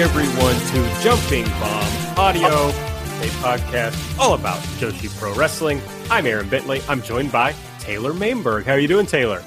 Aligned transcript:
Everyone, 0.00 0.54
to 0.54 1.02
Jumping 1.02 1.44
Bomb 1.58 2.18
Audio, 2.18 2.68
a 2.68 3.28
podcast 3.42 4.18
all 4.20 4.34
about 4.34 4.58
Joshi 4.78 5.08
Pro 5.18 5.34
Wrestling. 5.34 5.82
I'm 6.08 6.24
Aaron 6.24 6.48
Bentley. 6.48 6.80
I'm 6.88 7.02
joined 7.02 7.32
by 7.32 7.52
Taylor 7.80 8.12
Mainberg. 8.12 8.62
How 8.62 8.74
are 8.74 8.78
you 8.78 8.86
doing, 8.86 9.06
Taylor? 9.06 9.42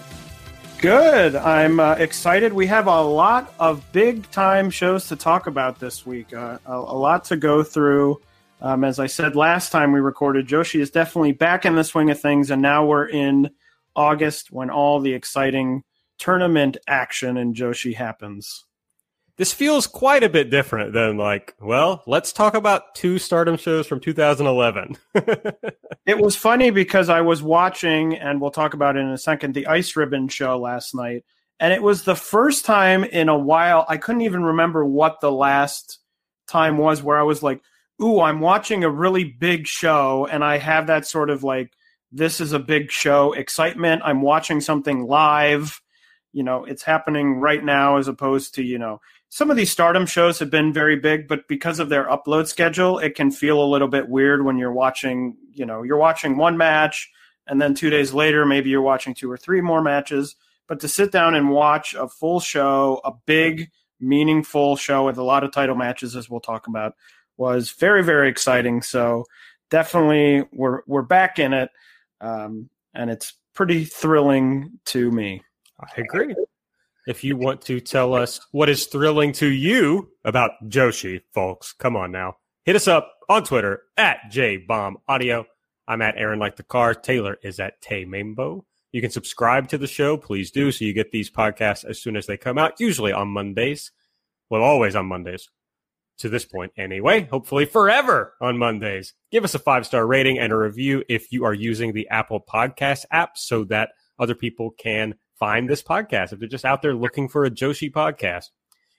Good. 0.80 1.38
I'm 1.38 1.80
uh, 1.80 1.94
excited. 1.94 2.52
We 2.52 2.68
have 2.68 2.88
a 2.88 3.02
lot 3.02 3.54
of 3.60 3.90
big 3.94 4.30
time 4.32 4.70
shows 4.70 5.08
to 5.08 5.16
talk 5.16 5.48
about 5.48 5.80
this 5.80 6.06
week. 6.06 6.34
Uh, 6.34 6.58
a, 6.66 6.74
a 6.74 6.98
lot 6.98 7.24
to 7.26 7.38
go 7.38 7.64
through. 7.64 8.20
Um, 8.60 8.84
as 8.84 9.00
I 9.00 9.08
said 9.08 9.38
last 9.38 9.72
time 9.72 9.94
we 9.94 10.02
recorded, 10.02 10.50
Joshi 10.50 10.82
is 10.82 10.92
definitely 10.92 11.32
back 11.32 11.66
in 11.66 11.76
the 11.76 11.84
swing 11.86 12.10
of 12.10 12.20
things, 12.20 12.52
and 12.52 12.62
now 12.62 12.86
we're 12.86 13.08
in 13.08 13.52
August 13.96 14.52
when 14.52 14.70
all 14.70 15.00
the 15.00 15.14
exciting 15.14 15.84
tournament 16.18 16.76
action 16.90 17.38
in 17.38 17.54
Joshi 17.54 17.96
happens. 17.96 18.66
This 19.42 19.54
feels 19.54 19.88
quite 19.88 20.22
a 20.22 20.30
bit 20.30 20.52
different 20.52 20.94
than, 20.94 21.18
like, 21.18 21.56
well, 21.60 22.04
let's 22.06 22.32
talk 22.32 22.54
about 22.54 22.94
two 22.94 23.18
stardom 23.18 23.58
shows 23.58 23.88
from 23.88 24.00
2011. 24.00 24.98
It 26.06 26.20
was 26.20 26.36
funny 26.36 26.70
because 26.70 27.10
I 27.10 27.22
was 27.22 27.42
watching, 27.42 28.16
and 28.16 28.40
we'll 28.40 28.52
talk 28.52 28.76
about 28.76 28.98
it 28.98 29.00
in 29.00 29.08
a 29.08 29.18
second, 29.18 29.56
the 29.56 29.66
Ice 29.66 29.96
Ribbon 29.96 30.28
show 30.28 30.60
last 30.60 30.94
night. 30.94 31.26
And 31.60 31.74
it 31.74 31.82
was 31.82 32.04
the 32.04 32.16
first 32.16 32.66
time 32.66 33.04
in 33.04 33.30
a 33.30 33.38
while, 33.38 33.84
I 33.90 33.98
couldn't 33.98 34.22
even 34.22 34.44
remember 34.44 34.86
what 34.86 35.22
the 35.22 35.32
last 35.32 35.98
time 36.48 36.78
was 36.78 37.02
where 37.02 37.18
I 37.18 37.24
was 37.24 37.42
like, 37.42 37.62
ooh, 38.00 38.22
I'm 38.22 38.42
watching 38.42 38.84
a 38.84 38.92
really 38.92 39.24
big 39.24 39.66
show, 39.66 40.28
and 40.32 40.44
I 40.44 40.60
have 40.60 40.86
that 40.86 41.08
sort 41.08 41.32
of 41.32 41.44
like, 41.44 41.72
this 42.12 42.42
is 42.42 42.54
a 42.54 42.60
big 42.60 42.92
show 42.92 43.34
excitement. 43.34 44.04
I'm 44.06 44.22
watching 44.22 44.62
something 44.62 45.08
live. 45.08 45.82
You 46.32 46.44
know, 46.44 46.64
it's 46.64 46.84
happening 46.84 47.40
right 47.40 47.64
now 47.64 47.98
as 47.98 48.08
opposed 48.08 48.56
to, 48.56 48.64
you 48.64 48.78
know, 48.78 49.02
some 49.34 49.50
of 49.50 49.56
these 49.56 49.72
stardom 49.72 50.06
shows 50.06 50.40
have 50.40 50.50
been 50.50 50.74
very 50.74 50.98
big, 50.98 51.26
but 51.26 51.48
because 51.48 51.80
of 51.80 51.88
their 51.88 52.06
upload 52.10 52.48
schedule, 52.48 53.00
it 53.00 53.16
can 53.16 53.32
feel 53.32 53.64
a 53.64 53.66
little 53.66 53.88
bit 53.88 54.10
weird 54.10 54.44
when 54.44 54.58
you're 54.58 54.74
watching, 54.74 55.38
you 55.54 55.66
know, 55.66 55.84
you're 55.84 55.98
watching 55.98 56.36
one 56.36 56.58
match 56.58 57.10
and 57.48 57.62
then 57.62 57.74
two 57.74 57.90
days 57.90 58.14
later, 58.14 58.46
maybe 58.46 58.70
you're 58.70 58.82
watching 58.82 59.14
two 59.14 59.32
or 59.32 59.38
three 59.38 59.62
more 59.62 59.82
matches. 59.82 60.36
But 60.68 60.82
to 60.82 60.90
sit 60.90 61.14
down 61.14 61.34
and 61.34 61.50
watch 61.50 61.94
a 61.94 62.10
full 62.10 62.42
show, 62.42 63.00
a 63.06 63.14
big, 63.26 63.72
meaningful 64.02 64.76
show 64.76 65.06
with 65.06 65.18
a 65.18 65.24
lot 65.24 65.46
of 65.46 65.54
title 65.54 65.76
matches, 65.76 66.18
as 66.18 66.30
we'll 66.30 66.42
talk 66.42 66.68
about, 66.68 66.96
was 67.38 67.72
very, 67.72 68.04
very 68.04 68.28
exciting. 68.28 68.82
So 68.82 69.24
definitely 69.70 70.46
we're 70.52 70.82
we're 70.88 71.04
back 71.04 71.40
in 71.40 71.54
it. 71.54 71.70
Um, 72.20 72.70
and 72.94 73.10
it's 73.10 73.34
pretty 73.56 73.86
thrilling 73.86 74.80
to 74.88 75.10
me. 75.10 75.42
I 75.80 76.02
agree. 76.02 76.36
If 77.08 77.24
you 77.24 77.36
want 77.36 77.62
to 77.64 77.80
tell 77.80 78.14
us 78.14 78.40
what 78.52 78.70
is 78.70 78.86
thrilling 78.86 79.32
to 79.34 79.48
you 79.48 80.10
about 80.24 80.52
Joshi, 80.68 81.22
folks, 81.34 81.74
come 81.74 81.96
on 81.96 82.12
now. 82.12 82.38
Hit 82.64 82.76
us 82.76 82.88
up 82.88 83.12
on 83.28 83.44
Twitter 83.44 83.84
at 83.98 84.20
JBombAudio. 84.32 85.46
I'm 85.88 86.02
at 86.02 86.18
Aaron 86.18 86.40
Like 86.40 86.58
the 86.58 86.64
Car. 86.64 86.94
Taylor 86.94 87.38
is 87.42 87.60
at 87.60 87.82
Tay 87.82 88.06
Mambo. 88.06 88.66
You 88.92 89.02
can 89.02 89.10
subscribe 89.10 89.68
to 89.70 89.78
the 89.78 89.88
show. 89.88 90.16
Please 90.16 90.52
do 90.52 90.72
so 90.72 90.86
you 90.86 90.94
get 90.94 91.12
these 91.12 91.32
podcasts 91.32 91.84
as 91.84 92.00
soon 92.00 92.16
as 92.16 92.28
they 92.28 92.38
come 92.38 92.58
out, 92.58 92.80
usually 92.80 93.12
on 93.12 93.30
Mondays. 93.30 93.92
Well, 94.50 94.62
always 94.62 94.96
on 94.96 95.08
Mondays 95.08 95.50
to 96.20 96.30
this 96.30 96.46
point 96.46 96.72
anyway. 96.78 97.22
Hopefully 97.32 97.66
forever 97.66 98.36
on 98.40 98.58
Mondays. 98.58 99.14
Give 99.32 99.44
us 99.44 99.56
a 99.56 99.60
five 99.60 99.88
star 99.88 100.06
rating 100.06 100.38
and 100.38 100.54
a 100.54 100.58
review 100.58 101.04
if 101.10 101.32
you 101.32 101.46
are 101.46 101.54
using 101.54 101.94
the 101.94 102.08
Apple 102.10 102.42
Podcast 102.42 103.06
app 103.12 103.38
so 103.38 103.64
that 103.66 103.90
other 104.20 104.36
people 104.36 104.72
can 104.72 105.16
find 105.42 105.68
this 105.68 105.82
podcast 105.82 106.32
if 106.32 106.38
they're 106.40 106.48
just 106.48 106.66
out 106.66 106.84
there 106.84 106.94
looking 106.94 107.28
for 107.28 107.46
a 107.46 107.50
Joshi 107.50 107.92
podcast. 107.92 108.52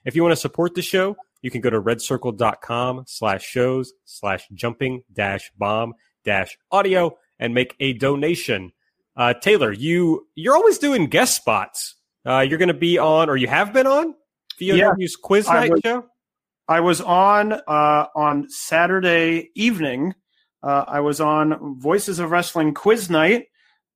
If 0.03 0.13
you 0.13 0.23
want 0.23 0.33
to 0.33 0.41
support 0.41 0.75
the 0.75 0.81
show, 0.81 1.15
you 1.41 1.49
can 1.49 1.61
go 1.61 1.69
to 1.69 1.81
redcircle.com 1.81 3.05
slash 3.07 3.45
shows 3.45 3.93
slash 4.03 4.45
jumping 4.53 5.03
dash 5.13 5.51
bomb 5.57 5.93
dash 6.25 6.57
audio 6.69 7.17
and 7.39 7.53
make 7.53 7.75
a 7.79 7.93
donation. 7.93 8.73
Uh, 9.15 9.33
Taylor, 9.33 9.71
you, 9.71 10.27
you're 10.35 10.55
always 10.55 10.79
doing 10.79 11.07
guest 11.07 11.37
spots. 11.37 11.95
Uh, 12.25 12.39
you're 12.41 12.57
going 12.57 12.67
to 12.67 12.73
be 12.73 12.97
on, 12.97 13.29
or 13.29 13.37
you 13.37 13.47
have 13.47 13.71
been 13.71 13.87
on 13.87 14.13
VOW's 14.59 15.15
quiz 15.15 15.47
I 15.47 15.61
night 15.61 15.71
was- 15.71 15.81
show. 15.81 16.05
I 16.67 16.79
was 16.81 16.99
on 16.99 17.53
uh, 17.53 18.05
on 18.15 18.49
Saturday 18.49 19.49
evening. 19.55 20.13
Uh, 20.61 20.83
I 20.87 20.99
was 21.01 21.19
on 21.21 21.77
Voices 21.79 22.19
of 22.19 22.31
Wrestling 22.31 22.73
Quiz 22.73 23.09
Night, 23.09 23.47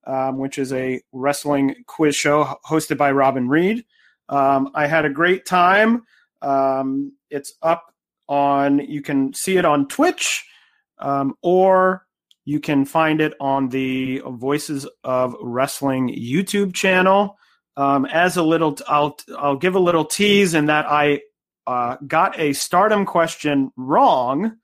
um, 0.08 0.38
which 0.38 0.58
is 0.58 0.74
a 0.74 1.02
wrestling 1.12 1.76
quiz 1.86 2.16
show 2.16 2.58
hosted 2.66 2.98
by 2.98 3.12
Robin 3.12 3.48
Reed. 3.48 3.86
Um, 4.30 4.72
I 4.74 4.88
had 4.88 5.06
a 5.06 5.10
great 5.10 5.46
time. 5.46 6.04
Um, 6.42 7.14
it's 7.30 7.54
up 7.62 7.94
on. 8.28 8.80
You 8.80 9.02
can 9.02 9.34
see 9.34 9.58
it 9.58 9.66
on 9.66 9.88
Twitch, 9.88 10.46
um, 11.00 11.36
or 11.42 12.06
you 12.46 12.60
can 12.60 12.86
find 12.86 13.20
it 13.22 13.34
on 13.40 13.70
the 13.70 14.22
Voices 14.26 14.88
of 15.04 15.36
Wrestling 15.42 16.10
YouTube 16.10 16.74
channel. 16.74 17.38
Um, 17.76 18.06
as 18.06 18.38
a 18.38 18.44
little, 18.44 18.78
I'll 18.88 19.18
I'll 19.38 19.58
give 19.58 19.76
a 19.76 19.80
little 19.80 20.06
tease 20.06 20.54
in 20.54 20.66
that 20.68 20.86
I 20.90 21.22
uh, 21.68 21.98
got 22.08 22.40
a 22.40 22.54
stardom 22.54 23.06
question 23.06 23.74
wrong. 23.76 24.58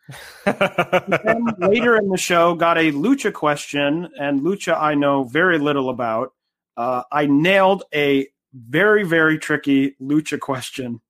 Then 0.45 1.45
later 1.59 1.97
in 1.97 2.07
the 2.07 2.17
show, 2.17 2.55
got 2.55 2.77
a 2.77 2.93
lucha 2.93 3.33
question, 3.33 4.07
and 4.17 4.39
lucha 4.39 4.81
I 4.81 4.95
know 4.95 5.25
very 5.25 5.59
little 5.59 5.89
about. 5.89 6.31
Uh, 6.77 7.03
I 7.11 7.25
nailed 7.25 7.83
a 7.93 8.27
very 8.53 9.03
very 9.03 9.37
tricky 9.37 9.95
lucha 10.01 10.39
question 10.39 11.01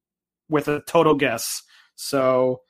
with 0.50 0.68
a 0.68 0.82
total 0.88 1.14
guess. 1.14 1.62
So 1.96 2.62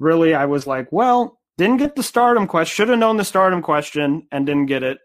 really, 0.00 0.34
I 0.34 0.46
was 0.46 0.66
like, 0.66 0.90
well, 0.90 1.38
didn't 1.56 1.76
get 1.76 1.94
the 1.94 2.02
stardom 2.02 2.48
question. 2.48 2.74
Should 2.74 2.88
have 2.88 2.98
known 2.98 3.18
the 3.18 3.24
stardom 3.24 3.62
question 3.62 4.26
and 4.32 4.46
didn't 4.46 4.66
get 4.66 4.82
it. 4.82 4.98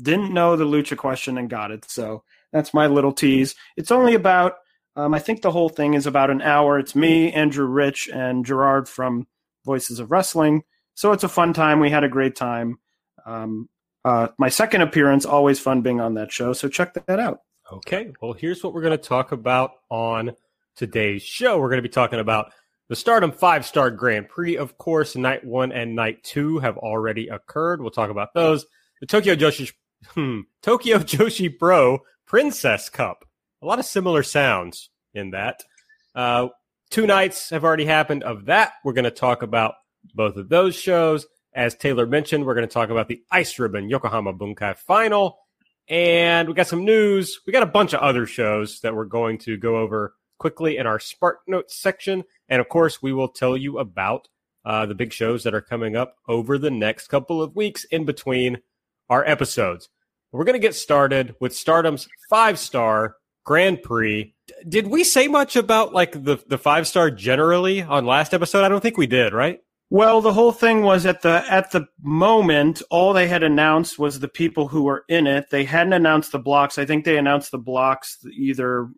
Didn't 0.00 0.34
know 0.34 0.56
the 0.56 0.66
lucha 0.66 0.96
question 0.98 1.38
and 1.38 1.48
got 1.48 1.70
it. 1.70 1.90
So 1.90 2.22
that's 2.52 2.74
my 2.74 2.86
little 2.86 3.12
tease. 3.12 3.54
It's 3.78 3.90
only 3.90 4.14
about 4.14 4.56
um, 4.96 5.14
I 5.14 5.18
think 5.18 5.42
the 5.42 5.50
whole 5.50 5.68
thing 5.68 5.94
is 5.94 6.06
about 6.06 6.30
an 6.30 6.42
hour. 6.42 6.78
It's 6.78 6.94
me, 6.94 7.32
Andrew 7.32 7.66
Rich, 7.66 8.08
and 8.12 8.44
Gerard 8.44 8.88
from 8.88 9.26
Voices 9.64 9.98
of 9.98 10.10
Wrestling. 10.10 10.62
So 10.94 11.12
it's 11.12 11.24
a 11.24 11.28
fun 11.28 11.52
time. 11.52 11.80
We 11.80 11.90
had 11.90 12.04
a 12.04 12.08
great 12.08 12.36
time. 12.36 12.78
Um, 13.26 13.68
uh, 14.04 14.28
my 14.38 14.48
second 14.48 14.82
appearance, 14.82 15.24
always 15.24 15.58
fun 15.58 15.80
being 15.80 16.00
on 16.00 16.14
that 16.14 16.30
show. 16.30 16.52
So 16.52 16.68
check 16.68 16.94
that 16.94 17.18
out. 17.18 17.40
Okay, 17.72 18.12
well, 18.20 18.34
here's 18.34 18.62
what 18.62 18.74
we're 18.74 18.82
going 18.82 18.96
to 18.96 18.98
talk 18.98 19.32
about 19.32 19.72
on 19.90 20.32
today's 20.76 21.22
show. 21.22 21.58
We're 21.58 21.70
going 21.70 21.82
to 21.82 21.88
be 21.88 21.88
talking 21.88 22.20
about 22.20 22.52
the 22.88 22.96
Stardom 22.96 23.32
five 23.32 23.64
star 23.64 23.90
Grand 23.90 24.28
Prix. 24.28 24.56
Of 24.56 24.76
course, 24.76 25.16
night 25.16 25.44
one 25.44 25.72
and 25.72 25.96
night 25.96 26.22
two 26.22 26.58
have 26.58 26.76
already 26.76 27.28
occurred. 27.28 27.80
We'll 27.80 27.90
talk 27.90 28.10
about 28.10 28.34
those. 28.34 28.66
The 29.00 29.06
Tokyo 29.06 29.34
Joshi, 29.34 29.72
hmm, 30.08 30.40
Tokyo 30.62 30.98
Joshi 30.98 31.58
Pro 31.58 32.00
Princess 32.26 32.90
Cup. 32.90 33.24
A 33.64 33.66
lot 33.66 33.78
of 33.78 33.86
similar 33.86 34.22
sounds 34.22 34.90
in 35.14 35.30
that. 35.30 35.62
Uh, 36.14 36.48
two 36.90 37.06
nights 37.06 37.48
have 37.48 37.64
already 37.64 37.86
happened 37.86 38.22
of 38.22 38.44
that. 38.44 38.74
We're 38.84 38.92
going 38.92 39.06
to 39.06 39.10
talk 39.10 39.40
about 39.40 39.76
both 40.14 40.36
of 40.36 40.50
those 40.50 40.76
shows. 40.76 41.24
As 41.54 41.74
Taylor 41.74 42.06
mentioned, 42.06 42.44
we're 42.44 42.56
going 42.56 42.68
to 42.68 42.72
talk 42.72 42.90
about 42.90 43.08
the 43.08 43.22
Ice 43.30 43.58
Ribbon 43.58 43.88
Yokohama 43.88 44.34
Bunkai 44.34 44.76
final. 44.76 45.38
And 45.88 46.46
we 46.46 46.52
got 46.52 46.66
some 46.66 46.84
news. 46.84 47.40
We 47.46 47.54
got 47.54 47.62
a 47.62 47.66
bunch 47.66 47.94
of 47.94 48.00
other 48.00 48.26
shows 48.26 48.80
that 48.80 48.94
we're 48.94 49.06
going 49.06 49.38
to 49.38 49.56
go 49.56 49.78
over 49.78 50.14
quickly 50.38 50.76
in 50.76 50.86
our 50.86 51.00
Spark 51.00 51.38
Notes 51.46 51.74
section. 51.74 52.24
And 52.50 52.60
of 52.60 52.68
course, 52.68 53.00
we 53.00 53.14
will 53.14 53.28
tell 53.28 53.56
you 53.56 53.78
about 53.78 54.28
uh, 54.66 54.84
the 54.84 54.94
big 54.94 55.10
shows 55.10 55.42
that 55.44 55.54
are 55.54 55.62
coming 55.62 55.96
up 55.96 56.16
over 56.28 56.58
the 56.58 56.70
next 56.70 57.06
couple 57.06 57.40
of 57.40 57.56
weeks 57.56 57.84
in 57.84 58.04
between 58.04 58.58
our 59.08 59.24
episodes. 59.24 59.88
We're 60.32 60.44
going 60.44 60.52
to 60.52 60.58
get 60.58 60.74
started 60.74 61.34
with 61.40 61.56
Stardom's 61.56 62.06
five 62.28 62.58
star 62.58 63.16
Grand 63.44 63.82
Prix. 63.82 64.34
Did 64.68 64.88
we 64.88 65.04
say 65.04 65.28
much 65.28 65.56
about 65.56 65.92
like 65.92 66.12
the 66.12 66.38
the 66.46 66.58
five 66.58 66.86
star 66.86 67.10
generally 67.10 67.82
on 67.82 68.06
last 68.06 68.34
episode? 68.34 68.64
I 68.64 68.68
don't 68.68 68.80
think 68.80 68.96
we 68.96 69.06
did, 69.06 69.32
right? 69.32 69.60
Well, 69.90 70.20
the 70.20 70.32
whole 70.32 70.52
thing 70.52 70.82
was 70.82 71.06
at 71.06 71.22
the 71.22 71.44
at 71.48 71.70
the 71.70 71.86
moment, 72.02 72.82
all 72.90 73.12
they 73.12 73.28
had 73.28 73.42
announced 73.42 73.98
was 73.98 74.18
the 74.18 74.28
people 74.28 74.68
who 74.68 74.82
were 74.82 75.04
in 75.08 75.26
it. 75.26 75.50
They 75.50 75.64
hadn't 75.64 75.92
announced 75.92 76.32
the 76.32 76.38
blocks. 76.38 76.78
I 76.78 76.84
think 76.84 77.04
they 77.04 77.18
announced 77.18 77.50
the 77.50 77.58
blocks 77.58 78.18
either 78.36 78.88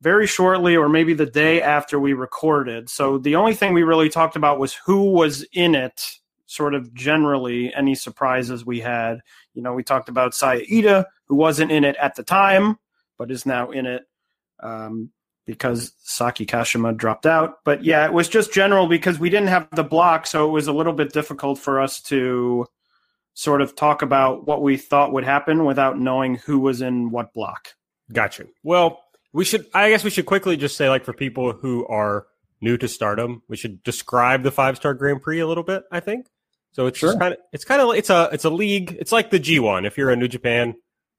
very 0.00 0.26
shortly 0.26 0.76
or 0.76 0.88
maybe 0.88 1.14
the 1.14 1.26
day 1.26 1.60
after 1.60 1.98
we 1.98 2.12
recorded. 2.12 2.88
So 2.88 3.18
the 3.18 3.34
only 3.34 3.54
thing 3.54 3.72
we 3.72 3.82
really 3.82 4.08
talked 4.08 4.36
about 4.36 4.60
was 4.60 4.74
who 4.74 5.10
was 5.10 5.44
in 5.52 5.74
it, 5.74 6.00
sort 6.46 6.74
of 6.74 6.94
generally, 6.94 7.74
any 7.74 7.94
surprises 7.94 8.64
we 8.64 8.80
had. 8.80 9.20
You 9.54 9.62
know, 9.62 9.74
we 9.74 9.82
talked 9.82 10.08
about 10.08 10.34
Saya 10.34 11.04
who 11.26 11.34
wasn't 11.34 11.72
in 11.72 11.84
it 11.84 11.96
at 12.00 12.14
the 12.14 12.22
time, 12.22 12.78
but 13.18 13.30
is 13.30 13.44
now 13.44 13.70
in 13.70 13.86
it 13.86 14.02
um, 14.62 15.10
because 15.46 15.92
Saki 16.02 16.46
Kashima 16.46 16.96
dropped 16.96 17.26
out. 17.26 17.56
But 17.64 17.84
yeah, 17.84 18.04
it 18.06 18.12
was 18.12 18.28
just 18.28 18.52
general 18.52 18.86
because 18.86 19.18
we 19.18 19.30
didn't 19.30 19.48
have 19.48 19.68
the 19.74 19.84
block, 19.84 20.26
so 20.26 20.48
it 20.48 20.52
was 20.52 20.66
a 20.68 20.72
little 20.72 20.92
bit 20.92 21.12
difficult 21.12 21.58
for 21.58 21.80
us 21.80 22.00
to 22.02 22.66
sort 23.34 23.62
of 23.62 23.76
talk 23.76 24.02
about 24.02 24.46
what 24.46 24.62
we 24.62 24.76
thought 24.76 25.12
would 25.12 25.24
happen 25.24 25.64
without 25.64 25.98
knowing 25.98 26.36
who 26.36 26.58
was 26.58 26.80
in 26.82 27.10
what 27.10 27.32
block. 27.32 27.68
Gotcha. 28.12 28.46
Well, 28.62 29.00
we 29.32 29.44
should. 29.44 29.66
I 29.74 29.90
guess 29.90 30.02
we 30.04 30.10
should 30.10 30.26
quickly 30.26 30.56
just 30.56 30.76
say, 30.76 30.88
like, 30.88 31.04
for 31.04 31.12
people 31.12 31.52
who 31.52 31.86
are 31.86 32.26
new 32.60 32.76
to 32.78 32.88
Stardom, 32.88 33.42
we 33.48 33.56
should 33.56 33.82
describe 33.82 34.42
the 34.42 34.50
five 34.50 34.76
star 34.76 34.94
Grand 34.94 35.22
Prix 35.22 35.40
a 35.40 35.46
little 35.46 35.62
bit. 35.62 35.84
I 35.92 36.00
think 36.00 36.26
so. 36.72 36.86
It's 36.86 36.98
Sure. 36.98 37.16
kind 37.18 37.34
of. 37.34 37.40
It's 37.52 37.64
kind 37.64 37.80
of. 37.80 37.94
It's 37.94 38.10
a. 38.10 38.28
It's 38.32 38.44
a 38.44 38.50
league. 38.50 38.96
It's 38.98 39.12
like 39.12 39.30
the 39.30 39.38
G 39.38 39.58
one. 39.60 39.84
If 39.84 39.96
you're 39.98 40.10
a 40.10 40.16
New 40.16 40.28
Japan 40.28 40.74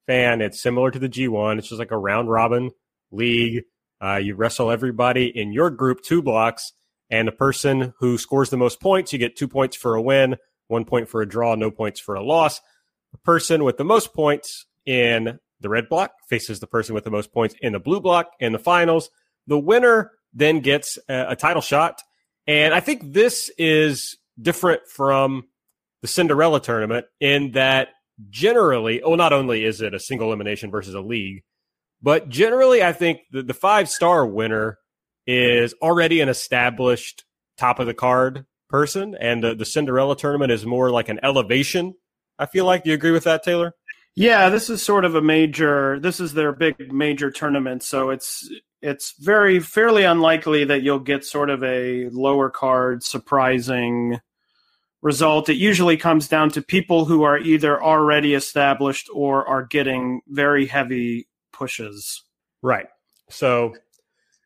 fan, 0.10 0.42
it's 0.42 0.60
similar 0.60 0.90
to 0.90 0.98
the 0.98 1.08
G 1.08 1.28
one. 1.28 1.60
It's 1.60 1.70
just 1.70 1.78
like 1.78 1.92
a 1.92 1.98
round 1.98 2.32
robin 2.32 2.72
league. 3.12 3.66
Uh, 4.04 4.16
you 4.16 4.34
wrestle 4.34 4.72
everybody 4.72 5.28
in 5.28 5.52
your 5.54 5.70
group 5.70 6.02
two 6.02 6.24
blocks, 6.24 6.74
and 7.12 7.28
the 7.28 7.32
person 7.32 7.94
who 8.00 8.18
scores 8.18 8.50
the 8.50 8.58
most 8.58 8.82
points, 8.82 9.14
you 9.14 9.20
get 9.20 9.36
two 9.36 9.48
points 9.48 9.78
for 9.78 9.94
a 9.94 10.02
win, 10.02 10.38
one 10.68 10.84
point 10.84 11.10
for 11.10 11.22
a 11.22 11.30
draw, 11.30 11.54
no 11.54 11.70
points 11.70 12.00
for 12.00 12.16
a 12.16 12.24
loss. 12.24 12.60
The 13.12 13.20
person 13.20 13.64
with 13.64 13.78
the 13.78 13.84
most 13.84 14.16
points 14.16 14.66
in 14.84 15.38
the 15.60 15.70
red 15.70 15.88
block 15.90 16.14
faces 16.28 16.60
the 16.60 16.66
person 16.66 16.96
with 16.96 17.04
the 17.04 17.12
most 17.12 17.32
points 17.32 17.54
in 17.62 17.74
the 17.74 17.80
blue 17.80 18.00
block 18.00 18.32
in 18.40 18.52
the 18.52 18.58
finals. 18.58 19.12
The 19.46 19.60
winner 19.60 20.12
then 20.34 20.62
gets 20.62 20.98
a, 21.08 21.28
a 21.30 21.36
title 21.36 21.62
shot. 21.62 22.02
And 22.48 22.74
I 22.74 22.80
think 22.80 23.14
this 23.14 23.52
is 23.60 24.18
different 24.42 24.88
from 24.88 25.44
the 26.02 26.08
Cinderella 26.08 26.62
tournament 26.62 27.06
in 27.20 27.52
that 27.52 27.90
generally, 28.30 29.01
oh, 29.01 29.16
not 29.16 29.33
only 29.33 29.66
is 29.66 29.81
it 29.81 29.94
a 29.94 30.00
single 30.00 30.27
elimination 30.27 30.71
versus 30.71 30.94
a 30.94 31.01
league, 31.01 31.44
but 32.01 32.30
generally, 32.30 32.83
I 32.83 32.94
think 32.94 33.21
the, 33.31 33.44
the 33.44 33.54
five 33.54 33.89
star 33.89 34.25
winner 34.25 34.77
is 35.27 35.74
already 35.81 36.21
an 36.21 36.30
established 36.30 37.25
top 37.57 37.80
of 37.80 37.88
the 37.88 37.94
card 37.94 38.45
person, 38.69 39.16
and 39.19 39.44
the, 39.44 39.56
the 39.56 39.66
Cinderella 39.66 40.16
tournament 40.16 40.51
is 40.51 40.66
more 40.66 40.92
like 40.92 41.10
an 41.10 41.19
elevation. 41.24 41.94
I 42.38 42.45
feel 42.45 42.66
like. 42.66 42.83
Do 42.83 42.89
you 42.89 42.95
agree 42.95 43.12
with 43.12 43.25
that, 43.25 43.44
Taylor? 43.44 43.74
Yeah, 44.16 44.50
this 44.50 44.69
is 44.69 44.81
sort 44.81 45.06
of 45.06 45.15
a 45.15 45.22
major. 45.22 46.00
This 46.00 46.19
is 46.19 46.33
their 46.33 46.54
big 46.54 46.92
major 46.92 47.31
tournament, 47.31 47.83
so 47.83 48.10
it's 48.10 48.50
it's 48.81 49.13
very 49.19 49.60
fairly 49.60 50.04
unlikely 50.04 50.63
that 50.65 50.81
you'll 50.81 51.00
get 51.00 51.25
sort 51.25 51.50
of 51.50 51.63
a 51.63 52.07
lower 52.10 52.50
card 52.50 53.04
surprising 53.04 54.19
result. 55.01 55.50
It 55.50 55.56
usually 55.56 55.98
comes 55.98 56.28
down 56.28 56.50
to 56.51 56.62
people 56.62 57.06
who 57.06 57.24
are 57.24 57.38
either 57.38 57.81
already 57.81 58.34
established 58.34 59.10
or 59.13 59.48
are 59.48 59.63
getting 59.63 60.22
very 60.28 60.66
heavy 60.66 61.28
pushes. 61.54 62.24
Right. 62.62 62.88
So 63.30 63.75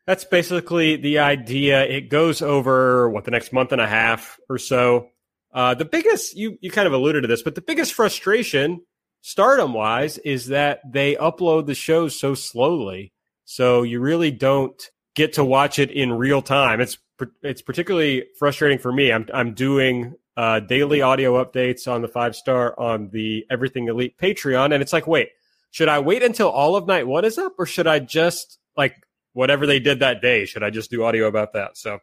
that's 0.06 0.24
basically 0.24 0.96
the 0.96 1.18
idea. 1.18 1.84
It 1.84 2.08
goes 2.08 2.42
over 2.42 3.08
what 3.10 3.24
the 3.24 3.30
next 3.30 3.52
month 3.52 3.72
and 3.72 3.80
a 3.80 3.86
half 3.86 4.38
or 4.48 4.58
so. 4.58 5.08
Uh, 5.52 5.74
the 5.74 5.84
biggest 5.84 6.36
you 6.36 6.58
you 6.60 6.70
kind 6.70 6.86
of 6.86 6.92
alluded 6.92 7.22
to 7.22 7.28
this, 7.28 7.42
but 7.42 7.54
the 7.54 7.62
biggest 7.62 7.94
frustration, 7.94 8.82
stardom 9.20 9.72
wise, 9.72 10.18
is 10.18 10.48
that 10.48 10.80
they 10.84 11.14
upload 11.14 11.66
the 11.66 11.74
shows 11.74 12.18
so 12.18 12.34
slowly. 12.34 13.12
So 13.44 13.82
you 13.82 14.00
really 14.00 14.30
don't 14.30 14.90
get 15.14 15.34
to 15.34 15.44
watch 15.44 15.78
it 15.78 15.90
in 15.90 16.12
real 16.12 16.42
time. 16.42 16.80
It's 16.80 16.98
it's 17.42 17.62
particularly 17.62 18.24
frustrating 18.38 18.78
for 18.78 18.92
me. 18.92 19.12
I'm 19.12 19.28
I'm 19.32 19.54
doing 19.54 20.14
uh, 20.36 20.60
daily 20.60 21.02
audio 21.02 21.42
updates 21.44 21.90
on 21.90 22.02
the 22.02 22.08
five 22.08 22.34
star 22.34 22.78
on 22.78 23.10
the 23.10 23.44
Everything 23.50 23.88
Elite 23.88 24.16
Patreon, 24.18 24.72
and 24.72 24.82
it's 24.82 24.92
like, 24.92 25.06
wait, 25.06 25.28
should 25.70 25.88
I 25.88 25.98
wait 26.00 26.22
until 26.22 26.48
all 26.48 26.76
of 26.76 26.86
night 26.86 27.06
one 27.06 27.24
is 27.24 27.38
up, 27.38 27.54
or 27.58 27.66
should 27.66 27.86
I 27.86 27.98
just 27.98 28.58
like 28.76 28.94
whatever 29.32 29.66
they 29.66 29.80
did 29.80 30.00
that 30.00 30.20
day? 30.20 30.44
Should 30.44 30.62
I 30.62 30.70
just 30.70 30.90
do 30.90 31.04
audio 31.04 31.26
about 31.26 31.52
that? 31.54 31.76
So 31.76 31.98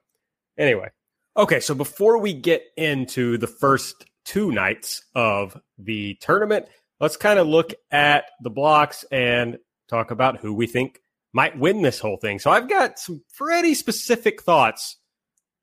anyway, 0.57 0.89
okay. 1.36 1.60
So 1.60 1.74
before 1.74 2.19
we 2.19 2.33
get 2.33 2.63
into 2.78 3.38
the 3.38 3.48
first 3.48 4.06
two 4.25 4.51
nights 4.51 5.04
of 5.16 5.60
the 5.77 6.16
tournament, 6.22 6.68
let's 7.00 7.18
kind 7.18 7.39
of 7.39 7.48
look 7.48 7.74
at 7.92 8.25
the 8.42 8.50
blocks 8.50 9.04
and 9.12 9.57
talk 9.89 10.12
about 10.12 10.38
who 10.38 10.54
we 10.54 10.68
think 10.68 11.01
might 11.34 11.57
win 11.57 11.81
this 11.81 12.00
whole 12.00 12.18
thing. 12.18 12.39
So 12.39 12.51
I've 12.51 12.69
got 12.69 13.00
some 13.00 13.24
pretty 13.38 13.74
specific 13.74 14.42
thoughts 14.42 14.98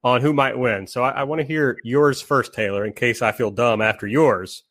on 0.04 0.20
who 0.20 0.32
might 0.32 0.58
win. 0.58 0.86
So 0.86 1.02
I, 1.02 1.10
I 1.10 1.22
want 1.24 1.40
to 1.40 1.46
hear 1.46 1.78
yours 1.84 2.20
first, 2.22 2.54
Taylor, 2.54 2.84
in 2.84 2.92
case 2.92 3.22
I 3.22 3.32
feel 3.32 3.50
dumb 3.50 3.80
after 3.82 4.06
yours 4.06 4.62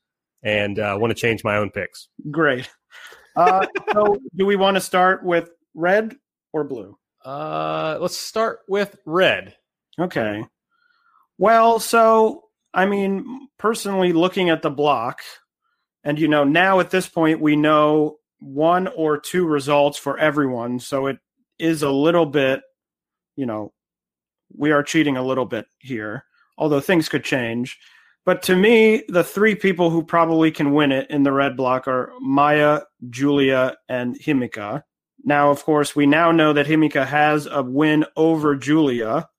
and 0.44 0.80
uh, 0.80 0.98
want 1.00 1.12
to 1.12 1.20
change 1.20 1.44
my 1.44 1.58
own 1.58 1.70
picks. 1.70 2.08
Great. 2.32 2.70
Uh, 3.36 3.66
so, 3.94 4.18
do 4.36 4.46
we 4.46 4.56
want 4.56 4.76
to 4.76 4.82
start 4.82 5.24
with 5.24 5.50
red 5.76 6.16
or 6.54 6.64
blue? 6.64 6.98
Uh, 7.24 7.98
let's 8.00 8.18
start 8.18 8.60
with 8.68 8.98
red. 9.06 9.56
Okay. 10.00 10.44
Well, 11.38 11.80
so 11.80 12.46
I 12.74 12.86
mean, 12.86 13.48
personally, 13.58 14.14
looking 14.14 14.50
at 14.50 14.62
the 14.62 14.70
block, 14.70 15.22
and 16.04 16.20
you 16.20 16.28
know, 16.28 16.44
now 16.44 16.80
at 16.80 16.90
this 16.90 17.08
point, 17.08 17.42
we 17.42 17.56
know 17.56 18.18
one 18.40 18.88
or 18.88 19.20
two 19.20 19.46
results 19.46 19.98
for 19.98 20.18
everyone. 20.18 20.80
So 20.80 21.08
it 21.08 21.18
is 21.60 21.84
a 21.84 21.90
little 21.90 22.26
bit, 22.26 22.62
you 23.36 23.46
know, 23.46 23.74
we 24.56 24.72
are 24.72 24.84
cheating 24.84 25.18
a 25.18 25.26
little 25.26 25.46
bit 25.46 25.66
here, 25.80 26.26
although 26.58 26.80
things 26.80 27.10
could 27.10 27.24
change. 27.24 27.78
But 28.26 28.44
to 28.44 28.56
me, 28.56 29.04
the 29.08 29.24
three 29.24 29.56
people 29.56 29.90
who 29.90 30.04
probably 30.04 30.52
can 30.52 30.74
win 30.74 30.92
it 30.92 31.10
in 31.10 31.24
the 31.24 31.32
red 31.32 31.56
block 31.56 31.88
are 31.88 32.12
Mayu, 32.22 32.84
Giulia, 33.10 33.78
and 33.88 34.20
Himeka. 34.20 34.84
Now, 35.24 35.50
of 35.50 35.64
course, 35.64 35.96
we 35.96 36.06
now 36.06 36.32
know 36.32 36.54
that 36.54 36.68
Himeka 36.68 37.06
has 37.06 37.48
a 37.48 37.64
win 37.64 38.06
over 38.16 38.56
Giulia, 38.56 39.30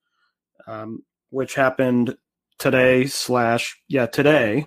um, 0.65 1.03
which 1.29 1.53
happened 1.53 2.17
today 2.57 3.05
slash 3.05 3.79
yeah 3.87 4.07
today. 4.07 4.65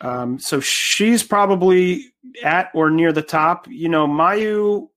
Um, 0.00 0.38
so 0.38 0.60
she's 0.60 1.22
probably 1.22 2.12
at 2.42 2.70
or 2.74 2.90
near 2.90 3.12
the 3.12 3.22
top. 3.22 3.66
You 3.68 3.88
know, 3.88 4.06
Mayu 4.06 4.88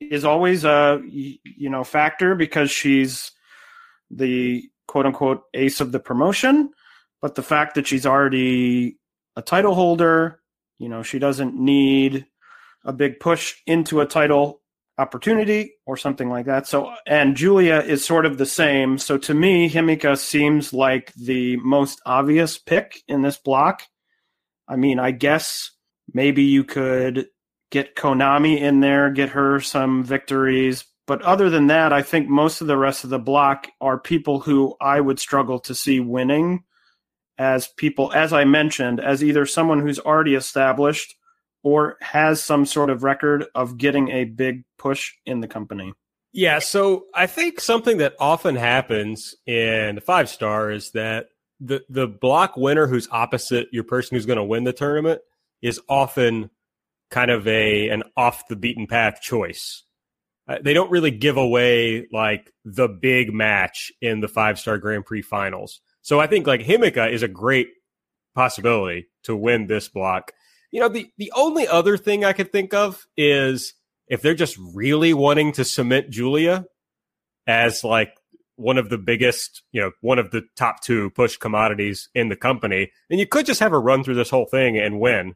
is 0.00 0.24
always 0.24 0.64
a 0.64 1.00
you 1.04 1.70
know 1.70 1.84
factor 1.84 2.34
because 2.34 2.70
she's 2.70 3.32
the 4.10 4.68
quote 4.86 5.06
unquote 5.06 5.42
ace 5.54 5.80
of 5.80 5.92
the 5.92 6.00
promotion. 6.00 6.70
But 7.22 7.34
the 7.34 7.42
fact 7.42 7.74
that 7.74 7.86
she's 7.86 8.06
already 8.06 8.98
a 9.36 9.42
title 9.42 9.74
holder, 9.74 10.40
you 10.78 10.88
know, 10.88 11.02
she 11.02 11.18
doesn't 11.18 11.54
need 11.54 12.26
a 12.84 12.92
big 12.92 13.20
push 13.20 13.56
into 13.66 14.00
a 14.00 14.06
title 14.06 14.62
opportunity 14.98 15.74
or 15.86 15.96
something 15.96 16.28
like 16.28 16.46
that. 16.46 16.66
So, 16.66 16.92
and 17.06 17.36
Giulia 17.36 17.80
is 17.80 18.04
sort 18.04 18.26
of 18.26 18.38
the 18.38 18.46
same. 18.46 18.98
So 18.98 19.16
to 19.18 19.34
me, 19.34 19.68
Himeka 19.68 20.18
seems 20.18 20.72
like 20.72 21.12
the 21.14 21.56
most 21.56 22.00
obvious 22.04 22.58
pick 22.58 23.02
in 23.08 23.22
this 23.22 23.38
block. 23.38 23.82
I 24.68 24.76
mean, 24.76 24.98
I 24.98 25.10
guess 25.10 25.70
maybe 26.12 26.42
you 26.42 26.64
could 26.64 27.26
get 27.70 27.96
Konami 27.96 28.60
in 28.60 28.80
there, 28.80 29.10
get 29.10 29.30
her 29.30 29.60
some 29.60 30.04
victories. 30.04 30.84
But 31.10 31.22
other 31.22 31.50
than 31.50 31.66
that, 31.66 31.92
I 31.92 32.02
think 32.02 32.28
most 32.28 32.60
of 32.60 32.68
the 32.68 32.76
rest 32.76 33.02
of 33.02 33.10
the 33.10 33.18
block 33.18 33.66
are 33.80 33.98
people 33.98 34.38
who 34.38 34.76
I 34.80 35.00
would 35.00 35.18
struggle 35.18 35.58
to 35.58 35.74
see 35.74 35.98
winning 35.98 36.62
as 37.36 37.66
people, 37.66 38.12
as 38.12 38.32
I 38.32 38.44
mentioned, 38.44 39.00
as 39.00 39.24
either 39.24 39.44
someone 39.44 39.80
who's 39.80 39.98
already 39.98 40.36
established 40.36 41.16
or 41.64 41.96
has 42.00 42.40
some 42.40 42.64
sort 42.64 42.90
of 42.90 43.02
record 43.02 43.46
of 43.56 43.76
getting 43.76 44.08
a 44.10 44.22
big 44.22 44.62
push 44.78 45.14
in 45.26 45.40
the 45.40 45.48
company. 45.48 45.94
Yeah, 46.32 46.60
so 46.60 47.06
I 47.12 47.26
think 47.26 47.58
something 47.58 47.98
that 47.98 48.14
often 48.20 48.54
happens 48.54 49.34
in 49.46 49.96
the 49.96 50.00
five 50.00 50.28
star 50.28 50.70
is 50.70 50.92
that 50.92 51.30
the 51.58 51.82
the 51.88 52.06
block 52.06 52.56
winner 52.56 52.86
who's 52.86 53.08
opposite 53.10 53.66
your 53.72 53.82
person 53.82 54.14
who's 54.14 54.26
going 54.26 54.36
to 54.36 54.44
win 54.44 54.62
the 54.62 54.72
tournament 54.72 55.22
is 55.60 55.80
often 55.88 56.50
kind 57.10 57.32
of 57.32 57.48
a 57.48 57.88
an 57.88 58.04
off 58.16 58.46
the 58.46 58.54
beaten 58.54 58.86
path 58.86 59.20
choice. 59.20 59.82
Uh, 60.50 60.58
they 60.64 60.74
don't 60.74 60.90
really 60.90 61.12
give 61.12 61.36
away 61.36 62.08
like 62.12 62.52
the 62.64 62.88
big 62.88 63.32
match 63.32 63.92
in 64.02 64.18
the 64.18 64.26
five 64.26 64.58
star 64.58 64.78
Grand 64.78 65.06
Prix 65.06 65.22
finals. 65.22 65.80
So 66.02 66.18
I 66.18 66.26
think 66.26 66.46
like 66.46 66.62
Himeka 66.62 67.12
is 67.12 67.22
a 67.22 67.28
great 67.28 67.68
possibility 68.34 69.06
to 69.24 69.36
win 69.36 69.68
this 69.68 69.88
block. 69.88 70.32
You 70.72 70.80
know, 70.80 70.88
the 70.88 71.08
the 71.18 71.32
only 71.36 71.68
other 71.68 71.96
thing 71.96 72.24
I 72.24 72.32
could 72.32 72.50
think 72.50 72.74
of 72.74 73.06
is 73.16 73.74
if 74.08 74.22
they're 74.22 74.34
just 74.34 74.58
really 74.74 75.14
wanting 75.14 75.52
to 75.52 75.64
cement 75.64 76.10
Giulia 76.10 76.64
as 77.46 77.84
like 77.84 78.12
one 78.56 78.76
of 78.76 78.90
the 78.90 78.98
biggest, 78.98 79.62
you 79.70 79.80
know, 79.80 79.92
one 80.00 80.18
of 80.18 80.32
the 80.32 80.42
top 80.56 80.82
two 80.82 81.10
push 81.10 81.36
commodities 81.36 82.08
in 82.12 82.28
the 82.28 82.36
company, 82.36 82.90
then 83.08 83.20
you 83.20 83.26
could 83.26 83.46
just 83.46 83.60
have 83.60 83.72
a 83.72 83.78
run 83.78 84.02
through 84.02 84.16
this 84.16 84.30
whole 84.30 84.46
thing 84.46 84.76
and 84.76 84.98
win. 84.98 85.34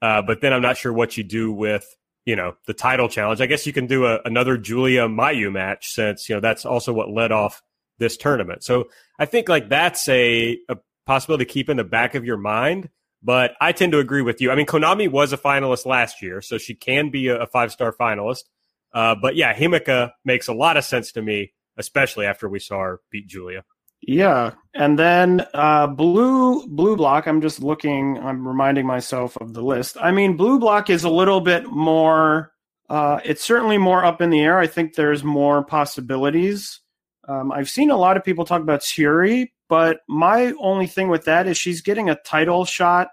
Uh, 0.00 0.22
but 0.22 0.40
then 0.40 0.54
I'm 0.54 0.62
not 0.62 0.78
sure 0.78 0.92
what 0.92 1.16
you 1.16 1.22
do 1.22 1.52
with, 1.52 1.86
you 2.24 2.36
know, 2.36 2.54
the 2.66 2.74
title 2.74 3.08
challenge. 3.08 3.40
I 3.40 3.46
guess 3.46 3.66
you 3.66 3.72
can 3.72 3.86
do 3.86 4.06
a, 4.06 4.20
another 4.24 4.56
Giulia 4.56 5.08
Mayu 5.08 5.52
match 5.52 5.88
since, 5.88 6.28
you 6.28 6.34
know, 6.34 6.40
that's 6.40 6.64
also 6.64 6.92
what 6.92 7.10
led 7.10 7.32
off 7.32 7.62
this 7.98 8.16
tournament. 8.16 8.64
So 8.64 8.86
I 9.18 9.26
think 9.26 9.48
like 9.48 9.68
that's 9.68 10.08
a, 10.08 10.58
a 10.68 10.76
possibility 11.06 11.44
to 11.44 11.52
keep 11.52 11.68
in 11.68 11.76
the 11.76 11.84
back 11.84 12.14
of 12.14 12.24
your 12.24 12.36
mind. 12.36 12.88
But 13.22 13.54
I 13.60 13.72
tend 13.72 13.92
to 13.92 13.98
agree 13.98 14.20
with 14.20 14.42
you. 14.42 14.50
I 14.50 14.54
mean, 14.54 14.66
Konami 14.66 15.10
was 15.10 15.32
a 15.32 15.38
finalist 15.38 15.86
last 15.86 16.20
year, 16.20 16.42
so 16.42 16.58
she 16.58 16.74
can 16.74 17.10
be 17.10 17.28
a, 17.28 17.42
a 17.42 17.46
five 17.46 17.72
star 17.72 17.90
finalist. 17.92 18.44
Uh, 18.92 19.14
but 19.20 19.34
yeah, 19.34 19.54
Himeka 19.54 20.12
makes 20.24 20.46
a 20.46 20.52
lot 20.52 20.76
of 20.76 20.84
sense 20.84 21.12
to 21.12 21.22
me, 21.22 21.52
especially 21.78 22.26
after 22.26 22.48
we 22.48 22.58
saw 22.58 22.80
her 22.80 23.00
beat 23.10 23.26
Giulia. 23.26 23.64
Yeah, 24.06 24.52
and 24.74 24.98
then 24.98 25.46
uh, 25.54 25.86
blue 25.86 26.66
blue 26.66 26.96
block. 26.96 27.26
I'm 27.26 27.40
just 27.40 27.62
looking. 27.62 28.18
I'm 28.18 28.46
reminding 28.46 28.86
myself 28.86 29.36
of 29.38 29.54
the 29.54 29.62
list. 29.62 29.96
I 30.00 30.10
mean, 30.10 30.36
blue 30.36 30.58
block 30.58 30.90
is 30.90 31.04
a 31.04 31.10
little 31.10 31.40
bit 31.40 31.66
more. 31.66 32.52
Uh, 32.90 33.20
it's 33.24 33.42
certainly 33.42 33.78
more 33.78 34.04
up 34.04 34.20
in 34.20 34.28
the 34.28 34.40
air. 34.40 34.58
I 34.58 34.66
think 34.66 34.94
there's 34.94 35.24
more 35.24 35.64
possibilities. 35.64 36.80
Um, 37.26 37.50
I've 37.50 37.70
seen 37.70 37.90
a 37.90 37.96
lot 37.96 38.18
of 38.18 38.24
people 38.24 38.44
talk 38.44 38.60
about 38.60 38.80
Syuri, 38.80 39.52
but 39.70 40.00
my 40.06 40.52
only 40.60 40.86
thing 40.86 41.08
with 41.08 41.24
that 41.24 41.46
is 41.46 41.56
she's 41.56 41.80
getting 41.80 42.10
a 42.10 42.16
title 42.16 42.66
shot 42.66 43.08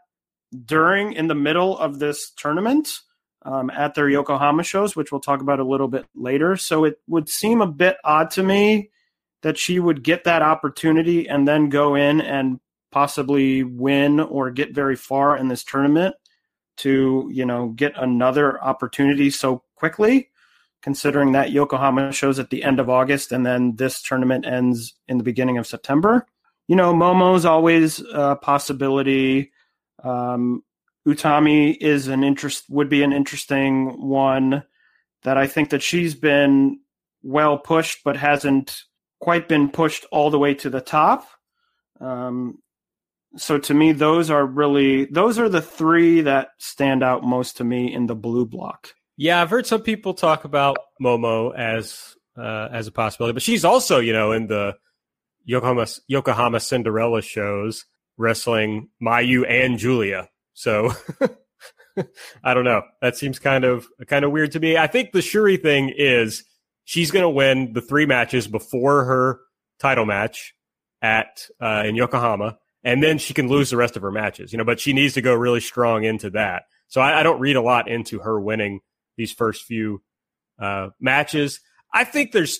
during 0.66 1.14
in 1.14 1.28
the 1.28 1.36
middle 1.36 1.78
of 1.78 2.00
this 2.00 2.32
tournament 2.32 2.90
um, 3.44 3.70
at 3.70 3.96
their 3.96 4.10
Yokohama 4.10 4.64
shows, 4.64 4.94
which 4.94 5.14
we'll 5.14 5.22
talk 5.22 5.40
about 5.40 5.62
a 5.62 5.68
little 5.68 5.88
bit 5.88 6.06
later. 6.14 6.58
So 6.58 6.84
it 6.84 7.00
would 7.08 7.30
seem 7.30 7.62
a 7.62 7.68
bit 7.68 7.96
odd 8.04 8.32
to 8.32 8.44
me 8.44 8.90
that 9.42 9.58
she 9.58 9.80
would 9.80 10.04
get 10.04 10.24
that 10.24 10.42
opportunity 10.42 11.28
and 11.28 11.48
then 11.48 11.70
go 11.70 11.96
in 11.96 12.22
and 12.22 12.60
possibly 12.92 13.64
win 13.64 14.20
or 14.20 14.52
get 14.52 14.76
very 14.76 14.96
far 14.96 15.38
in 15.38 15.48
this 15.48 15.64
tournament 15.64 16.16
to 16.78 17.30
you 17.32 17.46
know 17.46 17.70
get 17.70 17.94
another 17.98 18.62
opportunity 18.64 19.30
so 19.30 19.64
quickly 19.76 20.30
considering 20.82 21.34
that 21.34 21.52
Yokohama 21.52 22.12
shows 22.12 22.40
at 22.40 22.50
the 22.50 22.64
end 22.64 22.80
of 22.80 22.90
August 22.90 23.32
and 23.32 23.46
then 23.46 23.76
this 23.76 24.02
tournament 24.02 24.46
ends 24.46 24.96
in 25.08 25.18
the 25.18 25.24
beginning 25.24 25.58
of 25.58 25.68
September. 25.68 26.26
You 26.68 26.76
know, 26.76 26.94
Momo's 26.94 27.46
always 27.46 28.00
a 28.14 28.36
possibility. 28.36 29.52
Um, 30.04 30.64
Utami 31.08 31.78
is 31.80 32.08
an 32.08 32.24
interest 32.24 32.66
would 32.70 32.90
be 32.90 33.04
an 33.04 33.14
interesting 33.14 34.08
one 34.08 34.64
that 35.24 35.38
I 35.38 35.48
think 35.48 35.70
that 35.70 35.84
she's 35.84 36.16
been 36.16 36.80
well 37.24 37.58
pushed 37.58 38.04
but 38.04 38.18
hasn't 38.18 38.84
quite 39.22 39.48
been 39.48 39.70
pushed 39.70 40.06
all 40.12 40.30
the 40.30 40.40
way 40.40 40.54
to 40.56 40.70
the 40.70 40.82
top. 40.82 41.28
Um, 42.02 42.58
so 43.38 43.58
to 43.60 43.74
me, 43.74 43.94
those 43.94 44.30
are 44.30 44.46
really 44.46 45.06
those 45.06 45.40
are 45.40 45.48
the 45.48 45.62
three 45.62 46.22
that 46.22 46.50
stand 46.58 47.02
out 47.02 47.24
most 47.24 47.58
to 47.58 47.64
me 47.64 47.94
in 47.94 48.08
the 48.08 48.16
blue 48.16 48.46
block. 48.46 48.90
Yeah, 49.16 49.42
I've 49.42 49.50
heard 49.50 49.68
some 49.68 49.82
people 49.82 50.14
talk 50.14 50.44
about 50.44 50.78
Momo 51.02 51.56
as 51.56 52.16
uh, 52.38 52.68
as 52.72 52.88
a 52.88 52.92
possibility, 52.92 53.34
but 53.34 53.44
she's 53.44 53.64
also 53.64 54.00
you 54.00 54.12
know 54.12 54.34
in 54.34 54.48
the 54.48 54.76
Yokohama 55.46 55.88
Yokohama 56.08 56.60
Cinderella 56.60 57.22
shows 57.22 57.86
wrestling 58.18 58.90
Mayu 59.02 59.50
and 59.50 59.80
Giulia. 59.80 60.30
So 60.54 60.92
I 62.44 62.54
don't 62.54 62.66
know. 62.66 62.82
That 63.02 63.16
seems 63.16 63.40
kind 63.40 63.64
of 63.64 63.88
kind 64.08 64.26
of 64.26 64.32
weird 64.32 64.52
to 64.54 64.60
me. 64.60 64.76
I 64.78 64.88
think 64.88 65.12
the 65.12 65.20
Syuri 65.20 65.62
thing 65.62 65.94
is 65.96 66.44
she's 66.92 67.10
going 67.10 67.24
to 67.24 67.30
win 67.30 67.72
the 67.72 67.80
three 67.80 68.06
matches 68.06 68.50
before 68.50 69.06
her 69.06 69.40
title 69.80 70.06
match 70.06 70.54
at 71.02 71.48
uh, 71.62 71.84
in 71.86 71.96
Yokohama, 71.96 72.58
and 72.84 73.02
then 73.02 73.18
she 73.18 73.34
can 73.34 73.48
lose 73.48 73.70
the 73.70 73.78
rest 73.78 73.96
of 73.96 74.02
her 74.02 74.12
matches. 74.12 74.52
You 74.52 74.58
know, 74.58 74.66
but 74.66 74.82
she 74.82 74.92
needs 74.92 75.14
to 75.14 75.22
go 75.22 75.34
really 75.34 75.62
strong 75.62 76.04
into 76.04 76.32
that. 76.32 76.64
So 76.90 77.00
I, 77.00 77.22
I 77.22 77.24
don't 77.24 77.40
read 77.40 77.56
a 77.56 77.62
lot 77.62 77.90
into 77.90 78.20
her 78.20 78.38
winning 78.38 78.82
these 79.16 79.32
first 79.32 79.64
few 79.64 80.02
uh, 80.60 80.90
matches. 81.00 81.62
I 81.94 82.04
think 82.04 82.34
there's 82.34 82.60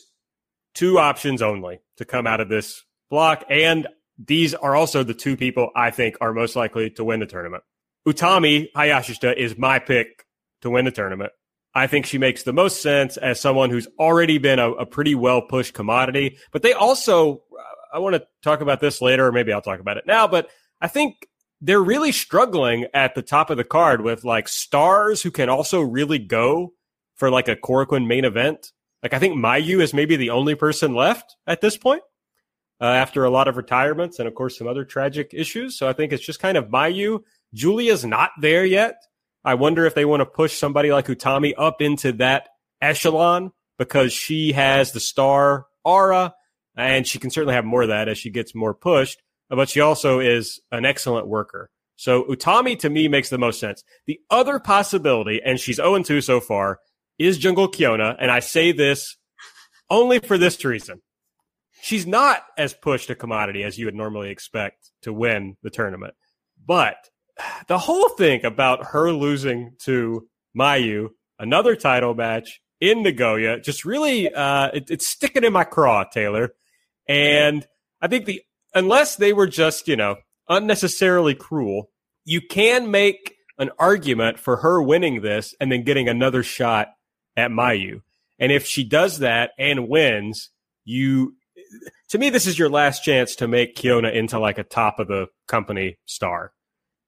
two 0.76 0.98
options 0.98 1.42
only 1.42 1.82
to 1.98 2.06
come 2.06 2.26
out 2.26 2.40
of 2.40 2.48
this 2.48 2.86
block, 3.10 3.44
and 3.50 3.86
these 4.18 4.54
are 4.54 4.78
also 4.78 5.04
the 5.04 5.14
two 5.14 5.36
people 5.36 5.72
I 5.76 5.92
think 5.92 6.16
are 6.22 6.34
most 6.34 6.56
likely 6.56 6.90
to 6.92 7.04
win 7.04 7.20
the 7.20 7.26
tournament. 7.26 7.64
Utami 8.08 8.72
Hayashishita 8.78 9.36
is 9.36 9.58
my 9.58 9.80
pick 9.80 10.26
to 10.62 10.70
win 10.70 10.86
the 10.86 10.92
tournament. 10.92 11.34
I 11.74 11.88
think 11.88 12.06
she 12.06 12.18
makes 12.18 12.44
the 12.44 12.54
most 12.54 12.82
sense 12.82 13.18
as 13.18 13.40
someone 13.40 13.70
who's 13.70 13.88
already 13.98 14.38
been 14.38 14.60
a, 14.60 14.72
a 14.72 14.86
pretty 14.86 15.16
well 15.16 15.42
pushed 15.42 15.74
commodity. 15.74 16.38
But 16.52 16.64
they 16.64 16.74
also, 16.74 17.44
I 17.94 18.00
want 18.00 18.16
to 18.16 18.28
talk 18.42 18.62
about 18.62 18.80
this 18.82 19.02
later, 19.02 19.28
or 19.28 19.32
maybe 19.32 19.54
I'll 19.54 19.62
talk 19.62 19.80
about 19.80 19.98
it 19.98 20.06
now. 20.06 20.28
But 20.28 20.50
I 20.82 20.88
think 20.88 21.28
they're 21.62 21.82
really 21.82 22.12
struggling 22.12 22.88
at 22.94 23.16
the 23.16 23.22
top 23.22 23.50
of 23.50 23.58
the 23.58 23.64
card 23.64 24.02
with 24.02 24.26
like 24.26 24.48
stars 24.48 25.22
who 25.22 25.32
can 25.32 25.48
also 25.48 25.82
really 25.82 26.20
go 26.20 26.74
for 27.16 27.30
like 27.30 27.48
a 27.48 27.56
Korakuen 27.56 28.08
main 28.08 28.26
event. 28.26 28.72
Like 29.04 29.14
I 29.14 29.20
think 29.20 29.36
Mayu 29.36 29.80
is 29.80 29.94
maybe 29.94 30.16
the 30.16 30.32
only 30.32 30.56
person 30.56 30.94
left 30.96 31.36
at 31.48 31.62
this 31.62 31.78
point 31.78 32.02
uh, 32.82 32.86
after 32.86 33.24
a 33.24 33.30
lot 33.30 33.48
of 33.48 33.58
retirements 33.58 34.20
and 34.20 34.28
of 34.28 34.34
course 34.34 34.58
some 34.58 34.68
other 34.68 34.84
tragic 34.84 35.32
issues. 35.34 35.78
So 35.78 35.88
I 35.88 35.94
think 35.94 36.12
it's 36.12 36.26
just 36.26 36.40
kind 36.40 36.58
of 36.58 36.70
Mayu. 36.70 37.22
Giulia's 37.56 38.04
not 38.04 38.32
there 38.40 38.66
yet. 38.66 38.96
I 39.44 39.56
wonder 39.56 39.86
if 39.86 39.96
they 39.96 40.06
want 40.06 40.22
to 40.22 40.26
push 40.26 40.58
somebody 40.58 40.92
like 40.92 41.08
Utami 41.08 41.54
up 41.58 41.82
into 41.82 42.12
that 42.14 42.50
echelon 42.82 43.52
because 43.78 44.14
she 44.14 44.52
has 44.52 44.92
the 44.92 45.00
star 45.00 45.66
aura 45.84 46.36
and 46.76 47.08
she 47.08 47.20
can 47.20 47.30
certainly 47.30 47.56
have 47.56 47.66
more 47.66 47.84
of 47.84 47.90
that 47.90 48.08
as 48.08 48.18
she 48.18 48.30
gets 48.30 48.56
more 48.56 48.74
pushed, 48.74 49.22
but 49.50 49.70
she 49.70 49.82
also 49.82 50.20
is 50.20 50.60
an 50.72 50.86
excellent 50.86 51.28
worker. 51.28 51.70
So 51.96 52.24
Utami 52.24 52.78
to 52.80 52.90
me 52.90 53.08
makes 53.08 53.30
the 53.30 53.38
most 53.38 53.60
sense. 53.60 53.84
The 54.08 54.20
other 54.30 54.60
possibility, 54.60 55.42
and 55.44 55.60
she's 55.60 55.76
0 55.76 56.02
2 56.02 56.22
so 56.22 56.40
far, 56.40 56.80
is 57.20 57.38
Jungle 57.38 57.70
Kyona. 57.70 58.16
And 58.20 58.32
I 58.32 58.40
say 58.40 58.72
this 58.72 59.18
only 59.90 60.20
for 60.20 60.38
this 60.38 60.64
reason. 60.66 61.02
She's 61.82 62.08
not 62.08 62.44
as 62.58 62.74
pushed 62.74 63.10
a 63.10 63.16
commodity 63.16 63.64
as 63.64 63.78
you 63.78 63.86
would 63.86 63.96
normally 63.96 64.30
expect 64.30 64.92
to 65.04 65.14
win 65.14 65.58
the 65.64 65.70
tournament. 65.70 66.14
But 66.66 67.10
the 67.68 67.78
whole 67.78 68.10
thing 68.10 68.46
about 68.46 68.88
her 68.88 69.12
losing 69.12 69.76
to 69.84 70.28
Mayu, 70.58 71.10
another 71.40 71.76
title 71.76 72.14
match 72.14 72.62
in 72.80 73.04
Nagoya, 73.04 73.60
just 73.60 73.86
really 73.86 74.34
uh, 74.34 74.70
it, 74.74 74.90
it's 74.90 75.08
sticking 75.08 75.44
in 75.44 75.54
my 75.54 75.64
craw, 75.64 76.04
Taylor. 76.04 76.54
And 77.08 77.66
I 78.02 78.08
think 78.08 78.26
the 78.26 78.42
unless 78.74 79.16
they 79.16 79.34
were 79.34 79.48
just 79.48 79.88
you 79.88 79.96
know 79.96 80.18
unnecessarily 80.50 81.36
cruel, 81.36 81.90
you 82.26 82.42
can 82.42 82.92
make 82.92 83.36
an 83.58 83.70
argument 83.78 84.40
for 84.40 84.58
her 84.58 84.82
winning 84.82 85.22
this 85.22 85.54
and 85.60 85.72
then 85.72 85.84
getting 85.84 86.10
another 86.10 86.44
shot 86.44 86.90
at 87.38 87.52
Mayu. 87.52 88.02
And 88.40 88.52
if 88.52 88.66
she 88.66 88.84
does 88.84 89.20
that 89.20 89.52
and 89.60 89.88
wins, 89.88 90.50
you 90.84 91.36
to 92.10 92.18
me 92.18 92.30
this 92.30 92.48
is 92.48 92.58
your 92.58 92.70
last 92.70 93.04
chance 93.04 93.36
to 93.36 93.48
make 93.48 93.76
Kyona 93.76 94.14
into 94.14 94.40
like 94.40 94.58
a 94.58 94.64
top 94.64 95.00
of 95.00 95.08
the 95.08 95.28
company 95.48 95.98
star. 96.06 96.52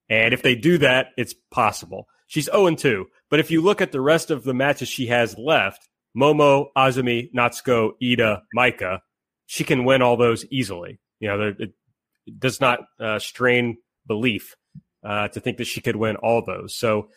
And 0.08 0.34
if 0.34 0.42
they 0.42 0.54
do 0.54 0.78
that, 0.78 1.08
it's 1.16 1.34
possible. 1.50 2.06
She's 2.26 2.46
0 2.46 2.74
2. 2.74 3.06
But 3.30 3.40
if 3.40 3.50
you 3.50 3.60
look 3.60 3.80
at 3.80 3.92
the 3.92 4.00
rest 4.00 4.30
of 4.30 4.44
the 4.44 4.54
matches 4.54 4.88
she 4.88 5.06
has 5.06 5.36
left, 5.38 5.88
Momo, 6.16 6.66
Azumi, 6.76 7.32
Natsuko, 7.32 7.92
Ida, 8.02 8.42
Maika, 8.56 9.00
she 9.46 9.64
can 9.64 9.84
win 9.84 10.02
all 10.02 10.16
those 10.16 10.44
easily. 10.50 11.00
You 11.20 11.28
know, 11.28 11.54
it 11.58 11.72
does 12.38 12.60
not 12.60 12.80
uh, 13.00 13.18
strain 13.18 13.78
belief 14.06 14.56
uh, 15.04 15.28
to 15.28 15.40
think 15.40 15.58
that 15.58 15.66
she 15.66 15.80
could 15.80 15.96
win 15.96 16.16
all 16.16 16.42
those. 16.42 16.76
So 16.76 17.08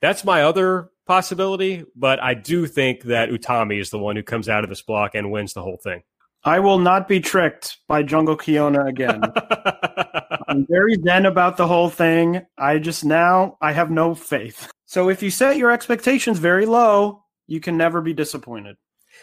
that's 0.00 0.24
my 0.24 0.42
other 0.42 0.90
possibility. 1.06 1.84
But 1.94 2.22
I 2.22 2.34
do 2.34 2.66
think 2.66 3.04
that 3.04 3.30
Utami 3.30 3.80
is 3.80 3.90
the 3.90 3.98
one 3.98 4.16
who 4.16 4.22
comes 4.22 4.48
out 4.48 4.64
of 4.64 4.70
this 4.70 4.82
block 4.82 5.14
and 5.14 5.30
wins 5.30 5.52
the 5.52 5.62
whole 5.62 5.78
thing. 5.82 6.02
I 6.46 6.60
will 6.60 6.78
not 6.78 7.08
be 7.08 7.18
tricked 7.18 7.78
by 7.88 8.04
Jungle 8.04 8.36
Kyona 8.36 8.88
again. 8.88 9.20
I'm 10.48 10.64
very 10.70 10.94
zen 11.02 11.26
about 11.26 11.56
the 11.56 11.66
whole 11.66 11.90
thing. 11.90 12.40
I 12.56 12.78
just 12.78 13.04
now 13.04 13.58
I 13.60 13.72
have 13.72 13.90
no 13.90 14.14
faith. 14.14 14.70
So 14.84 15.08
if 15.08 15.24
you 15.24 15.30
set 15.30 15.56
your 15.56 15.72
expectations 15.72 16.38
very 16.38 16.64
low, 16.64 17.24
you 17.48 17.58
can 17.58 17.76
never 17.76 18.00
be 18.00 18.14
disappointed. 18.14 18.76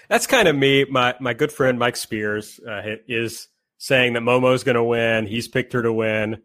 That's 0.10 0.28
kind 0.28 0.50
of 0.50 0.56
me. 0.58 0.84
My 0.84 1.16
my 1.22 1.34
good 1.34 1.54
friend 1.54 1.80
Mike 1.80 1.96
Spears 1.96 2.60
uh, 2.60 2.82
is 3.08 3.48
saying 3.78 4.14
that 4.14 4.24
Momo's 4.24 4.66
going 4.66 4.76
to 4.76 4.84
win. 4.84 5.26
He's 5.26 5.48
picked 5.48 5.72
her 5.72 5.82
to 5.82 5.94
win, 5.94 6.42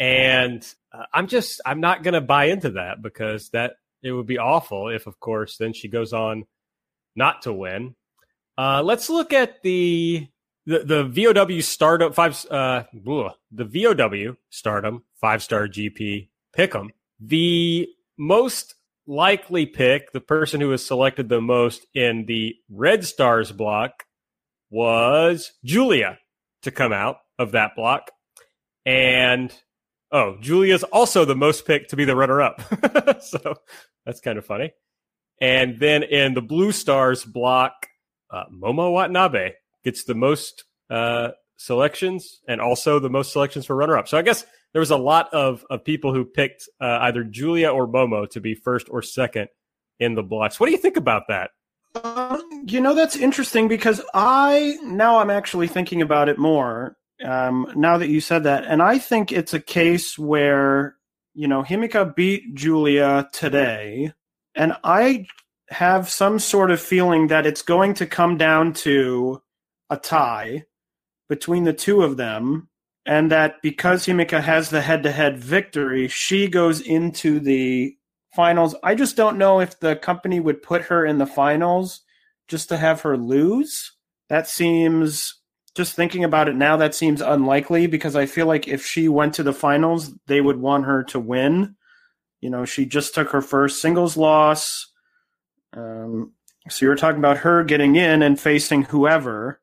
and 0.00 0.66
uh, 0.92 1.04
I'm 1.14 1.28
just 1.28 1.60
I'm 1.64 1.80
not 1.80 2.02
going 2.02 2.14
to 2.14 2.20
buy 2.20 2.46
into 2.46 2.70
that 2.70 3.00
because 3.00 3.50
that 3.50 3.74
it 4.02 4.10
would 4.10 4.26
be 4.26 4.38
awful 4.38 4.88
if, 4.88 5.06
of 5.06 5.20
course, 5.20 5.56
then 5.56 5.72
she 5.72 5.86
goes 5.86 6.12
on 6.12 6.46
not 7.14 7.42
to 7.42 7.52
win. 7.52 7.94
Uh, 8.58 8.82
let's 8.82 9.10
look 9.10 9.32
at 9.32 9.62
the 9.62 10.28
the, 10.66 10.80
the 10.80 11.04
VOW 11.04 11.60
Stardom 11.60 12.12
five 12.12 12.44
uh 12.50 12.84
the 12.92 13.64
VOW 13.64 14.36
Stardom 14.50 15.04
five 15.20 15.42
star 15.42 15.68
GP 15.68 16.28
pick'em. 16.56 16.90
The 17.20 17.88
most 18.18 18.74
likely 19.06 19.66
pick, 19.66 20.12
the 20.12 20.20
person 20.20 20.60
who 20.60 20.68
was 20.68 20.84
selected 20.84 21.28
the 21.28 21.40
most 21.40 21.86
in 21.94 22.26
the 22.26 22.56
Red 22.68 23.04
Stars 23.04 23.52
block 23.52 24.04
was 24.70 25.52
Giulia 25.64 26.18
to 26.62 26.70
come 26.70 26.92
out 26.92 27.18
of 27.38 27.52
that 27.52 27.76
block. 27.76 28.10
And 28.84 29.52
oh, 30.10 30.36
Giulia's 30.40 30.82
also 30.82 31.24
the 31.24 31.36
most 31.36 31.66
picked 31.66 31.90
to 31.90 31.96
be 31.96 32.04
the 32.04 32.16
runner 32.16 32.42
up. 32.42 32.62
so 33.22 33.54
that's 34.04 34.20
kind 34.20 34.38
of 34.38 34.46
funny. 34.46 34.72
And 35.40 35.78
then 35.78 36.02
in 36.02 36.34
the 36.34 36.42
Blue 36.42 36.72
Stars 36.72 37.24
block, 37.24 37.88
uh, 38.30 38.44
Momo 38.52 38.92
Watanabe 38.92 39.52
gets 39.84 40.04
the 40.04 40.14
most 40.14 40.64
uh, 40.90 41.30
selections 41.56 42.40
and 42.48 42.60
also 42.60 42.98
the 42.98 43.10
most 43.10 43.32
selections 43.32 43.66
for 43.66 43.76
runner 43.76 43.96
up. 43.96 44.08
So 44.08 44.18
I 44.18 44.22
guess 44.22 44.44
there 44.72 44.80
was 44.80 44.90
a 44.90 44.96
lot 44.96 45.32
of, 45.32 45.64
of 45.70 45.84
people 45.84 46.12
who 46.12 46.24
picked 46.24 46.68
uh, 46.80 46.98
either 47.02 47.24
Giulia 47.24 47.70
or 47.72 47.86
Momo 47.86 48.28
to 48.30 48.40
be 48.40 48.54
first 48.54 48.88
or 48.90 49.02
second 49.02 49.48
in 49.98 50.14
the 50.14 50.22
blocks. 50.22 50.60
What 50.60 50.66
do 50.66 50.72
you 50.72 50.78
think 50.78 50.96
about 50.96 51.24
that? 51.28 51.50
Uh, 51.94 52.38
you 52.66 52.80
know, 52.80 52.94
that's 52.94 53.16
interesting 53.16 53.68
because 53.68 54.02
I 54.12 54.76
now 54.82 55.18
I'm 55.18 55.30
actually 55.30 55.68
thinking 55.68 56.02
about 56.02 56.28
it 56.28 56.38
more 56.38 56.96
um, 57.24 57.72
now 57.74 57.98
that 57.98 58.08
you 58.08 58.20
said 58.20 58.44
that, 58.44 58.64
and 58.64 58.82
I 58.82 58.98
think 58.98 59.32
it's 59.32 59.54
a 59.54 59.60
case 59.60 60.18
where 60.18 60.96
you 61.34 61.48
know 61.48 61.62
Himeka 61.62 62.14
beat 62.14 62.54
Giulia 62.54 63.28
today, 63.32 64.12
and 64.54 64.74
I 64.84 65.26
have 65.70 66.08
some 66.08 66.38
sort 66.38 66.70
of 66.70 66.80
feeling 66.80 67.26
that 67.26 67.46
it's 67.46 67.62
going 67.62 67.94
to 67.94 68.06
come 68.06 68.36
down 68.36 68.72
to 68.72 69.42
a 69.90 69.96
tie 69.96 70.64
between 71.28 71.64
the 71.64 71.72
two 71.72 72.02
of 72.02 72.16
them, 72.16 72.68
and 73.04 73.30
that 73.30 73.60
because 73.62 74.06
Himeka 74.06 74.40
has 74.42 74.70
the 74.70 74.80
head-to-head 74.80 75.38
victory, 75.38 76.08
she 76.08 76.48
goes 76.48 76.80
into 76.80 77.40
the 77.40 77.96
finals. 78.34 78.74
I 78.82 78.94
just 78.94 79.16
don't 79.16 79.38
know 79.38 79.60
if 79.60 79.78
the 79.80 79.96
company 79.96 80.40
would 80.40 80.62
put 80.62 80.82
her 80.82 81.04
in 81.06 81.18
the 81.18 81.26
finals 81.26 82.02
just 82.48 82.68
to 82.68 82.76
have 82.76 83.00
her 83.00 83.16
lose. 83.16 83.92
That 84.28 84.48
seems 84.48 85.34
just 85.74 85.94
thinking 85.94 86.24
about 86.24 86.48
it 86.48 86.56
now, 86.56 86.76
that 86.76 86.94
seems 86.94 87.20
unlikely 87.20 87.86
because 87.86 88.16
I 88.16 88.26
feel 88.26 88.46
like 88.46 88.66
if 88.66 88.84
she 88.84 89.08
went 89.08 89.34
to 89.34 89.42
the 89.42 89.52
finals, 89.52 90.12
they 90.26 90.40
would 90.40 90.58
want 90.58 90.86
her 90.86 91.02
to 91.04 91.20
win. 91.20 91.76
You 92.40 92.50
know, 92.50 92.64
she 92.64 92.86
just 92.86 93.14
took 93.14 93.30
her 93.30 93.42
first 93.42 93.80
singles 93.80 94.16
loss. 94.16 94.92
Um, 95.76 96.32
so 96.68 96.84
you 96.84 96.88
were 96.88 96.96
talking 96.96 97.18
about 97.18 97.38
her 97.38 97.62
getting 97.62 97.96
in 97.96 98.22
and 98.22 98.40
facing 98.40 98.82
whoever 98.82 99.60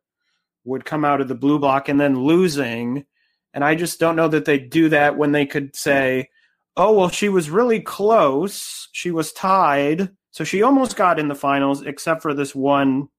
would 0.63 0.85
come 0.85 1.03
out 1.03 1.19
of 1.19 1.27
the 1.27 1.35
blue 1.35 1.59
block 1.59 1.89
and 1.89 1.99
then 1.99 2.23
losing. 2.23 3.05
And 3.53 3.63
I 3.63 3.75
just 3.75 3.99
don't 3.99 4.15
know 4.15 4.29
that 4.29 4.45
they'd 4.45 4.69
do 4.69 4.89
that 4.89 5.17
when 5.17 5.31
they 5.31 5.45
could 5.45 5.75
say, 5.75 6.29
oh, 6.77 6.93
well, 6.93 7.09
she 7.09 7.29
was 7.29 7.49
really 7.49 7.81
close. 7.81 8.87
She 8.93 9.11
was 9.11 9.33
tied. 9.33 10.09
So 10.31 10.43
she 10.43 10.61
almost 10.61 10.95
got 10.95 11.19
in 11.19 11.27
the 11.27 11.35
finals, 11.35 11.81
except 11.81 12.21
for 12.21 12.33
this 12.33 12.55
one 12.55 13.09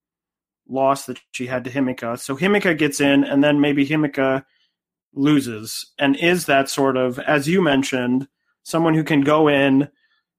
loss 0.69 1.07
that 1.07 1.21
she 1.33 1.47
had 1.47 1.65
to 1.65 1.71
Himeka. 1.71 2.19
So 2.19 2.37
Himeka 2.37 2.77
gets 2.79 3.01
in, 3.01 3.23
and 3.25 3.45
then 3.45 3.61
maybe 3.61 3.87
Himeka 3.87 4.45
loses, 5.15 5.93
and 5.99 6.17
is 6.17 6.47
that 6.47 6.69
sort 6.69 6.97
of, 6.97 7.19
as 7.21 7.49
you 7.49 7.63
mentioned, 7.63 8.27
someone 8.65 8.95
who 8.95 9.05
can 9.05 9.21
go 9.21 9.49
in, 9.49 9.89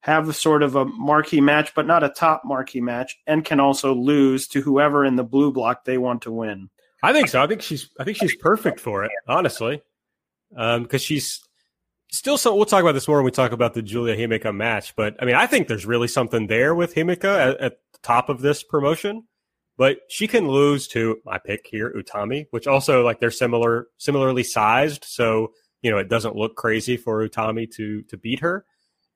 have 0.05 0.35
sort 0.35 0.61
of 0.61 0.75
a 0.75 0.85
marquee 0.85 1.41
match, 1.41 1.73
but 1.73 1.87
not 1.87 2.03
a 2.03 2.09
top 2.09 2.43
marquee 2.45 2.79
match, 2.79 3.17
and 3.25 3.43
can 3.43 3.59
also 3.59 3.91
lose 3.91 4.47
to 4.49 4.61
whoever 4.61 5.03
in 5.03 5.15
the 5.15 5.23
blue 5.23 5.51
block 5.51 5.83
they 5.83 5.97
want 5.97 6.21
to 6.21 6.31
win. 6.31 6.69
I 7.01 7.11
think 7.11 7.27
so. 7.27 7.41
I 7.41 7.47
think 7.47 7.63
she's. 7.63 7.89
I 7.99 8.03
think 8.03 8.17
she's 8.17 8.35
perfect 8.35 8.79
for 8.79 9.03
it, 9.03 9.11
honestly, 9.27 9.81
because 10.51 10.93
um, 10.93 10.99
she's 10.99 11.41
still. 12.11 12.37
So 12.37 12.55
we'll 12.55 12.65
talk 12.65 12.83
about 12.83 12.91
this 12.91 13.07
more 13.07 13.17
when 13.17 13.25
we 13.25 13.31
talk 13.31 13.51
about 13.51 13.73
the 13.73 13.81
Giulia 13.81 14.15
Himeka 14.15 14.55
match. 14.55 14.95
But 14.95 15.15
I 15.19 15.25
mean, 15.25 15.35
I 15.35 15.47
think 15.47 15.67
there's 15.67 15.87
really 15.87 16.07
something 16.07 16.45
there 16.45 16.75
with 16.75 16.93
Himeka 16.93 17.23
at, 17.23 17.59
at 17.59 17.77
the 17.93 17.99
top 18.03 18.29
of 18.29 18.41
this 18.41 18.61
promotion 18.61 19.23
but 19.77 19.97
she 20.07 20.27
can 20.27 20.47
lose 20.47 20.87
to 20.87 21.17
my 21.25 21.37
pick 21.37 21.67
here, 21.69 21.93
Utami, 21.93 22.47
which 22.51 22.67
also 22.67 23.03
like 23.03 23.19
they're 23.19 23.31
similar, 23.31 23.87
similarly 23.97 24.43
sized, 24.43 25.03
so 25.03 25.51
you 25.81 25.91
know 25.91 25.97
it 25.97 26.09
doesn't 26.09 26.35
look 26.35 26.55
crazy 26.55 26.95
for 26.97 27.27
Utami 27.27 27.69
to 27.71 28.01
to 28.03 28.17
beat 28.17 28.39
her, 28.39 28.65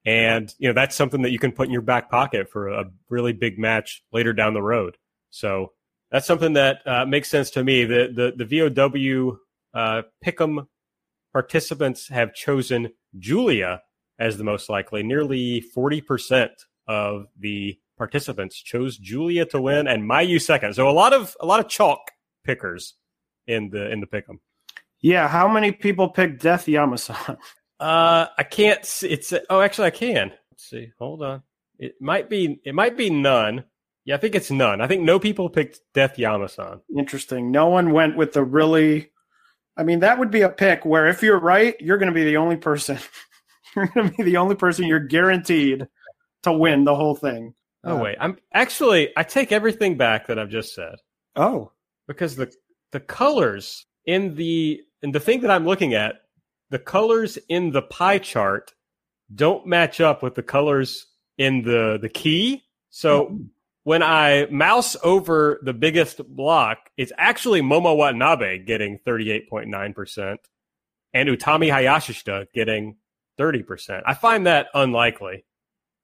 and 0.06 0.54
you 0.58 0.68
know 0.68 0.74
that's 0.74 0.96
something 0.96 1.22
that 1.24 1.32
you 1.32 1.40
can 1.40 1.52
put 1.52 1.68
in 1.68 1.74
your 1.74 1.82
back 1.82 2.10
pocket 2.10 2.50
for 2.50 2.70
a 2.70 2.86
really 3.10 3.34
big 3.34 3.60
match 3.60 4.04
later 4.12 4.34
down 4.34 4.54
the 4.54 4.62
road. 4.62 4.98
So 5.30 5.74
that's 6.12 6.26
something 6.26 6.54
that 6.54 6.82
uh, 6.86 7.06
makes 7.06 7.30
sense 7.30 7.52
to 7.52 7.64
me. 7.64 7.86
The 7.86 8.34
the 8.38 8.46
the 8.46 8.70
VOW 8.70 9.38
uh, 9.74 10.02
Pick'em 10.26 10.68
participants 11.34 12.08
have 12.10 12.34
chosen 12.34 12.90
Giulia 13.18 13.82
as 14.18 14.38
the 14.38 14.44
most 14.44 14.70
likely. 14.70 15.04
Nearly 15.04 15.62
forty 15.62 16.02
percent 16.02 16.52
of 16.88 17.28
the 17.38 17.78
participants 17.98 18.60
chose 18.62 18.98
Giulia 18.98 19.46
to 19.48 19.62
win 19.62 19.88
and 19.88 20.10
Mayu 20.10 20.42
second. 20.42 20.74
So 20.74 20.90
a 20.90 20.92
lot 20.92 21.14
of 21.14 21.36
a 21.40 21.46
lot 21.46 21.60
of 21.60 21.68
chalk 21.68 22.00
pickers 22.44 22.96
in 23.46 23.70
the 23.70 23.92
in 23.92 24.00
the 24.00 24.08
pick'em. 24.08 24.40
Yeah, 25.02 25.28
how 25.28 25.48
many 25.48 25.72
people 25.72 26.10
picked 26.10 26.42
Death 26.42 26.66
Yamasan? 26.66 27.38
Uh, 27.80 28.28
I 28.38 28.44
can't. 28.44 28.84
See, 28.86 29.10
it's 29.10 29.34
oh, 29.50 29.62
actually, 29.62 29.88
I 29.88 29.92
can. 29.92 30.32
Let's 30.52 30.70
see. 30.70 30.92
Hold 31.00 31.24
on. 31.24 31.44
It 31.78 31.96
might 32.02 32.30
be. 32.30 32.60
It 32.66 32.76
might 32.76 32.98
be 32.98 33.10
none. 33.10 33.64
Yeah, 34.06 34.16
I 34.16 34.18
think 34.18 34.36
it's 34.36 34.52
none. 34.52 34.82
I 34.82 34.88
think 34.88 35.04
no 35.04 35.20
people 35.20 35.50
picked 35.50 35.80
Death 35.94 36.18
Yamasan. 36.18 36.82
Interesting. 36.98 37.52
No 37.52 37.68
one 37.68 37.92
went 37.92 38.18
with 38.18 38.34
the 38.34 38.44
really. 38.44 39.12
I 39.78 39.84
mean, 39.84 40.00
that 40.02 40.20
would 40.20 40.32
be 40.32 40.42
a 40.42 40.50
pick 40.50 40.84
where 40.84 41.08
if 41.08 41.24
you're 41.24 41.40
right, 41.40 41.80
you're 41.80 41.98
going 41.98 42.12
to 42.12 42.16
be 42.16 42.26
the 42.26 42.38
only 42.38 42.58
person. 42.58 43.00
you're 43.76 43.88
going 43.88 44.10
to 44.10 44.18
be 44.18 44.24
the 44.24 44.38
only 44.38 44.56
person 44.56 44.86
you're 44.86 45.00
guaranteed 45.00 45.88
to 46.44 46.52
win 46.52 46.84
the 46.84 46.96
whole 46.96 47.16
thing. 47.16 47.54
Oh 47.84 47.98
uh, 47.98 48.04
wait, 48.04 48.18
I'm 48.20 48.38
actually 48.54 49.14
I 49.16 49.24
take 49.24 49.52
everything 49.52 49.98
back 49.98 50.28
that 50.28 50.38
I've 50.38 50.50
just 50.50 50.76
said. 50.76 50.96
Oh, 51.36 51.72
because 52.08 52.36
the 52.36 52.52
the 52.92 53.00
colors 53.00 53.86
in 54.06 54.36
the 54.36 54.82
in 55.02 55.12
the 55.12 55.20
thing 55.20 55.42
that 55.42 55.52
I'm 55.52 55.66
looking 55.66 55.94
at, 55.94 56.16
the 56.70 56.80
colors 56.80 57.38
in 57.50 57.72
the 57.72 57.82
pie 57.82 58.20
chart 58.20 58.74
don't 59.34 59.66
match 59.66 60.02
up 60.02 60.24
with 60.24 60.36
the 60.36 60.44
colors 60.44 61.08
in 61.38 61.62
the 61.64 62.00
the 62.02 62.10
key. 62.10 62.64
So 62.90 63.28
oh. 63.28 63.40
when 63.84 64.04
I 64.04 64.48
mouse 64.50 64.96
over 65.04 65.60
the 65.64 65.74
biggest 65.74 66.26
block, 66.28 66.90
it's 66.98 67.12
actually 67.18 67.62
Momo 67.62 67.96
Watanabe 67.96 68.60
getting 68.60 69.00
38.9% 69.06 70.38
and 71.14 71.30
Utami 71.30 71.72
Hayashishita 71.72 72.48
getting 72.54 72.98
30%. 73.40 74.02
I 74.06 74.14
find 74.14 74.48
that 74.48 74.68
unlikely. 74.74 75.46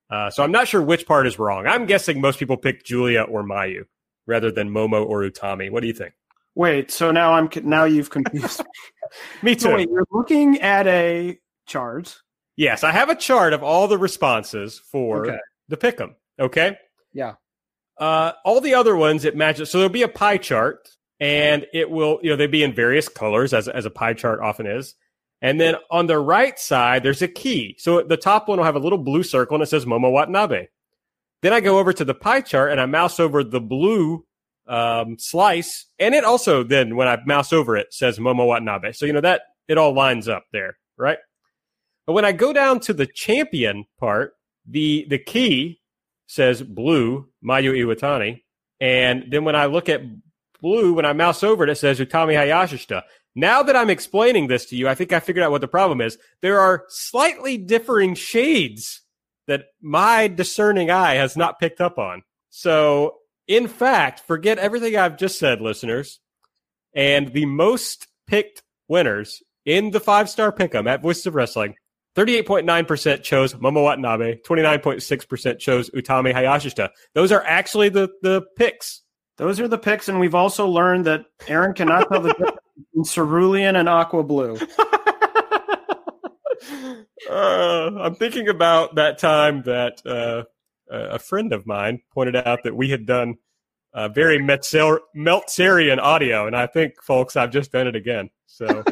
Uh, 0.10 0.30
so 0.30 0.44
I'm 0.44 0.52
not 0.52 0.68
sure 0.68 0.82
which 0.82 1.08
part 1.08 1.28
is 1.28 1.40
wrong. 1.40 1.66
I'm 1.66 1.86
guessing 1.86 2.22
most 2.22 2.40
people 2.40 2.58
picked 2.58 2.86
Giulia 2.86 3.24
or 3.24 3.44
Mayu 3.44 3.86
rather 4.28 4.52
than 4.52 4.70
Momo 4.70 5.06
or 5.06 5.22
Utami. 5.22 5.72
What 5.72 5.82
do 5.82 5.88
you 5.88 5.94
think? 5.94 6.14
Wait, 6.56 6.90
so 6.90 7.12
now 7.12 7.34
I'm 7.34 7.50
now 7.64 7.84
you've 7.84 8.10
confused 8.10 8.62
me. 9.44 9.56
too. 9.56 9.62
So 9.62 9.76
wait, 9.76 9.90
you're 9.90 10.08
looking 10.12 10.62
at 10.62 10.88
a 10.88 11.38
chart. 11.68 12.18
Yes, 12.56 12.84
I 12.84 12.92
have 12.92 13.10
a 13.10 13.16
chart 13.16 13.52
of 13.52 13.62
all 13.62 13.88
the 13.88 13.98
responses 13.98 14.80
for 14.80 15.28
okay. 15.28 15.38
the 15.68 15.78
pick'em. 15.78 16.16
Okay. 16.40 16.78
Yeah. 17.12 17.34
Uh, 17.98 18.32
all 18.46 18.62
the 18.62 18.74
other 18.74 18.96
ones 18.96 19.26
it 19.26 19.36
matches. 19.36 19.70
So 19.70 19.78
there'll 19.78 19.92
be 19.92 20.04
a 20.04 20.08
pie 20.08 20.38
chart, 20.38 20.90
and 21.20 21.66
it 21.74 21.90
will 21.90 22.20
you 22.24 22.30
know 22.30 22.38
they'll 22.38 22.48
be 22.48 22.64
in 22.64 22.74
various 22.74 23.10
colors 23.10 23.54
as 23.54 23.68
as 23.68 23.86
a 23.86 23.90
pie 23.90 24.14
chart 24.14 24.40
often 24.40 24.66
is. 24.66 24.96
And 25.42 25.60
then 25.60 25.76
on 25.92 26.08
the 26.08 26.18
right 26.18 26.58
side, 26.58 27.04
there's 27.04 27.22
a 27.22 27.28
key. 27.28 27.76
So 27.78 28.02
the 28.02 28.18
top 28.18 28.48
one 28.48 28.58
will 28.58 28.66
have 28.66 28.76
a 28.76 28.80
little 28.80 28.98
blue 28.98 29.22
circle 29.22 29.56
and 29.56 29.64
it 29.64 29.68
says 29.68 29.86
Momo 29.86 30.12
Watanabe. 30.12 30.68
Then 31.42 31.54
I 31.54 31.60
go 31.60 31.78
over 31.78 31.94
to 31.94 32.06
the 32.06 32.16
pie 32.16 32.42
chart 32.42 32.72
and 32.72 32.82
I 32.82 32.86
mouse 32.86 33.20
over 33.20 33.44
the 33.44 33.62
blue 33.62 34.25
um, 34.68 35.18
slice. 35.20 35.86
And 36.00 36.16
it 36.16 36.24
also 36.24 36.64
then, 36.64 36.96
when 36.96 37.08
I 37.08 37.18
mouse 37.26 37.54
over 37.54 37.78
it, 37.78 37.94
says 37.94 38.20
Momo 38.20 38.48
Watanabe. 38.48 38.94
So, 38.94 39.06
you 39.06 39.14
know, 39.14 39.22
that 39.22 39.42
it 39.68 39.78
all 39.78 39.94
lines 39.94 40.28
up 40.28 40.46
there, 40.52 40.78
right? 40.98 41.18
But 42.06 42.14
when 42.14 42.26
I 42.26 42.32
go 42.32 42.54
down 42.54 42.80
to 42.82 42.94
the 42.94 43.08
champion 43.08 43.86
part, 44.00 44.34
the, 44.68 45.06
the 45.10 45.18
key 45.18 45.82
says 46.28 46.62
blue, 46.62 47.28
Mayu 47.44 47.74
Iwatani. 47.74 48.42
And 48.80 49.26
then 49.30 49.44
when 49.44 49.56
I 49.56 49.66
look 49.66 49.90
at 49.90 50.02
blue, 50.62 50.94
when 50.94 51.06
I 51.06 51.14
mouse 51.14 51.44
over 51.44 51.64
it, 51.64 51.70
it 51.70 51.76
says 51.76 52.00
Utami 52.00 52.34
Hayashishita. 52.34 53.04
Now 53.36 53.64
that 53.64 53.76
I'm 53.76 53.90
explaining 53.90 54.48
this 54.48 54.66
to 54.68 54.76
you, 54.76 54.88
I 54.88 54.96
think 54.96 55.12
I 55.12 55.20
figured 55.20 55.44
out 55.44 55.52
what 55.52 55.62
the 55.62 55.68
problem 55.68 56.02
is. 56.02 56.18
There 56.42 56.60
are 56.60 56.86
slightly 56.88 57.58
differing 57.58 58.16
shades 58.16 59.02
that 59.48 59.66
my 59.82 60.28
discerning 60.28 60.90
eye 60.90 61.16
has 61.16 61.36
not 61.36 61.60
picked 61.60 61.82
up 61.82 61.98
on. 61.98 62.24
So, 62.50 63.18
in 63.48 63.68
fact, 63.68 64.22
forget 64.22 64.58
everything 64.58 64.96
I've 64.96 65.18
just 65.18 65.40
said, 65.40 65.62
listeners. 65.62 66.20
And 66.94 67.34
the 67.34 67.46
most 67.46 68.08
picked 68.28 68.64
winners 68.88 69.44
in 69.66 69.92
the 69.92 70.00
five 70.00 70.30
star 70.30 70.52
pick'em 70.52 70.88
at 70.88 71.02
Voices 71.02 71.26
of 71.26 71.36
Wrestling 71.36 71.76
38.9% 72.16 73.24
chose 73.24 73.54
Momo 73.56 73.84
Watanabe, 73.84 74.38
29.6% 74.38 75.60
chose 75.60 75.90
Utami 75.90 76.34
Hayashishita. 76.34 76.90
Those 77.14 77.32
are 77.34 77.44
actually 77.44 77.90
the, 77.90 78.10
the 78.22 78.44
picks. 78.56 79.02
Those 79.38 79.60
are 79.60 79.68
the 79.68 79.78
picks, 79.78 80.08
and 80.08 80.18
we've 80.22 80.34
also 80.34 80.66
learned 80.68 81.06
that 81.08 81.26
Aaron 81.48 81.74
cannot 81.74 82.10
tell 82.10 82.22
the 82.22 82.30
difference 82.30 83.12
cerulean 83.12 83.76
and 83.76 83.90
aqua 83.90 84.24
blue. 84.24 84.58
uh, 87.30 87.92
I'm 88.00 88.16
thinking 88.16 88.48
about 88.48 88.96
that 88.96 89.18
time 89.18 89.64
that 89.64 90.02
uh, 90.06 90.44
a 90.90 91.20
friend 91.20 91.54
of 91.54 91.66
mine 91.66 92.02
pointed 92.14 92.36
out 92.36 92.64
that 92.64 92.76
we 92.76 92.90
had 92.90 93.06
done 93.06 93.36
uh, 93.96 94.10
very 94.10 94.38
Meltzer- 94.38 95.00
Meltzerian 95.16 96.00
audio, 96.00 96.48
and 96.48 96.56
I 96.56 96.68
think, 96.68 97.02
folks, 97.02 97.36
I've 97.38 97.52
just 97.52 97.72
done 97.72 97.88
it 97.88 97.96
again. 97.96 98.30
So, 98.46 98.84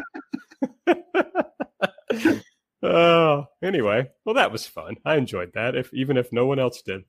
uh, 2.82 3.44
anyway, 3.62 4.10
well, 4.26 4.36
that 4.36 4.52
was 4.52 4.66
fun. 4.66 4.96
I 5.06 5.18
enjoyed 5.18 5.52
that, 5.54 5.76
if 5.76 5.94
even 5.94 6.16
if 6.16 6.32
no 6.32 6.46
one 6.46 6.58
else 6.58 6.82
did. 6.82 7.02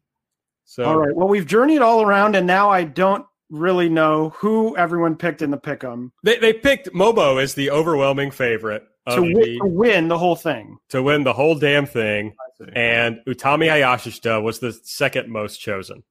So, 0.64 0.84
all 0.84 0.96
right. 0.96 1.14
Well, 1.14 1.28
we've 1.28 1.46
journeyed 1.46 1.82
all 1.82 2.02
around, 2.02 2.34
and 2.34 2.46
now 2.46 2.68
I 2.70 2.84
don't 2.84 3.24
really 3.50 3.88
know 3.88 4.30
who 4.30 4.76
everyone 4.76 5.16
picked 5.16 5.42
in 5.42 5.50
the 5.50 5.58
pick'em. 5.58 6.12
They 6.22 6.38
they 6.38 6.52
picked 6.52 6.88
Momo 6.92 7.42
as 7.42 7.54
the 7.54 7.70
overwhelming 7.70 8.30
favorite 8.30 8.84
to, 9.08 9.20
win, 9.20 9.32
the, 9.34 9.58
to 9.58 9.66
win 9.66 10.08
the 10.08 10.18
whole 10.18 10.36
thing. 10.36 10.78
To 10.90 11.02
win 11.02 11.24
the 11.24 11.32
whole 11.32 11.54
damn 11.54 11.86
thing, 11.86 12.34
and 12.74 13.20
Utami 13.26 13.68
Hayashishita 13.68 14.42
was 14.42 14.58
the 14.58 14.72
second 14.72 15.28
most 15.28 15.58
chosen, 15.58 16.02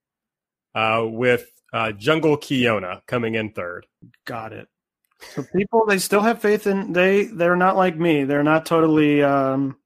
uh, 0.75 1.03
with 1.05 1.51
uh, 1.73 1.91
Jungle 1.91 2.37
Kyona 2.37 3.01
coming 3.07 3.35
in 3.35 3.51
third. 3.51 3.87
Got 4.25 4.53
it. 4.53 4.67
So 5.35 5.43
people, 5.55 5.85
they 5.85 5.99
still 5.99 6.21
have 6.21 6.41
faith 6.41 6.67
in 6.67 6.93
they. 6.93 7.25
They're 7.25 7.55
not 7.55 7.77
like 7.77 7.97
me. 7.97 8.25
They're 8.25 8.43
not 8.43 8.65
totally 8.65 9.23
um, 9.23 9.77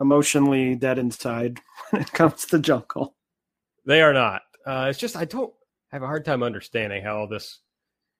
emotionally 0.00 0.76
dead 0.76 0.98
inside 0.98 1.60
when 1.90 2.02
it 2.02 2.12
comes 2.12 2.44
to 2.46 2.58
Jungle. 2.58 3.14
They 3.84 4.02
are 4.02 4.12
not. 4.12 4.42
Uh, 4.64 4.86
it's 4.90 4.98
just 4.98 5.16
I 5.16 5.24
don't 5.24 5.52
have 5.92 6.02
a 6.02 6.06
hard 6.06 6.24
time 6.24 6.42
understanding 6.42 7.04
how 7.04 7.18
all 7.18 7.28
this 7.28 7.60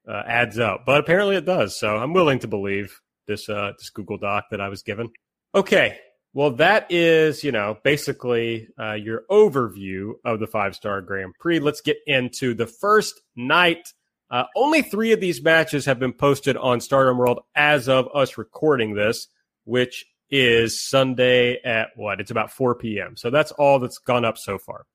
uh, 0.09 0.23
adds 0.27 0.59
up, 0.59 0.85
but 0.85 1.01
apparently 1.01 1.37
it 1.37 1.47
does. 1.47 1.79
So 1.79 1.97
I'm 1.97 2.13
willing 2.13 2.41
to 2.41 2.49
believe 2.49 3.01
this 3.27 3.49
uh, 3.49 3.73
this 3.79 3.91
Google 3.91 4.19
Doc 4.19 4.47
that 4.51 4.61
I 4.61 4.69
was 4.69 4.83
given. 4.83 5.11
Okay, 5.55 5.99
well 6.35 6.51
that 6.53 6.87
is 6.91 7.45
you 7.45 7.53
know 7.53 7.79
basically 7.83 8.69
uh, 8.79 8.95
your 8.95 9.23
overview 9.31 10.13
of 10.25 10.41
the 10.41 10.47
five 10.47 10.75
star 10.75 11.01
Grand 11.01 11.35
Prix. 11.39 11.61
Let's 11.61 11.81
get 11.81 11.99
into 12.07 12.55
the 12.55 12.67
first 12.67 13.21
night. 13.37 13.93
Uh, 14.31 14.45
only 14.57 14.81
three 14.81 15.13
of 15.13 15.21
these 15.21 15.43
matches 15.43 15.85
have 15.85 15.99
been 15.99 16.13
posted 16.13 16.57
on 16.57 16.81
Stardom 16.81 17.19
World 17.19 17.41
as 17.55 17.87
of 17.89 18.09
us 18.15 18.39
recording 18.39 18.95
this, 18.95 19.29
which 19.65 20.07
is 20.31 20.83
Sunday 20.83 21.61
at 21.63 21.89
what? 21.97 22.19
It's 22.19 22.31
about 22.31 22.51
4 22.51 22.77
p.m. 22.77 23.15
So 23.15 23.29
that's 23.29 23.53
all 23.53 23.79
that's 23.79 23.99
gone 23.99 24.25
up 24.25 24.39
so 24.39 24.57
far. 24.59 24.87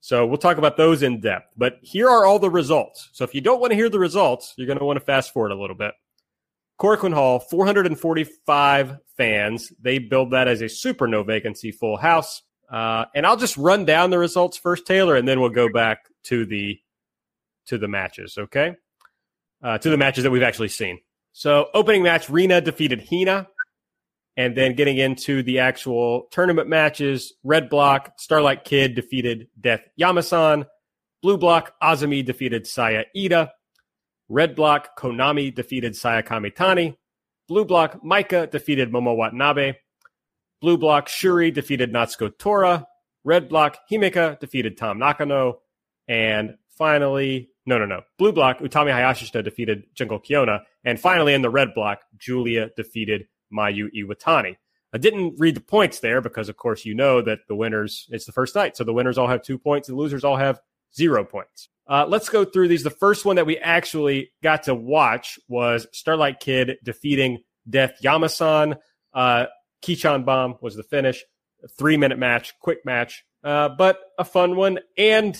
So 0.00 0.26
we'll 0.26 0.38
talk 0.38 0.58
about 0.58 0.76
those 0.76 1.02
in 1.02 1.20
depth. 1.20 1.52
But 1.56 1.78
here 1.82 2.08
are 2.08 2.24
all 2.24 2.38
the 2.38 2.50
results. 2.50 3.08
So 3.12 3.24
if 3.24 3.34
you 3.34 3.40
don't 3.40 3.60
want 3.60 3.72
to 3.72 3.76
hear 3.76 3.88
the 3.88 3.98
results, 3.98 4.54
you're 4.56 4.66
going 4.66 4.78
to 4.78 4.84
want 4.84 4.98
to 4.98 5.04
fast 5.04 5.32
forward 5.32 5.52
a 5.52 5.60
little 5.60 5.76
bit. 5.76 5.94
Korakuen 6.80 7.12
Hall, 7.12 7.40
445 7.40 8.98
fans. 9.16 9.72
They 9.80 9.98
build 9.98 10.30
that 10.30 10.46
as 10.46 10.62
a 10.62 10.68
super 10.68 11.08
no 11.08 11.24
vacancy 11.24 11.72
full 11.72 11.96
house. 11.96 12.42
Uh, 12.70 13.06
and 13.14 13.26
I'll 13.26 13.36
just 13.36 13.56
run 13.56 13.84
down 13.84 14.10
the 14.10 14.18
results 14.18 14.56
first, 14.56 14.86
Taylor, 14.86 15.16
and 15.16 15.26
then 15.26 15.40
we'll 15.40 15.50
go 15.50 15.68
back 15.72 16.06
to 16.24 16.44
the 16.44 16.78
to 17.66 17.78
the 17.78 17.88
matches. 17.88 18.36
Okay, 18.38 18.76
uh, 19.62 19.78
to 19.78 19.90
the 19.90 19.96
matches 19.96 20.24
that 20.24 20.30
we've 20.30 20.42
actually 20.42 20.68
seen. 20.68 21.00
So 21.32 21.68
opening 21.72 22.02
match, 22.02 22.28
Rena 22.28 22.60
defeated 22.60 23.06
Hina. 23.10 23.48
And 24.38 24.56
then 24.56 24.74
getting 24.74 24.98
into 24.98 25.42
the 25.42 25.58
actual 25.58 26.28
tournament 26.30 26.68
matches, 26.68 27.34
Red 27.42 27.68
Block, 27.68 28.12
Starlight 28.18 28.62
Kid 28.62 28.94
defeated 28.94 29.48
Death 29.60 29.82
Yamasan. 30.00 30.64
Blue 31.22 31.36
Block, 31.36 31.74
Azumi 31.82 32.24
defeated 32.24 32.64
Saya 32.64 33.02
Ida. 33.16 33.50
Red 34.28 34.54
Block, 34.54 34.96
Konami 34.96 35.52
defeated 35.52 35.96
Saya 35.96 36.22
Kamitani. 36.22 36.96
Blue 37.48 37.64
Block, 37.64 38.00
Maika 38.04 38.48
defeated 38.48 38.92
Momo 38.92 39.16
Watanabe. 39.16 39.72
Blue 40.60 40.78
Block, 40.78 41.08
Syuri 41.08 41.52
defeated 41.52 41.92
Natsuko 41.92 42.30
Tora. 42.38 42.86
Red 43.24 43.48
Block, 43.48 43.78
Himeka 43.90 44.38
defeated 44.38 44.76
Tam 44.76 45.00
Nakano. 45.00 45.62
And 46.06 46.56
finally, 46.68 47.50
no, 47.66 47.76
no, 47.76 47.86
no. 47.86 48.02
Blue 48.18 48.32
Block, 48.32 48.60
Utami 48.60 48.92
Hayashishita 48.92 49.42
defeated 49.42 49.82
Jungle 49.94 50.20
Kyona. 50.20 50.60
And 50.84 51.00
finally, 51.00 51.34
in 51.34 51.42
the 51.42 51.50
Red 51.50 51.74
Block, 51.74 52.02
Giulia 52.16 52.70
defeated 52.76 53.26
Mayu 53.52 53.88
Iwatani. 53.94 54.56
I 54.92 54.98
didn't 54.98 55.34
read 55.38 55.56
the 55.56 55.60
points 55.60 56.00
there 56.00 56.20
because, 56.20 56.48
of 56.48 56.56
course, 56.56 56.84
you 56.84 56.94
know 56.94 57.20
that 57.20 57.40
the 57.46 57.54
winners, 57.54 58.06
it's 58.10 58.24
the 58.24 58.32
first 58.32 58.54
night. 58.54 58.76
So 58.76 58.84
the 58.84 58.92
winners 58.92 59.18
all 59.18 59.28
have 59.28 59.42
two 59.42 59.58
points, 59.58 59.88
the 59.88 59.94
losers 59.94 60.24
all 60.24 60.36
have 60.36 60.60
zero 60.94 61.24
points. 61.24 61.68
Uh, 61.86 62.06
let's 62.06 62.28
go 62.28 62.44
through 62.44 62.68
these. 62.68 62.82
The 62.82 62.90
first 62.90 63.24
one 63.24 63.36
that 63.36 63.46
we 63.46 63.58
actually 63.58 64.30
got 64.42 64.64
to 64.64 64.74
watch 64.74 65.38
was 65.48 65.86
Starlight 65.92 66.40
Kid 66.40 66.76
defeating 66.84 67.38
Death 67.68 67.94
Yamasan. 68.02 68.78
Uh, 69.12 69.46
Kichan 69.82 70.24
Bomb 70.24 70.56
was 70.60 70.76
the 70.76 70.82
finish. 70.82 71.24
Three 71.76 71.96
minute 71.96 72.18
match, 72.18 72.54
quick 72.60 72.84
match, 72.84 73.24
uh, 73.42 73.70
but 73.70 73.98
a 74.16 74.24
fun 74.24 74.54
one. 74.54 74.78
And 74.96 75.36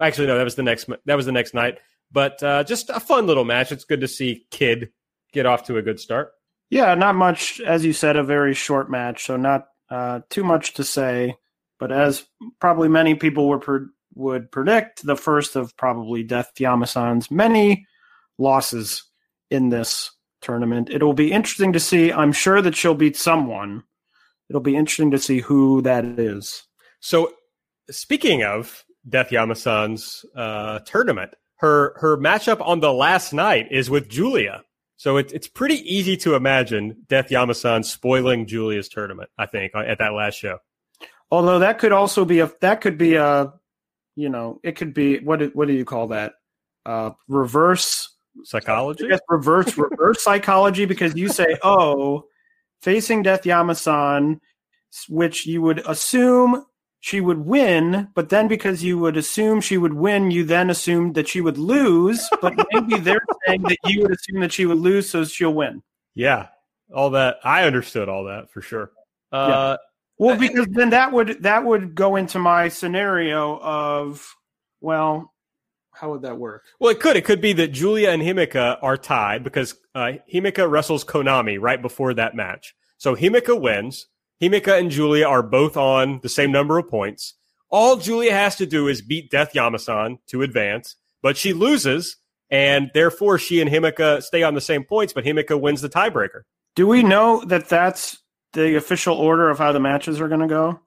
actually, 0.00 0.26
no, 0.26 0.36
that 0.36 0.42
was 0.42 0.56
the 0.56 0.64
next 0.64 0.88
that 1.04 1.14
was 1.14 1.26
the 1.26 1.32
next 1.32 1.54
night. 1.54 1.78
But 2.10 2.42
uh, 2.42 2.64
just 2.64 2.90
a 2.90 2.98
fun 2.98 3.28
little 3.28 3.44
match. 3.44 3.70
It's 3.70 3.84
good 3.84 4.00
to 4.00 4.08
see 4.08 4.46
Kid 4.50 4.90
get 5.32 5.46
off 5.46 5.64
to 5.64 5.76
a 5.76 5.82
good 5.82 6.00
start. 6.00 6.32
Yeah, 6.70 6.94
not 6.94 7.16
much, 7.16 7.60
as 7.60 7.84
you 7.84 7.92
said, 7.92 8.16
a 8.16 8.22
very 8.22 8.54
short 8.54 8.90
match, 8.90 9.24
so 9.24 9.36
not 9.36 9.66
uh, 9.90 10.20
too 10.30 10.44
much 10.44 10.74
to 10.74 10.84
say. 10.84 11.36
But 11.78 11.90
as 11.90 12.24
probably 12.60 12.88
many 12.88 13.14
people 13.14 13.48
were 13.48 13.90
would 14.14 14.50
predict, 14.50 15.04
the 15.04 15.16
first 15.16 15.56
of 15.56 15.76
probably 15.76 16.22
Death 16.22 16.52
Yamasan's 16.56 17.30
many 17.30 17.86
losses 18.38 19.04
in 19.50 19.68
this 19.68 20.10
tournament. 20.40 20.90
It'll 20.90 21.12
be 21.12 21.32
interesting 21.32 21.72
to 21.72 21.80
see. 21.80 22.12
I'm 22.12 22.32
sure 22.32 22.62
that 22.62 22.76
she'll 22.76 22.94
beat 22.94 23.16
someone. 23.16 23.82
It'll 24.48 24.60
be 24.60 24.76
interesting 24.76 25.10
to 25.12 25.18
see 25.18 25.40
who 25.40 25.82
that 25.82 26.04
is. 26.04 26.64
So, 27.00 27.32
speaking 27.90 28.42
of 28.42 28.84
Death 29.08 29.30
Yamasan's 29.30 30.24
uh, 30.36 30.80
tournament, 30.80 31.34
her 31.56 31.94
her 31.98 32.16
matchup 32.16 32.60
on 32.60 32.80
the 32.80 32.92
last 32.92 33.32
night 33.32 33.68
is 33.70 33.90
with 33.90 34.08
Giulia. 34.08 34.62
So 35.00 35.16
it, 35.16 35.32
it's 35.32 35.48
pretty 35.48 35.76
easy 35.76 36.14
to 36.18 36.34
imagine 36.34 37.06
Death 37.08 37.30
Yamasan 37.30 37.86
spoiling 37.86 38.46
Giulia's 38.46 38.86
tournament. 38.86 39.30
I 39.38 39.46
think 39.46 39.72
at 39.74 39.96
that 39.96 40.12
last 40.12 40.34
show. 40.34 40.58
Although 41.30 41.60
that 41.60 41.78
could 41.78 41.92
also 41.92 42.26
be 42.26 42.40
a 42.40 42.52
that 42.60 42.82
could 42.82 42.98
be 42.98 43.14
a, 43.14 43.50
you 44.14 44.28
know, 44.28 44.60
it 44.62 44.72
could 44.76 44.92
be 44.92 45.18
what 45.20 45.56
what 45.56 45.68
do 45.68 45.72
you 45.72 45.86
call 45.86 46.08
that? 46.08 46.34
Uh, 46.84 47.12
reverse 47.28 48.14
psychology. 48.44 49.06
I 49.06 49.08
guess 49.08 49.20
reverse 49.30 49.74
reverse 49.78 50.22
psychology 50.22 50.84
because 50.84 51.16
you 51.16 51.28
say, 51.28 51.56
oh, 51.62 52.26
facing 52.82 53.22
Death 53.22 53.44
Yamasan, 53.44 54.40
which 55.08 55.46
you 55.46 55.62
would 55.62 55.78
assume 55.86 56.66
she 57.00 57.20
would 57.20 57.46
win, 57.46 58.08
but 58.14 58.28
then 58.28 58.46
because 58.46 58.84
you 58.84 58.98
would 58.98 59.16
assume 59.16 59.60
she 59.60 59.78
would 59.78 59.94
win, 59.94 60.30
you 60.30 60.44
then 60.44 60.68
assumed 60.68 61.14
that 61.14 61.28
she 61.28 61.40
would 61.40 61.56
lose. 61.56 62.28
But 62.42 62.54
maybe 62.72 62.98
they're 63.00 63.24
saying 63.46 63.62
that 63.62 63.78
you 63.86 64.02
would 64.02 64.12
assume 64.12 64.40
that 64.40 64.52
she 64.52 64.66
would 64.66 64.78
lose, 64.78 65.08
so 65.08 65.24
she'll 65.24 65.54
win. 65.54 65.82
Yeah, 66.14 66.48
all 66.94 67.10
that 67.10 67.38
I 67.42 67.64
understood 67.64 68.08
all 68.08 68.24
that 68.24 68.50
for 68.50 68.60
sure. 68.60 68.92
Uh, 69.32 69.48
yeah. 69.48 69.76
Well, 70.18 70.36
because 70.36 70.66
then 70.70 70.90
that 70.90 71.12
would 71.12 71.42
that 71.42 71.64
would 71.64 71.94
go 71.94 72.16
into 72.16 72.38
my 72.38 72.68
scenario 72.68 73.58
of 73.60 74.36
well, 74.82 75.32
how 75.92 76.10
would 76.10 76.22
that 76.22 76.36
work? 76.36 76.64
Well, 76.78 76.90
it 76.90 77.00
could. 77.00 77.16
It 77.16 77.24
could 77.24 77.40
be 77.40 77.54
that 77.54 77.68
Giulia 77.68 78.10
and 78.10 78.22
Himeka 78.22 78.78
are 78.82 78.98
tied 78.98 79.42
because 79.42 79.74
uh, 79.94 80.12
Himeka 80.32 80.70
wrestles 80.70 81.04
Konami 81.04 81.58
right 81.58 81.80
before 81.80 82.12
that 82.14 82.34
match. 82.34 82.74
So 82.98 83.16
Himeka 83.16 83.58
wins. 83.58 84.06
Himeka 84.40 84.78
and 84.78 84.90
Giulia 84.90 85.26
are 85.26 85.42
both 85.42 85.76
on 85.76 86.20
the 86.22 86.28
same 86.28 86.50
number 86.50 86.78
of 86.78 86.88
points. 86.88 87.34
All 87.68 87.96
Giulia 87.96 88.32
has 88.32 88.56
to 88.56 88.66
do 88.66 88.88
is 88.88 89.02
beat 89.02 89.30
Death 89.30 89.52
Yamasan 89.52 90.18
to 90.28 90.42
advance, 90.42 90.96
but 91.22 91.36
she 91.36 91.52
loses, 91.52 92.16
and 92.50 92.90
therefore 92.94 93.38
she 93.38 93.60
and 93.60 93.70
Himeka 93.70 94.22
stay 94.22 94.42
on 94.42 94.54
the 94.54 94.60
same 94.60 94.84
points, 94.84 95.12
but 95.12 95.24
Himeka 95.24 95.60
wins 95.60 95.82
the 95.82 95.88
tiebreaker. 95.88 96.42
Do 96.74 96.86
we 96.86 97.02
know 97.02 97.44
that 97.44 97.68
that's 97.68 98.18
the 98.54 98.76
official 98.76 99.16
order 99.16 99.50
of 99.50 99.58
how 99.58 99.72
the 99.72 99.80
matches 99.80 100.20
are 100.20 100.28
going 100.28 100.40
to 100.40 100.46
go? 100.46 100.80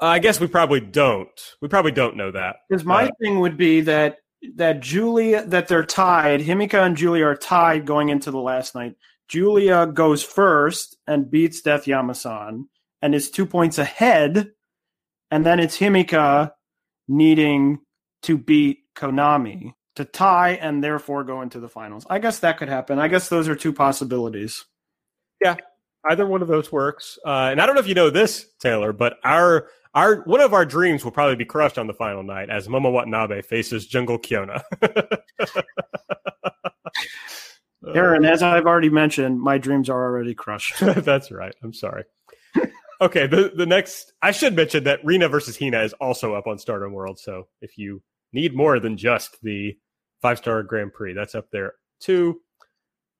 Uh, 0.00 0.06
I 0.06 0.18
guess 0.18 0.40
we 0.40 0.46
probably 0.46 0.80
don't. 0.80 1.28
We 1.60 1.68
probably 1.68 1.92
don't 1.92 2.16
know 2.16 2.30
that. 2.30 2.56
Because 2.68 2.84
my 2.84 3.06
uh, 3.06 3.10
thing 3.22 3.40
would 3.40 3.56
be 3.56 3.80
that 3.82 4.18
that 4.54 4.80
Giulia 4.80 5.44
that 5.46 5.66
they're 5.66 5.84
tied. 5.84 6.40
Himeka 6.40 6.80
and 6.84 6.96
Giulia 6.96 7.26
are 7.26 7.36
tied 7.36 7.86
going 7.86 8.08
into 8.08 8.30
the 8.30 8.38
last 8.38 8.74
night. 8.74 8.94
Giulia 9.28 9.86
goes 9.86 10.22
first 10.22 10.96
and 11.06 11.30
beats 11.30 11.60
Death 11.60 11.84
Yamasan 11.86 12.66
and 13.02 13.14
is 13.14 13.30
two 13.30 13.46
points 13.46 13.78
ahead, 13.78 14.50
and 15.30 15.44
then 15.44 15.60
it's 15.60 15.78
Himeka 15.78 16.52
needing 17.08 17.78
to 18.22 18.36
beat 18.36 18.80
Konami 18.94 19.74
to 19.96 20.04
tie 20.04 20.50
and 20.50 20.82
therefore 20.82 21.24
go 21.24 21.42
into 21.42 21.60
the 21.60 21.68
finals. 21.68 22.06
I 22.08 22.18
guess 22.18 22.38
that 22.40 22.58
could 22.58 22.68
happen. 22.68 22.98
I 22.98 23.08
guess 23.08 23.28
those 23.28 23.48
are 23.48 23.56
two 23.56 23.72
possibilities. 23.72 24.64
Yeah, 25.42 25.56
either 26.08 26.26
one 26.26 26.42
of 26.42 26.48
those 26.48 26.70
works. 26.70 27.18
Uh, 27.24 27.48
and 27.50 27.60
I 27.60 27.66
don't 27.66 27.74
know 27.74 27.80
if 27.80 27.88
you 27.88 27.94
know 27.94 28.10
this, 28.10 28.46
Taylor, 28.60 28.92
but 28.92 29.18
our 29.24 29.68
our 29.94 30.22
one 30.22 30.40
of 30.40 30.52
our 30.52 30.64
dreams 30.64 31.04
will 31.04 31.10
probably 31.10 31.36
be 31.36 31.44
crushed 31.44 31.78
on 31.78 31.86
the 31.86 31.94
final 31.94 32.22
night 32.22 32.50
as 32.50 32.68
Momo 32.68 32.92
Watanabe 32.92 33.42
faces 33.42 33.86
Jungle 33.86 34.18
Kyona. 34.18 34.62
Aaron, 37.94 38.24
as 38.24 38.42
I've 38.42 38.66
already 38.66 38.90
mentioned, 38.90 39.40
my 39.40 39.58
dreams 39.58 39.88
are 39.88 40.04
already 40.04 40.34
crushed. 40.34 40.78
That's 40.80 41.30
right. 41.30 41.54
I'm 41.62 41.72
sorry. 41.72 42.04
Okay, 43.00 43.26
the 43.26 43.52
the 43.54 43.66
next 43.66 44.12
I 44.22 44.32
should 44.32 44.54
mention 44.54 44.84
that 44.84 45.04
Rena 45.04 45.28
versus 45.28 45.58
Hina 45.58 45.82
is 45.82 45.92
also 45.94 46.34
up 46.34 46.46
on 46.46 46.58
Stardom 46.58 46.92
World. 46.92 47.18
So 47.18 47.48
if 47.60 47.78
you 47.78 48.02
need 48.32 48.54
more 48.54 48.78
than 48.80 48.96
just 48.96 49.40
the 49.42 49.76
five 50.20 50.38
star 50.38 50.62
Grand 50.62 50.92
Prix, 50.92 51.14
that's 51.14 51.34
up 51.34 51.50
there 51.50 51.74
too. 52.00 52.40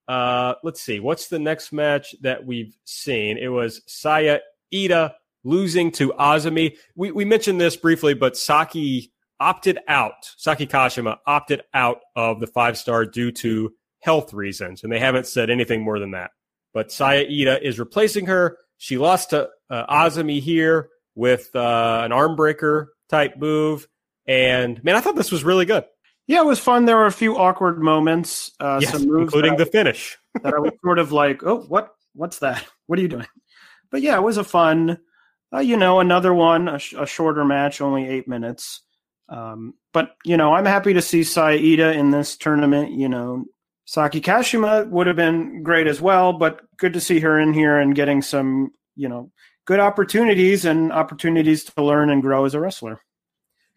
Uh, 0.07 0.55
let's 0.65 0.81
see, 0.81 1.01
what's 1.01 1.29
the 1.29 1.39
next 1.39 1.71
match 1.71 2.15
that 2.23 2.47
we've 2.47 2.77
seen? 2.85 3.37
It 3.37 3.49
was 3.49 3.83
Saya 3.87 4.39
Ida 4.73 5.15
losing 5.45 5.91
to 5.93 6.13
Azumi. 6.13 6.77
We 6.95 7.11
we 7.11 7.25
mentioned 7.25 7.61
this 7.61 7.77
briefly, 7.77 8.15
but 8.15 8.37
Saki 8.37 9.13
opted 9.41 9.79
out. 9.87 10.33
Saki 10.37 10.67
Kashima 10.67 11.19
opted 11.27 11.63
out 11.75 12.01
of 12.17 12.41
the 12.41 12.47
five 12.47 12.79
star 12.79 13.05
due 13.05 13.31
to 13.33 13.73
health 14.01 14.33
reasons, 14.33 14.83
and 14.83 14.93
they 14.93 14.99
haven't 14.99 15.27
said 15.27 15.51
anything 15.51 15.83
more 15.83 15.99
than 15.99 16.13
that. 16.13 16.31
But 16.73 16.93
Saya 16.93 17.23
Ida 17.23 17.67
is 17.67 17.79
replacing 17.79 18.27
her. 18.27 18.59
She 18.79 18.97
lost 18.97 19.31
to 19.31 19.51
uh, 19.69 19.87
Azumi 19.87 20.41
here 20.41 20.89
with 21.15 21.51
uh, 21.55 22.03
an 22.05 22.13
arm 22.13 22.37
breaker 22.37 22.95
type 23.09 23.37
move. 23.37 23.89
And 24.27 24.83
man, 24.85 24.95
I 24.95 25.01
thought 25.01 25.17
this 25.17 25.33
was 25.33 25.45
really 25.45 25.65
good. 25.65 25.85
Yeah, 26.27 26.41
it 26.41 26.47
was 26.47 26.59
fun. 26.59 26.85
There 26.85 26.97
were 26.97 27.07
a 27.07 27.13
few 27.13 27.37
awkward 27.37 27.81
moments, 27.81 28.53
uh, 28.61 28.79
Yes, 28.83 28.93
some 28.93 29.07
moves 29.07 29.33
including 29.33 29.57
the 29.57 29.67
finish. 29.67 30.17
that 30.43 30.55
I 30.55 30.59
was 30.59 30.73
sort 30.85 30.99
of 30.99 31.11
like, 31.11 31.43
oh, 31.43 31.63
what? 31.63 31.95
What's 32.15 32.39
that? 32.41 32.65
What 32.87 32.99
are 32.99 33.03
you 33.03 33.09
doing? 33.09 33.27
But 33.91 34.03
yeah, 34.03 34.17
it 34.17 34.23
was 34.23 34.37
a 34.37 34.45
fun, 34.45 34.99
uh, 35.53 35.61
you 35.61 35.77
know, 35.77 36.01
another 36.01 36.35
one, 36.35 36.69
a, 36.69 36.79
sh- 36.79 36.95
a 36.99 37.07
shorter 37.07 37.45
match, 37.45 37.81
only 37.81 38.07
eight 38.07 38.29
minutes. 38.29 38.83
Um, 39.31 39.75
but 39.93 40.17
you 40.25 40.37
know, 40.37 40.53
I'm 40.53 40.67
happy 40.67 40.93
to 40.95 41.03
see 41.03 41.25
Saida 41.25 41.93
in 41.93 42.11
this 42.11 42.37
tournament. 42.37 42.93
You 42.93 43.09
know, 43.09 43.45
Saki 43.89 44.21
Kashima 44.21 44.87
would 44.91 45.07
have 45.07 45.17
been 45.17 45.63
great 45.63 45.87
as 45.87 45.99
well, 45.99 46.35
but 46.35 46.61
good 46.77 46.93
to 46.93 47.01
see 47.01 47.21
her 47.21 47.41
in 47.41 47.55
here 47.55 47.79
and 47.79 47.95
getting 47.95 48.21
some, 48.21 48.71
you 48.97 49.09
know, 49.09 49.33
good 49.65 49.81
opportunities 49.81 50.67
and 50.67 50.93
opportunities 50.93 51.65
to 51.65 51.83
learn 51.83 52.11
and 52.11 52.21
grow 52.21 52.45
as 52.45 52.53
a 52.53 52.61
wrestler. 52.61 53.01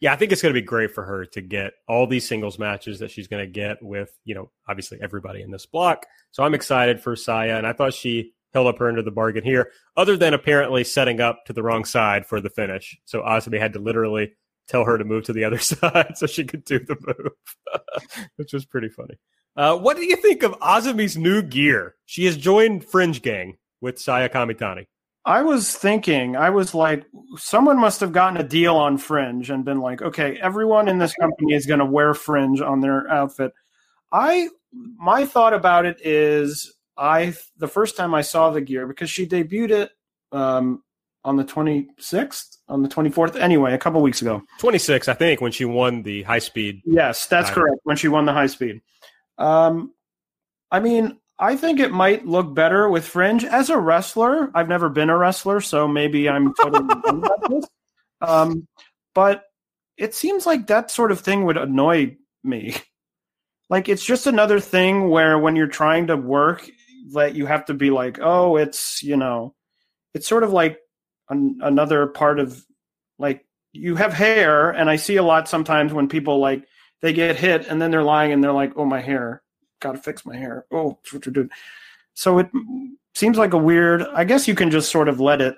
Yeah, 0.02 0.12
I 0.12 0.18
think 0.18 0.34
it's 0.34 0.42
going 0.42 0.54
to 0.54 0.60
be 0.60 0.66
great 0.66 0.92
for 0.92 1.06
her 1.06 1.26
to 1.28 1.40
get 1.40 1.72
all 1.88 2.08
these 2.08 2.28
singles 2.28 2.60
matches 2.60 3.00
that 3.00 3.10
she's 3.10 3.30
going 3.30 3.46
to 3.46 3.50
get 3.50 3.82
with, 3.82 4.12
you 4.26 4.36
know, 4.36 4.52
obviously 4.68 5.00
everybody 5.02 5.42
in 5.42 5.50
this 5.50 5.66
block. 5.66 6.06
So 6.32 6.44
I'm 6.44 6.56
excited 6.56 7.00
for 7.00 7.16
Saya, 7.16 7.56
and 7.56 7.66
I 7.66 7.72
thought 7.72 7.94
she 7.94 8.34
held 8.54 8.68
up 8.68 8.80
her 8.80 8.90
end 8.90 9.00
of 9.00 9.06
the 9.06 9.12
bargain 9.12 9.46
here, 9.46 9.72
other 9.96 10.18
than 10.18 10.34
apparently 10.34 10.84
setting 10.84 11.22
up 11.22 11.46
to 11.46 11.54
the 11.54 11.64
wrong 11.64 11.86
side 11.86 12.26
for 12.26 12.42
the 12.42 12.50
finish. 12.50 13.00
So 13.06 13.22
Azumi 13.22 13.62
had 13.62 13.72
to 13.74 13.80
literally 13.80 14.34
tell 14.68 14.84
her 14.84 14.98
to 14.98 15.06
move 15.06 15.24
to 15.24 15.34
the 15.34 15.46
other 15.46 15.60
side 15.60 16.18
so 16.18 16.28
she 16.28 16.44
could 16.44 16.66
do 16.66 16.80
the 16.80 16.98
move, 17.00 17.82
which 18.36 18.52
was 18.52 18.66
pretty 18.66 18.90
funny. 18.90 19.18
Uh, 19.56 19.78
what 19.78 19.98
do 19.98 20.04
you 20.04 20.16
think 20.16 20.44
of 20.44 20.54
Azumi's 20.60 21.18
new 21.18 21.42
gear? 21.42 21.96
She 22.06 22.26
has 22.26 22.38
joined 22.38 22.86
Fringe 22.86 23.22
Gang 23.22 23.58
with 23.82 24.00
Saya 24.00 24.30
Kamitani. 24.30 24.88
I 25.24 25.44
was 25.44 25.76
thinking, 25.76 26.36
I 26.36 26.50
was 26.50 26.74
like, 26.74 27.06
someone 27.38 27.80
must 27.80 28.00
have 28.00 28.12
gotten 28.12 28.38
a 28.38 28.48
deal 28.48 28.76
on 28.76 28.98
Fringe 28.98 29.50
and 29.52 29.64
been 29.64 29.80
like, 29.80 30.02
okay, 30.02 30.38
everyone 30.42 30.88
in 30.88 30.98
this 30.98 31.14
company 31.14 31.54
is 31.54 31.68
going 31.68 31.80
to 31.80 31.86
wear 31.86 32.14
Fringe 32.14 32.60
on 32.60 32.80
their 32.80 33.08
outfit. 33.08 33.52
I, 34.12 34.50
my 34.72 35.26
thought 35.26 35.54
about 35.54 35.86
it 35.86 36.00
is, 36.04 36.74
I 36.98 37.36
the 37.58 37.68
first 37.68 37.98
time 37.98 38.16
I 38.16 38.22
saw 38.22 38.50
the 38.50 38.62
gear 38.62 38.88
because 38.88 39.10
she 39.10 39.28
debuted 39.28 39.70
it 39.70 39.92
um, 40.32 40.84
on 41.24 41.36
the 41.36 41.44
26th, 41.44 42.58
on 42.68 42.82
the 42.82 42.90
24th, 42.90 43.36
anyway, 43.36 43.74
a 43.74 43.78
couple 43.78 44.02
weeks 44.02 44.22
ago. 44.22 44.42
26, 44.60 45.08
I 45.08 45.14
think, 45.14 45.40
when 45.40 45.52
she 45.52 45.66
won 45.66 46.02
the 46.02 46.24
high 46.24 46.40
speed. 46.40 46.82
Yes, 46.84 47.28
that's 47.28 47.50
correct. 47.52 47.78
When 47.84 47.96
she 47.96 48.08
won 48.08 48.26
the 48.26 48.34
high 48.34 48.48
speed. 48.48 48.82
Um, 49.42 49.94
I 50.70 50.80
mean, 50.80 51.18
I 51.40 51.56
think 51.56 51.80
it 51.80 51.92
might 51.92 52.26
look 52.28 52.54
better 52.54 52.88
with 52.88 53.08
Fringe 53.08 53.44
as 53.44 53.70
a 53.70 53.78
wrestler. 53.78 54.52
I've 54.54 54.70
never 54.70 54.90
been 54.90 55.10
a 55.10 55.18
wrestler, 55.18 55.60
so 55.60 55.88
maybe 55.88 56.30
I'm 56.30 56.54
totally 56.54 56.86
wrong 57.06 57.24
about 57.24 57.50
this. 57.50 57.66
Um, 58.22 58.68
but 59.16 59.44
it 59.98 60.14
seems 60.14 60.46
like 60.46 60.68
that 60.68 60.92
sort 60.92 61.12
of 61.12 61.20
thing 61.20 61.46
would 61.46 61.58
annoy 61.58 62.18
me. 62.44 62.76
Like 63.70 63.88
it's 63.88 64.06
just 64.06 64.28
another 64.28 64.60
thing 64.60 65.10
where 65.10 65.40
when 65.40 65.56
you're 65.56 65.66
trying 65.66 66.08
to 66.08 66.18
work, 66.18 66.70
that 67.14 67.36
you 67.36 67.46
have 67.46 67.66
to 67.66 67.74
be 67.74 67.90
like, 67.90 68.20
oh, 68.22 68.58
it's 68.58 69.02
you 69.02 69.16
know, 69.16 69.56
it's 70.14 70.28
sort 70.28 70.44
of 70.44 70.52
like 70.52 70.78
an, 71.30 71.60
another 71.64 72.08
part 72.08 72.40
of 72.40 72.64
like 73.18 73.46
you 73.72 73.96
have 73.96 74.12
hair, 74.12 74.72
and 74.72 74.90
I 74.90 74.98
see 74.98 75.16
a 75.16 75.24
lot 75.24 75.48
sometimes 75.48 75.94
when 75.94 76.10
people 76.10 76.40
like 76.40 76.66
they 77.02 77.14
get 77.14 77.36
hit 77.36 77.68
and 77.68 77.82
then 77.82 77.92
they're 77.92 78.04
lying 78.04 78.32
and 78.32 78.44
they're 78.44 78.52
like, 78.52 78.74
oh, 78.76 78.86
my 78.86 79.02
hair, 79.02 79.42
gotta 79.80 79.98
fix 79.98 80.26
my 80.26 80.36
hair. 80.36 80.66
Oh, 80.72 80.98
that's 81.04 81.14
what 81.14 81.26
you're 81.26 81.34
doing. 81.34 81.50
So 82.14 82.40
it 82.40 82.50
seems 83.16 83.38
like 83.38 83.54
a 83.54 83.58
weird. 83.58 84.04
I 84.04 84.24
guess 84.24 84.48
you 84.48 84.56
can 84.56 84.72
just 84.72 84.92
sort 84.92 85.10
of 85.10 85.20
let 85.20 85.42
it 85.42 85.58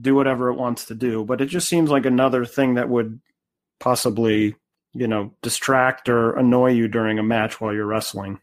do 0.00 0.14
whatever 0.14 0.48
it 0.48 0.56
wants 0.56 0.86
to 0.86 0.94
do, 0.94 1.24
but 1.24 1.40
it 1.40 1.46
just 1.46 1.68
seems 1.68 1.90
like 1.90 2.06
another 2.06 2.44
thing 2.44 2.74
that 2.74 2.88
would 2.88 3.20
possibly, 3.78 4.56
you 4.94 5.06
know, 5.06 5.32
distract 5.42 6.08
or 6.08 6.32
annoy 6.32 6.72
you 6.72 6.88
during 6.88 7.18
a 7.18 7.22
match 7.22 7.60
while 7.60 7.72
you're 7.72 7.86
wrestling. 7.86 8.40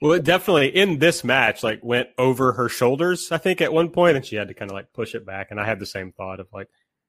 Well, 0.00 0.12
it 0.12 0.24
definitely 0.24 0.68
in 0.68 0.98
this 0.98 1.22
match, 1.22 1.62
like 1.62 1.84
went 1.84 2.08
over 2.16 2.52
her 2.52 2.70
shoulders, 2.70 3.30
I 3.30 3.36
think, 3.38 3.60
at 3.60 3.72
one 3.72 3.90
point, 3.90 4.16
and 4.16 4.24
she 4.24 4.36
had 4.36 4.48
to 4.48 4.54
kind 4.54 4.70
of 4.70 4.74
like 4.74 4.92
push 4.94 5.14
it 5.14 5.26
back. 5.26 5.48
And 5.50 5.60
I 5.60 5.66
had 5.66 5.78
the 5.78 5.86
same 5.86 6.12
thought 6.12 6.40
of 6.40 6.48
like, 6.52 6.68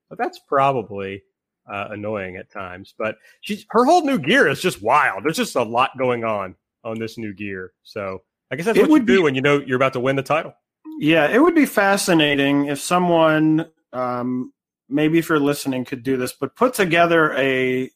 well, 0.09 0.17
that's 0.19 0.39
probably 0.39 1.23
uh, 1.71 1.87
annoying 1.91 2.37
at 2.37 2.51
times. 2.51 2.93
But 2.97 3.15
she's 3.41 3.65
her 3.71 3.85
whole 3.85 4.05
new 4.05 4.19
gear 4.19 4.47
is 4.47 4.61
just 4.61 4.81
wild. 4.81 5.23
There's 5.23 5.37
just 5.37 5.55
a 5.55 5.63
lot 5.63 5.91
going 5.97 6.23
on 6.23 6.55
on 6.83 6.99
this 6.99 7.17
new 7.17 7.33
gear. 7.33 7.73
So 7.83 8.21
I 8.51 8.55
guess 8.55 8.65
that's 8.65 8.77
It 8.77 8.81
what 8.81 8.87
you 8.87 8.93
would 8.93 9.05
do 9.05 9.17
be- 9.17 9.23
when 9.23 9.35
you 9.35 9.41
know 9.41 9.59
you're 9.59 9.75
about 9.75 9.93
to 9.93 9.99
win 9.99 10.15
the 10.15 10.23
title. 10.23 10.53
Yeah, 10.99 11.27
it 11.27 11.39
would 11.39 11.55
be 11.55 11.65
fascinating 11.65 12.65
if 12.65 12.79
someone, 12.79 13.67
um, 13.93 14.53
maybe 14.89 15.17
if 15.19 15.29
you're 15.29 15.39
listening, 15.39 15.85
could 15.85 16.03
do 16.03 16.17
this, 16.17 16.33
but 16.33 16.55
put 16.55 16.73
together 16.73 17.33
a, 17.37 17.89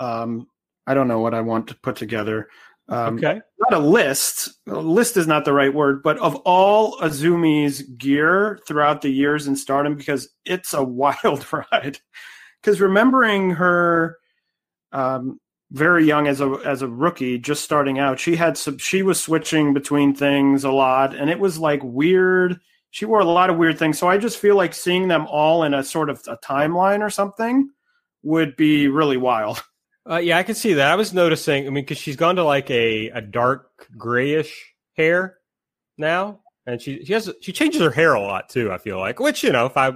um, 0.00 0.48
I 0.86 0.94
don't 0.94 1.08
know 1.08 1.20
what 1.20 1.34
I 1.34 1.40
want 1.40 1.68
to 1.68 1.74
put 1.76 1.94
together. 1.96 2.48
Um, 2.88 3.16
okay. 3.16 3.40
Not 3.58 3.74
a 3.74 3.78
list. 3.78 4.50
A 4.66 4.74
list 4.74 5.16
is 5.16 5.26
not 5.28 5.44
the 5.44 5.52
right 5.52 5.72
word, 5.72 6.02
but 6.02 6.18
of 6.18 6.34
all 6.36 6.98
Azumi's 6.98 7.82
gear 7.82 8.58
throughout 8.66 9.02
the 9.02 9.10
years 9.10 9.46
in 9.46 9.54
Stardom, 9.54 9.94
because 9.94 10.28
it's 10.44 10.74
a 10.74 10.82
wild 11.02 11.46
ride. 11.52 11.98
Because 12.62 12.80
remembering 12.80 13.50
her, 13.50 14.18
um, 14.92 15.40
very 15.72 16.04
young 16.04 16.26
as 16.26 16.40
a 16.40 16.60
as 16.64 16.82
a 16.82 16.88
rookie, 16.88 17.38
just 17.38 17.64
starting 17.64 17.98
out, 17.98 18.20
she 18.20 18.36
had 18.36 18.56
some. 18.56 18.78
She 18.78 19.02
was 19.02 19.20
switching 19.20 19.74
between 19.74 20.14
things 20.14 20.64
a 20.64 20.70
lot, 20.70 21.14
and 21.14 21.30
it 21.30 21.38
was 21.38 21.58
like 21.58 21.80
weird. 21.82 22.60
She 22.90 23.06
wore 23.06 23.20
a 23.20 23.24
lot 23.24 23.48
of 23.48 23.56
weird 23.56 23.78
things, 23.78 23.98
so 23.98 24.06
I 24.06 24.18
just 24.18 24.38
feel 24.38 24.54
like 24.54 24.74
seeing 24.74 25.08
them 25.08 25.26
all 25.26 25.64
in 25.64 25.72
a 25.72 25.82
sort 25.82 26.10
of 26.10 26.22
a 26.28 26.36
timeline 26.36 27.00
or 27.00 27.08
something 27.08 27.70
would 28.22 28.54
be 28.56 28.88
really 28.88 29.16
wild. 29.16 29.62
Uh, 30.04 30.16
yeah, 30.16 30.36
I 30.36 30.42
can 30.42 30.56
see 30.56 30.72
that. 30.72 30.90
I 30.90 30.96
was 30.96 31.12
noticing. 31.12 31.64
I 31.64 31.70
mean, 31.70 31.84
because 31.84 31.96
she's 31.96 32.16
gone 32.16 32.34
to 32.34 32.42
like 32.42 32.68
a, 32.72 33.08
a 33.10 33.20
dark 33.20 33.88
grayish 33.96 34.74
hair 34.94 35.38
now, 35.96 36.40
and 36.66 36.82
she 36.82 37.04
she 37.04 37.12
has 37.12 37.32
she 37.40 37.52
changes 37.52 37.80
her 37.80 37.92
hair 37.92 38.14
a 38.14 38.20
lot 38.20 38.48
too. 38.48 38.72
I 38.72 38.78
feel 38.78 38.98
like, 38.98 39.20
which 39.20 39.44
you 39.44 39.52
know, 39.52 39.64
if 39.66 39.76
I 39.76 39.92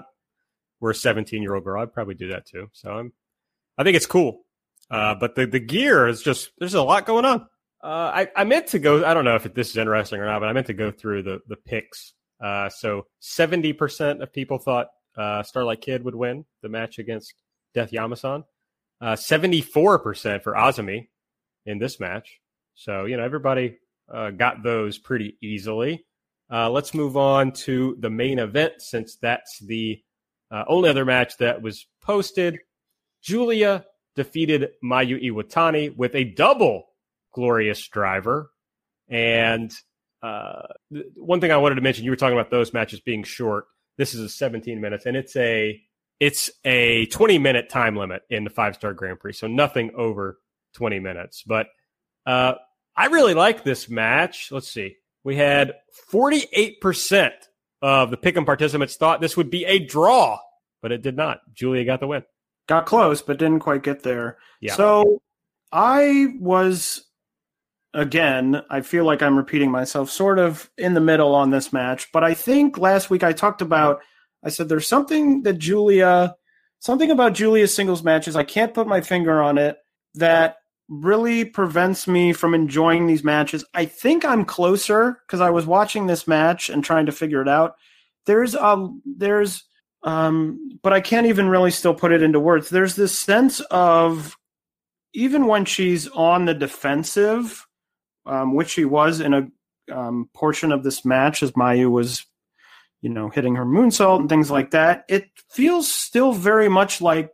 were 0.80 0.90
a 0.90 0.94
seventeen 0.94 1.42
year 1.42 1.54
old 1.54 1.64
girl, 1.64 1.82
I'd 1.82 1.92
probably 1.92 2.14
do 2.14 2.28
that 2.28 2.46
too. 2.46 2.68
So 2.72 2.90
I'm, 2.90 3.12
I 3.78 3.84
think 3.84 3.96
it's 3.96 4.06
cool. 4.06 4.42
Uh, 4.90 5.14
but 5.14 5.34
the 5.34 5.46
the 5.46 5.60
gear 5.60 6.06
is 6.06 6.22
just 6.22 6.50
there's 6.58 6.74
a 6.74 6.82
lot 6.82 7.06
going 7.06 7.24
on. 7.24 7.42
Uh, 7.82 8.10
I 8.14 8.28
I 8.36 8.44
meant 8.44 8.68
to 8.68 8.78
go. 8.78 9.04
I 9.04 9.14
don't 9.14 9.24
know 9.24 9.36
if 9.36 9.42
this 9.54 9.70
is 9.70 9.76
interesting 9.76 10.20
or 10.20 10.26
not, 10.26 10.40
but 10.40 10.48
I 10.48 10.52
meant 10.52 10.68
to 10.68 10.74
go 10.74 10.90
through 10.90 11.22
the 11.22 11.40
the 11.48 11.56
picks. 11.56 12.14
Uh, 12.42 12.68
so 12.68 13.06
seventy 13.20 13.72
percent 13.72 14.22
of 14.22 14.32
people 14.32 14.58
thought 14.58 14.88
uh, 15.16 15.42
Starlight 15.42 15.80
Kid 15.80 16.04
would 16.04 16.14
win 16.14 16.44
the 16.62 16.68
match 16.68 16.98
against 16.98 17.34
Death 17.74 17.90
Yamasan. 17.90 18.44
Uh, 19.00 19.12
74% 19.12 20.42
for 20.42 20.54
Azumi 20.54 21.08
in 21.66 21.78
this 21.78 22.00
match. 22.00 22.40
So, 22.74 23.04
you 23.04 23.16
know, 23.16 23.24
everybody 23.24 23.78
uh, 24.12 24.30
got 24.30 24.62
those 24.62 24.98
pretty 24.98 25.36
easily. 25.42 26.04
Uh, 26.50 26.70
let's 26.70 26.94
move 26.94 27.16
on 27.16 27.52
to 27.52 27.96
the 28.00 28.10
main 28.10 28.38
event 28.38 28.74
since 28.78 29.16
that's 29.16 29.58
the 29.60 30.00
uh, 30.50 30.64
only 30.68 30.88
other 30.88 31.04
match 31.04 31.36
that 31.38 31.62
was 31.62 31.86
posted. 32.02 32.58
Giulia 33.22 33.84
defeated 34.14 34.70
Mayu 34.82 35.22
Iwatani 35.22 35.96
with 35.96 36.14
a 36.14 36.24
double 36.24 36.86
glorious 37.32 37.86
driver. 37.88 38.50
And 39.08 39.72
uh, 40.22 40.62
th- 40.92 41.06
one 41.16 41.40
thing 41.40 41.52
I 41.52 41.58
wanted 41.58 41.76
to 41.76 41.80
mention, 41.82 42.04
you 42.04 42.10
were 42.10 42.16
talking 42.16 42.38
about 42.38 42.50
those 42.50 42.72
matches 42.72 43.00
being 43.00 43.22
short. 43.22 43.66
This 43.98 44.14
is 44.14 44.20
a 44.20 44.28
17 44.28 44.80
minutes, 44.80 45.06
and 45.06 45.16
it's 45.16 45.36
a 45.36 45.80
it's 46.18 46.50
a 46.64 47.06
20 47.06 47.38
minute 47.38 47.68
time 47.68 47.96
limit 47.96 48.22
in 48.30 48.44
the 48.44 48.50
five 48.50 48.74
star 48.74 48.92
Grand 48.94 49.20
Prix, 49.20 49.34
so 49.34 49.46
nothing 49.46 49.92
over 49.96 50.38
20 50.74 50.98
minutes. 50.98 51.42
But 51.46 51.68
uh, 52.26 52.54
I 52.96 53.06
really 53.06 53.34
like 53.34 53.64
this 53.64 53.88
match. 53.88 54.50
Let's 54.50 54.68
see. 54.68 54.96
We 55.24 55.36
had 55.36 55.74
48% 56.12 57.30
of 57.86 58.10
the 58.10 58.16
pick'em 58.16 58.44
participants 58.44 58.96
thought 58.96 59.20
this 59.20 59.36
would 59.36 59.48
be 59.48 59.64
a 59.64 59.78
draw, 59.78 60.40
but 60.82 60.90
it 60.90 61.02
did 61.02 61.16
not. 61.16 61.40
Giulia 61.54 61.84
got 61.84 62.00
the 62.00 62.08
win. 62.08 62.24
Got 62.66 62.84
close, 62.84 63.22
but 63.22 63.38
didn't 63.38 63.60
quite 63.60 63.84
get 63.84 64.02
there. 64.02 64.38
Yeah. 64.60 64.74
So 64.74 65.22
I 65.70 66.34
was 66.40 67.04
again, 67.94 68.60
I 68.68 68.80
feel 68.80 69.04
like 69.04 69.22
I'm 69.22 69.36
repeating 69.36 69.70
myself 69.70 70.10
sort 70.10 70.40
of 70.40 70.68
in 70.76 70.94
the 70.94 71.00
middle 71.00 71.32
on 71.34 71.50
this 71.50 71.72
match, 71.72 72.10
but 72.12 72.24
I 72.24 72.34
think 72.34 72.76
last 72.76 73.08
week 73.08 73.22
I 73.22 73.32
talked 73.32 73.62
about 73.62 74.00
I 74.42 74.48
said 74.48 74.68
there's 74.68 74.88
something 74.88 75.44
that 75.44 75.58
Giulia, 75.58 76.34
something 76.80 77.12
about 77.12 77.34
Julia's 77.34 77.72
singles 77.72 78.02
matches. 78.02 78.34
I 78.34 78.42
can't 78.42 78.74
put 78.74 78.88
my 78.88 79.00
finger 79.00 79.40
on 79.40 79.58
it 79.58 79.76
that 80.14 80.56
really 80.88 81.44
prevents 81.44 82.06
me 82.06 82.32
from 82.32 82.54
enjoying 82.54 83.06
these 83.06 83.24
matches. 83.24 83.64
I 83.74 83.86
think 83.86 84.24
I'm 84.24 84.44
closer 84.44 85.20
because 85.26 85.40
I 85.40 85.50
was 85.50 85.66
watching 85.66 86.06
this 86.06 86.28
match 86.28 86.70
and 86.70 86.84
trying 86.84 87.06
to 87.06 87.12
figure 87.12 87.42
it 87.42 87.48
out. 87.48 87.76
There's 88.26 88.54
a 88.54 88.88
there's 89.04 89.64
um 90.02 90.78
but 90.82 90.92
I 90.92 91.00
can't 91.00 91.26
even 91.26 91.48
really 91.48 91.70
still 91.70 91.94
put 91.94 92.12
it 92.12 92.22
into 92.22 92.38
words. 92.38 92.68
There's 92.68 92.94
this 92.94 93.18
sense 93.18 93.60
of 93.60 94.36
even 95.12 95.46
when 95.46 95.64
she's 95.64 96.08
on 96.08 96.44
the 96.44 96.54
defensive, 96.54 97.66
um, 98.26 98.54
which 98.54 98.70
she 98.70 98.84
was 98.84 99.20
in 99.20 99.34
a 99.34 99.48
um, 99.90 100.28
portion 100.34 100.72
of 100.72 100.82
this 100.82 101.04
match 101.04 101.42
as 101.42 101.52
Mayu 101.52 101.90
was, 101.90 102.26
you 103.00 103.08
know, 103.08 103.30
hitting 103.30 103.54
her 103.54 103.64
moonsault 103.64 104.20
and 104.20 104.28
things 104.28 104.50
like 104.50 104.72
that, 104.72 105.04
it 105.08 105.30
feels 105.50 105.90
still 105.90 106.32
very 106.32 106.68
much 106.68 107.00
like 107.00 107.30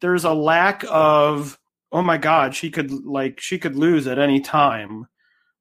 there's 0.00 0.24
a 0.24 0.32
lack 0.32 0.84
of 0.88 1.58
oh 1.92 2.02
my 2.02 2.18
god 2.18 2.54
she 2.54 2.70
could 2.70 2.90
like 2.90 3.40
she 3.40 3.58
could 3.58 3.76
lose 3.76 4.06
at 4.06 4.18
any 4.18 4.40
time. 4.40 5.06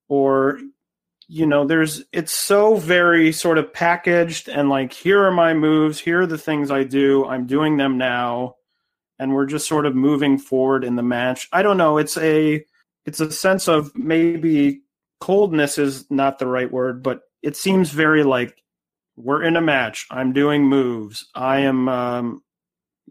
Or 0.10 0.60
you 1.28 1.46
know 1.46 1.66
there's 1.66 2.04
it's 2.14 2.32
so 2.32 2.76
very 2.76 3.32
sort 3.32 3.58
of 3.58 3.74
packaged 3.74 4.48
and 4.48 4.70
like 4.70 4.94
here 4.94 5.22
are 5.24 5.32
my 5.32 5.54
moves 5.54 6.00
here 6.00 6.22
are 6.22 6.26
the 6.26 6.38
things 6.38 6.72
i 6.72 6.86
do 6.86 7.26
i'm 7.26 7.46
doing 7.46 7.78
them 7.78 7.98
now. 7.98 8.56
And 9.20 9.34
we're 9.34 9.48
just 9.48 9.68
sort 9.68 9.88
of 9.88 9.96
moving 9.96 10.38
forward 10.38 10.84
in 10.84 10.96
the 10.96 11.02
match. 11.02 11.50
I 11.52 11.64
don't 11.64 11.78
know 11.78 11.98
it's 11.98 12.18
a 12.18 12.64
it's 13.06 13.20
a 13.20 13.32
sense 13.32 13.68
of 13.68 13.92
maybe 13.96 14.82
coldness 15.20 15.78
is 15.78 16.10
not 16.12 16.38
the 16.40 16.48
right 16.48 16.72
word 16.72 17.02
but 17.02 17.22
it 17.42 17.56
seems 17.56 17.90
very 17.90 18.24
like 18.24 18.62
we're 19.16 19.42
in 19.42 19.56
a 19.56 19.62
match 19.62 20.06
i'm 20.12 20.32
doing 20.32 20.64
moves 20.64 21.28
i 21.34 21.60
am 21.60 21.90
um 21.90 22.44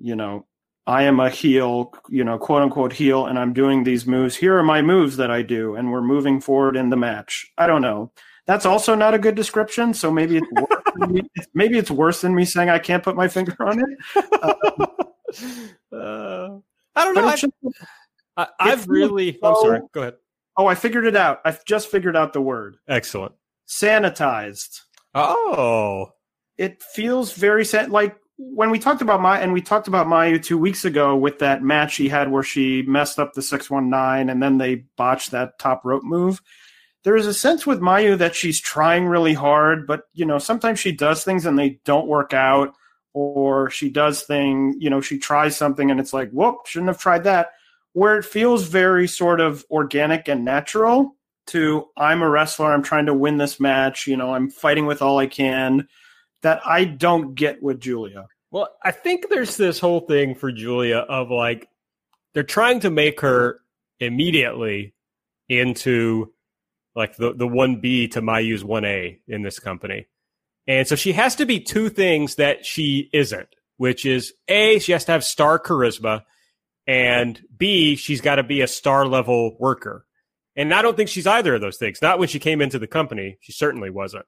you 0.01 0.15
know 0.15 0.47
I 0.87 1.03
am 1.03 1.19
a 1.19 1.29
heel, 1.29 1.93
you 2.09 2.23
know, 2.23 2.39
quote 2.39 2.63
unquote 2.63 2.93
heel, 2.93 3.27
and 3.27 3.39
I'm 3.39 3.53
doing 3.53 3.83
these 3.83 4.07
moves. 4.07 4.37
Here 4.37 4.57
are 4.57 4.63
my 4.63 4.83
moves 4.83 5.17
that 5.17 5.31
I 5.31 5.43
do, 5.43 5.75
and 5.75 5.91
we're 5.91 6.03
moving 6.03 6.41
forward 6.41 6.77
in 6.77 6.91
the 6.91 6.97
match. 6.97 7.51
I 7.59 7.67
don't 7.67 7.83
know. 7.83 8.13
That's 8.47 8.65
also 8.65 8.95
not 8.95 9.13
a 9.13 9.19
good 9.19 9.35
description. 9.35 9.93
So 9.93 10.13
maybe 10.13 10.37
it's 10.39 10.53
worse 10.53 11.27
maybe 11.55 11.79
it's 11.79 11.91
worse 11.91 12.21
than 12.21 12.35
me 12.35 12.45
saying 12.45 12.69
I 12.69 12.79
can't 12.79 13.03
put 13.03 13.17
my 13.17 13.29
finger 13.29 13.57
on 13.61 13.81
it. 13.81 14.25
Um, 14.43 14.87
uh, 15.93 16.49
I 16.95 17.05
don't 17.05 17.15
know. 17.15 17.35
Just, 17.35 17.53
I, 18.37 18.49
have 18.61 18.89
really. 18.89 19.33
So, 19.33 19.49
I'm 19.49 19.55
sorry. 19.57 19.81
Go 19.93 20.01
ahead. 20.03 20.15
Oh, 20.57 20.67
I 20.67 20.75
figured 20.75 21.05
it 21.05 21.17
out. 21.17 21.41
I've 21.45 21.65
just 21.65 21.89
figured 21.89 22.17
out 22.17 22.33
the 22.33 22.41
word. 22.41 22.77
Excellent. 22.89 23.35
Sanitized. 23.69 24.83
Oh. 25.15 26.13
It 26.57 26.83
feels 26.83 27.33
very 27.33 27.65
san- 27.65 27.91
like 27.91 28.17
when 28.39 28.71
we 28.71 28.79
talked 28.79 29.01
about 29.01 29.21
my 29.21 29.41
and 29.41 29.53
we 29.53 29.63
talked 29.63 29.89
about 29.89 30.07
Mayu 30.07 30.43
two 30.43 30.59
weeks 30.59 30.85
ago 30.85 31.17
with 31.17 31.39
that 31.39 31.63
match 31.63 31.95
she 31.95 32.09
had 32.09 32.31
where 32.31 32.43
she 32.43 32.83
messed 32.83 33.19
up 33.19 33.33
the 33.33 33.43
six 33.43 33.71
one 33.71 33.89
nine 33.89 34.29
and 34.29 34.43
then 34.43 34.59
they 34.59 34.85
botched 34.97 35.31
that 35.31 35.59
top 35.59 35.85
rope 35.85 36.05
move. 36.05 36.43
There 37.03 37.17
is 37.17 37.27
a 37.27 37.35
sense 37.35 37.67
with 37.67 37.81
Mayu 37.81 38.19
that 38.19 38.35
she's 38.35 38.61
trying 38.61 39.07
really 39.07 39.33
hard, 39.33 39.87
but 39.87 40.03
you 40.13 40.27
know 40.27 40.39
sometimes 40.39 40.79
she 40.79 40.93
does 40.93 41.25
things 41.25 41.47
and 41.47 41.59
they 41.59 41.81
don't 41.85 42.09
work 42.09 42.35
out, 42.35 42.75
or 43.15 43.71
she 43.71 43.89
does 43.89 44.23
thing 44.23 44.77
you 44.79 44.91
know 44.91 45.01
she 45.01 45.19
tries 45.19 45.57
something 45.57 45.91
and 45.91 45.99
it's 45.99 46.13
like 46.13 46.31
whoop 46.31 46.67
shouldn't 46.67 46.89
have 46.89 47.01
tried 47.01 47.25
that. 47.25 47.53
Where 47.95 48.19
it 48.19 48.27
feels 48.27 48.65
very 48.65 49.09
sort 49.09 49.41
of 49.41 49.65
organic 49.71 50.29
and 50.29 50.45
natural 50.45 51.17
to 51.47 51.87
I'm 51.97 52.21
a 52.21 52.29
wrestler, 52.29 52.73
I'm 52.73 52.83
trying 52.83 53.07
to 53.07 53.15
win 53.15 53.39
this 53.39 53.59
match, 53.59 54.07
you 54.07 54.17
know 54.19 54.35
I'm 54.35 54.51
fighting 54.51 54.85
with 54.85 55.01
all 55.01 55.19
I 55.19 55.27
can 55.27 55.89
that 56.47 56.65
I 56.65 56.85
don't 56.85 57.35
get 57.35 57.61
with 57.61 57.81
Giulia. 57.81 58.29
Well, 58.53 58.69
I 58.81 58.93
think 58.93 59.29
there's 59.29 59.57
this 59.57 59.81
whole 59.81 59.99
thing 59.99 60.37
for 60.37 60.53
Giulia 60.53 60.99
of 60.99 61.29
like 61.29 61.69
they're 62.35 62.45
trying 62.45 62.79
to 62.81 62.91
make 62.91 63.21
her 63.23 63.59
immediately 63.99 64.95
into 65.49 66.33
like 66.95 67.17
the 67.17 67.35
the 67.35 67.49
one 67.49 67.81
B 67.81 68.07
to 68.09 68.23
Mayu's 68.23 68.65
one 68.65 68.85
A 68.85 69.19
in 69.27 69.43
this 69.43 69.59
company. 69.59 70.07
And 70.69 70.87
so 70.87 70.95
she 70.95 71.13
has 71.15 71.35
to 71.37 71.47
be 71.47 71.59
two 71.59 71.89
things 71.89 72.37
that 72.37 72.65
she 72.65 73.11
isn't, 73.13 73.49
which 73.77 74.07
is 74.07 74.33
A, 74.47 74.79
she 74.79 74.93
has 74.93 75.05
to 75.07 75.13
have 75.13 75.25
star 75.25 75.59
charisma, 75.59 76.23
and 76.87 77.41
B, 77.57 77.97
she's 77.97 78.21
got 78.21 78.37
to 78.37 78.45
be 78.45 78.61
a 78.61 78.69
star 78.69 79.05
level 79.05 79.57
worker. 79.59 80.07
And 80.55 80.73
I 80.73 80.81
don't 80.83 80.97
think 80.97 81.09
she's 81.09 81.27
either 81.27 81.57
of 81.57 81.61
those 81.61 81.77
things. 81.77 82.01
Not 82.01 82.21
when 82.21 82.29
she 82.29 82.39
came 82.39 82.63
into 82.63 82.79
the 82.79 82.87
company. 82.87 83.39
She 83.41 83.51
certainly 83.51 83.91
wasn't. 83.91 84.27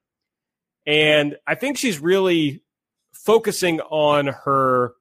And 0.89 1.37
I 1.47 1.55
think 1.55 1.77
she's 1.77 2.01
really 2.01 2.63
focusing 3.13 3.81
on 3.81 4.29
her 4.29 4.95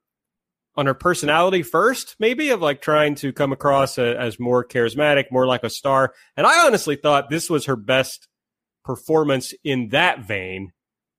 on 0.76 0.86
her 0.86 0.94
personality 0.94 1.62
first, 1.62 2.14
maybe 2.20 2.50
of 2.50 2.60
like 2.60 2.80
trying 2.82 3.16
to 3.16 3.32
come 3.32 3.52
across 3.52 3.98
a, 3.98 4.16
as 4.16 4.38
more 4.38 4.64
charismatic, 4.64 5.24
more 5.32 5.46
like 5.46 5.64
a 5.64 5.70
star. 5.70 6.12
And 6.36 6.46
I 6.46 6.66
honestly 6.66 6.94
thought 6.94 7.30
this 7.30 7.50
was 7.50 7.64
her 7.64 7.74
best 7.74 8.28
performance 8.84 9.54
in 9.64 9.88
that 9.88 10.20
vein 10.20 10.70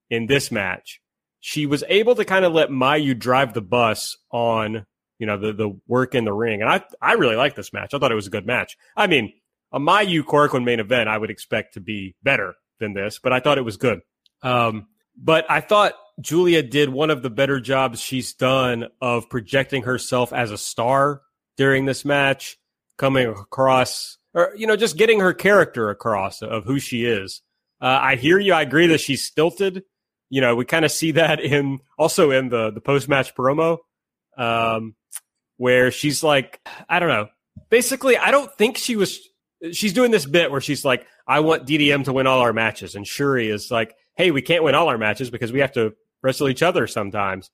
in 0.10 0.27
this 0.27 0.49
match. 0.49 1.01
She 1.41 1.65
was 1.65 1.84
able 1.89 2.15
to 2.15 2.23
kind 2.23 2.45
of 2.45 2.53
let 2.53 2.69
Mayu 2.69 3.17
drive 3.17 3.53
the 3.53 3.62
bus 3.62 4.15
on, 4.32 4.86
you 5.17 5.25
know, 5.25 5.38
the 5.38 5.51
the 5.51 5.79
work 5.88 6.13
in 6.13 6.25
the 6.25 6.34
ring. 6.34 6.62
And 6.62 6.69
I 6.69 6.84
I 7.01 7.13
really 7.13 7.36
like 7.36 7.55
this 7.55 7.73
match. 7.73 7.95
I 7.95 7.97
thought 7.97 8.12
it 8.12 8.15
was 8.15 8.27
a 8.27 8.32
good 8.32 8.45
match. 8.45 8.77
I 8.95 9.08
mean, 9.08 9.34
a 9.71 9.79
Mayu 9.79 10.21
Korakuen 10.21 10.63
main 10.63 10.79
event 10.79 11.10
I 11.10 11.17
would 11.17 11.32
expect 11.32 11.73
to 11.73 11.82
be 11.82 12.15
better 12.21 12.53
than 12.79 12.93
this, 12.93 13.19
but 13.21 13.34
I 13.34 13.39
thought 13.39 13.58
it 13.58 13.65
was 13.65 13.75
good. 13.75 14.01
Um, 14.41 14.88
but 15.17 15.49
I 15.49 15.62
thought 15.62 15.93
Giulia 16.21 16.63
did 16.63 16.89
one 16.89 17.10
of 17.10 17.21
the 17.21 17.30
better 17.30 17.60
jobs 17.60 18.02
she's 18.02 18.34
done 18.34 18.88
of 19.02 19.30
projecting 19.30 19.84
herself 19.84 20.34
as 20.34 20.52
a 20.52 20.58
star 20.58 21.21
during 21.58 21.86
this 21.86 22.06
match, 22.06 22.58
coming 22.97 23.28
across, 23.28 24.17
or, 24.34 24.54
you 24.56 24.67
know, 24.67 24.75
just 24.75 24.97
getting 24.97 25.19
her 25.19 25.34
character 25.34 25.89
across 25.89 26.41
of 26.41 26.65
who 26.65 26.80
she 26.80 27.06
is. 27.06 27.41
Uh, 27.82 27.99
I 28.02 28.15
hear 28.15 28.39
you. 28.39 28.54
I 28.54 28.62
agree 28.62 28.88
that 28.88 28.99
she's 28.99 29.23
stilted. 29.23 29.84
You 30.30 30.41
know, 30.41 30.56
we 30.56 30.65
kind 30.65 30.86
of 30.86 30.91
see 30.91 31.12
that 31.13 31.39
in 31.39 31.80
also 31.97 32.32
in 32.32 32.49
the, 32.49 32.71
the 32.71 32.82
post 32.82 33.08
match 33.08 33.36
promo, 33.36 33.80
um, 34.38 34.95
where 35.58 35.91
she's 35.91 36.23
like, 36.23 36.60
I 36.88 36.99
don't 36.99 37.10
know. 37.10 37.28
Basically, 37.69 38.17
I 38.17 38.32
don't 38.32 38.52
think 38.58 38.78
she 38.78 38.95
was, 38.95 39.19
she's 39.71 39.93
doing 39.93 40.12
this 40.12 40.25
bit 40.25 40.52
where 40.52 40.62
she's 40.62 40.84
like, 40.86 41.06
I 41.28 41.41
want 41.41 41.67
DDM 41.67 42.06
to 42.06 42.13
win 42.13 42.25
all 42.25 42.39
our 42.39 42.54
matches. 42.54 42.95
And 42.95 43.06
Syuri 43.06 43.52
is 43.52 43.69
like, 43.69 43.95
hey, 44.19 44.32
we 44.32 44.41
can't 44.41 44.65
win 44.65 44.75
all 44.75 44.89
our 44.89 44.97
matches 44.97 45.29
because 45.29 45.53
we 45.53 45.62
have 45.62 45.71
to 45.71 45.93
wrestle 46.21 46.49
each 46.49 46.62
other 46.62 46.88
sometimes. 46.88 47.49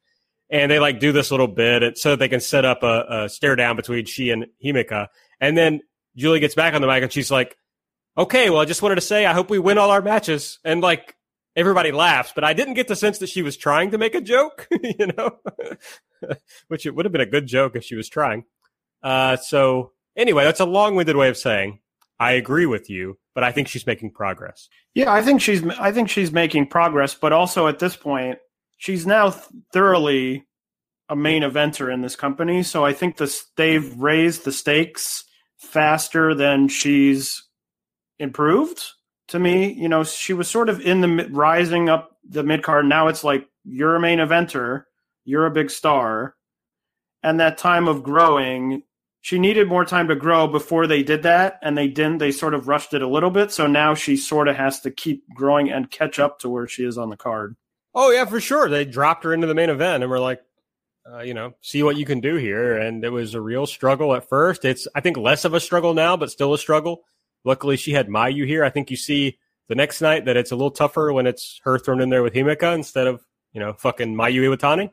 And 0.49 0.71
they 0.71 0.79
like 0.79 0.99
do 0.99 1.11
this 1.11 1.29
little 1.29 1.47
bit 1.47 1.95
so 1.97 2.09
that 2.11 2.19
they 2.19 2.27
can 2.27 2.39
set 2.39 2.65
up 2.65 2.81
a, 2.81 3.05
a 3.07 3.29
stare 3.29 3.55
down 3.55 3.75
between 3.75 4.05
she 4.05 4.31
and 4.31 4.47
Himeka. 4.63 5.07
And 5.39 5.55
then 5.55 5.81
Julie 6.15 6.39
gets 6.39 6.55
back 6.55 6.73
on 6.73 6.81
the 6.81 6.87
mic 6.87 7.03
and 7.03 7.13
she's 7.13 7.29
like, 7.29 7.55
okay, 8.17 8.49
well, 8.49 8.61
I 8.61 8.65
just 8.65 8.81
wanted 8.81 8.95
to 8.95 9.01
say, 9.01 9.27
I 9.27 9.33
hope 9.33 9.51
we 9.51 9.59
win 9.59 9.77
all 9.77 9.91
our 9.91 10.01
matches. 10.01 10.57
And 10.63 10.81
like, 10.81 11.15
everybody 11.55 11.91
laughs, 11.91 12.31
but 12.33 12.43
I 12.43 12.53
didn't 12.53 12.73
get 12.73 12.87
the 12.87 12.95
sense 12.95 13.19
that 13.19 13.29
she 13.29 13.43
was 13.43 13.57
trying 13.57 13.91
to 13.91 13.99
make 13.99 14.15
a 14.15 14.21
joke, 14.21 14.67
you 14.81 15.07
know, 15.15 15.37
which 16.67 16.87
it 16.87 16.95
would 16.95 17.05
have 17.05 17.11
been 17.11 17.21
a 17.21 17.27
good 17.27 17.45
joke 17.45 17.75
if 17.75 17.83
she 17.83 17.95
was 17.95 18.09
trying. 18.09 18.43
Uh, 19.03 19.37
so 19.37 19.91
anyway, 20.17 20.43
that's 20.43 20.59
a 20.59 20.65
long 20.65 20.95
winded 20.95 21.15
way 21.15 21.29
of 21.29 21.37
saying 21.37 21.79
I 22.19 22.31
agree 22.31 22.65
with 22.65 22.89
you, 22.89 23.19
but 23.35 23.43
I 23.43 23.51
think 23.51 23.67
she's 23.67 23.85
making 23.85 24.11
progress. 24.11 24.69
Yeah, 24.95 25.11
I 25.11 25.21
think 25.21 25.41
she's 25.41 25.63
I 25.77 25.91
think 25.91 26.09
she's 26.09 26.31
making 26.31 26.67
progress, 26.67 27.13
but 27.13 27.33
also 27.33 27.67
at 27.67 27.79
this 27.79 27.95
point, 27.95 28.39
she's 28.77 29.05
now 29.05 29.29
thoroughly 29.71 30.47
a 31.09 31.15
main 31.15 31.43
eventer 31.43 31.93
in 31.93 32.01
this 32.01 32.15
company. 32.15 32.63
So 32.63 32.83
I 32.83 32.93
think 32.93 33.17
this 33.17 33.45
they've 33.57 33.93
raised 33.95 34.45
the 34.45 34.51
stakes 34.51 35.25
faster 35.57 36.33
than 36.33 36.69
she's 36.69 37.43
improved. 38.17 38.81
To 39.29 39.39
me, 39.39 39.73
you 39.73 39.89
know, 39.89 40.03
she 40.03 40.33
was 40.33 40.49
sort 40.49 40.69
of 40.69 40.79
in 40.79 41.01
the 41.01 41.27
rising 41.31 41.89
up 41.89 42.17
the 42.27 42.43
mid 42.43 42.63
card. 42.63 42.85
Now 42.85 43.09
it's 43.09 43.23
like 43.23 43.47
you're 43.65 43.95
a 43.95 43.99
main 43.99 44.19
eventer, 44.19 44.83
you're 45.25 45.45
a 45.45 45.51
big 45.51 45.69
star, 45.69 46.35
and 47.21 47.39
that 47.39 47.57
time 47.57 47.87
of 47.87 48.01
growing 48.01 48.83
she 49.25 49.39
needed 49.39 49.67
more 49.67 49.85
time 49.85 50.09
to 50.09 50.15
grow 50.15 50.45
before 50.45 50.85
they 50.85 51.01
did 51.01 51.23
that 51.23 51.57
and 51.63 51.75
they 51.75 51.87
didn't. 51.87 52.19
They 52.19 52.31
sort 52.31 52.53
of 52.53 52.67
rushed 52.67 52.93
it 52.93 53.01
a 53.01 53.07
little 53.07 53.31
bit. 53.31 53.51
So 53.51 53.65
now 53.65 53.95
she 53.95 54.17
sort 54.17 54.47
of 54.47 54.55
has 54.55 54.81
to 54.81 54.91
keep 54.91 55.27
growing 55.33 55.71
and 55.71 55.89
catch 55.89 56.19
up 56.19 56.37
to 56.41 56.49
where 56.49 56.67
she 56.67 56.83
is 56.83 56.95
on 56.95 57.09
the 57.09 57.17
card. 57.17 57.55
Oh 57.95 58.11
yeah 58.11 58.25
for 58.25 58.39
sure. 58.39 58.69
They 58.69 58.85
dropped 58.85 59.23
her 59.23 59.33
into 59.33 59.47
the 59.47 59.55
main 59.55 59.71
event 59.71 60.03
and 60.03 60.11
we're 60.11 60.19
like 60.19 60.43
uh, 61.11 61.21
you 61.21 61.33
know 61.33 61.55
see 61.61 61.81
what 61.81 61.97
you 61.97 62.05
can 62.05 62.19
do 62.19 62.35
here. 62.35 62.77
And 62.77 63.03
it 63.03 63.09
was 63.09 63.33
a 63.33 63.41
real 63.41 63.65
struggle 63.65 64.13
at 64.13 64.29
first. 64.29 64.63
It's 64.63 64.87
i 64.93 65.01
think 65.01 65.17
less 65.17 65.43
of 65.43 65.55
a 65.55 65.59
struggle 65.59 65.95
now 65.95 66.15
but 66.15 66.29
still 66.29 66.53
a 66.53 66.59
struggle. 66.59 67.01
Luckily 67.43 67.77
she 67.77 67.93
had 67.93 68.07
mayu 68.07 68.45
here. 68.45 68.63
I 68.63 68.69
think 68.69 68.91
you 68.91 68.97
see 68.97 69.39
the 69.69 69.75
next 69.75 70.01
night 70.01 70.25
that 70.25 70.37
it's 70.37 70.51
a 70.51 70.55
little 70.55 70.69
tougher 70.69 71.11
when 71.11 71.25
it's 71.25 71.59
her 71.63 71.79
thrown 71.79 71.99
in 71.99 72.09
there 72.09 72.21
with 72.21 72.35
Himeka 72.35 72.75
instead 72.75 73.07
of 73.07 73.25
you 73.53 73.59
know 73.59 73.73
fucking 73.73 74.13
mayu 74.13 74.41
iwatani. 74.55 74.91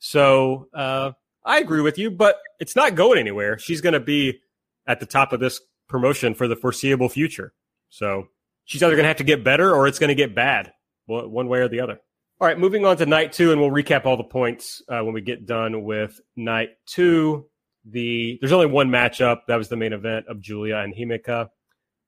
So 0.00 0.68
uh 0.74 1.12
I 1.44 1.58
agree 1.58 1.80
with 1.80 1.98
you, 1.98 2.10
but 2.10 2.36
it's 2.58 2.76
not 2.76 2.94
going 2.94 3.18
anywhere. 3.18 3.58
She's 3.58 3.80
going 3.80 3.94
to 3.94 4.00
be 4.00 4.40
at 4.86 5.00
the 5.00 5.06
top 5.06 5.32
of 5.32 5.40
this 5.40 5.60
promotion 5.88 6.34
for 6.34 6.46
the 6.48 6.56
foreseeable 6.56 7.08
future. 7.08 7.52
So 7.88 8.28
she's 8.64 8.82
either 8.82 8.94
going 8.94 9.04
to 9.04 9.08
have 9.08 9.16
to 9.18 9.24
get 9.24 9.42
better 9.42 9.74
or 9.74 9.86
it's 9.86 9.98
going 9.98 10.08
to 10.08 10.14
get 10.14 10.34
bad, 10.34 10.72
one 11.06 11.48
way 11.48 11.60
or 11.60 11.68
the 11.68 11.80
other. 11.80 12.00
All 12.40 12.46
right, 12.46 12.58
moving 12.58 12.86
on 12.86 12.96
to 12.96 13.06
night 13.06 13.34
two, 13.34 13.52
and 13.52 13.60
we'll 13.60 13.70
recap 13.70 14.06
all 14.06 14.16
the 14.16 14.24
points 14.24 14.80
uh, 14.88 15.00
when 15.00 15.12
we 15.12 15.20
get 15.20 15.44
done 15.44 15.84
with 15.84 16.18
night 16.36 16.70
two. 16.86 17.46
The 17.84 18.38
there's 18.40 18.52
only 18.52 18.66
one 18.66 18.88
matchup 18.88 19.40
that 19.48 19.56
was 19.56 19.68
the 19.68 19.76
main 19.76 19.92
event 19.92 20.26
of 20.26 20.40
Giulia 20.40 20.78
and 20.78 20.94
Himeka. 20.94 21.48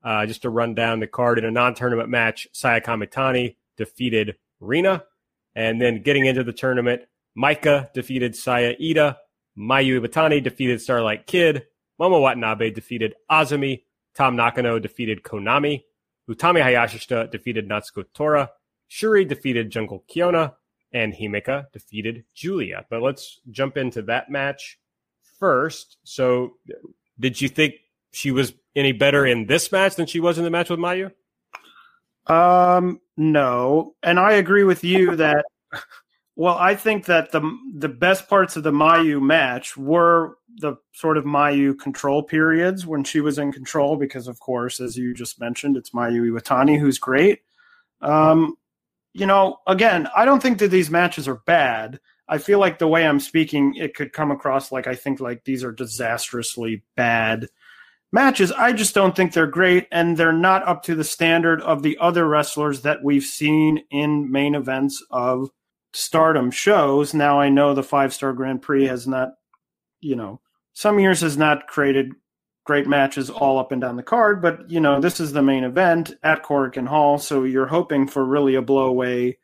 Uh, 0.03 0.27
just 0.27 0.43
to 0.43 0.51
run 0.51 0.75
down 0.75 1.01
the 1.01 1.07
card 1.07 1.39
in 1.39 1.45
a 1.45 1.51
non-tournament 1.51 2.09
match, 2.09 2.49
Saya 2.53 2.81
Kamitani 2.81 3.57
defeated 3.77 4.37
Rina, 4.59 5.05
and 5.55 5.81
then 5.81 6.03
getting 6.03 6.27
into 6.27 6.43
the 6.43 6.53
tournament, 6.53 7.03
Maika 7.37 7.93
defeated 7.93 8.37
Saya 8.37 8.75
Iida, 8.77 9.17
Mayu 9.59 10.01
Iwatani 10.01 10.43
defeated 10.43 10.81
Starlight 10.81 11.27
Kid, 11.27 11.67
Momo 12.01 12.21
Watanabe 12.21 12.71
defeated 12.71 13.15
Azumi, 13.31 13.83
Tam 14.15 14.37
Nakano 14.37 14.79
defeated 14.79 15.23
Konami, 15.23 15.83
Utami 16.29 16.63
Hayashishita 16.63 17.31
defeated 17.31 17.69
Natsuko 17.69 18.05
Tora, 18.15 18.51
Syuri 18.91 19.27
defeated 19.27 19.71
Jungle 19.71 20.05
Kyona. 20.09 20.55
and 20.93 21.15
Himeka 21.15 21.73
defeated 21.73 22.25
Giulia. 22.35 22.85
But 22.91 23.03
let's 23.03 23.41
jump 23.51 23.77
into 23.77 24.03
that 24.03 24.31
match 24.31 24.79
first. 25.39 25.97
So, 26.05 26.55
did 27.19 27.41
you 27.41 27.49
think 27.49 27.75
she 28.13 28.31
was 28.31 28.53
any 28.77 28.93
better 28.93 29.27
in 29.27 29.47
this 29.47 29.73
match 29.73 29.97
than 29.97 30.07
she 30.07 30.21
was 30.21 30.39
in 30.39 30.45
the 30.45 30.51
match 30.51 30.71
with 30.71 30.79
Mayu? 30.79 31.13
Um, 32.27 33.01
no, 33.17 33.95
and 34.03 34.21
I 34.21 34.33
agree 34.33 34.65
with 34.65 34.85
you 34.85 35.17
that. 35.17 35.45
Well, 36.35 36.57
I 36.57 36.75
think 36.75 37.05
that 37.07 37.31
the 37.31 37.43
the 37.77 37.89
best 37.89 38.29
parts 38.29 38.57
of 38.57 38.63
the 38.63 38.73
Mayu 38.73 39.21
match 39.21 39.77
were 39.77 40.39
the 40.57 40.77
sort 40.93 41.19
of 41.19 41.25
Mayu 41.25 41.79
control 41.79 42.23
periods 42.23 42.87
when 42.87 43.05
she 43.05 43.21
was 43.21 43.39
in 43.39 43.53
control, 43.53 43.97
because 43.97 44.29
of 44.29 44.41
course, 44.41 44.81
as 44.81 44.97
you 44.97 45.13
just 45.13 45.41
mentioned, 45.41 45.77
it's 45.77 45.91
Mayu 45.91 46.31
Iwatani 46.31 46.79
who's 46.79 46.99
great. 46.99 47.41
Um, 48.01 48.57
you 49.13 49.27
know, 49.27 49.59
again, 49.67 50.09
I 50.17 50.25
don't 50.25 50.43
think 50.43 50.59
that 50.59 50.69
these 50.69 50.91
matches 50.91 51.29
are 51.29 51.43
bad. 51.47 52.01
I 52.29 52.39
feel 52.39 52.59
like 52.59 52.79
the 52.79 52.89
way 52.89 53.07
I'm 53.07 53.21
speaking, 53.21 53.75
it 53.75 53.95
could 53.95 54.15
come 54.15 54.31
across 54.31 54.73
like 54.73 54.87
I 54.87 54.95
think 54.95 55.21
like 55.21 55.45
these 55.45 55.63
are 55.63 55.73
disastrously 55.73 56.83
bad 56.97 57.49
matches. 58.11 58.53
I 58.53 58.73
just 58.73 58.95
don't 58.95 59.15
think 59.15 59.35
they're 59.35 59.47
great, 59.47 59.87
and 59.93 60.17
they're 60.17 60.33
not 60.33 60.67
up 60.67 60.83
to 60.85 60.95
the 60.95 61.05
standard 61.05 61.61
of 61.61 61.83
the 61.83 61.99
other 61.99 62.27
wrestlers 62.27 62.81
that 62.83 63.05
we've 63.05 63.23
seen 63.23 63.85
in 63.91 64.33
main 64.33 64.55
events 64.55 65.05
of 65.11 65.51
stardom 65.95 66.51
shows. 66.51 67.15
Now 67.15 67.41
I 67.41 67.49
know 67.49 67.75
the 67.75 67.83
five 67.83 68.13
star 68.13 68.33
Grand 68.33 68.63
Prix 68.63 68.87
has 68.87 69.07
not, 69.07 69.31
you 70.01 70.17
know, 70.17 70.41
some 70.73 70.99
years 70.99 71.21
has 71.21 71.37
not 71.37 71.67
created 71.67 72.13
great 72.65 72.87
matches 72.87 73.29
all 73.29 73.59
up 73.59 73.73
and 73.73 73.81
down 73.81 73.97
the 73.97 74.03
card, 74.03 74.41
but 74.41 74.71
you 74.71 74.81
know, 74.81 75.01
this 75.01 75.21
is 75.21 75.33
the 75.33 75.43
main 75.43 75.65
event 75.65 76.13
at 76.23 76.45
Korakuen 76.45 76.87
Hall, 76.87 77.19
so 77.19 77.45
you're 77.45 77.67
hoping 77.67 78.07
for 78.07 78.25
really 78.25 78.55
a 78.55 78.63
blowaway 78.63 79.37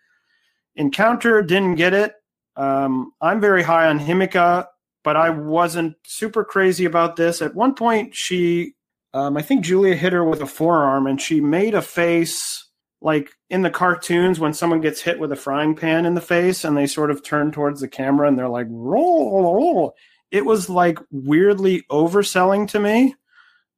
encounter. 0.77 1.43
Didn't 1.43 1.75
get 1.75 1.95
it. 1.95 2.15
Um, 2.57 3.13
I'm 3.21 3.41
very 3.41 3.63
high 3.63 3.89
on 3.89 3.99
Himeka, 3.99 4.67
but 5.05 5.17
I 5.17 5.31
wasn't 5.31 5.97
super 6.05 6.45
crazy 6.45 6.85
about 6.85 7.17
this. 7.17 7.43
At 7.43 7.55
one 7.55 7.75
point, 7.75 8.15
she, 8.15 8.75
um, 9.15 9.37
I 9.37 9.43
think 9.43 9.65
Giulia 9.65 9.97
hit 9.97 10.13
her 10.13 10.25
with 10.25 10.41
a 10.41 10.47
forearm, 10.47 11.07
and 11.07 11.21
she 11.21 11.41
made 11.41 11.75
a 11.75 11.83
face 11.83 12.68
like 13.01 13.31
in 13.49 13.63
the 13.63 13.71
cartoons 13.71 14.41
when 14.41 14.53
someone 14.53 14.81
gets 14.81 15.01
hit 15.01 15.19
with 15.19 15.31
a 15.33 15.37
frying 15.37 15.75
pan 15.75 16.05
in 16.05 16.15
the 16.15 16.21
face 16.21 16.65
and 16.65 16.77
they 16.77 16.87
sort 16.87 17.11
of 17.11 17.23
turn 17.23 17.53
towards 17.53 17.81
the 17.81 17.89
camera 17.89 18.27
and 18.27 18.39
they're 18.39 18.49
like 18.49 18.67
roll, 18.71 19.43
roll. 19.43 19.95
it 20.31 20.45
was 20.45 20.69
like 20.69 20.99
weirdly 21.11 21.85
overselling 21.91 22.69
to 22.69 22.81
me 22.81 23.15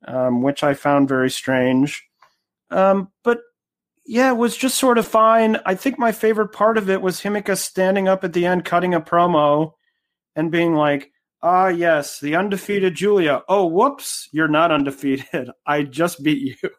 um, 0.06 0.42
which 0.42 0.62
i 0.62 0.74
found 0.74 1.08
very 1.08 1.30
strange. 1.30 2.06
Um, 2.70 3.10
but 3.24 3.40
yeah 4.06 4.30
it 4.30 4.36
was 4.36 4.56
just 4.56 4.78
sort 4.78 4.98
of 4.98 5.06
fine. 5.06 5.58
I 5.66 5.74
think 5.74 5.98
my 5.98 6.12
favorite 6.12 6.52
part 6.52 6.78
of 6.78 6.88
it 6.88 7.02
was 7.02 7.20
himeka 7.20 7.56
standing 7.56 8.08
up 8.08 8.24
at 8.24 8.32
the 8.32 8.46
end 8.46 8.64
cutting 8.64 8.94
a 8.94 9.00
promo 9.00 9.72
and 10.36 10.50
being 10.50 10.74
like 10.74 11.10
ah 11.42 11.68
yes 11.68 12.20
the 12.20 12.36
undefeated 12.36 12.94
Giulia. 12.94 13.42
Oh 13.48 13.66
whoops 13.66 14.28
you're 14.32 14.48
not 14.48 14.72
undefeated. 14.72 15.50
I 15.66 15.82
just 15.82 16.22
beat 16.22 16.56
you 16.62 16.70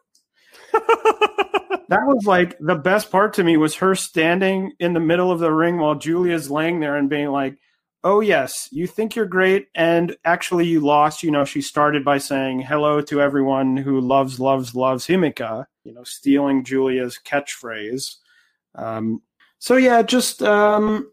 that 1.92 2.06
was 2.06 2.24
like 2.24 2.56
the 2.58 2.74
best 2.74 3.10
part 3.10 3.34
to 3.34 3.44
me 3.44 3.58
was 3.58 3.76
her 3.76 3.94
standing 3.94 4.72
in 4.78 4.94
the 4.94 5.00
middle 5.00 5.30
of 5.30 5.40
the 5.40 5.52
ring 5.52 5.76
while 5.76 5.94
Giulia's 5.94 6.50
laying 6.50 6.80
there 6.80 6.96
and 6.96 7.10
being 7.10 7.28
like, 7.28 7.58
"Oh 8.02 8.20
yes, 8.20 8.66
you 8.72 8.86
think 8.86 9.14
you're 9.14 9.26
great, 9.26 9.68
and 9.74 10.16
actually 10.24 10.66
you 10.66 10.80
lost." 10.80 11.22
You 11.22 11.30
know, 11.30 11.44
she 11.44 11.60
started 11.60 12.02
by 12.02 12.16
saying 12.16 12.62
hello 12.62 13.02
to 13.02 13.20
everyone 13.20 13.76
who 13.76 14.00
loves, 14.00 14.40
loves, 14.40 14.74
loves 14.74 15.06
Himeka. 15.06 15.66
You 15.84 15.92
know, 15.92 16.02
stealing 16.04 16.64
Giulia's 16.64 17.18
catchphrase. 17.22 18.16
Um, 18.74 19.20
so 19.58 19.76
yeah, 19.76 20.00
just 20.00 20.42
um, 20.42 21.12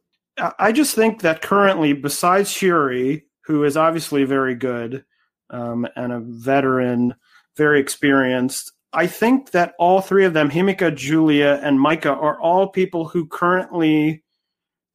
I 0.58 0.72
just 0.72 0.96
think 0.96 1.22
that 1.22 1.42
currently, 1.42 1.92
besides 1.92 2.50
Syuri, 2.50 3.24
who 3.44 3.66
is 3.66 3.76
obviously 3.76 4.24
very 4.24 4.56
good 4.56 5.04
um, 5.50 5.86
and 5.98 6.14
a 6.14 6.22
veteran, 6.22 7.16
very 7.58 7.82
experienced. 7.82 8.72
I 8.92 9.08
think 9.08 9.52
that 9.52 9.76
all 9.78 10.02
three 10.02 10.26
of 10.26 10.34
them, 10.34 10.50
Himeka, 10.50 10.96
Giulia, 10.96 11.60
and 11.62 11.78
Maika, 11.78 12.12
are 12.12 12.40
all 12.40 12.68
people 12.68 13.08
who 13.08 13.28
currently 13.28 14.24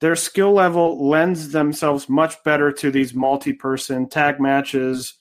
their 0.00 0.16
skill 0.16 0.52
level 0.52 1.08
lends 1.08 1.52
themselves 1.52 2.08
much 2.08 2.42
better 2.42 2.72
to 2.72 2.90
these 2.90 3.14
multi-person 3.14 4.08
tag 4.08 4.40
matches, 4.40 5.14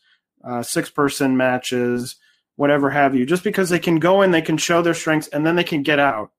uh, 0.43 0.63
six-person 0.63 1.37
matches, 1.37 2.15
whatever 2.55 2.89
have 2.89 3.15
you. 3.15 3.25
Just 3.25 3.43
because 3.43 3.69
they 3.69 3.79
can 3.79 3.99
go 3.99 4.23
in, 4.23 4.31
they 4.31 4.41
can 4.41 4.57
show 4.57 4.81
their 4.81 4.95
strengths, 4.95 5.27
and 5.27 5.45
then 5.45 5.55
they 5.55 5.63
can 5.63 5.83
get 5.83 5.99
out. 5.99 6.31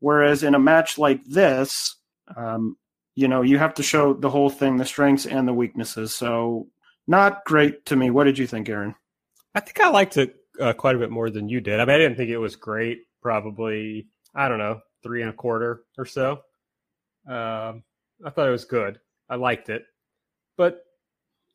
Whereas 0.00 0.42
in 0.42 0.54
a 0.54 0.60
match 0.60 0.98
like 0.98 1.24
this, 1.24 1.96
um, 2.36 2.76
you 3.14 3.28
know, 3.28 3.40
you 3.42 3.58
have 3.58 3.74
to 3.74 3.82
show 3.82 4.12
the 4.12 4.30
whole 4.30 4.50
thing, 4.50 4.76
the 4.76 4.84
strengths 4.84 5.26
and 5.26 5.48
the 5.48 5.54
weaknesses. 5.54 6.14
So, 6.14 6.68
not 7.06 7.44
great 7.44 7.86
to 7.86 7.96
me. 7.96 8.10
What 8.10 8.24
did 8.24 8.38
you 8.38 8.46
think, 8.46 8.68
Aaron? 8.68 8.94
I 9.54 9.60
think 9.60 9.80
I 9.80 9.88
liked 9.88 10.16
it 10.16 10.36
uh, 10.62 10.72
quite 10.72 10.96
a 10.96 10.98
bit 10.98 11.10
more 11.10 11.30
than 11.30 11.48
you 11.48 11.60
did. 11.60 11.80
I 11.80 11.84
mean, 11.84 11.94
I 11.94 11.98
didn't 11.98 12.16
think 12.16 12.30
it 12.30 12.38
was 12.38 12.56
great. 12.56 13.00
Probably, 13.20 14.08
I 14.34 14.48
don't 14.48 14.58
know, 14.58 14.80
three 15.02 15.22
and 15.22 15.30
a 15.30 15.34
quarter 15.34 15.82
or 15.98 16.06
so. 16.06 16.32
Um, 17.26 17.82
I 18.24 18.30
thought 18.30 18.48
it 18.48 18.52
was 18.52 18.64
good. 18.64 19.00
I 19.28 19.36
liked 19.36 19.68
it, 19.68 19.84
but 20.56 20.82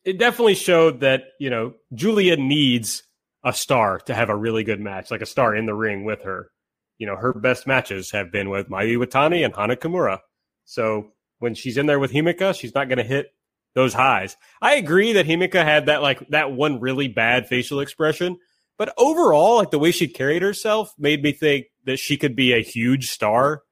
it 0.04 0.18
definitely 0.18 0.54
showed 0.54 1.00
that 1.00 1.24
you 1.38 1.50
know 1.50 1.74
Giulia 1.94 2.36
needs 2.36 3.02
a 3.44 3.52
star 3.52 3.98
to 4.00 4.14
have 4.14 4.30
a 4.30 4.36
really 4.36 4.64
good 4.64 4.80
match, 4.80 5.10
like 5.10 5.22
a 5.22 5.26
star 5.26 5.54
in 5.54 5.66
the 5.66 5.74
ring 5.74 6.04
with 6.04 6.22
her. 6.22 6.50
You 6.98 7.06
know, 7.06 7.16
her 7.16 7.32
best 7.32 7.66
matches 7.66 8.10
have 8.10 8.32
been 8.32 8.50
with 8.50 8.68
Mayu 8.68 8.98
Iwatani 8.98 9.44
and 9.44 9.54
Hana 9.54 9.76
Kimura. 9.76 10.18
So 10.64 11.12
when 11.38 11.54
she's 11.54 11.76
in 11.76 11.86
there 11.86 12.00
with 12.00 12.12
Himeka, 12.12 12.58
she's 12.58 12.74
not 12.74 12.88
going 12.88 12.98
to 12.98 13.04
hit 13.04 13.28
those 13.74 13.94
highs. 13.94 14.36
I 14.60 14.74
agree 14.74 15.12
that 15.12 15.26
Himeka 15.26 15.62
had 15.62 15.86
that 15.86 16.02
like 16.02 16.26
that 16.30 16.52
one 16.52 16.80
really 16.80 17.08
bad 17.08 17.46
facial 17.46 17.80
expression, 17.80 18.38
but 18.78 18.94
overall, 18.96 19.56
like 19.56 19.70
the 19.70 19.78
way 19.78 19.90
she 19.90 20.06
carried 20.06 20.40
herself 20.40 20.94
made 20.96 21.22
me 21.22 21.32
think 21.32 21.66
that 21.84 21.98
she 21.98 22.16
could 22.16 22.36
be 22.36 22.52
a 22.52 22.62
huge 22.62 23.10
star 23.10 23.62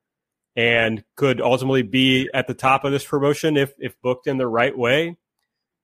and 0.56 1.04
could 1.14 1.40
ultimately 1.40 1.82
be 1.82 2.28
at 2.34 2.48
the 2.48 2.54
top 2.54 2.84
of 2.84 2.90
this 2.90 3.04
promotion 3.04 3.56
if 3.56 3.72
if 3.78 4.00
booked 4.02 4.26
in 4.26 4.36
the 4.36 4.48
right 4.48 4.76
way. 4.76 5.16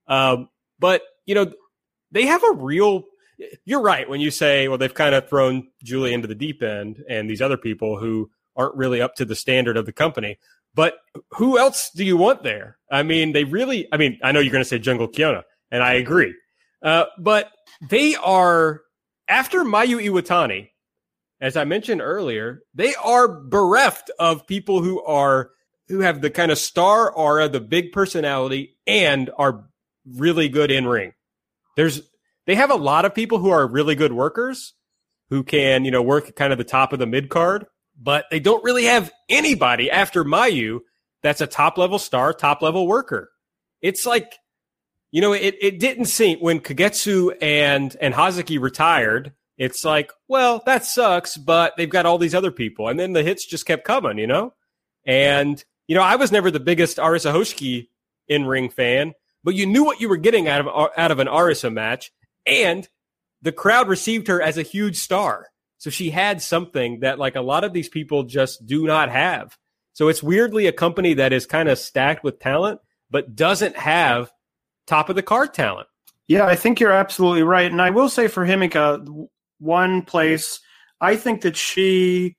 Um, 0.09 0.49
but 0.79 1.03
you 1.25 1.37
know, 1.37 1.53
they 2.11 2.27
have 2.27 2.43
a 2.43 2.53
real. 2.53 3.05
You're 3.65 3.81
right 3.81 4.09
when 4.09 4.21
you 4.21 4.31
say, 4.31 4.69
well, 4.69 4.79
they've 4.79 4.93
kind 4.93 5.15
of 5.15 5.29
thrown 5.29 5.69
Julie 5.83 6.13
into 6.13 6.29
the 6.29 6.35
deep 6.35 6.63
end, 6.63 7.03
and 7.09 7.31
these 7.31 7.43
other 7.43 7.57
people 7.57 7.99
who 7.99 8.31
aren't 8.57 8.77
really 8.77 9.01
up 9.01 9.15
to 9.17 9.25
the 9.25 9.37
standard 9.37 9.77
of 9.77 9.87
the 9.87 9.93
company. 9.93 10.39
But 10.75 10.95
who 11.31 11.59
else 11.59 11.91
do 11.95 12.05
you 12.05 12.17
want 12.17 12.43
there? 12.43 12.79
I 12.91 13.03
mean, 13.05 13.33
they 13.33 13.45
really. 13.45 13.87
I 13.93 13.99
mean, 13.99 14.19
I 14.23 14.33
know 14.33 14.41
you're 14.41 14.53
going 14.53 14.65
to 14.65 14.69
say 14.69 14.81
Jungle 14.81 15.09
Kyona, 15.09 15.43
and 15.71 15.83
I 15.83 15.95
agree. 15.95 16.35
Uh, 16.83 17.05
but 17.19 17.51
they 17.89 18.17
are 18.17 18.83
after 19.33 19.65
Mayu 19.65 19.99
Iwatani, 20.05 20.69
as 21.41 21.57
I 21.57 21.65
mentioned 21.65 22.03
earlier, 22.03 22.63
they 22.75 22.95
are 22.97 23.27
bereft 23.27 24.11
of 24.19 24.47
people 24.47 24.83
who 24.83 25.03
are 25.03 25.51
who 25.89 26.01
have 26.01 26.21
the 26.21 26.31
kind 26.31 26.53
of 26.53 26.59
star 26.59 27.11
aura, 27.11 27.49
the 27.49 27.61
big 27.61 27.93
personality, 27.93 28.77
and 28.87 29.31
are 29.39 29.65
really 30.07 30.51
good 30.51 30.71
in 30.71 30.87
ring. 30.87 31.15
There's 31.77 32.03
they 32.47 32.55
have 32.57 32.71
a 32.71 32.77
lot 32.77 33.07
of 33.07 33.15
people 33.15 33.39
who 33.39 33.51
are 33.51 33.67
really 33.67 33.95
good 33.95 34.13
workers 34.13 34.75
who 35.31 35.43
can, 35.43 35.87
you 35.87 35.91
know, 35.91 36.03
work 36.03 36.29
at 36.29 36.37
kind 36.37 36.53
of 36.53 36.59
the 36.59 36.65
top 36.65 36.93
of 36.93 36.99
the 36.99 37.07
mid 37.07 37.31
card, 37.31 37.65
but 37.99 38.27
they 38.31 38.39
don't 38.39 38.63
really 38.63 38.85
have 38.85 39.11
anybody 39.31 39.91
after 39.91 40.25
Mayu 40.25 40.81
that's 41.23 41.41
a 41.41 41.47
top 41.47 41.79
level 41.79 41.99
star, 41.99 42.35
top 42.35 42.61
level 42.61 42.87
worker. 42.87 43.31
It's 43.81 44.05
like 44.05 44.35
you 45.13 45.21
know, 45.21 45.35
it, 45.35 45.57
it 45.61 45.79
didn't 45.79 46.07
seem 46.07 46.39
when 46.41 46.59
Kagetsu 46.59 47.37
and 47.41 47.95
and 48.01 48.15
Hazuki 48.15 48.59
retired. 48.59 49.33
It's 49.59 49.85
like, 49.85 50.11
well, 50.27 50.63
that 50.65 50.85
sucks, 50.85 51.37
but 51.37 51.75
they've 51.77 51.89
got 51.89 52.07
all 52.07 52.19
these 52.19 52.35
other 52.35 52.51
people, 52.51 52.89
and 52.89 52.99
then 52.99 53.13
the 53.13 53.23
hits 53.23 53.47
just 53.47 53.67
kept 53.67 53.85
coming, 53.85 54.19
you 54.19 54.27
know. 54.27 54.55
And 55.07 55.63
you 55.87 55.95
know, 55.95 56.03
I 56.03 56.17
was 56.17 56.33
never 56.33 56.51
the 56.51 56.59
biggest 56.59 56.97
Arisa 56.97 57.33
Hoshiki 57.33 57.89
in 58.27 58.47
ring 58.47 58.71
fan, 58.71 59.13
but 59.45 59.55
you 59.55 59.67
knew 59.67 59.85
what 59.85 60.01
you 60.01 60.09
were 60.09 60.17
getting 60.17 60.49
out 60.49 60.67
of 60.67 60.91
out 60.97 61.11
of 61.11 61.19
an 61.19 61.29
Arisa 61.29 61.71
match, 61.71 62.11
and 62.47 62.89
the 63.43 63.53
crowd 63.53 63.89
received 63.89 64.29
her 64.29 64.41
as 64.41 64.57
a 64.57 64.63
huge 64.63 64.97
star. 64.97 65.49
So 65.77 65.91
she 65.91 66.11
had 66.11 66.41
something 66.41 67.01
that 67.01 67.19
like 67.19 67.37
a 67.37 67.43
lot 67.43 67.65
of 67.65 67.75
these 67.75 67.89
people 67.89 68.23
just 68.23 68.65
do 68.65 68.87
not 68.87 69.11
have. 69.11 69.59
So 69.93 70.09
it's 70.09 70.23
weirdly 70.23 70.69
a 70.69 70.73
company 70.73 71.15
that 71.15 71.35
is 71.35 71.45
kind 71.45 71.69
of 71.69 71.79
stacked 71.79 72.25
with 72.25 72.39
talent, 72.39 72.81
but 73.11 73.37
doesn't 73.37 73.77
have 73.77 74.33
top 74.87 75.09
of 75.09 75.17
the 75.17 75.23
card 75.23 75.55
talent. 75.55 75.89
Yeah, 76.29 76.47
I 76.47 76.57
think 76.57 76.81
you're 76.81 76.93
absolutely 76.93 77.43
right. 77.43 77.71
And 77.71 77.83
I 77.83 77.91
will 77.91 78.09
say 78.09 78.29
for 78.29 78.47
Himeka, 78.47 79.29
one 79.59 80.03
place 80.03 80.61
I 81.01 81.17
think 81.17 81.43
that 81.43 81.57
she 81.57 82.37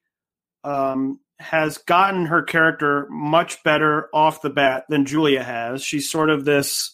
um, 0.63 1.19
has 1.39 1.77
gotten 1.79 2.25
her 2.27 2.41
character 2.41 3.07
much 3.09 3.61
better 3.63 4.09
off 4.13 4.41
the 4.41 4.49
bat 4.49 4.85
than 4.87 5.05
Giulia 5.05 5.43
has. 5.43 5.83
She's 5.83 6.09
sort 6.09 6.29
of 6.29 6.45
this, 6.45 6.93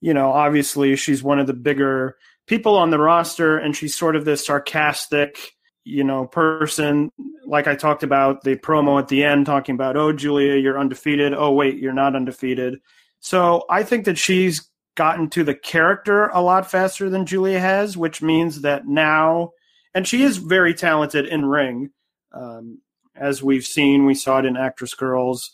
you 0.00 0.14
know, 0.14 0.32
obviously 0.32 0.96
she's 0.96 1.22
one 1.22 1.38
of 1.38 1.46
the 1.46 1.52
bigger 1.52 2.16
people 2.46 2.76
on 2.76 2.90
the 2.90 2.98
roster, 2.98 3.58
and 3.58 3.76
she's 3.76 3.94
sort 3.94 4.16
of 4.16 4.24
this 4.24 4.46
sarcastic, 4.46 5.52
you 5.84 6.04
know, 6.04 6.26
person. 6.26 7.10
Like 7.46 7.66
I 7.66 7.74
talked 7.74 8.02
about 8.02 8.42
the 8.42 8.56
promo 8.56 8.98
at 8.98 9.08
the 9.08 9.24
end, 9.24 9.46
talking 9.46 9.74
about, 9.74 9.96
oh, 9.96 10.12
Giulia, 10.12 10.56
you're 10.56 10.78
undefeated. 10.78 11.34
Oh, 11.34 11.52
wait, 11.52 11.78
you're 11.78 11.92
not 11.92 12.16
undefeated. 12.16 12.80
So 13.20 13.64
I 13.68 13.82
think 13.82 14.06
that 14.06 14.18
she's 14.18 14.70
gotten 14.94 15.28
to 15.30 15.44
the 15.44 15.54
character 15.54 16.26
a 16.28 16.40
lot 16.40 16.70
faster 16.70 17.10
than 17.10 17.26
Giulia 17.26 17.60
has, 17.60 17.96
which 17.96 18.22
means 18.22 18.60
that 18.62 18.86
now, 18.86 19.50
and 19.94 20.06
she 20.06 20.22
is 20.22 20.36
very 20.36 20.74
talented 20.74 21.26
in 21.26 21.44
ring. 21.44 21.90
Um, 22.32 22.80
as 23.16 23.42
we've 23.42 23.64
seen, 23.64 24.06
we 24.06 24.14
saw 24.14 24.38
it 24.38 24.44
in 24.44 24.54
ActWres 24.54 24.96
Girl'z 24.96 25.50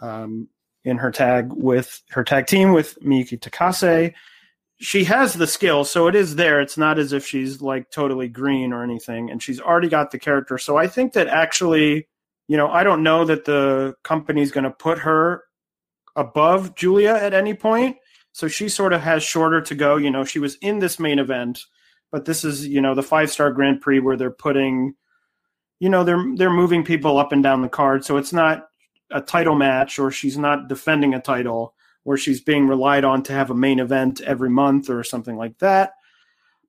um, 0.00 0.48
in 0.84 0.98
her 0.98 1.10
tag 1.10 1.52
with 1.52 2.02
her 2.10 2.24
tag 2.24 2.46
team 2.46 2.72
with 2.72 2.98
Miyuki 3.02 3.38
Takase. 3.38 4.14
She 4.80 5.04
has 5.04 5.34
the 5.34 5.46
skill, 5.46 5.84
so 5.84 6.06
it 6.06 6.14
is 6.14 6.36
there. 6.36 6.60
It's 6.60 6.78
not 6.78 6.98
as 6.98 7.12
if 7.12 7.26
she's 7.26 7.60
like 7.60 7.90
totally 7.90 8.28
green 8.28 8.72
or 8.72 8.84
anything, 8.84 9.30
and 9.30 9.42
she's 9.42 9.60
already 9.60 9.88
got 9.88 10.12
the 10.12 10.18
character. 10.18 10.56
So 10.56 10.76
I 10.76 10.86
think 10.86 11.14
that 11.14 11.26
actually, 11.26 12.08
you 12.46 12.56
know, 12.56 12.68
I 12.68 12.84
don't 12.84 13.02
know 13.02 13.24
that 13.24 13.44
the 13.44 13.94
company's 14.04 14.52
going 14.52 14.64
to 14.64 14.70
put 14.70 15.00
her 15.00 15.42
above 16.14 16.74
Giulia 16.74 17.16
at 17.16 17.34
any 17.34 17.54
point. 17.54 17.96
So 18.38 18.46
she 18.46 18.68
sort 18.68 18.92
of 18.92 19.00
has 19.00 19.24
shorter 19.24 19.60
to 19.62 19.74
go. 19.74 19.96
You 19.96 20.12
know, 20.12 20.24
she 20.24 20.38
was 20.38 20.54
in 20.62 20.78
this 20.78 21.00
main 21.00 21.18
event, 21.18 21.58
but 22.12 22.24
this 22.24 22.44
is, 22.44 22.68
you 22.68 22.80
know, 22.80 22.94
the 22.94 23.02
five 23.02 23.32
star 23.32 23.50
Grand 23.50 23.80
Prix 23.80 23.98
where 23.98 24.16
they're 24.16 24.30
putting 24.30 24.94
you 25.80 25.88
know 25.88 26.04
they're 26.04 26.24
they're 26.36 26.48
moving 26.48 26.84
people 26.84 27.18
up 27.18 27.32
and 27.32 27.42
down 27.42 27.62
the 27.62 27.68
card. 27.68 28.04
So 28.04 28.16
it's 28.16 28.32
not 28.32 28.68
a 29.10 29.20
title 29.20 29.56
match 29.56 29.98
or 29.98 30.12
she's 30.12 30.38
not 30.38 30.68
defending 30.68 31.14
a 31.14 31.20
title 31.20 31.74
where 32.04 32.16
she's 32.16 32.40
being 32.40 32.68
relied 32.68 33.02
on 33.02 33.24
to 33.24 33.32
have 33.32 33.50
a 33.50 33.56
main 33.56 33.80
event 33.80 34.20
every 34.20 34.50
month 34.50 34.88
or 34.88 35.02
something 35.02 35.36
like 35.36 35.58
that. 35.58 35.94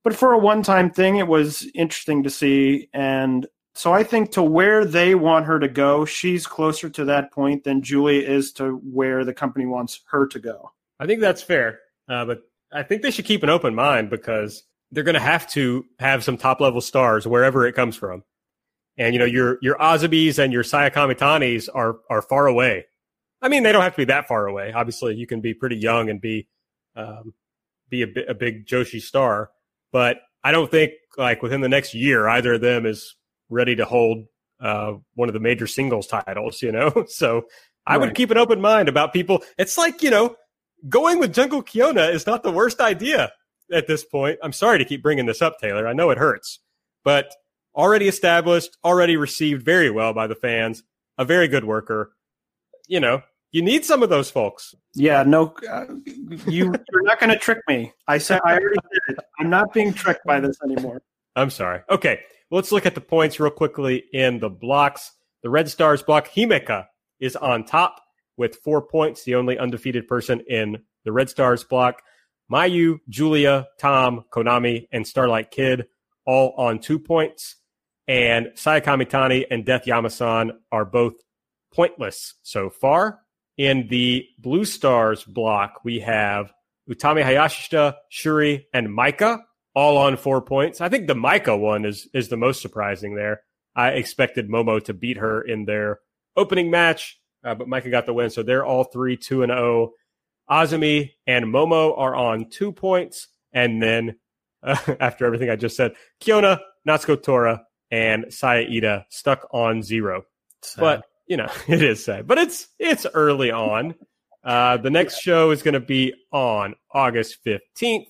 But 0.03 0.15
for 0.15 0.33
a 0.33 0.39
one-time 0.39 0.89
thing 0.89 1.17
it 1.17 1.27
was 1.27 1.67
interesting 1.75 2.23
to 2.23 2.31
see. 2.31 2.89
And 2.93 3.45
so 3.75 3.93
i 3.93 4.03
think 4.03 4.31
to 4.31 4.41
where 4.41 4.83
they 4.85 5.13
want 5.13 5.45
her 5.45 5.59
to 5.59 5.67
go 5.67 6.03
she's 6.03 6.47
closer 6.47 6.89
to 6.89 7.05
that 7.05 7.31
point 7.31 7.63
than 7.63 7.83
julie 7.83 8.25
is 8.25 8.51
to 8.51 8.77
where 8.77 9.23
the 9.23 9.33
company 9.33 9.67
wants 9.67 10.01
her 10.09 10.25
to 10.25 10.39
go 10.39 10.71
i 10.99 11.05
think 11.05 11.21
that's 11.21 11.41
fair 11.41 11.79
uh, 12.09 12.25
but 12.25 12.41
i 12.71 12.83
think 12.83 13.01
they 13.01 13.11
should 13.11 13.25
keep 13.25 13.43
an 13.43 13.49
open 13.49 13.75
mind 13.75 14.09
because 14.09 14.63
they're 14.91 15.03
going 15.03 15.13
to 15.13 15.19
have 15.19 15.49
to 15.49 15.85
have 15.99 16.23
some 16.23 16.37
top 16.37 16.59
level 16.59 16.81
stars 16.81 17.27
wherever 17.27 17.65
it 17.65 17.73
comes 17.73 17.95
from 17.95 18.23
and 18.99 19.13
you 19.13 19.19
know 19.19 19.25
your 19.25 19.57
your 19.61 19.77
Azumis 19.77 20.37
and 20.37 20.53
your 20.53 20.63
Sayakamitani's 20.63 21.69
are 21.69 21.97
are 22.09 22.21
far 22.21 22.45
away. 22.45 22.85
I 23.41 23.47
mean, 23.47 23.63
they 23.63 23.71
don't 23.71 23.81
have 23.81 23.93
to 23.93 24.01
be 24.01 24.05
that 24.05 24.27
far 24.27 24.45
away. 24.45 24.73
Obviously, 24.73 25.15
you 25.15 25.25
can 25.25 25.39
be 25.39 25.53
pretty 25.53 25.77
young 25.77 26.09
and 26.09 26.19
be 26.21 26.47
um, 26.95 27.33
be 27.89 28.03
a, 28.03 28.07
a 28.27 28.33
big 28.33 28.67
Joshi 28.67 29.01
star, 29.01 29.49
but 29.91 30.17
I 30.43 30.51
don't 30.51 30.69
think 30.69 30.91
like 31.17 31.41
within 31.41 31.61
the 31.61 31.69
next 31.69 31.95
year 31.95 32.27
either 32.27 32.53
of 32.53 32.61
them 32.61 32.85
is 32.85 33.15
ready 33.49 33.75
to 33.77 33.85
hold 33.85 34.25
uh, 34.59 34.93
one 35.15 35.29
of 35.29 35.33
the 35.33 35.39
major 35.39 35.65
singles 35.65 36.05
titles. 36.05 36.61
You 36.61 36.73
know, 36.73 37.05
so 37.07 37.43
I 37.87 37.95
right. 37.95 38.01
would 38.01 38.15
keep 38.15 38.31
an 38.31 38.37
open 38.37 38.59
mind 38.59 38.89
about 38.89 39.13
people. 39.13 39.43
It's 39.57 39.77
like 39.77 40.03
you 40.03 40.09
know, 40.09 40.35
going 40.87 41.19
with 41.19 41.33
Jungle 41.33 41.63
Kyona 41.63 42.13
is 42.13 42.25
not 42.25 42.43
the 42.43 42.51
worst 42.51 42.79
idea 42.79 43.31
at 43.71 43.87
this 43.87 44.03
point. 44.03 44.39
I'm 44.43 44.53
sorry 44.53 44.77
to 44.77 44.85
keep 44.85 45.01
bringing 45.01 45.25
this 45.25 45.41
up, 45.41 45.59
Taylor. 45.59 45.87
I 45.87 45.93
know 45.93 46.09
it 46.09 46.17
hurts, 46.17 46.59
but 47.03 47.33
already 47.75 48.07
established, 48.07 48.77
already 48.83 49.17
received 49.17 49.63
very 49.63 49.89
well 49.89 50.13
by 50.13 50.27
the 50.27 50.35
fans, 50.35 50.83
a 51.17 51.25
very 51.25 51.47
good 51.47 51.65
worker. 51.65 52.13
You 52.87 52.99
know, 52.99 53.21
you 53.51 53.61
need 53.61 53.85
some 53.85 54.03
of 54.03 54.09
those 54.09 54.29
folks. 54.29 54.75
Yeah, 54.93 55.23
no, 55.23 55.53
uh, 55.69 55.85
you 56.05 56.73
you're 56.91 57.03
not 57.03 57.19
going 57.19 57.31
to 57.31 57.37
trick 57.37 57.59
me. 57.67 57.93
I 58.07 58.17
said 58.17 58.41
I 58.45 58.53
already 58.53 58.79
did 58.91 59.17
it. 59.17 59.19
I'm 59.39 59.49
not 59.49 59.73
being 59.73 59.93
tricked 59.93 60.25
by 60.25 60.39
this 60.39 60.57
anymore. 60.63 61.01
I'm 61.35 61.49
sorry. 61.49 61.81
Okay, 61.89 62.21
let's 62.51 62.71
look 62.71 62.85
at 62.85 62.95
the 62.95 63.01
points 63.01 63.39
real 63.39 63.51
quickly 63.51 64.05
in 64.13 64.39
the 64.39 64.49
blocks. 64.49 65.11
The 65.41 65.49
Red 65.49 65.69
Stars 65.69 66.03
block, 66.03 66.27
Himeka 66.27 66.87
is 67.19 67.35
on 67.35 67.63
top 67.63 68.01
with 68.39 68.55
four 68.55 68.81
points, 68.81 69.23
the 69.23 69.35
only 69.35 69.59
undefeated 69.59 70.07
person 70.07 70.41
in 70.47 70.79
the 71.05 71.11
Red 71.11 71.29
Stars 71.29 71.63
block. 71.63 72.01
Mayu, 72.51 72.99
Giulia, 73.07 73.67
Tam, 73.77 74.23
Konami, 74.31 74.87
and 74.91 75.05
Starlight 75.05 75.51
Kid 75.51 75.85
all 76.25 76.53
on 76.57 76.79
two 76.79 76.97
points. 76.97 77.57
And 78.07 78.51
Saya 78.55 78.81
Kamitani 78.81 79.45
and 79.51 79.65
Death 79.65 79.85
Yamasan 79.85 80.51
are 80.71 80.85
both 80.85 81.13
pointless 81.71 82.35
so 82.41 82.71
far. 82.71 83.19
In 83.57 83.87
the 83.89 84.25
Blue 84.39 84.65
Stars 84.65 85.23
block, 85.23 85.81
we 85.83 85.99
have 85.99 86.51
Utami 86.89 87.23
Hayashishita, 87.23 87.95
Syuri, 88.11 88.63
and 88.73 88.87
Maika 88.87 89.41
all 89.75 89.97
on 89.97 90.17
four 90.17 90.41
points. 90.41 90.81
I 90.81 90.89
think 90.89 91.07
the 91.07 91.13
Maika 91.13 91.59
one 91.59 91.85
is 91.85 92.07
is 92.13 92.29
the 92.29 92.37
most 92.37 92.61
surprising 92.61 93.15
there. 93.15 93.41
I 93.75 93.89
expected 93.89 94.49
Momo 94.49 94.83
to 94.85 94.93
beat 94.93 95.17
her 95.17 95.41
in 95.41 95.65
their 95.65 95.99
opening 96.35 96.71
match, 96.71 97.18
uh, 97.43 97.55
but 97.55 97.67
Maika 97.67 97.89
got 97.89 98.05
the 98.05 98.13
win. 98.13 98.29
So 98.29 98.43
they're 98.43 98.65
all 98.65 98.83
three, 98.83 99.17
two 99.17 99.43
and 99.43 99.51
zero. 99.51 99.61
Oh. 99.61 99.93
Azumi 100.49 101.11
and 101.27 101.45
Momo 101.45 101.97
are 101.97 102.15
on 102.15 102.49
two 102.49 102.71
points, 102.71 103.27
and 103.53 103.81
then 103.81 104.15
uh, 104.63 104.77
after 104.99 105.25
everything 105.25 105.49
I 105.49 105.55
just 105.55 105.75
said, 105.75 105.93
Kyona, 106.21 106.59
Natsuko 106.87 107.21
Tora, 107.21 107.61
and 107.91 108.25
Saya 108.33 109.05
stuck 109.09 109.47
on 109.51 109.83
zero. 109.83 110.23
Sad. 110.61 110.81
But 110.81 111.05
you 111.27 111.37
know, 111.37 111.49
it 111.67 111.83
is 111.83 112.03
sad. 112.03 112.27
But 112.27 112.39
it's 112.39 112.67
it's 112.79 113.05
early 113.13 113.51
on. 113.51 113.95
Uh, 114.43 114.77
the 114.77 114.89
next 114.89 115.19
show 115.19 115.51
is 115.51 115.61
going 115.61 115.73
to 115.73 115.79
be 115.79 116.13
on 116.31 116.75
August 116.91 117.37
fifteenth. 117.43 118.07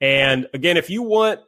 And 0.00 0.46
again, 0.52 0.76
if 0.76 0.90
you 0.90 1.02
want, 1.02 1.40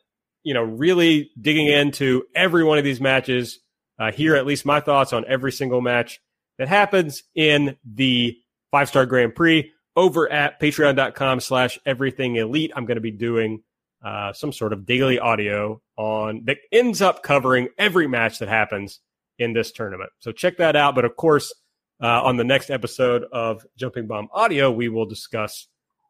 you 0.42 0.54
know, 0.54 0.62
really 0.62 1.30
digging 1.40 1.66
into 1.66 2.24
every 2.34 2.64
one 2.64 2.78
of 2.78 2.84
these 2.84 3.00
matches, 3.00 3.58
uh, 3.98 4.12
hear 4.12 4.36
at 4.36 4.46
least 4.46 4.64
my 4.64 4.80
thoughts 4.80 5.12
on 5.12 5.24
every 5.26 5.52
single 5.52 5.80
match 5.80 6.20
that 6.58 6.68
happens 6.68 7.22
in 7.34 7.76
the 7.84 8.36
five 8.70 8.88
star 8.88 9.06
Grand 9.06 9.34
Prix 9.34 9.70
over 9.96 10.30
at 10.30 10.60
patreon.com 10.60 11.40
slash 11.40 11.78
everything 11.86 12.36
elite. 12.36 12.72
I'm 12.76 12.86
going 12.86 12.96
to 12.96 13.02
be 13.02 13.10
doing 13.10 13.62
uh, 14.04 14.32
some 14.32 14.52
sort 14.52 14.72
of 14.72 14.86
daily 14.86 15.18
audio 15.18 15.80
on 15.96 16.42
that 16.44 16.58
ends 16.70 17.02
up 17.02 17.22
covering 17.22 17.68
every 17.78 18.06
match 18.06 18.38
that 18.38 18.48
happens 18.48 19.00
in 19.38 19.52
this 19.52 19.72
tournament. 19.72 20.10
So 20.20 20.32
check 20.32 20.56
that 20.58 20.76
out. 20.76 20.94
But 20.94 21.04
of 21.04 21.16
course, 21.16 21.52
uh, 22.00 22.22
on 22.22 22.36
the 22.36 22.44
next 22.44 22.70
episode 22.70 23.24
of 23.32 23.66
Jumping 23.76 24.06
Bomb 24.06 24.28
Audio, 24.32 24.70
we 24.70 24.88
will 24.88 25.06
discuss 25.06 25.66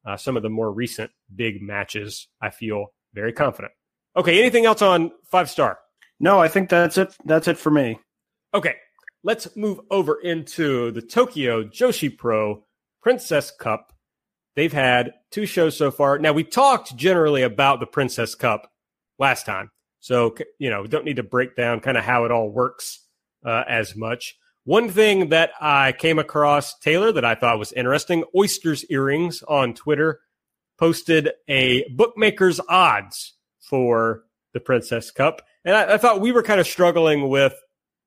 uh, 0.06 0.16
some 0.16 0.36
of 0.36 0.42
the 0.42 0.50
more 0.50 0.70
recent 0.70 1.10
big 1.34 1.62
matches. 1.62 2.28
I 2.40 2.50
feel 2.50 2.92
very 3.14 3.32
confident. 3.32 3.72
Okay, 4.16 4.38
anything 4.38 4.66
else 4.66 4.82
on 4.82 5.12
five 5.30 5.48
star? 5.48 5.78
No, 6.20 6.38
I 6.38 6.48
think 6.48 6.68
that's 6.68 6.98
it. 6.98 7.14
That's 7.24 7.48
it 7.48 7.56
for 7.56 7.70
me. 7.70 7.98
Okay, 8.52 8.74
let's 9.22 9.56
move 9.56 9.80
over 9.90 10.20
into 10.20 10.90
the 10.92 11.02
Tokyo 11.02 11.64
Joshi 11.64 12.16
Pro 12.16 12.64
Princess 13.02 13.50
Cup 13.50 13.92
They've 14.58 14.72
had 14.72 15.14
two 15.30 15.46
shows 15.46 15.76
so 15.76 15.92
far. 15.92 16.18
Now, 16.18 16.32
we 16.32 16.42
talked 16.42 16.96
generally 16.96 17.42
about 17.42 17.78
the 17.78 17.86
Princess 17.86 18.34
Cup 18.34 18.68
last 19.16 19.46
time. 19.46 19.70
So, 20.00 20.34
you 20.58 20.68
know, 20.68 20.82
we 20.82 20.88
don't 20.88 21.04
need 21.04 21.18
to 21.18 21.22
break 21.22 21.54
down 21.54 21.78
kind 21.78 21.96
of 21.96 22.02
how 22.02 22.24
it 22.24 22.32
all 22.32 22.50
works 22.50 23.06
uh, 23.46 23.62
as 23.68 23.94
much. 23.94 24.36
One 24.64 24.90
thing 24.90 25.28
that 25.28 25.52
I 25.60 25.92
came 25.92 26.18
across, 26.18 26.76
Taylor, 26.80 27.12
that 27.12 27.24
I 27.24 27.36
thought 27.36 27.60
was 27.60 27.72
interesting 27.72 28.24
Oysters 28.36 28.84
Earrings 28.90 29.44
on 29.44 29.74
Twitter 29.74 30.18
posted 30.76 31.30
a 31.46 31.88
bookmaker's 31.90 32.58
odds 32.68 33.34
for 33.60 34.24
the 34.54 34.60
Princess 34.60 35.12
Cup. 35.12 35.40
And 35.64 35.76
I, 35.76 35.94
I 35.94 35.98
thought 35.98 36.20
we 36.20 36.32
were 36.32 36.42
kind 36.42 36.58
of 36.58 36.66
struggling 36.66 37.28
with, 37.28 37.54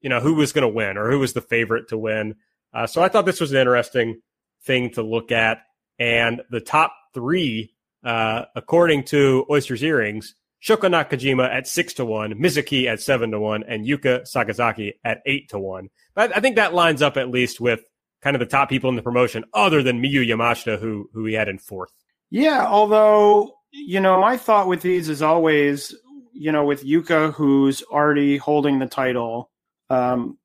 you 0.01 0.09
know, 0.09 0.19
who 0.19 0.33
was 0.33 0.53
going 0.53 0.63
to 0.63 0.73
win 0.73 0.97
or 0.97 1.09
who 1.09 1.19
was 1.19 1.33
the 1.33 1.41
favorite 1.41 1.89
to 1.89 1.97
win. 1.97 2.35
Uh, 2.73 2.87
so 2.87 3.01
I 3.01 3.09
thought 3.09 3.25
this 3.25 3.41
was 3.41 3.51
an 3.51 3.57
interesting 3.57 4.21
thing 4.63 4.91
to 4.91 5.01
look 5.01 5.31
at. 5.31 5.59
And 5.99 6.41
the 6.49 6.61
top 6.61 6.93
three, 7.13 7.73
uh, 8.03 8.45
according 8.55 9.03
to 9.05 9.45
Oyster's 9.49 9.83
Earrings, 9.83 10.35
Shoko 10.63 10.89
Nakajima 10.89 11.49
at 11.49 11.67
six 11.67 11.93
to 11.95 12.05
one, 12.05 12.33
Mizuki 12.35 12.85
at 12.85 13.01
seven 13.01 13.31
to 13.31 13.39
one, 13.39 13.63
and 13.63 13.85
Yuka 13.85 14.21
Sakazaki 14.21 14.93
at 15.03 15.21
eight 15.25 15.49
to 15.49 15.59
one. 15.59 15.89
But 16.13 16.35
I 16.35 16.39
think 16.39 16.55
that 16.55 16.73
lines 16.73 17.01
up 17.01 17.17
at 17.17 17.29
least 17.29 17.59
with 17.59 17.81
kind 18.21 18.35
of 18.35 18.39
the 18.39 18.45
top 18.45 18.69
people 18.69 18.89
in 18.89 18.95
the 18.95 19.01
promotion, 19.01 19.43
other 19.53 19.81
than 19.81 20.01
Miyu 20.01 20.27
Yamashita, 20.27 20.79
who 20.79 21.09
who 21.13 21.25
he 21.25 21.33
had 21.33 21.49
in 21.49 21.57
fourth. 21.57 21.91
Yeah, 22.29 22.65
although 22.67 23.55
you 23.71 23.99
know, 23.99 24.19
my 24.19 24.37
thought 24.37 24.67
with 24.67 24.81
these 24.81 25.09
is 25.09 25.21
always, 25.21 25.95
you 26.33 26.51
know, 26.51 26.65
with 26.65 26.83
Yuka, 26.83 27.33
who's 27.33 27.81
already 27.83 28.37
holding 28.37 28.79
the 28.79 28.85
title, 28.85 29.49
um, 29.91 30.37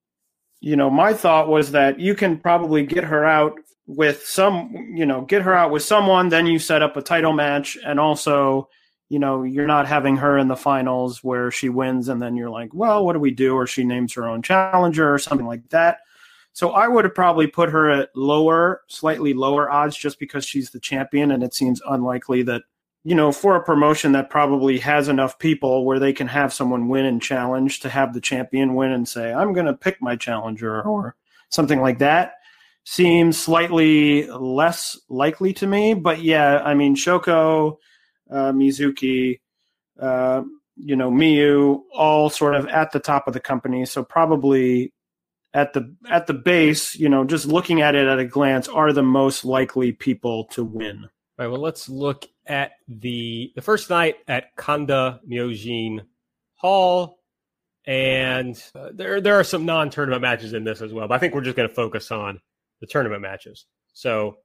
you 0.61 0.75
know, 0.75 0.91
my 0.91 1.13
thought 1.13 1.49
was 1.49 1.71
that 1.73 2.01
you 2.01 2.15
can 2.15 2.39
probably 2.39 2.85
get 2.85 3.05
her 3.05 3.25
out 3.25 3.55
with 3.87 4.27
some, 4.27 4.75
you 4.95 5.07
know, 5.07 5.21
get 5.21 5.43
her 5.43 5.55
out 5.55 5.71
with 5.71 5.85
someone, 5.85 6.29
then 6.29 6.47
you 6.47 6.59
set 6.59 6.83
up 6.83 6.97
a 6.97 7.03
title 7.03 7.33
match, 7.33 7.79
and 7.87 8.01
also, 8.01 8.69
you 9.09 9.21
know, 9.21 9.45
you're 9.45 9.69
not 9.69 9.87
having 9.87 10.17
her 10.17 10.37
in 10.37 10.49
the 10.49 10.57
finals 10.57 11.23
where 11.23 11.53
she 11.53 11.69
wins, 11.69 12.09
and 12.09 12.21
then 12.21 12.35
you're 12.37 12.51
like, 12.51 12.75
well, 12.75 13.07
what 13.07 13.13
do 13.13 13.21
we 13.21 13.31
do? 13.31 13.55
Or 13.55 13.67
she 13.67 13.85
names 13.85 14.13
her 14.15 14.29
own 14.29 14.43
challenger 14.43 15.15
or 15.15 15.19
something 15.21 15.47
like 15.47 15.69
that. 15.69 15.99
So 16.53 16.71
I 16.71 16.89
would 16.89 17.05
have 17.05 17.15
probably 17.15 17.47
put 17.47 17.71
her 17.71 17.89
at 17.91 18.09
lower, 18.17 18.81
slightly 18.89 19.35
lower 19.35 19.71
odds 19.71 19.97
just 19.97 20.19
because 20.19 20.45
she's 20.45 20.71
the 20.71 20.81
champion, 20.81 21.31
and 21.31 21.45
it 21.45 21.55
seems 21.55 21.81
unlikely 21.89 22.43
that 22.45 22.63
you 23.07 23.15
know, 23.15 23.31
for 23.31 23.55
a 23.55 23.63
promotion 23.63 24.11
that 24.11 24.31
probably 24.31 24.79
has 24.79 25.07
enough 25.07 25.39
people 25.39 25.85
where 25.85 26.01
they 26.01 26.13
can 26.13 26.27
have 26.27 26.53
someone 26.53 26.89
win 26.89 27.05
and 27.05 27.23
challenge 27.23 27.79
to 27.79 27.89
have 27.89 28.13
the 28.13 28.21
champion 28.21 28.75
win 28.75 28.91
and 28.91 29.09
say, 29.09 29.33
I'm 29.33 29.53
going 29.53 29.67
to 29.67 29.75
pick 29.75 30.03
my 30.03 30.17
challenger 30.17 30.83
or 30.83 31.15
something 31.49 31.81
like 31.81 32.01
that 32.01 32.33
seems 32.83 33.39
slightly 33.39 34.27
less 34.27 34.99
likely 35.09 35.53
to 35.53 35.69
me. 35.69 35.95
But 35.95 36.21
yeah, 36.21 36.59
I 36.59 36.75
mean, 36.75 36.97
Shoko, 36.97 37.77
uh, 38.29 38.51
Mizuki, 38.51 39.39
uh, 40.03 40.43
you 40.75 40.97
know, 40.97 41.13
Miyu, 41.13 41.83
all 41.93 42.29
sort 42.29 42.57
of 42.57 42.67
at 42.67 42.91
the 42.91 42.99
top 42.99 43.29
of 43.29 43.35
the 43.35 43.41
company. 43.41 43.87
So 43.87 44.03
probably 44.03 44.93
at 45.55 45.75
the 45.75 45.95
at 46.11 46.27
the 46.27 46.35
base, 46.35 46.97
you 46.97 47.09
know, 47.09 47.23
just 47.23 47.47
looking 47.47 47.83
at 47.83 47.95
it 47.95 48.09
at 48.09 48.19
a 48.19 48.25
glance, 48.25 48.67
are 48.67 48.93
the 48.93 49.05
most 49.05 49.45
likely 49.45 49.93
people 49.93 50.47
to 50.47 50.65
win. 50.65 51.05
All 51.05 51.47
right, 51.47 51.47
well, 51.47 51.61
let's 51.61 51.89
look 51.89 52.27
at 52.47 52.73
the 52.89 53.53
the 53.55 53.63
first 53.63 53.91
night 53.91 54.17
at 54.29 54.55
Kanda 54.57 55.21
Myojin 55.29 56.01
Hall, 56.55 57.19
and 57.87 58.61
uh, 58.75 58.91
there 58.95 59.21
there 59.21 59.39
are 59.39 59.45
some 59.45 59.67
non 59.67 59.91
tournament 59.91 60.23
matches 60.23 60.53
in 60.53 60.65
this 60.65 60.81
as 60.81 60.93
well. 60.93 61.09
But 61.09 61.15
I 61.15 61.19
think 61.19 61.35
we're 61.35 61.43
just 61.43 61.57
going 61.57 61.69
to 61.69 61.75
focus 61.75 62.11
on 62.11 62.41
the 62.81 62.87
tournament 62.87 63.23
matches. 63.23 63.67
So, 63.93 64.37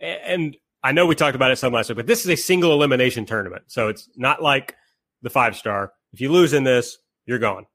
and 0.00 0.56
I 0.82 0.92
know 0.92 1.06
we 1.06 1.14
talked 1.14 1.36
about 1.36 1.50
it 1.50 1.56
some 1.56 1.72
last 1.72 1.88
week, 1.88 1.96
but 1.96 2.06
this 2.06 2.24
is 2.24 2.30
a 2.30 2.36
single 2.36 2.72
elimination 2.72 3.26
tournament, 3.26 3.64
so 3.66 3.88
it's 3.88 4.08
not 4.16 4.42
like 4.42 4.74
the 5.22 5.30
five 5.30 5.56
star. 5.56 5.92
If 6.12 6.20
you 6.20 6.30
lose 6.30 6.52
in 6.52 6.64
this, 6.64 6.98
you're 7.26 7.38
gone. 7.38 7.66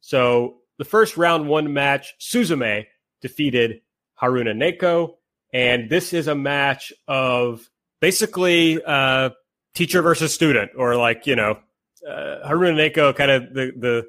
So 0.00 0.58
the 0.78 0.84
first 0.84 1.16
round 1.16 1.48
one 1.48 1.72
match, 1.72 2.14
Suzume 2.20 2.86
defeated 3.20 3.80
Haruna 4.20 4.54
Neko, 4.54 5.14
and 5.52 5.88
this 5.88 6.12
is 6.12 6.28
a 6.28 6.34
match 6.34 6.92
of 7.06 7.68
basically 8.00 8.82
uh, 8.84 9.30
teacher 9.74 10.02
versus 10.02 10.34
student, 10.34 10.72
or 10.76 10.96
like 10.96 11.26
you 11.26 11.36
know, 11.36 11.58
uh, 12.06 12.48
Haruna 12.48 12.90
Neko 12.90 13.14
kind 13.14 13.30
of 13.30 13.54
the 13.54 13.72
the 13.76 14.06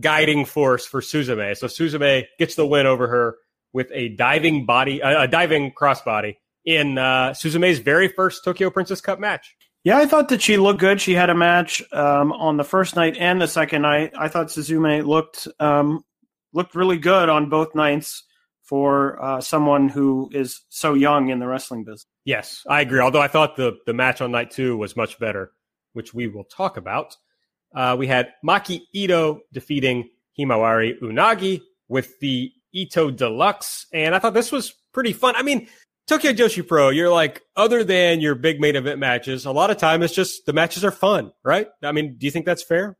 guiding 0.00 0.44
force 0.44 0.86
for 0.86 1.00
Suzume. 1.00 1.56
So 1.56 1.66
Suzume 1.66 2.24
gets 2.38 2.54
the 2.54 2.66
win 2.66 2.86
over 2.86 3.08
her 3.08 3.36
with 3.72 3.90
a 3.92 4.10
diving 4.10 4.66
body, 4.66 5.02
uh, 5.02 5.24
a 5.24 5.28
diving 5.28 5.72
crossbody 5.72 6.36
in 6.64 6.98
uh, 6.98 7.30
Suzume's 7.30 7.78
very 7.78 8.08
first 8.08 8.44
Tokyo 8.44 8.70
Princess 8.70 9.00
Cup 9.00 9.18
match. 9.18 9.54
Yeah, 9.84 9.96
I 9.96 10.06
thought 10.06 10.28
that 10.28 10.42
she 10.42 10.56
looked 10.56 10.80
good. 10.80 11.00
She 11.00 11.14
had 11.14 11.30
a 11.30 11.34
match 11.34 11.82
um, 11.92 12.32
on 12.32 12.56
the 12.56 12.64
first 12.64 12.96
night 12.96 13.16
and 13.16 13.40
the 13.40 13.48
second 13.48 13.82
night. 13.82 14.12
I 14.18 14.28
thought 14.28 14.48
Suzume 14.48 15.06
looked 15.06 15.48
um, 15.60 16.04
looked 16.52 16.74
really 16.74 16.98
good 16.98 17.28
on 17.28 17.48
both 17.48 17.74
nights 17.74 18.24
for 18.68 19.22
uh, 19.22 19.40
someone 19.40 19.88
who 19.88 20.28
is 20.32 20.60
so 20.68 20.92
young 20.92 21.30
in 21.30 21.38
the 21.38 21.46
wrestling 21.46 21.84
business. 21.84 22.04
Yes, 22.26 22.62
I 22.68 22.82
agree. 22.82 23.00
Although 23.00 23.22
I 23.22 23.28
thought 23.28 23.56
the 23.56 23.78
the 23.86 23.94
match 23.94 24.20
on 24.20 24.30
night 24.30 24.50
two 24.50 24.76
was 24.76 24.94
much 24.94 25.18
better, 25.18 25.52
which 25.94 26.12
we 26.12 26.28
will 26.28 26.44
talk 26.44 26.76
about. 26.76 27.16
Uh, 27.74 27.96
we 27.98 28.06
had 28.06 28.34
Maki 28.46 28.82
Ito 28.92 29.40
defeating 29.52 30.10
Himawari 30.38 31.00
Unagi 31.00 31.62
with 31.88 32.18
the 32.20 32.52
Ito 32.72 33.10
Deluxe, 33.10 33.86
and 33.92 34.14
I 34.14 34.18
thought 34.18 34.34
this 34.34 34.52
was 34.52 34.74
pretty 34.92 35.14
fun. 35.14 35.34
I 35.36 35.42
mean, 35.42 35.68
Tokyo 36.06 36.32
Joshi 36.32 36.66
Pro, 36.66 36.90
you're 36.90 37.10
like, 37.10 37.42
other 37.56 37.84
than 37.84 38.20
your 38.20 38.34
big 38.34 38.60
main 38.60 38.76
event 38.76 38.98
matches, 38.98 39.46
a 39.46 39.52
lot 39.52 39.70
of 39.70 39.78
time 39.78 40.02
it's 40.02 40.14
just 40.14 40.44
the 40.44 40.52
matches 40.52 40.84
are 40.84 40.90
fun, 40.90 41.32
right? 41.42 41.68
I 41.82 41.92
mean, 41.92 42.16
do 42.18 42.26
you 42.26 42.30
think 42.30 42.44
that's 42.44 42.62
fair? 42.62 42.98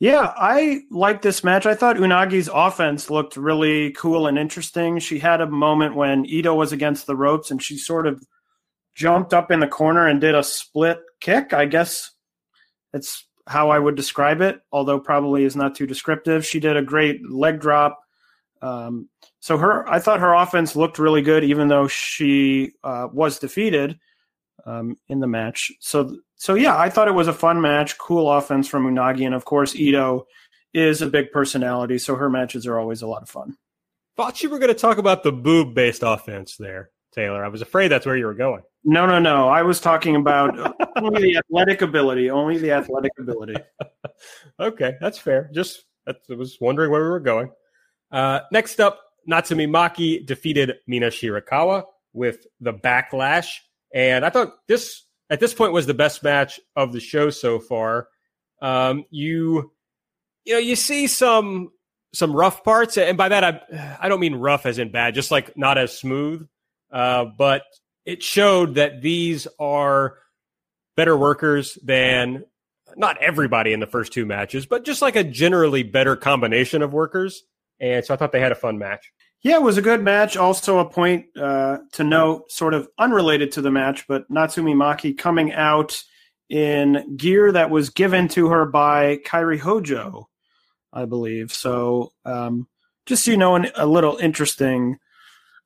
Yeah, 0.00 0.32
I 0.36 0.82
like 0.90 1.22
this 1.22 1.42
match. 1.42 1.66
I 1.66 1.74
thought 1.74 1.96
Unagi's 1.96 2.48
offense 2.52 3.10
looked 3.10 3.36
really 3.36 3.90
cool 3.92 4.28
and 4.28 4.38
interesting. 4.38 5.00
She 5.00 5.18
had 5.18 5.40
a 5.40 5.46
moment 5.46 5.96
when 5.96 6.24
Ito 6.24 6.54
was 6.54 6.72
against 6.72 7.06
the 7.06 7.16
ropes 7.16 7.50
and 7.50 7.60
she 7.60 7.76
sort 7.76 8.06
of 8.06 8.22
jumped 8.94 9.34
up 9.34 9.50
in 9.50 9.58
the 9.58 9.66
corner 9.66 10.06
and 10.06 10.20
did 10.20 10.36
a 10.36 10.42
split 10.42 11.00
kick. 11.20 11.52
I 11.52 11.64
guess 11.64 12.12
it's 12.92 13.26
how 13.48 13.70
I 13.70 13.78
would 13.78 13.96
describe 13.96 14.40
it, 14.40 14.60
although 14.70 15.00
probably 15.00 15.44
is 15.44 15.56
not 15.56 15.74
too 15.74 15.86
descriptive. 15.86 16.46
She 16.46 16.60
did 16.60 16.76
a 16.76 16.82
great 16.82 17.28
leg 17.28 17.60
drop. 17.60 17.98
Um, 18.62 19.08
so 19.40 19.56
her, 19.56 19.88
I 19.88 19.98
thought 19.98 20.20
her 20.20 20.34
offense 20.34 20.76
looked 20.76 20.98
really 20.98 21.22
good, 21.22 21.42
even 21.42 21.66
though 21.66 21.88
she 21.88 22.72
uh, 22.84 23.08
was 23.12 23.38
defeated 23.38 23.98
um, 24.64 24.96
in 25.08 25.18
the 25.18 25.26
match. 25.26 25.72
So 25.80 26.18
so 26.38 26.54
yeah, 26.54 26.78
I 26.78 26.88
thought 26.88 27.08
it 27.08 27.14
was 27.14 27.28
a 27.28 27.32
fun 27.32 27.60
match, 27.60 27.98
cool 27.98 28.30
offense 28.30 28.68
from 28.68 28.86
Unagi, 28.86 29.26
and 29.26 29.34
of 29.34 29.44
course 29.44 29.74
Ito 29.74 30.26
is 30.72 31.02
a 31.02 31.06
big 31.06 31.32
personality, 31.32 31.98
so 31.98 32.14
her 32.14 32.30
matches 32.30 32.66
are 32.66 32.78
always 32.78 33.02
a 33.02 33.06
lot 33.06 33.22
of 33.22 33.28
fun. 33.28 33.56
Thought 34.16 34.42
you 34.42 34.48
were 34.48 34.58
going 34.58 34.72
to 34.72 34.78
talk 34.78 34.98
about 34.98 35.22
the 35.22 35.32
boob 35.32 35.74
based 35.74 36.02
offense 36.04 36.56
there, 36.56 36.90
Taylor. 37.12 37.44
I 37.44 37.48
was 37.48 37.62
afraid 37.62 37.88
that's 37.88 38.06
where 38.06 38.16
you 38.16 38.26
were 38.26 38.34
going. 38.34 38.62
No, 38.84 39.06
no, 39.06 39.18
no. 39.18 39.48
I 39.48 39.62
was 39.62 39.80
talking 39.80 40.16
about 40.16 40.76
only 40.96 41.22
the 41.22 41.36
athletic 41.38 41.82
ability, 41.82 42.30
only 42.30 42.58
the 42.58 42.72
athletic 42.72 43.12
ability. 43.18 43.56
okay, 44.60 44.96
that's 45.00 45.18
fair. 45.18 45.50
Just 45.52 45.84
I 46.06 46.14
was 46.34 46.56
wondering 46.60 46.90
where 46.90 47.02
we 47.02 47.08
were 47.10 47.20
going. 47.20 47.50
Uh, 48.10 48.40
next 48.52 48.80
up, 48.80 49.00
Natsumi 49.28 49.68
Maki 49.68 50.24
defeated 50.24 50.76
Mina 50.86 51.08
Shirakawa 51.08 51.84
with 52.12 52.46
the 52.60 52.72
backlash. 52.72 53.48
And 53.94 54.24
I 54.24 54.30
thought 54.30 54.54
this 54.66 55.02
at 55.30 55.40
this 55.40 55.54
point 55.54 55.72
was 55.72 55.86
the 55.86 55.94
best 55.94 56.22
match 56.22 56.60
of 56.76 56.92
the 56.92 57.00
show 57.00 57.30
so 57.30 57.58
far. 57.58 58.08
Um, 58.60 59.04
you 59.10 59.72
you 60.44 60.54
know 60.54 60.58
you 60.58 60.76
see 60.76 61.06
some 61.06 61.70
some 62.12 62.32
rough 62.34 62.64
parts, 62.64 62.96
and 62.96 63.16
by 63.16 63.28
that 63.28 63.44
I 63.44 63.98
I 64.00 64.08
don't 64.08 64.20
mean 64.20 64.34
rough 64.34 64.66
as 64.66 64.78
in 64.78 64.90
bad, 64.90 65.14
just 65.14 65.30
like 65.30 65.56
not 65.56 65.78
as 65.78 65.96
smooth. 65.96 66.46
Uh, 66.90 67.26
but 67.36 67.62
it 68.04 68.22
showed 68.22 68.76
that 68.76 69.02
these 69.02 69.46
are 69.58 70.18
better 70.96 71.16
workers 71.16 71.78
than 71.84 72.44
not 72.96 73.18
everybody 73.18 73.72
in 73.72 73.80
the 73.80 73.86
first 73.86 74.12
two 74.12 74.24
matches, 74.24 74.66
but 74.66 74.84
just 74.84 75.02
like 75.02 75.14
a 75.14 75.22
generally 75.22 75.82
better 75.82 76.16
combination 76.16 76.82
of 76.82 76.92
workers. 76.92 77.44
And 77.78 78.04
so 78.04 78.14
I 78.14 78.16
thought 78.16 78.32
they 78.32 78.40
had 78.40 78.52
a 78.52 78.56
fun 78.56 78.78
match. 78.78 79.12
Yeah, 79.42 79.56
it 79.56 79.62
was 79.62 79.78
a 79.78 79.82
good 79.82 80.02
match. 80.02 80.36
Also, 80.36 80.78
a 80.78 80.88
point 80.88 81.26
uh, 81.36 81.78
to 81.92 82.04
note, 82.04 82.50
sort 82.50 82.74
of 82.74 82.88
unrelated 82.98 83.52
to 83.52 83.62
the 83.62 83.70
match, 83.70 84.06
but 84.08 84.28
Natsumi 84.30 84.74
Maki 84.74 85.16
coming 85.16 85.52
out 85.52 86.02
in 86.48 87.16
gear 87.16 87.52
that 87.52 87.70
was 87.70 87.90
given 87.90 88.26
to 88.28 88.48
her 88.48 88.66
by 88.66 89.18
Kairi 89.18 89.58
Hojo, 89.58 90.28
I 90.92 91.04
believe. 91.04 91.52
So, 91.52 92.12
um, 92.24 92.66
just 93.06 93.24
so 93.24 93.30
you 93.30 93.36
know, 93.36 93.54
an, 93.54 93.70
a 93.76 93.86
little 93.86 94.16
interesting 94.16 94.98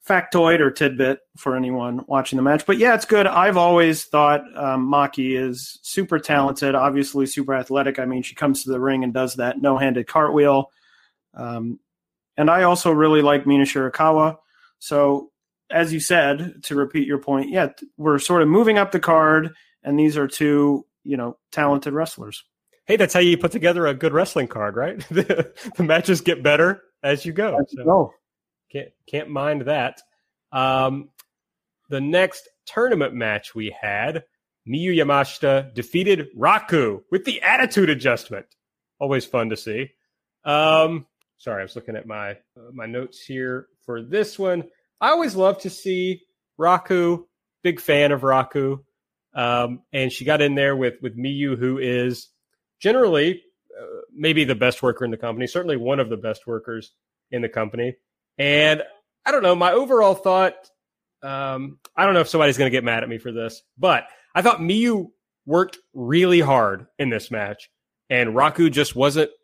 factoid 0.07 0.61
or 0.61 0.70
tidbit 0.70 1.20
for 1.37 1.57
anyone 1.57 2.05
watching 2.09 2.37
the 2.37 2.43
match. 2.43 2.66
But 2.66 2.79
yeah, 2.79 2.95
it's 2.95 3.05
good. 3.05 3.27
I've 3.27 3.57
always 3.57 4.05
thought 4.05 4.43
um, 4.57 4.91
Maki 4.91 5.39
is 5.39 5.79
super 5.83 6.18
talented, 6.18 6.75
obviously 6.75 7.25
super 7.27 7.55
athletic. 7.55 7.99
I 7.99 8.05
mean, 8.05 8.23
she 8.23 8.35
comes 8.35 8.64
to 8.64 8.70
the 8.70 8.81
ring 8.81 9.05
and 9.05 9.14
does 9.14 9.37
that 9.37 9.62
no 9.62 9.79
handed 9.79 10.07
cartwheel. 10.09 10.70
Um, 11.35 11.79
and 12.37 12.51
I 12.51 12.62
also 12.62 12.91
really 12.91 13.22
like 13.22 13.47
Mina 13.47 13.64
Shirakawa. 13.64 14.39
So, 14.78 15.30
as 15.70 15.93
you 15.93 16.01
said, 16.01 16.62
to 16.64 16.74
repeat 16.74 17.07
your 17.07 17.18
point, 17.18 17.51
yeah, 17.51 17.68
we're 17.97 18.18
sort 18.18 18.43
of 18.43 18.49
moving 18.49 18.78
up 18.78 18.93
the 18.93 19.01
card, 19.01 19.55
and 19.83 19.99
these 19.99 20.16
are 20.16 20.28
two, 20.28 20.87
you 21.05 21.16
know, 21.16 21.37
talented 21.51 21.93
wrestlers. 21.93 22.45
Hey, 22.87 22.97
that's 22.97 23.14
how 23.14 23.20
you 23.20 23.39
put 23.39 23.53
together 23.53 23.87
a 23.87 23.95
good 23.95 24.12
wrestling 24.12 24.49
card, 24.49 24.76
right? 24.76 24.99
the, 25.11 25.53
the 25.76 25.83
matches 25.83 26.20
get 26.20 26.43
better 26.43 26.83
as 27.03 27.24
you 27.24 27.33
go. 27.33 27.57
As 27.59 27.72
you 27.72 27.78
so 27.78 27.85
go. 27.85 28.14
Can't 28.70 28.89
can't 29.07 29.30
mind 29.30 29.62
that. 29.62 30.01
Um, 30.51 31.11
the 31.89 32.01
next 32.01 32.49
tournament 32.66 33.14
match 33.14 33.55
we 33.55 33.74
had, 33.78 34.24
Miyu 34.66 34.95
Yamashita 34.97 35.74
defeated 35.74 36.28
Raku 36.37 37.03
with 37.11 37.24
the 37.24 37.43
attitude 37.43 37.91
adjustment. 37.91 38.47
Always 38.99 39.24
fun 39.24 39.51
to 39.51 39.57
see. 39.57 39.91
Um, 40.45 41.07
sorry, 41.43 41.61
I 41.61 41.64
was 41.64 41.74
looking 41.74 41.97
at 41.97 42.07
my 42.07 42.30
uh, 42.30 42.70
my 42.72 42.86
notes 42.86 43.20
here 43.20 43.66
for 43.84 44.01
this 44.01 44.38
one. 44.38 44.64
I 45.01 45.11
always 45.11 45.34
love 45.34 45.59
to 45.62 45.70
see 45.70 46.22
Raku. 46.59 47.24
Big 47.62 47.80
fan 47.80 48.11
of 48.11 48.22
Raku, 48.22 48.80
um, 49.34 49.82
and 49.93 50.11
she 50.11 50.24
got 50.24 50.43
in 50.43 50.55
there 50.55 50.74
with 50.74 50.95
with 51.03 51.16
Miyu, 51.16 51.57
who 51.57 51.78
is 51.78 52.28
generally 52.80 53.43
uh, 53.80 54.01
maybe 54.12 54.45
the 54.45 54.55
best 54.55 54.82
worker 54.82 55.05
in 55.05 55.11
the 55.11 55.16
company, 55.16 55.47
certainly 55.47 55.76
one 55.76 56.01
of 56.01 56.09
the 56.09 56.16
best 56.16 56.47
workers 56.47 56.93
in 57.30 57.43
the 57.43 57.49
company. 57.49 57.95
And 58.38 58.82
I 59.24 59.30
don't 59.30 59.43
know, 59.43 59.55
my 59.55 59.72
overall 59.72 60.14
thought. 60.14 60.55
Um, 61.22 61.78
I 61.97 62.05
don't 62.05 62.14
know 62.14 62.20
if 62.20 62.28
somebody's 62.28 62.59
going 62.59 62.66
to 62.66 62.76
get 62.76 62.82
mad 62.82 63.05
at 63.05 63.09
me 63.09 63.18
for 63.18 63.30
this, 63.30 63.62
but 63.78 64.09
I 64.34 64.43
thought 64.43 64.59
Miyu 64.59 65.11
worked 65.47 65.78
really 65.95 66.40
hard 66.40 66.86
in 66.99 67.11
this 67.11 67.30
match, 67.30 67.70
and 68.11 68.30
Raku 68.30 68.72
just 68.72 68.97
wasn't 68.97 69.30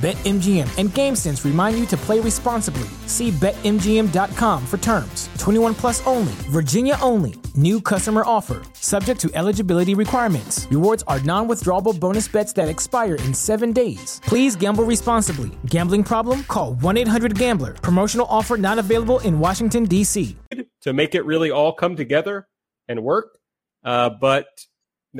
BetMGM 0.00 0.78
and 0.78 0.88
GameSense 0.88 1.44
remind 1.44 1.78
you 1.78 1.84
to 1.84 1.96
play 1.98 2.20
responsibly. 2.20 2.88
See 3.04 3.30
BetMGM.com 3.32 4.64
for 4.64 4.78
terms. 4.78 5.28
21 5.36 5.74
plus 5.74 6.06
only, 6.06 6.32
Virginia 6.48 6.96
only. 7.02 7.34
New 7.54 7.82
customer 7.82 8.22
offer, 8.24 8.62
subject 8.72 9.20
to 9.20 9.30
eligibility 9.34 9.94
requirements. 9.94 10.66
Rewards 10.70 11.04
are 11.06 11.20
non 11.20 11.48
withdrawable 11.48 11.98
bonus 12.00 12.28
bets 12.28 12.54
that 12.54 12.66
expire 12.66 13.16
in 13.16 13.34
seven 13.34 13.72
days. 13.74 14.22
Please 14.24 14.56
gamble 14.56 14.84
responsibly. 14.84 15.50
Gambling 15.66 16.04
problem? 16.04 16.44
Call 16.44 16.72
1 16.76 16.96
800 16.96 17.34
Gambler. 17.38 17.74
Promotional 17.74 18.26
offer 18.30 18.56
not 18.56 18.78
available 18.78 19.18
in 19.18 19.38
Washington, 19.38 19.84
D.C. 19.84 20.34
To 20.80 20.94
make 20.94 21.14
it 21.14 21.26
really 21.26 21.50
all 21.50 21.74
come 21.74 21.94
together 21.94 22.48
and 22.88 23.02
work. 23.02 23.36
Uh, 23.84 24.08
but 24.08 24.46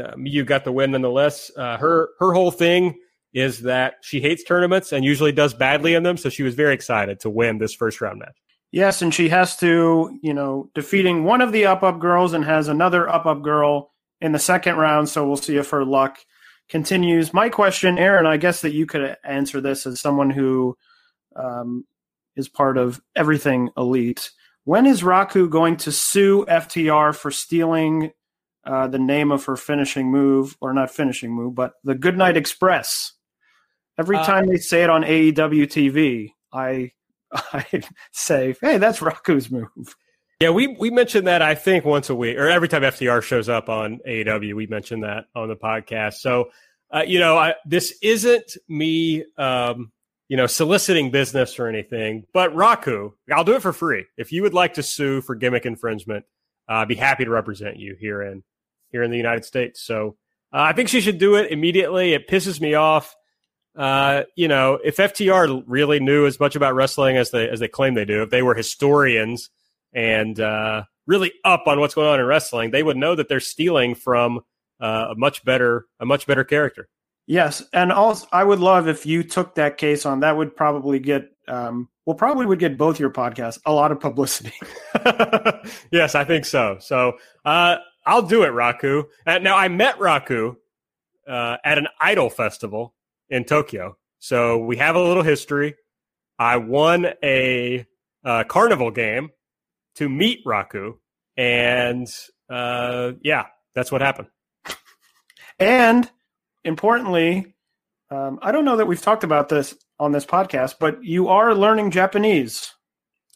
uh, 0.03 0.13
you 0.17 0.43
got 0.45 0.65
the 0.65 0.73
win 0.73 0.93
nonetheless. 0.93 1.51
Uh, 1.55 1.77
her 1.77 2.09
her 2.19 2.33
whole 2.33 2.51
thing 2.51 2.95
is 3.33 3.63
that 3.63 3.95
she 4.03 4.21
hates 4.21 4.43
tournaments 4.45 4.93
and 4.93 5.05
usually 5.05 5.33
does 5.33 5.55
badly 5.55 5.95
in 5.95 6.03
them. 6.03 6.17
So 6.17 6.29
she 6.29 6.43
was 6.43 6.55
very 6.55 6.75
excited 6.75 7.21
to 7.21 7.31
win 7.31 7.59
this 7.59 7.75
first 7.75 8.01
round 8.01 8.19
match. 8.19 8.37
Yes, 8.73 9.03
and 9.03 9.13
she 9.13 9.29
has 9.31 9.57
to, 9.57 10.19
you 10.23 10.33
know, 10.33 10.71
defeating 10.75 11.25
one 11.25 11.41
of 11.41 11.53
the 11.53 11.67
up 11.67 11.83
up 11.83 11.99
girls 11.99 12.33
and 12.33 12.45
has 12.45 12.69
another 12.69 13.09
up 13.09 13.27
up 13.27 13.43
girl 13.43 13.93
in 14.21 14.33
the 14.33 14.39
second 14.39 14.77
round. 14.77 15.09
So 15.09 15.27
we'll 15.27 15.37
see 15.37 15.57
if 15.57 15.71
her 15.71 15.85
luck 15.85 16.19
continues. 16.69 17.35
My 17.35 17.49
question, 17.49 17.99
Aaron, 17.99 18.27
I 18.27 18.37
guess 18.37 18.63
that 18.63 18.73
you 18.73 18.87
could 18.87 19.17
answer 19.25 19.61
this 19.61 19.87
as 19.87 20.01
someone 20.01 20.31
who 20.31 20.77
um, 21.35 21.85
is 22.37 22.49
part 22.49 22.79
of 22.79 23.01
everything 23.17 23.71
elite. 23.77 24.31
When 24.65 24.87
is 24.87 25.03
Raku 25.03 25.51
going 25.51 25.77
to 25.79 25.93
sue 25.93 26.45
FTR 26.49 27.15
for 27.15 27.31
stealing 27.31 28.13
uh, 28.65 28.87
the 28.87 28.99
name 28.99 29.33
of 29.33 29.45
her 29.47 29.57
finishing 29.57 30.13
move, 30.13 30.57
or 30.61 30.73
not 30.73 30.91
finishing 30.91 31.33
move, 31.33 31.55
but 31.55 31.73
the 31.83 31.95
Goodnight 31.95 32.37
Express? 32.37 33.15
Every 34.01 34.17
Uh, 34.17 34.25
time 34.25 34.47
they 34.47 34.57
say 34.57 34.83
it 34.83 34.91
on 34.91 35.03
AEW 35.05 35.67
TV, 35.67 36.33
I 36.53 36.91
I 37.33 37.65
say, 38.13 38.57
"Hey, 38.61 38.79
that's 38.79 39.01
Raku's 39.01 39.51
move." 39.51 39.95
Yeah, 40.41 40.51
we 40.51 40.69
we 40.69 40.89
mentioned 40.91 41.27
that 41.27 41.43
I 41.43 41.55
think 41.55 41.85
once 41.85 42.09
a 42.09 42.15
week, 42.15 42.39
or 42.39 42.49
every 42.49 42.67
time 42.67 42.83
FTR 42.83 43.23
shows 43.23 43.49
up 43.51 43.69
on 43.69 44.01
AEW, 44.09 44.55
we 44.55 44.67
mention 44.67 45.01
that 45.01 45.27
on 45.37 45.49
the 45.49 45.55
podcast. 45.57 46.15
So, 46.15 46.51
uh, 46.91 47.03
you 47.07 47.19
know, 47.19 47.37
I, 47.37 47.55
this 47.67 47.99
isn't 48.03 48.57
me, 48.67 49.23
um, 49.37 49.93
you 50.29 50.39
know, 50.39 50.47
soliciting 50.47 51.11
business 51.11 51.59
or 51.59 51.67
anything. 51.69 52.25
But 52.33 52.55
Raku, 52.55 53.13
I'll 53.31 53.45
do 53.45 53.55
it 53.55 53.61
for 53.61 53.75
free. 53.75 54.07
If 54.17 54.33
you 54.33 54.43
would 54.43 54.55
like 54.55 54.75
to 54.75 54.83
sue 54.83 55.21
for 55.21 55.35
gimmick 55.35 55.67
infringement, 55.67 56.25
uh, 56.71 56.77
I'd 56.77 56.89
be 56.89 56.95
happy 56.95 57.27
to 57.27 57.31
represent 57.31 57.77
you 57.77 57.95
here 58.01 58.23
in 58.23 58.43
here 58.91 59.03
in 59.03 59.11
the 59.11 59.19
United 59.19 59.45
States. 59.45 59.83
So, 59.85 60.17
uh, 60.55 60.63
I 60.63 60.73
think 60.73 60.89
she 60.89 61.03
should 61.03 61.19
do 61.19 61.35
it 61.37 61.53
immediately. 61.53 62.15
It 62.15 62.29
pisses 62.29 62.61
me 62.63 62.73
off. 62.75 63.15
Uh, 63.81 64.25
you 64.37 64.47
know, 64.47 64.79
if 64.85 64.99
FTR 64.99 65.65
really 65.67 66.01
knew 66.01 66.27
as 66.27 66.39
much 66.39 66.55
about 66.55 66.75
wrestling 66.75 67.17
as 67.17 67.31
they 67.31 67.49
as 67.49 67.61
they 67.61 67.69
claim 67.69 67.95
they 67.95 68.05
do, 68.05 68.23
if 68.23 68.29
they 68.29 68.43
were 68.43 68.55
historians 68.55 69.49
and 69.95 70.39
uh, 70.39 70.83
really 71.07 71.33
up 71.47 71.63
on 71.67 71.81
what's 71.81 71.95
going 71.95 72.07
on 72.07 72.21
in 72.21 72.27
wrestling, 72.27 72.73
they 72.73 72.83
would 72.83 72.99
know 72.99 73.15
that 73.15 73.31
they're 73.31 73.41
stealing 73.41 73.95
from 73.95 74.41
uh, 74.81 75.07
a 75.13 75.15
much 75.15 75.43
better 75.47 75.87
a 75.99 76.05
much 76.05 76.27
better 76.27 76.45
character. 76.45 76.91
Yes, 77.27 77.63
and 77.73 77.91
also 77.91 78.27
I 78.33 78.45
would 78.45 78.59
love 78.59 78.87
if 78.87 79.07
you 79.07 79.23
took 79.23 79.55
that 79.55 79.79
case 79.79 80.05
on. 80.05 80.21
That 80.21 80.37
would 80.37 80.55
probably 80.55 80.99
get 80.99 81.31
um, 81.49 81.89
well, 82.05 82.17
probably 82.17 82.45
would 82.45 82.59
get 82.59 82.77
both 82.77 83.01
your 83.01 83.11
podcasts 83.11 83.61
a 83.65 83.73
lot 83.73 83.93
of 83.93 83.99
publicity. 83.99 84.53
yes, 85.91 86.15
I 86.15 86.25
think 86.25 86.45
so. 86.45 86.77
So 86.81 87.15
uh, 87.47 87.77
I'll 88.05 88.21
do 88.21 88.43
it, 88.43 88.51
Raku. 88.51 89.05
Uh, 89.27 89.39
now 89.39 89.57
I 89.57 89.69
met 89.69 89.99
Raku 89.99 90.57
uh, 91.27 91.57
at 91.65 91.79
an 91.79 91.89
idol 91.99 92.29
festival 92.29 92.95
in 93.31 93.45
Tokyo, 93.45 93.97
so 94.19 94.59
we 94.59 94.77
have 94.77 94.97
a 94.97 95.03
little 95.03 95.23
history. 95.23 95.77
I 96.39 96.57
won 96.57 97.07
a 97.23 97.87
uh, 98.25 98.45
carnival 98.45 98.91
game 98.91 99.31
to 99.97 100.09
meet 100.09 100.45
Raku, 100.45 100.95
and 101.37 102.09
uh, 102.49 103.13
yeah, 103.23 103.47
that's 103.75 103.93
what 103.93 104.01
happened. 104.01 104.29
And 105.59 106.11
importantly, 106.65 107.55
um, 108.11 108.39
I 108.43 108.51
don't 108.51 108.65
know 108.65 108.77
that 108.77 108.87
we've 108.87 109.01
talked 109.01 109.25
about 109.25 109.49
this 109.49 109.75
on 109.99 110.13
this 110.13 110.27
podcast, 110.27 110.77
but 110.81 111.05
you 111.05 111.29
are 111.29 111.55
learning 111.55 111.91
Japanese. 111.91 112.73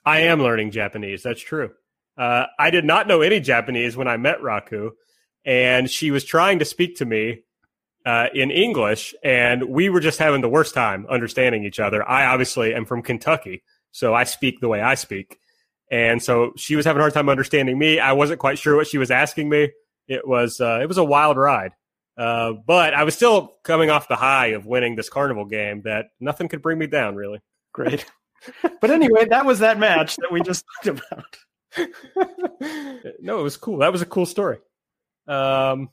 I 0.04 0.20
am 0.20 0.40
learning 0.40 0.70
Japanese. 0.70 1.22
That's 1.22 1.42
true. 1.42 1.70
Uh, 2.16 2.46
I 2.58 2.70
did 2.70 2.84
not 2.84 3.06
know 3.06 3.20
any 3.20 3.40
Japanese 3.40 3.96
when 3.96 4.08
I 4.08 4.16
met 4.16 4.40
Raku, 4.40 4.90
and 5.44 5.90
she 5.90 6.10
was 6.10 6.24
trying 6.24 6.58
to 6.60 6.64
speak 6.64 6.96
to 6.96 7.04
me 7.04 7.42
uh, 8.04 8.26
in 8.34 8.50
English, 8.50 9.14
and 9.22 9.64
we 9.64 9.88
were 9.88 10.00
just 10.00 10.18
having 10.18 10.40
the 10.40 10.48
worst 10.48 10.74
time 10.74 11.06
understanding 11.08 11.64
each 11.64 11.80
other. 11.80 12.06
I 12.08 12.26
obviously 12.26 12.74
am 12.74 12.84
from 12.84 13.02
Kentucky, 13.02 13.62
so 13.92 14.14
I 14.14 14.24
speak 14.24 14.60
the 14.60 14.68
way 14.68 14.80
I 14.80 14.94
speak. 14.94 15.38
And 15.90 16.22
so 16.22 16.52
she 16.56 16.76
was 16.76 16.84
having 16.84 17.00
a 17.00 17.02
hard 17.02 17.14
time 17.14 17.28
understanding 17.28 17.78
me. 17.78 18.00
I 18.00 18.12
wasn't 18.12 18.40
quite 18.40 18.58
sure 18.58 18.76
what 18.76 18.86
she 18.86 18.98
was 18.98 19.10
asking 19.10 19.48
me. 19.48 19.70
It 20.08 20.26
was 20.26 20.60
uh, 20.60 20.80
it 20.82 20.86
was 20.86 20.98
a 20.98 21.04
wild 21.04 21.36
ride. 21.36 21.72
Uh, 22.16 22.52
but 22.52 22.94
I 22.94 23.04
was 23.04 23.14
still 23.14 23.54
coming 23.64 23.90
off 23.90 24.08
the 24.08 24.16
high 24.16 24.48
of 24.48 24.66
winning 24.66 24.94
this 24.94 25.08
carnival 25.08 25.46
game 25.46 25.82
that 25.82 26.06
nothing 26.20 26.48
could 26.48 26.62
bring 26.62 26.78
me 26.78 26.86
down, 26.86 27.16
really. 27.16 27.40
Great. 27.72 28.04
but 28.80 28.90
anyway, 28.90 29.24
that 29.26 29.46
was 29.46 29.60
that 29.60 29.78
match 29.78 30.16
that 30.16 30.30
we 30.30 30.40
just 30.40 30.64
talked 30.76 30.98
about. 30.98 31.36
no, 33.20 33.40
it 33.40 33.42
was 33.42 33.56
cool. 33.56 33.78
That 33.78 33.92
was 33.92 34.02
a 34.02 34.06
cool 34.06 34.26
story. 34.26 34.58
Um, 35.26 35.90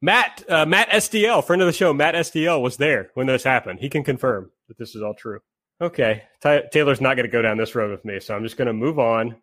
Matt, 0.00 0.44
uh, 0.48 0.64
Matt 0.64 0.88
SDL, 0.90 1.44
friend 1.44 1.60
of 1.60 1.66
the 1.66 1.72
show, 1.72 1.92
Matt 1.92 2.14
SDL 2.14 2.62
was 2.62 2.76
there 2.76 3.10
when 3.14 3.26
this 3.26 3.42
happened. 3.42 3.80
He 3.80 3.88
can 3.88 4.04
confirm 4.04 4.50
that 4.68 4.78
this 4.78 4.94
is 4.94 5.02
all 5.02 5.14
true. 5.14 5.40
Okay, 5.80 6.22
Ty- 6.40 6.64
Taylor's 6.72 7.00
not 7.00 7.14
going 7.14 7.26
to 7.26 7.32
go 7.32 7.42
down 7.42 7.56
this 7.56 7.74
road 7.74 7.90
with 7.90 8.04
me, 8.04 8.20
so 8.20 8.34
I'm 8.34 8.42
just 8.42 8.56
going 8.56 8.66
to 8.66 8.72
move 8.72 8.98
on. 8.98 9.36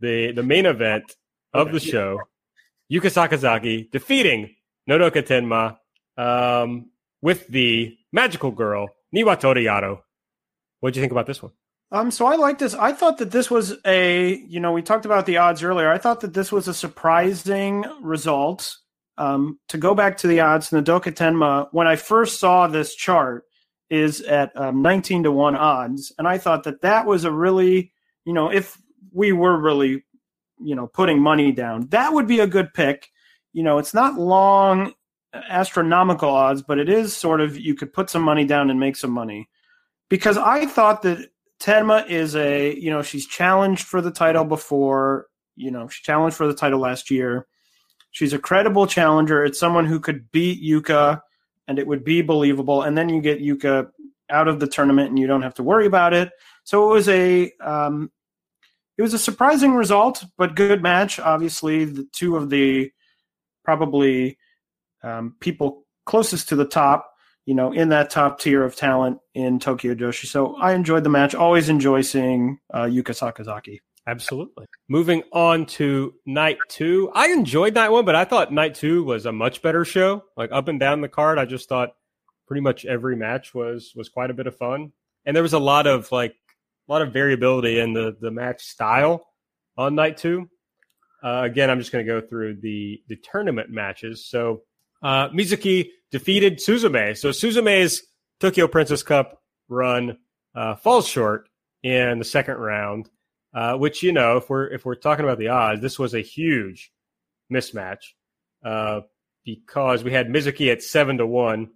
the 0.00 0.32
The 0.32 0.42
main 0.42 0.66
event 0.66 1.16
of 1.52 1.72
the 1.72 1.80
show, 1.80 2.20
Yuka 2.92 3.10
Sakazaki 3.10 3.90
defeating 3.90 4.54
Nodoka 4.88 5.22
Tenma 5.22 5.78
um, 6.22 6.90
with 7.22 7.46
the 7.48 7.96
magical 8.12 8.50
girl 8.50 8.88
Niwa 9.14 9.38
Toriyato. 9.40 10.00
What 10.80 10.92
do 10.92 11.00
you 11.00 11.02
think 11.02 11.12
about 11.12 11.26
this 11.26 11.42
one? 11.42 11.52
Um, 11.92 12.10
so 12.10 12.26
I 12.26 12.36
like 12.36 12.58
this. 12.58 12.74
I 12.74 12.92
thought 12.92 13.18
that 13.18 13.30
this 13.30 13.50
was 13.50 13.74
a, 13.86 14.34
you 14.48 14.60
know, 14.60 14.72
we 14.72 14.82
talked 14.82 15.04
about 15.06 15.24
the 15.24 15.36
odds 15.38 15.62
earlier. 15.62 15.90
I 15.90 15.98
thought 15.98 16.20
that 16.20 16.34
this 16.34 16.50
was 16.50 16.68
a 16.68 16.74
surprising 16.74 17.84
result. 18.00 18.76
Um, 19.18 19.58
to 19.68 19.78
go 19.78 19.94
back 19.94 20.18
to 20.18 20.26
the 20.26 20.40
odds, 20.40 20.72
in 20.72 20.82
the 20.82 21.00
Tenma, 21.00 21.68
when 21.72 21.86
I 21.86 21.96
first 21.96 22.38
saw 22.38 22.66
this 22.66 22.94
chart, 22.94 23.44
is 23.88 24.20
at 24.22 24.50
um, 24.56 24.82
19 24.82 25.22
to 25.24 25.32
1 25.32 25.54
odds. 25.54 26.12
And 26.18 26.26
I 26.26 26.38
thought 26.38 26.64
that 26.64 26.82
that 26.82 27.06
was 27.06 27.24
a 27.24 27.32
really, 27.32 27.92
you 28.24 28.32
know, 28.32 28.50
if 28.50 28.78
we 29.12 29.32
were 29.32 29.58
really, 29.58 30.04
you 30.58 30.74
know, 30.74 30.86
putting 30.86 31.20
money 31.20 31.52
down, 31.52 31.88
that 31.88 32.12
would 32.12 32.26
be 32.26 32.40
a 32.40 32.46
good 32.46 32.74
pick. 32.74 33.08
You 33.52 33.62
know, 33.62 33.78
it's 33.78 33.94
not 33.94 34.18
long 34.18 34.92
astronomical 35.48 36.30
odds, 36.30 36.62
but 36.62 36.78
it 36.78 36.88
is 36.88 37.16
sort 37.16 37.40
of, 37.40 37.56
you 37.56 37.74
could 37.74 37.92
put 37.92 38.10
some 38.10 38.22
money 38.22 38.44
down 38.44 38.70
and 38.70 38.80
make 38.80 38.96
some 38.96 39.10
money. 39.10 39.48
Because 40.08 40.36
I 40.36 40.66
thought 40.66 41.02
that 41.02 41.30
Tenma 41.60 42.08
is 42.08 42.36
a, 42.36 42.74
you 42.76 42.90
know, 42.90 43.02
she's 43.02 43.26
challenged 43.26 43.86
for 43.86 44.00
the 44.00 44.10
title 44.10 44.44
before, 44.44 45.26
you 45.56 45.70
know, 45.70 45.88
she 45.88 46.02
challenged 46.02 46.36
for 46.36 46.46
the 46.46 46.54
title 46.54 46.80
last 46.80 47.10
year. 47.10 47.46
She's 48.16 48.32
a 48.32 48.38
credible 48.38 48.86
challenger. 48.86 49.44
It's 49.44 49.60
someone 49.60 49.84
who 49.84 50.00
could 50.00 50.32
beat 50.32 50.64
Yuka 50.64 51.20
and 51.68 51.78
it 51.78 51.86
would 51.86 52.02
be 52.02 52.22
believable. 52.22 52.80
And 52.80 52.96
then 52.96 53.10
you 53.10 53.20
get 53.20 53.42
Yuka 53.42 53.90
out 54.30 54.48
of 54.48 54.58
the 54.58 54.66
tournament 54.66 55.10
and 55.10 55.18
you 55.18 55.26
don't 55.26 55.42
have 55.42 55.52
to 55.56 55.62
worry 55.62 55.84
about 55.84 56.14
it. 56.14 56.30
So 56.64 56.88
it 56.88 56.94
was 56.94 57.10
a, 57.10 57.52
um, 57.60 58.10
it 58.96 59.02
was 59.02 59.12
a 59.12 59.18
surprising 59.18 59.74
result, 59.74 60.24
but 60.38 60.56
good 60.56 60.82
match. 60.82 61.20
Obviously, 61.20 61.84
the 61.84 62.08
two 62.10 62.38
of 62.38 62.48
the 62.48 62.90
probably 63.66 64.38
um, 65.02 65.36
people 65.40 65.84
closest 66.06 66.48
to 66.48 66.56
the 66.56 66.64
top, 66.64 67.12
you 67.44 67.54
know, 67.54 67.70
in 67.70 67.90
that 67.90 68.08
top 68.08 68.40
tier 68.40 68.64
of 68.64 68.74
talent 68.74 69.18
in 69.34 69.58
Tokyo 69.58 69.94
Joshi. 69.94 70.24
So 70.24 70.56
I 70.56 70.72
enjoyed 70.72 71.04
the 71.04 71.10
match. 71.10 71.34
Always 71.34 71.68
enjoy 71.68 72.00
seeing 72.00 72.60
uh, 72.72 72.84
Yuka 72.84 73.12
Sakazaki. 73.12 73.80
Absolutely. 74.06 74.66
Moving 74.88 75.24
on 75.32 75.66
to 75.66 76.14
night 76.24 76.58
two. 76.68 77.10
I 77.12 77.28
enjoyed 77.28 77.74
night 77.74 77.90
one, 77.90 78.04
but 78.04 78.14
I 78.14 78.24
thought 78.24 78.52
night 78.52 78.76
two 78.76 79.02
was 79.02 79.26
a 79.26 79.32
much 79.32 79.62
better 79.62 79.84
show. 79.84 80.24
Like 80.36 80.50
up 80.52 80.68
and 80.68 80.78
down 80.78 81.00
the 81.00 81.08
card, 81.08 81.38
I 81.38 81.44
just 81.44 81.68
thought 81.68 81.90
pretty 82.46 82.60
much 82.60 82.84
every 82.84 83.16
match 83.16 83.52
was 83.52 83.92
was 83.96 84.08
quite 84.08 84.30
a 84.30 84.34
bit 84.34 84.46
of 84.46 84.56
fun. 84.56 84.92
And 85.24 85.34
there 85.34 85.42
was 85.42 85.54
a 85.54 85.58
lot 85.58 85.88
of 85.88 86.12
like 86.12 86.36
a 86.88 86.92
lot 86.92 87.02
of 87.02 87.12
variability 87.12 87.80
in 87.80 87.94
the 87.94 88.16
the 88.20 88.30
match 88.30 88.62
style 88.62 89.26
on 89.76 89.96
night 89.96 90.18
two. 90.18 90.48
Uh, 91.24 91.42
again, 91.42 91.68
I'm 91.68 91.80
just 91.80 91.90
going 91.90 92.06
to 92.06 92.12
go 92.12 92.24
through 92.24 92.60
the 92.60 93.02
the 93.08 93.16
tournament 93.16 93.70
matches. 93.70 94.24
So 94.28 94.62
uh, 95.02 95.30
Mizuki 95.30 95.88
defeated 96.12 96.58
Suzume. 96.58 97.16
So 97.16 97.30
Suzume's 97.30 98.02
Tokyo 98.38 98.68
Princess 98.68 99.02
Cup 99.02 99.42
run 99.68 100.18
uh, 100.54 100.76
falls 100.76 101.08
short 101.08 101.48
in 101.82 102.20
the 102.20 102.24
second 102.24 102.58
round 102.58 103.10
uh, 103.56 103.74
which 103.74 104.02
you 104.02 104.12
know, 104.12 104.36
if 104.36 104.50
we're 104.50 104.66
if 104.66 104.84
we're 104.84 104.94
talking 104.94 105.24
about 105.24 105.38
the 105.38 105.48
odds, 105.48 105.80
this 105.80 105.98
was 105.98 106.14
a 106.14 106.20
huge 106.20 106.92
mismatch 107.50 108.12
uh, 108.62 109.00
because 109.46 110.04
we 110.04 110.12
had 110.12 110.28
Mizuki 110.28 110.70
at 110.70 110.82
seven 110.82 111.16
to 111.16 111.26
one 111.26 111.70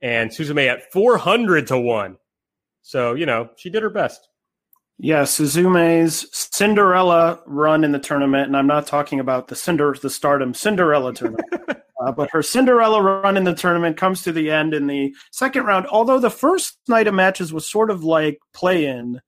and 0.00 0.30
Suzume 0.30 0.68
at 0.68 0.92
four 0.92 1.18
hundred 1.18 1.66
to 1.66 1.78
one. 1.78 2.18
So 2.82 3.14
you 3.14 3.26
know, 3.26 3.50
she 3.56 3.68
did 3.68 3.82
her 3.82 3.90
best. 3.90 4.28
Yeah, 4.96 5.22
Suzume's 5.22 6.26
Cinderella 6.32 7.40
run 7.46 7.82
in 7.82 7.90
the 7.90 7.98
tournament, 7.98 8.46
and 8.46 8.56
I'm 8.56 8.66
not 8.68 8.86
talking 8.86 9.18
about 9.18 9.48
the 9.48 9.56
Cinder, 9.56 9.96
the 10.00 10.10
Stardom 10.10 10.54
Cinderella 10.54 11.14
tournament, 11.14 11.48
uh, 12.00 12.12
but 12.12 12.30
her 12.30 12.42
Cinderella 12.42 13.02
run 13.02 13.36
in 13.36 13.44
the 13.44 13.54
tournament 13.54 13.96
comes 13.96 14.22
to 14.22 14.32
the 14.32 14.52
end 14.52 14.72
in 14.72 14.86
the 14.86 15.12
second 15.32 15.64
round. 15.64 15.86
Although 15.86 16.20
the 16.20 16.30
first 16.30 16.78
night 16.88 17.08
of 17.08 17.14
matches 17.14 17.52
was 17.52 17.68
sort 17.68 17.90
of 17.90 18.04
like 18.04 18.38
play-in, 18.54 19.20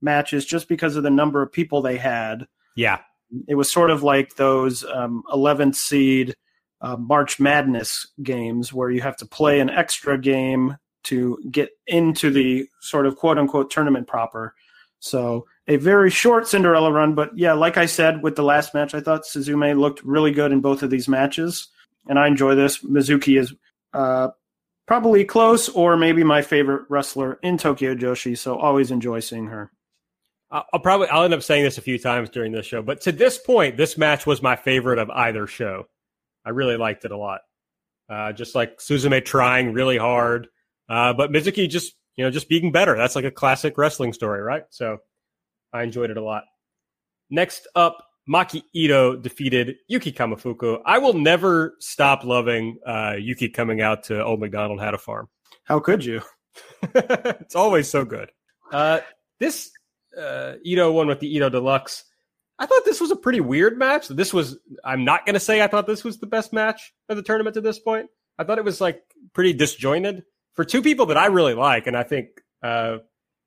matches 0.00 0.44
just 0.44 0.68
because 0.68 0.96
of 0.96 1.02
the 1.02 1.10
number 1.10 1.42
of 1.42 1.52
people 1.52 1.82
they 1.82 1.96
had. 1.96 2.46
Yeah. 2.76 3.00
It 3.46 3.56
was 3.56 3.70
sort 3.70 3.90
of 3.90 4.02
like 4.02 4.36
those 4.36 4.84
um, 4.84 5.22
11th 5.32 5.74
seed 5.74 6.34
uh, 6.80 6.96
March 6.96 7.40
Madness 7.40 8.06
games 8.22 8.72
where 8.72 8.90
you 8.90 9.00
have 9.00 9.16
to 9.18 9.26
play 9.26 9.60
an 9.60 9.70
extra 9.70 10.18
game 10.18 10.76
to 11.04 11.38
get 11.50 11.70
into 11.86 12.30
the 12.30 12.68
sort 12.80 13.06
of 13.06 13.16
quote 13.16 13.38
unquote 13.38 13.70
tournament 13.70 14.06
proper. 14.06 14.54
So 15.00 15.46
a 15.66 15.76
very 15.76 16.10
short 16.10 16.48
Cinderella 16.48 16.92
run, 16.92 17.14
but 17.14 17.36
yeah, 17.36 17.52
like 17.52 17.76
I 17.76 17.86
said 17.86 18.22
with 18.22 18.36
the 18.36 18.42
last 18.42 18.74
match, 18.74 18.94
I 18.94 19.00
thought 19.00 19.24
Suzume 19.24 19.78
looked 19.78 20.02
really 20.02 20.32
good 20.32 20.52
in 20.52 20.60
both 20.60 20.82
of 20.82 20.90
these 20.90 21.08
matches, 21.08 21.68
and 22.08 22.18
I 22.18 22.26
enjoy 22.26 22.54
this. 22.54 22.82
Mizuki 22.82 23.38
is 23.38 23.54
uh, 23.92 24.28
probably 24.86 25.24
close, 25.24 25.68
or 25.68 25.96
maybe 25.96 26.24
my 26.24 26.42
favorite 26.42 26.82
wrestler 26.88 27.38
in 27.42 27.58
Tokyo 27.58 27.94
Joshi, 27.94 28.36
so 28.36 28.56
always 28.56 28.90
enjoy 28.90 29.20
seeing 29.20 29.46
her. 29.46 29.70
I'll 30.50 30.80
probably 30.80 31.08
I'll 31.08 31.24
end 31.24 31.34
up 31.34 31.42
saying 31.42 31.64
this 31.64 31.78
a 31.78 31.82
few 31.82 31.98
times 31.98 32.30
during 32.30 32.52
this 32.52 32.66
show, 32.66 32.80
but 32.80 33.00
to 33.02 33.12
this 33.12 33.36
point, 33.38 33.76
this 33.76 33.98
match 33.98 34.26
was 34.26 34.42
my 34.42 34.56
favorite 34.56 34.98
of 34.98 35.10
either 35.10 35.46
show. 35.46 35.84
I 36.44 36.50
really 36.50 36.76
liked 36.76 37.04
it 37.04 37.10
a 37.10 37.16
lot. 37.16 37.40
Uh, 38.08 38.32
just 38.32 38.54
like 38.54 38.78
Suzume 38.78 39.22
trying 39.22 39.74
really 39.74 39.98
hard, 39.98 40.48
uh, 40.88 41.12
but 41.12 41.30
Mizuki 41.30 41.68
just 41.68 41.92
you 42.16 42.24
know 42.24 42.30
just 42.30 42.48
being 42.48 42.72
better. 42.72 42.96
That's 42.96 43.14
like 43.14 43.26
a 43.26 43.30
classic 43.30 43.76
wrestling 43.76 44.14
story, 44.14 44.40
right? 44.40 44.64
So 44.70 44.98
I 45.74 45.82
enjoyed 45.82 46.10
it 46.10 46.16
a 46.16 46.24
lot. 46.24 46.44
Next 47.28 47.68
up, 47.74 48.02
Maki 48.28 48.62
Ito 48.74 49.16
defeated 49.16 49.76
Yuki 49.88 50.12
Kamifuku. 50.12 50.80
I 50.86 50.96
will 50.96 51.12
never 51.12 51.76
stop 51.80 52.24
loving 52.24 52.78
uh, 52.86 53.16
Yuki 53.18 53.50
coming 53.50 53.82
out 53.82 54.02
to 54.04 54.24
Old 54.24 54.40
McDonald 54.40 54.80
Had 54.80 54.94
a 54.94 54.98
Farm. 54.98 55.28
How 55.64 55.80
could 55.80 56.02
you? 56.02 56.22
it's 56.94 57.54
always 57.54 57.90
so 57.90 58.06
good. 58.06 58.30
Uh, 58.72 59.00
this 59.40 59.70
uh, 60.18 60.54
Ito 60.64 60.92
won 60.92 61.06
with 61.06 61.20
the 61.20 61.34
Ito 61.36 61.48
Deluxe. 61.48 62.04
I 62.58 62.66
thought 62.66 62.84
this 62.84 63.00
was 63.00 63.10
a 63.10 63.16
pretty 63.16 63.40
weird 63.40 63.78
match. 63.78 64.08
This 64.08 64.34
was, 64.34 64.58
I'm 64.84 65.04
not 65.04 65.24
going 65.24 65.34
to 65.34 65.40
say 65.40 65.62
I 65.62 65.68
thought 65.68 65.86
this 65.86 66.02
was 66.02 66.18
the 66.18 66.26
best 66.26 66.52
match 66.52 66.92
of 67.08 67.16
the 67.16 67.22
tournament 67.22 67.54
to 67.54 67.60
this 67.60 67.78
point. 67.78 68.10
I 68.36 68.44
thought 68.44 68.58
it 68.58 68.64
was 68.64 68.80
like 68.80 69.00
pretty 69.32 69.52
disjointed 69.52 70.24
for 70.54 70.64
two 70.64 70.82
people 70.82 71.06
that 71.06 71.16
I 71.16 71.26
really 71.26 71.54
like. 71.54 71.86
And 71.86 71.96
I 71.96 72.02
think, 72.02 72.28
uh, 72.62 72.98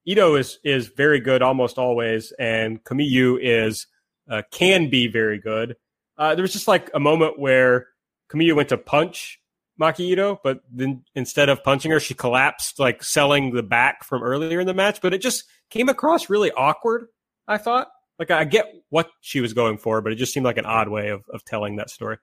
Ito 0.06 0.36
is, 0.36 0.60
is 0.64 0.88
very 0.88 1.20
good 1.20 1.42
almost 1.42 1.78
always. 1.78 2.32
And 2.40 2.84
Kamiyu 2.84 3.38
is, 3.42 3.86
uh, 4.30 4.44
can 4.50 4.90
be 4.90 5.08
very 5.08 5.40
good. 5.40 5.76
Uh, 6.18 6.36
there 6.36 6.42
was 6.42 6.54
just 6.54 6.68
like 6.68 6.90
a 6.94 7.00
moment 7.00 7.38
where 7.38 7.88
Kamiyu 8.32 8.56
went 8.56 8.70
to 8.70 8.78
punch 8.78 9.40
Maki 9.80 10.02
Ito, 10.12 10.40
but 10.44 10.62
then 10.72 11.04
instead 11.16 11.50
of 11.50 11.64
punching 11.64 11.92
her, 11.92 12.00
she 12.00 12.14
collapsed, 12.14 12.80
like 12.80 13.04
selling 13.04 13.54
the 13.54 13.64
back 13.64 14.04
from 14.04 14.24
earlier 14.24 14.60
in 14.60 14.68
the 14.68 14.74
match. 14.74 15.02
But 15.02 15.14
it 15.14 15.22
just 15.22 15.44
came 15.72 15.90
across 15.90 16.30
really 16.30 16.52
awkward. 16.52 17.08
I 17.48 17.58
thought, 17.58 17.88
like, 18.20 18.30
I 18.30 18.44
get 18.44 18.74
what 18.90 19.10
she 19.22 19.42
was 19.42 19.54
going 19.54 19.78
for, 19.78 20.02
but 20.02 20.12
it 20.12 20.16
just 20.16 20.34
seemed 20.34 20.46
like 20.46 20.58
an 20.58 20.66
odd 20.66 20.90
way 20.90 21.10
of 21.10 21.24
of 21.30 21.44
telling 21.44 21.78
that 21.78 21.90
story. 21.90 22.18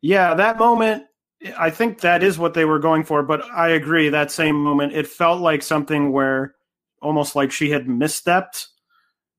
Yeah, 0.00 0.34
that 0.34 0.58
moment, 0.58 1.04
I 1.58 1.70
think 1.70 2.00
that 2.00 2.22
is 2.22 2.38
what 2.38 2.54
they 2.54 2.64
were 2.64 2.78
going 2.78 3.04
for. 3.04 3.22
But 3.22 3.44
I 3.44 3.70
agree, 3.70 4.08
that 4.08 4.30
same 4.30 4.56
moment, 4.56 4.94
it 4.94 5.06
felt 5.06 5.40
like 5.40 5.62
something 5.62 6.12
where 6.12 6.54
almost 7.00 7.36
like 7.36 7.52
she 7.52 7.70
had 7.70 7.86
misstepped 7.86 8.66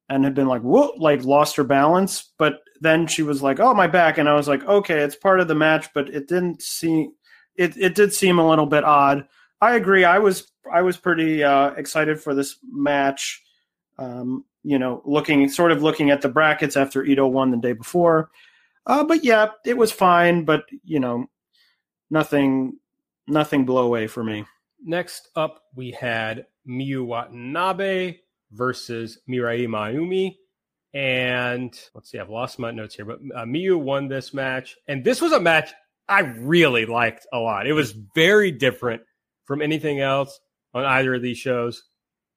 and 0.09 0.23
had 0.23 0.35
been 0.35 0.47
like, 0.47 0.61
whoa, 0.61 0.91
like 0.97 1.23
lost 1.23 1.55
her 1.55 1.63
balance. 1.63 2.31
But 2.37 2.59
then 2.81 3.07
she 3.07 3.23
was 3.23 3.41
like, 3.41 3.59
oh, 3.59 3.73
my 3.73 3.87
back. 3.87 4.17
And 4.17 4.29
I 4.29 4.33
was 4.33 4.47
like, 4.47 4.63
okay, 4.65 4.99
it's 4.99 5.15
part 5.15 5.39
of 5.39 5.47
the 5.47 5.55
match, 5.55 5.87
but 5.93 6.09
it 6.09 6.27
didn't 6.27 6.61
seem 6.61 7.13
it, 7.55 7.77
it 7.77 7.95
did 7.95 8.13
seem 8.13 8.39
a 8.39 8.47
little 8.47 8.65
bit 8.65 8.83
odd. 8.83 9.27
I 9.61 9.75
agree. 9.75 10.03
I 10.03 10.19
was 10.19 10.51
I 10.71 10.81
was 10.81 10.97
pretty 10.97 11.43
uh, 11.43 11.71
excited 11.71 12.19
for 12.19 12.33
this 12.33 12.57
match. 12.69 13.42
Um, 14.03 14.45
you 14.63 14.79
know, 14.79 15.01
looking 15.05 15.49
sort 15.49 15.71
of 15.71 15.83
looking 15.83 16.09
at 16.09 16.21
the 16.21 16.29
brackets 16.29 16.77
after 16.77 17.03
Ito 17.03 17.27
won 17.27 17.51
the 17.51 17.57
day 17.57 17.73
before. 17.73 18.29
Uh, 18.85 19.03
but 19.03 19.23
yeah, 19.23 19.49
it 19.65 19.77
was 19.77 19.91
fine. 19.91 20.45
But 20.45 20.63
you 20.83 20.99
know, 20.99 21.27
nothing 22.09 22.79
nothing 23.27 23.65
blow 23.65 23.85
away 23.85 24.07
for 24.07 24.23
me. 24.23 24.45
Next 24.83 25.29
up, 25.35 25.63
we 25.75 25.91
had 25.91 26.45
Miu 26.67 27.05
Watanabe 27.05 28.17
versus 28.51 29.19
Mirai 29.29 29.67
Maiumi. 29.67 30.37
And 30.93 31.73
let's 31.95 32.11
see, 32.11 32.19
I've 32.19 32.29
lost 32.29 32.59
my 32.59 32.69
notes 32.71 32.95
here, 32.95 33.05
but 33.05 33.19
uh, 33.35 33.45
Miyu 33.45 33.79
won 33.79 34.07
this 34.07 34.33
match. 34.33 34.75
And 34.87 35.03
this 35.03 35.21
was 35.21 35.31
a 35.31 35.39
match 35.39 35.73
I 36.07 36.19
really 36.19 36.85
liked 36.85 37.25
a 37.33 37.39
lot. 37.39 37.65
It 37.65 37.73
was 37.73 37.95
very 38.13 38.51
different 38.51 39.01
from 39.45 39.61
anything 39.61 40.01
else 40.01 40.39
on 40.73 40.85
either 40.85 41.15
of 41.15 41.21
these 41.21 41.37
shows. 41.37 41.83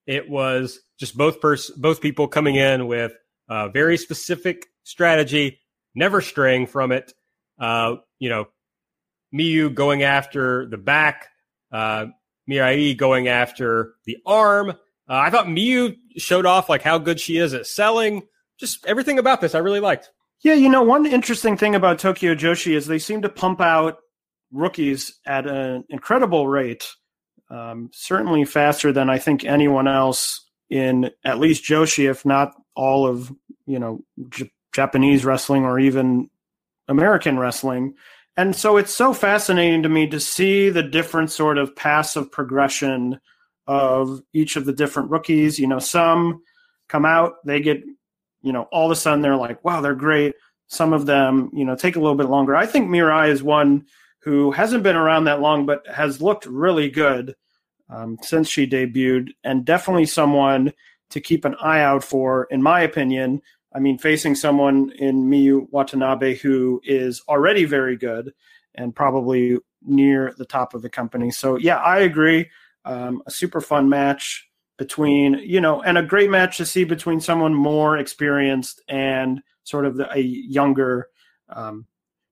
It 0.07 0.31
was 0.31 0.81
just 0.99 1.17
both 1.17 1.41
pers- 1.41 1.71
both 1.71 2.01
people 2.01 2.29
coming 2.29 2.57
in 2.57 2.87
with 2.87 3.13
a 3.49 3.69
very 3.69 3.97
specific 3.97 4.67
strategy, 4.85 5.61
never 5.95 6.21
straying 6.21 6.67
from 6.67 6.93
it. 6.93 7.13
Uh, 7.59 7.97
you 8.19 8.29
know, 8.29 8.47
Miyu 9.35 9.75
going 9.75 10.03
after 10.03 10.67
the 10.67 10.79
back, 10.79 11.29
uh, 11.73 12.07
Mirai 12.49 12.97
going 12.97 13.29
after 13.29 13.95
the 14.05 14.19
arm. 14.27 14.71
Uh, 14.71 14.75
I 15.09 15.31
thought 15.31 15.47
Miyu 15.47 15.97
showed 16.17 16.47
off 16.47 16.69
like 16.69 16.83
how 16.83 16.99
good 16.99 17.21
she 17.21 17.37
is 17.39 17.55
at 17.55 17.67
selling. 17.67 18.23
Just 18.59 18.87
everything 18.87 19.19
about 19.19 19.41
this 19.41 19.55
I 19.55 19.59
really 19.59 19.81
liked. 19.81 20.11
Yeah, 20.43 20.55
you 20.55 20.69
know, 20.69 20.83
one 20.83 21.07
interesting 21.07 21.57
thing 21.57 21.75
about 21.75 21.99
Tokyo 21.99 22.35
Joshi 22.35 22.75
is 22.75 22.87
they 22.87 22.99
seem 22.99 23.23
to 23.23 23.29
pump 23.29 23.61
out 23.61 23.99
rookies 24.53 25.19
at 25.27 25.47
an 25.47 25.85
incredible 25.89 26.47
rate, 26.47 26.87
um, 27.51 27.91
certainly 27.93 28.45
faster 28.45 28.93
than 28.93 29.11
I 29.11 29.19
think 29.19 29.45
anyone 29.45 29.89
else 29.89 30.46
in 30.71 31.11
at 31.25 31.39
least 31.39 31.65
Joshi, 31.65 32.11
if 32.11 32.25
not 32.25 32.55
all 32.75 33.07
of 33.07 33.33
you 33.67 33.79
know 33.79 34.01
J- 34.29 34.51
Japanese 34.73 35.25
wrestling 35.25 35.65
or 35.65 35.79
even 35.79 36.31
American 36.89 37.39
wrestling. 37.39 37.95
And 38.37 38.55
so 38.55 38.77
it's 38.77 38.95
so 38.95 39.15
fascinating 39.15 39.83
to 39.83 39.89
me 39.89 40.07
to 40.09 40.21
see 40.21 40.69
the 40.69 40.83
different 40.83 41.31
sort 41.31 41.57
of 41.57 41.75
passive 41.75 42.31
progression 42.31 43.19
of 43.67 44.21
each 44.35 44.57
of 44.57 44.67
the 44.67 44.75
different 44.75 45.11
rookies. 45.11 45.59
You 45.59 45.67
know, 45.67 45.79
some 45.79 46.43
come 46.89 47.07
out, 47.07 47.35
they 47.47 47.61
get 47.61 47.83
you 48.47 48.53
know, 48.53 48.69
all 48.71 48.87
of 48.87 48.93
a 48.93 48.97
sudden 48.97 49.23
they're 49.23 49.37
like, 49.37 49.65
wow, 49.65 49.81
they're 49.81 49.97
great. 49.97 50.35
Some 50.69 50.93
of 50.93 51.05
them, 51.05 51.51
you 51.53 51.65
know, 51.65 51.75
take 51.75 51.97
a 51.97 52.01
little 52.01 52.15
bit 52.15 52.29
longer. 52.29 52.55
I 52.55 52.65
think 52.65 52.89
Mirai 52.89 53.31
is 53.31 53.43
one 53.43 53.87
who 54.21 54.53
hasn't 54.53 54.85
been 54.85 54.95
around 54.95 55.25
that 55.25 55.41
long, 55.41 55.67
but 55.67 55.85
has 55.89 56.23
looked 56.23 56.47
really 56.47 56.89
good 56.89 57.35
um, 57.89 58.19
since 58.23 58.49
she 58.49 58.67
debuted, 58.67 59.31
and 59.45 59.65
definitely 59.65 60.07
someone 60.07 60.73
to 61.11 61.21
keep 61.21 61.45
an 61.45 61.55
eye 61.61 61.81
out 61.81 62.03
for, 62.03 62.47
in 62.51 62.63
my 62.63 62.81
opinion. 62.81 63.41
I 63.75 63.79
mean, 63.79 63.99
facing 63.99 64.35
someone 64.35 64.91
in 64.99 65.29
Miu 65.29 65.69
Watanabe 65.71 66.37
who 66.37 66.81
is 66.85 67.23
already 67.29 67.65
very 67.65 67.97
good 67.97 68.33
and 68.75 68.95
probably 68.95 69.59
near 69.83 70.35
the 70.39 70.47
top 70.47 70.75
of 70.75 70.83
the 70.83 70.89
company. 70.89 71.31
So, 71.31 71.57
yeah, 71.57 71.77
I 71.77 72.01
agree. 72.01 72.51
Um, 72.85 73.23
a 73.27 73.31
super 73.31 73.61
fun 73.61 73.89
match 73.89 74.49
between 74.79 75.35
you 75.45 75.61
know 75.61 75.83
and 75.83 75.97
a 75.99 76.03
great 76.03 76.31
match 76.31 76.59
to 76.59 76.67
see 76.67 76.85
between 76.85 77.21
someone 77.21 77.55
more 77.55 77.97
experienced 77.97 78.83
and 78.89 79.41
sort 79.65 79.87
of 79.87 79.97
the, 79.97 80.11
a 80.13 80.21
younger 80.21 81.09
um, 81.49 81.87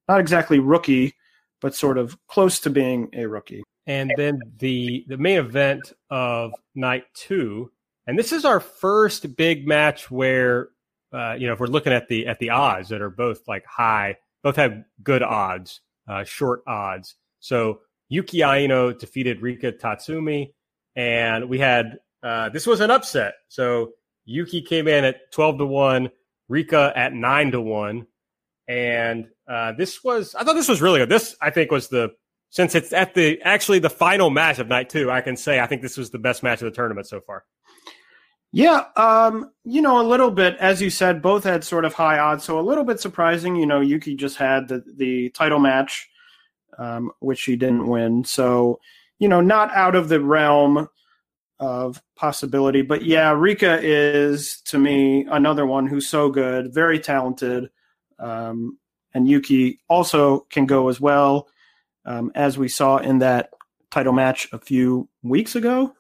not 0.09 0.21
exactly 0.21 0.59
rookie 0.59 1.15
but 1.61 1.75
sort 1.75 1.99
of 1.99 2.17
close 2.27 2.61
to 2.61 2.71
being 2.71 3.09
a 3.15 3.27
rookie 3.27 3.63
and 3.87 4.13
then 4.17 4.41
the 4.59 5.05
the 5.09 5.19
main 5.19 5.39
event 5.39 5.93
of 6.11 6.53
night 6.75 7.05
two, 7.15 7.71
and 8.07 8.19
this 8.19 8.33
is 8.33 8.45
our 8.45 8.61
first 8.61 9.37
big 9.37 9.67
match 9.67 10.11
where 10.11 10.69
uh, 11.13 11.35
you 11.39 11.47
know 11.47 11.53
if 11.53 11.61
we're 11.61 11.67
looking 11.67 11.93
at 11.93 12.09
the 12.09 12.27
at 12.27 12.39
the 12.39 12.51
odds 12.51 12.89
that 12.89 13.03
are 13.03 13.11
both 13.11 13.47
like 13.47 13.65
high, 13.67 14.17
both 14.43 14.57
have 14.57 14.83
good 15.03 15.23
odds, 15.23 15.81
uh, 16.09 16.25
short 16.25 16.63
odds. 16.67 17.17
So 17.41 17.81
Yuki 18.09 18.43
Aino 18.43 18.93
defeated 18.93 19.43
Rika 19.43 19.73
Tatsumi, 19.73 20.53
and 20.97 21.49
we 21.49 21.59
had 21.59 21.99
uh, 22.23 22.49
this 22.49 22.67
was 22.67 22.81
an 22.81 22.91
upset. 22.91 23.35
So 23.49 23.93
Yuki 24.25 24.63
came 24.63 24.89
in 24.89 25.05
at 25.05 25.31
twelve 25.31 25.59
to 25.59 25.67
one, 25.67 26.11
Rika 26.49 26.93
at 26.97 27.13
nine 27.13 27.51
to 27.53 27.61
one, 27.61 28.07
and 28.67 29.27
uh, 29.47 29.73
this 29.73 30.03
was 30.03 30.35
I 30.35 30.45
thought 30.45 30.55
this 30.55 30.69
was 30.69 30.81
really 30.81 31.01
good. 31.01 31.11
This 31.11 31.37
I 31.41 31.51
think 31.51 31.71
was 31.71 31.89
the 31.89 32.15
since 32.55 32.77
it's 32.77 32.93
at 32.93 33.15
the 33.15 33.43
actually 33.43 33.81
the 33.81 33.91
final 33.91 34.31
match 34.31 34.61
of 34.61 34.69
night 34.69 34.89
two. 34.89 35.11
I 35.11 35.21
can 35.21 35.37
say 35.37 35.59
I 35.59 35.67
think 35.67 35.83
this 35.83 35.97
was 35.97 36.11
the 36.11 36.21
best 36.21 36.45
match 36.45 36.63
of 36.63 36.67
the 36.67 36.71
tournament 36.71 37.09
so 37.09 37.21
far. 37.21 37.45
Yeah, 38.53 38.85
um, 38.95 39.51
you 39.65 39.83
know, 39.83 40.01
a 40.01 40.07
little 40.07 40.31
bit, 40.31 40.57
as 40.59 40.81
you 40.81 40.89
said, 40.89 41.21
both 41.21 41.43
had 41.43 41.65
sort 41.65 41.85
of 41.85 41.95
high 41.95 42.21
odds, 42.21 42.45
so 42.45 42.61
a 42.61 42.63
little 42.63 42.85
bit 42.85 43.01
surprising. 43.01 43.57
You 43.57 43.67
know, 43.67 43.81
Yuki 43.81 44.15
just 44.15 44.37
had 44.37 44.69
the, 44.69 44.85
the 44.97 45.31
title 45.31 45.59
match, 45.59 46.09
um, 46.79 47.11
which 47.19 47.41
she 47.41 47.57
didn't 47.57 47.89
win. 47.89 48.25
So, 48.25 48.79
you 49.19 49.27
know, 49.27 49.41
not 49.41 49.75
out 49.75 49.97
of 49.97 50.09
the 50.09 50.21
realm 50.21 50.89
of 51.59 52.01
possibility. 52.15 52.83
But 52.83 53.05
yeah, 53.05 53.33
Rika 53.33 53.81
is, 53.83 54.61
to 54.67 54.79
me, 54.79 55.27
another 55.29 55.67
one 55.67 55.89
who's 55.89 56.07
so 56.07 56.29
good, 56.29 56.73
very 56.73 57.01
talented. 57.01 57.71
Um, 58.21 58.79
and 59.13 59.27
Yuki 59.27 59.81
also 59.89 60.47
can 60.51 60.67
go 60.67 60.89
as 60.89 61.01
well, 61.01 61.49
um, 62.05 62.33
as 62.35 62.59
we 62.59 62.69
saw 62.69 62.99
in 62.99 63.19
that 63.19 63.51
title 63.91 64.13
match 64.13 64.49
a 64.53 64.59
few 64.59 65.09
weeks 65.23 65.55
ago. 65.55 65.95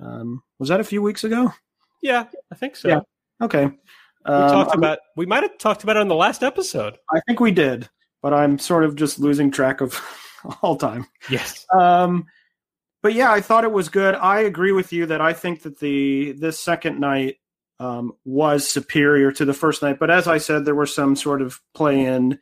Um, 0.00 0.42
was 0.58 0.68
that 0.68 0.80
a 0.80 0.84
few 0.84 1.02
weeks 1.02 1.24
ago? 1.24 1.52
Yeah, 2.02 2.24
I 2.50 2.54
think 2.54 2.76
so. 2.76 2.88
Yeah. 2.88 3.00
Okay. 3.40 3.66
We 4.26 4.32
talked 4.32 4.74
about 4.74 4.98
we 5.16 5.26
might 5.26 5.42
have 5.42 5.58
talked 5.58 5.82
about 5.82 5.96
it 5.96 6.00
on 6.00 6.08
the 6.08 6.14
last 6.14 6.42
episode. 6.42 6.96
I 7.14 7.20
think 7.26 7.40
we 7.40 7.50
did, 7.50 7.88
but 8.22 8.32
I'm 8.32 8.58
sort 8.58 8.84
of 8.84 8.96
just 8.96 9.18
losing 9.18 9.50
track 9.50 9.82
of 9.82 10.00
all 10.62 10.76
time. 10.76 11.06
Yes. 11.28 11.66
Um, 11.72 12.26
but 13.02 13.12
yeah, 13.12 13.30
I 13.30 13.42
thought 13.42 13.64
it 13.64 13.72
was 13.72 13.90
good. 13.90 14.14
I 14.14 14.40
agree 14.40 14.72
with 14.72 14.92
you 14.92 15.04
that 15.06 15.20
I 15.20 15.34
think 15.34 15.62
that 15.62 15.78
the 15.78 16.32
this 16.32 16.58
second 16.58 16.98
night 17.00 17.36
um, 17.78 18.12
was 18.24 18.66
superior 18.66 19.30
to 19.32 19.44
the 19.44 19.52
first 19.52 19.82
night. 19.82 19.98
But 19.98 20.10
as 20.10 20.26
I 20.26 20.38
said, 20.38 20.64
there 20.64 20.74
were 20.74 20.86
some 20.86 21.16
sort 21.16 21.42
of 21.42 21.60
play 21.74 22.00
in. 22.06 22.38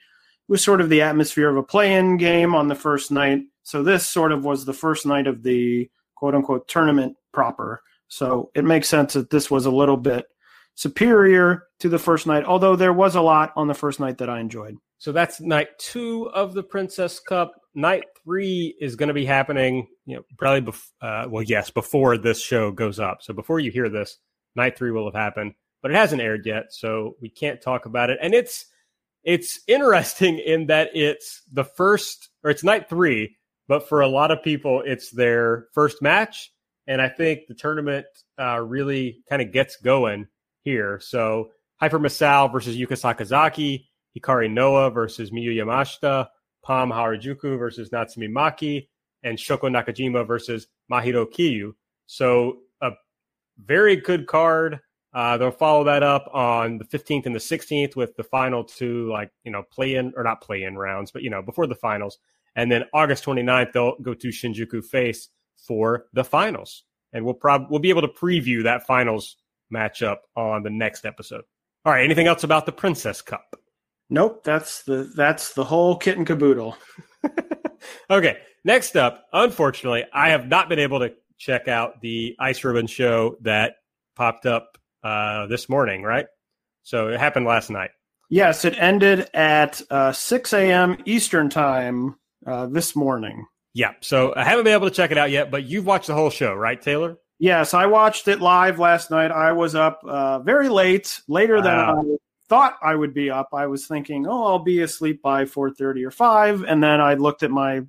Was 0.49 0.63
sort 0.63 0.81
of 0.81 0.89
the 0.89 1.03
atmosphere 1.03 1.49
of 1.49 1.57
a 1.57 1.63
play 1.63 1.95
in 1.95 2.17
game 2.17 2.55
on 2.55 2.69
the 2.69 2.75
first 2.75 3.11
night. 3.11 3.43
So 3.63 3.83
this 3.83 4.07
sort 4.07 4.33
of 4.33 4.45
was 4.45 4.65
the 4.65 4.73
first 4.73 5.07
night 5.07 5.27
of 5.27 5.43
the 5.43 5.89
quote 6.17 6.35
unquote 6.35 6.69
tournament 6.69 7.17
proper. 7.33 7.83
So 8.09 8.51
it 8.55 8.65
makes 8.65 8.89
sense 8.89 9.15
that 9.15 9.31
this 9.31 9.51
was 9.51 9.65
a 9.65 9.71
little 9.71 9.97
bit 9.97 10.27
superior 10.75 11.65
to 11.81 11.89
the 11.89 11.99
first 11.99 12.27
night, 12.27 12.45
although 12.45 12.77
there 12.77 12.93
was 12.93 13.15
a 13.15 13.21
lot 13.21 13.53
on 13.57 13.69
the 13.69 13.75
first 13.75 14.01
night 14.01 14.19
that 14.19 14.31
I 14.31 14.41
enjoyed. 14.41 14.77
So 14.99 15.13
that's 15.13 15.41
night 15.41 15.69
two 15.79 16.31
of 16.31 16.55
the 16.55 16.63
Princess 16.63 17.19
Cup. 17.21 17.55
Night 17.75 18.05
three 18.23 18.77
is 18.81 18.97
going 18.97 19.09
to 19.09 19.15
be 19.15 19.25
happening, 19.25 19.89
you 20.07 20.17
know, 20.17 20.23
probably 20.39 20.73
bef- 20.73 20.91
uh, 21.01 21.29
well, 21.29 21.43
yes, 21.43 21.71
before 21.71 22.19
this 22.19 22.41
show 22.41 22.71
goes 22.71 23.01
up. 23.01 23.19
So 23.23 23.33
before 23.33 23.59
you 23.59 23.71
hear 23.71 23.89
this, 23.89 24.19
night 24.55 24.77
three 24.77 24.91
will 24.91 25.07
have 25.07 25.15
happened, 25.15 25.55
but 25.81 25.91
it 25.91 25.97
hasn't 25.97 26.23
aired 26.23 26.47
yet, 26.47 26.67
so 26.73 27.17
we 27.21 27.31
can't 27.31 27.61
talk 27.61 27.87
about 27.87 28.11
it. 28.11 28.19
And 28.23 28.35
it's 28.35 28.67
it's 29.25 29.61
interesting 29.67 30.39
in 30.39 30.67
that 30.67 30.91
it's 30.95 31.43
the 31.53 31.65
first 31.65 32.29
or 32.43 32.51
it's 32.51 32.65
night 32.65 32.89
three, 32.89 33.37
but 33.69 33.89
for 33.89 34.01
a 34.01 34.09
lot 34.09 34.31
of 34.31 34.43
people, 34.43 34.83
it's 34.85 35.11
their 35.11 35.67
first 35.73 36.03
match 36.03 36.53
and 36.87 37.01
I 37.01 37.09
think 37.09 37.47
the 37.47 37.55
tournament 37.55 38.07
uh, 38.39 38.61
really 38.61 39.23
kind 39.29 39.43
of 39.43 39.53
gets 39.53 39.77
going 39.77 40.27
here. 40.63 41.01
So 41.01 41.51
Hyper 41.77 41.99
Misao 41.99 42.51
versus 42.51 42.77
Yuka 42.77 42.99
Sakazaki, 43.01 43.87
Hikari 44.17 44.51
Noa 44.51 44.91
versus 44.91 45.31
Miyu 45.31 45.55
Yamashita, 45.55 46.29
Pam 46.65 46.91
Harajuku 46.91 47.59
versus 47.59 47.91
Natsumi 47.91 48.29
Maki, 48.29 48.89
and 49.23 49.39
Shoko 49.39 49.71
Nakajima 49.71 50.27
versus 50.27 50.67
Mahiro 50.91 51.27
Kiryu. 51.27 51.73
So 52.07 52.59
a 52.81 52.91
very 53.59 53.97
good 53.97 54.27
card. 54.27 54.81
Uh, 55.15 55.37
they'll 55.37 55.51
follow 55.51 55.85
that 55.85 56.03
up 56.03 56.31
on 56.33 56.79
the 56.79 56.85
15th 56.85 57.27
and 57.27 57.35
the 57.35 57.39
16th 57.39 57.97
with 57.97 58.17
the 58.17 58.25
final 58.25 58.65
two, 58.65 59.11
like, 59.11 59.31
you 59.45 59.53
know, 59.53 59.63
play 59.71 59.95
in 59.95 60.13
or 60.17 60.23
not 60.25 60.41
play 60.41 60.63
in 60.63 60.77
rounds, 60.77 61.11
but, 61.11 61.23
you 61.23 61.29
know, 61.29 61.43
before 61.43 61.67
the 61.67 61.75
finals. 61.75 62.19
And 62.57 62.71
then 62.71 62.85
August 62.95 63.25
29th, 63.25 63.73
they'll 63.73 63.99
go 63.99 64.15
to 64.15 64.29
Shinjuku 64.29 64.85
Face 64.85 65.29
for 65.57 66.07
the 66.13 66.25
finals. 66.25 66.85
And 67.13 67.25
we'll 67.25 67.35
probably 67.35 67.67
we'll 67.71 67.81
be 67.81 67.91
able 67.91 68.03
to 68.03 68.09
preview 68.09 68.63
that 68.65 68.87
finals 68.87 69.37
matchup 69.73 70.19
on 70.35 70.63
the 70.63 70.71
next 70.71 71.05
episode. 71.05 71.45
All 71.85 71.93
right, 71.93 72.05
anything 72.05 72.27
else 72.27 72.45
about 72.45 72.65
the 72.65 72.73
Princess 72.73 73.21
Cup? 73.21 73.57
Nope, 74.09 74.45
that's 74.45 74.83
the 74.83 75.11
that's 75.15 75.55
the 75.55 75.65
whole 75.65 75.97
kit 75.97 76.17
and 76.17 76.27
caboodle. 76.27 76.77
okay, 78.11 78.39
next 78.65 78.97
up, 78.97 79.27
unfortunately, 79.33 80.05
I 80.13 80.31
have 80.31 80.49
not 80.49 80.69
been 80.69 80.79
able 80.79 81.01
to 81.01 81.13
check 81.39 81.69
out 81.69 82.01
the 82.01 82.37
Ice 82.39 82.63
Ribbon 82.63 82.87
show 82.87 83.37
that 83.41 83.77
popped 84.15 84.47
up 84.47 84.79
uh, 85.03 85.47
this 85.47 85.69
morning, 85.69 86.03
right? 86.03 86.27
So 86.83 87.09
it 87.09 87.21
happened 87.21 87.47
last 87.47 87.71
night. 87.71 87.91
Yes, 88.29 88.65
it 88.65 88.75
ended 88.79 89.29
at 89.35 89.83
uh, 89.91 90.13
6 90.13 90.53
a.m. 90.55 90.97
Eastern 91.05 91.51
time 91.51 92.17
uh, 92.47 92.67
this 92.67 92.97
morning. 92.97 93.47
Yeah. 93.75 93.93
So 94.01 94.35
I 94.35 94.45
haven't 94.45 94.65
been 94.65 94.75
able 94.75 94.89
to 94.89 94.95
check 94.95 95.11
it 95.11 95.19
out 95.19 95.31
yet, 95.31 95.51
but 95.51 95.65
you've 95.65 95.87
watched 95.87 96.07
the 96.07 96.15
whole 96.15 96.31
show, 96.31 96.55
right, 96.55 96.81
Taylor? 96.81 97.17
Yes, 97.39 97.75
I 97.75 97.87
watched 97.87 98.29
it 98.29 98.41
live 98.41 98.79
last 98.79 99.11
night. 99.11 99.31
I 99.31 99.53
was 99.53 99.75
up 99.75 100.01
uh, 100.07 100.39
very 100.41 100.69
late, 100.69 101.21
later 101.29 101.61
than 101.61 101.77
Wow. 101.77 102.01
I 102.01 102.17
thought 102.49 102.77
I 102.83 102.95
would 102.95 103.15
be 103.15 103.31
up. 103.31 103.49
I 103.53 103.67
was 103.67 103.87
thinking, 103.87 104.27
oh, 104.27 104.45
I'll 104.45 104.59
be 104.59 104.81
asleep 104.83 105.23
by 105.23 105.45
4:30 105.45 106.07
or 106.07 106.11
5, 106.11 106.65
and 106.65 106.83
then 106.83 107.01
I 107.01 107.15
looked 107.15 107.43
at 107.43 107.51
my 107.51 107.83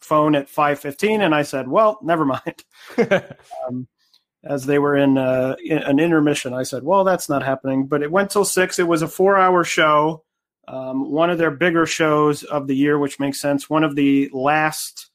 phone 0.00 0.34
at 0.34 0.48
5:15 0.48 1.20
and 1.24 1.34
I 1.34 1.42
said, 1.42 1.68
well, 1.68 1.98
never 2.02 2.24
mind. 2.24 2.64
um, 3.66 3.88
as 4.44 4.66
they 4.66 4.78
were 4.78 4.96
in, 4.96 5.16
uh, 5.18 5.56
in 5.64 5.78
an 5.78 5.98
intermission, 5.98 6.52
I 6.52 6.62
said, 6.64 6.82
well, 6.82 7.04
that's 7.04 7.28
not 7.28 7.42
happening. 7.42 7.86
But 7.86 8.02
it 8.02 8.10
went 8.10 8.30
till 8.30 8.44
6. 8.44 8.78
It 8.78 8.88
was 8.88 9.02
a 9.02 9.06
4-hour 9.06 9.64
show. 9.64 10.24
Um, 10.66 11.10
one 11.10 11.30
of 11.30 11.38
their 11.38 11.50
bigger 11.50 11.86
shows 11.86 12.42
of 12.42 12.66
the 12.66 12.76
year, 12.76 12.98
which 12.98 13.20
makes 13.20 13.40
sense. 13.40 13.68
One 13.68 13.84
of 13.84 13.96
the 13.96 14.30
last 14.32 15.10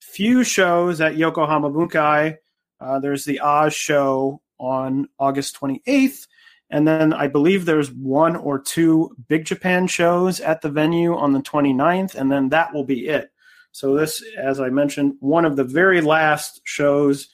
few 0.00 0.44
shows 0.44 1.00
at 1.00 1.16
Yokohama 1.16 1.70
Bunkai. 1.70 2.36
Uh, 2.80 2.98
there's 3.00 3.24
the 3.24 3.40
Oz 3.40 3.74
show 3.74 4.40
on 4.58 5.08
August 5.18 5.58
28th. 5.60 6.26
And 6.70 6.88
then 6.88 7.12
I 7.12 7.28
believe 7.28 7.64
there's 7.64 7.90
one 7.90 8.36
or 8.36 8.58
two 8.58 9.14
Big 9.28 9.44
Japan 9.44 9.86
shows 9.86 10.40
at 10.40 10.60
the 10.60 10.70
venue 10.70 11.16
on 11.16 11.32
the 11.32 11.40
29th, 11.40 12.14
and 12.14 12.32
then 12.32 12.48
that 12.48 12.72
will 12.72 12.84
be 12.84 13.06
it. 13.06 13.30
So, 13.72 13.96
this, 13.96 14.24
as 14.36 14.60
I 14.60 14.70
mentioned, 14.70 15.14
one 15.20 15.44
of 15.44 15.56
the 15.56 15.64
very 15.64 16.00
last 16.00 16.60
shows 16.64 17.28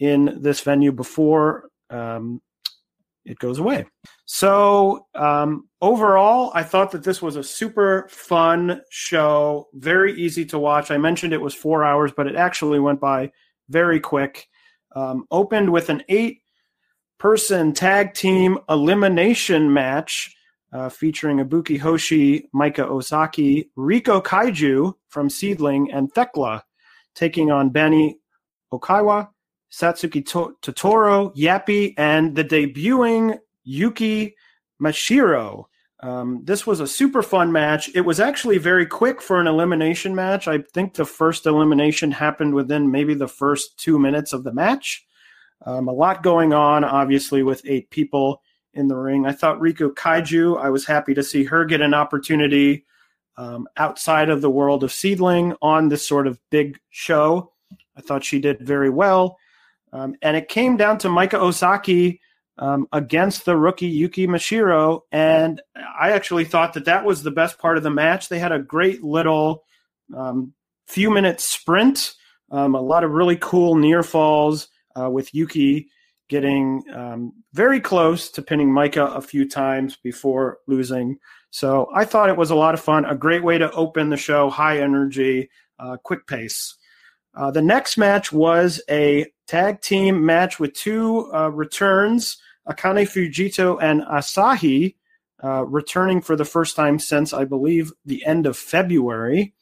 in 0.00 0.38
this 0.40 0.60
venue 0.62 0.90
before 0.90 1.68
um, 1.90 2.40
it 3.24 3.38
goes 3.38 3.58
away. 3.58 3.86
So, 4.24 5.06
um, 5.14 5.68
overall, 5.80 6.50
I 6.54 6.62
thought 6.62 6.90
that 6.92 7.04
this 7.04 7.20
was 7.20 7.36
a 7.36 7.44
super 7.44 8.08
fun 8.10 8.80
show, 8.90 9.68
very 9.74 10.14
easy 10.14 10.44
to 10.46 10.58
watch. 10.58 10.90
I 10.90 10.98
mentioned 10.98 11.32
it 11.32 11.40
was 11.40 11.54
four 11.54 11.84
hours, 11.84 12.12
but 12.16 12.26
it 12.26 12.34
actually 12.34 12.80
went 12.80 13.00
by 13.00 13.30
very 13.68 14.00
quick. 14.00 14.48
Um, 14.96 15.26
opened 15.30 15.70
with 15.70 15.90
an 15.90 16.02
eight 16.08 16.40
person 17.18 17.72
tag 17.72 18.14
team 18.14 18.58
elimination 18.68 19.72
match 19.72 20.34
uh, 20.72 20.88
featuring 20.88 21.38
Ibuki 21.38 21.78
Hoshi, 21.78 22.48
Maika 22.54 22.88
Ozaki, 22.88 23.70
Riko 23.76 24.22
Kaiju 24.22 24.94
from 25.08 25.28
Seadlinnng, 25.28 25.86
and 25.92 26.12
Thekla 26.14 26.62
taking 27.14 27.50
on 27.50 27.70
Banny 27.70 28.14
Oikawa, 28.72 29.28
Satsuki 29.70 30.24
to- 30.26 30.56
Totoro, 30.62 31.34
Yappy, 31.36 31.94
and 31.96 32.34
the 32.34 32.44
debuting 32.44 33.38
Yuki 33.64 34.34
Mashiro. 34.82 35.64
Um, 36.02 36.40
this 36.44 36.66
was 36.66 36.80
a 36.80 36.86
super 36.86 37.22
fun 37.22 37.52
match. 37.52 37.90
It 37.94 38.00
was 38.00 38.20
actually 38.20 38.58
very 38.58 38.86
quick 38.86 39.20
for 39.20 39.38
an 39.38 39.46
elimination 39.46 40.14
match. 40.14 40.48
I 40.48 40.58
think 40.72 40.94
the 40.94 41.04
first 41.04 41.46
elimination 41.46 42.10
happened 42.10 42.54
within 42.54 42.90
maybe 42.90 43.14
the 43.14 43.28
first 43.28 43.78
two 43.78 43.98
minutes 43.98 44.32
of 44.32 44.42
the 44.42 44.52
match. 44.52 45.06
Um, 45.66 45.88
a 45.88 45.92
lot 45.92 46.22
going 46.22 46.54
on, 46.54 46.84
obviously, 46.84 47.42
with 47.42 47.60
eight 47.66 47.90
people 47.90 48.40
in 48.72 48.88
the 48.88 48.96
ring. 48.96 49.26
I 49.26 49.32
thought 49.32 49.60
Riko 49.60 49.92
Kaiju, 49.92 50.58
I 50.58 50.70
was 50.70 50.86
happy 50.86 51.12
to 51.14 51.22
see 51.22 51.44
her 51.44 51.64
get 51.66 51.82
an 51.82 51.92
opportunity 51.92 52.86
um, 53.36 53.66
outside 53.76 54.30
of 54.30 54.40
the 54.40 54.50
world 54.50 54.84
of 54.84 54.90
Seadlinnng 54.90 55.56
on 55.60 55.88
this 55.88 56.06
sort 56.06 56.26
of 56.26 56.38
big 56.50 56.78
show. 56.88 57.52
I 57.96 58.00
thought 58.00 58.24
she 58.24 58.38
did 58.38 58.60
very 58.60 58.90
well. 58.90 59.36
Um, 59.92 60.14
and 60.22 60.36
it 60.36 60.48
came 60.48 60.76
down 60.76 60.98
to 60.98 61.08
Maika 61.08 61.34
Ozaki 61.34 62.20
um, 62.58 62.86
against 62.92 63.44
the 63.44 63.56
rookie 63.56 63.86
Yuki 63.86 64.26
Mashiro. 64.26 65.00
And 65.10 65.60
I 65.76 66.12
actually 66.12 66.44
thought 66.44 66.74
that 66.74 66.84
that 66.84 67.04
was 67.04 67.22
the 67.22 67.30
best 67.30 67.58
part 67.58 67.76
of 67.76 67.82
the 67.82 67.90
match. 67.90 68.28
They 68.28 68.38
had 68.38 68.52
a 68.52 68.58
great 68.58 69.02
little 69.02 69.64
um, 70.16 70.52
few 70.86 71.10
minute 71.10 71.40
sprint 71.40 72.14
Um, 72.50 72.74
a 72.74 72.80
lot 72.80 73.04
of 73.04 73.12
really 73.12 73.36
cool 73.36 73.76
near 73.76 74.02
falls 74.02 74.68
uh, 74.96 75.08
with 75.08 75.34
Yuki 75.34 75.88
getting 76.28 76.82
um, 76.94 77.32
very 77.52 77.80
close 77.80 78.30
to 78.30 78.42
pinning 78.42 78.70
Maika 78.70 79.16
a 79.16 79.20
few 79.20 79.48
times 79.48 79.96
before 80.02 80.58
losing. 80.66 81.18
So 81.50 81.88
I 81.94 82.04
thought 82.04 82.28
it 82.28 82.36
was 82.36 82.50
a 82.50 82.56
lot 82.56 82.74
of 82.74 82.80
fun, 82.80 83.04
a 83.04 83.14
great 83.14 83.42
way 83.42 83.58
to 83.58 83.70
open 83.72 84.10
the 84.10 84.16
show, 84.16 84.50
high 84.50 84.80
energy, 84.80 85.50
uh, 85.78 85.96
quick 86.02 86.26
pace. 86.26 86.76
Uh, 87.34 87.50
the 87.50 87.62
next 87.62 87.96
match 87.96 88.32
was 88.32 88.82
a 88.90 89.26
tag 89.46 89.80
team 89.80 90.24
match 90.24 90.58
with 90.58 90.74
two 90.74 91.32
uh, 91.32 91.50
returns 91.50 92.38
Akane 92.68 93.08
Fujita 93.08 93.78
and 93.82 94.02
Asahi, 94.02 94.94
uh, 95.42 95.64
returning 95.64 96.20
for 96.20 96.36
the 96.36 96.44
first 96.44 96.76
time 96.76 96.98
since, 96.98 97.32
I 97.32 97.44
believe, 97.44 97.92
the 98.04 98.24
end 98.24 98.46
of 98.46 98.56
February, 98.56 99.54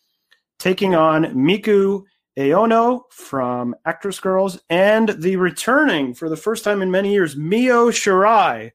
taking 0.58 0.94
on 0.94 1.24
Miku 1.34 2.02
Aono 2.36 3.02
from 3.10 3.74
ActWres 3.86 4.20
Girl'z 4.20 4.60
and 4.68 5.10
the 5.10 5.36
returning 5.36 6.14
for 6.14 6.28
the 6.28 6.36
first 6.36 6.64
time 6.64 6.82
in 6.82 6.90
many 6.90 7.12
years, 7.12 7.36
Mio 7.36 7.90
Shirai. 7.90 8.72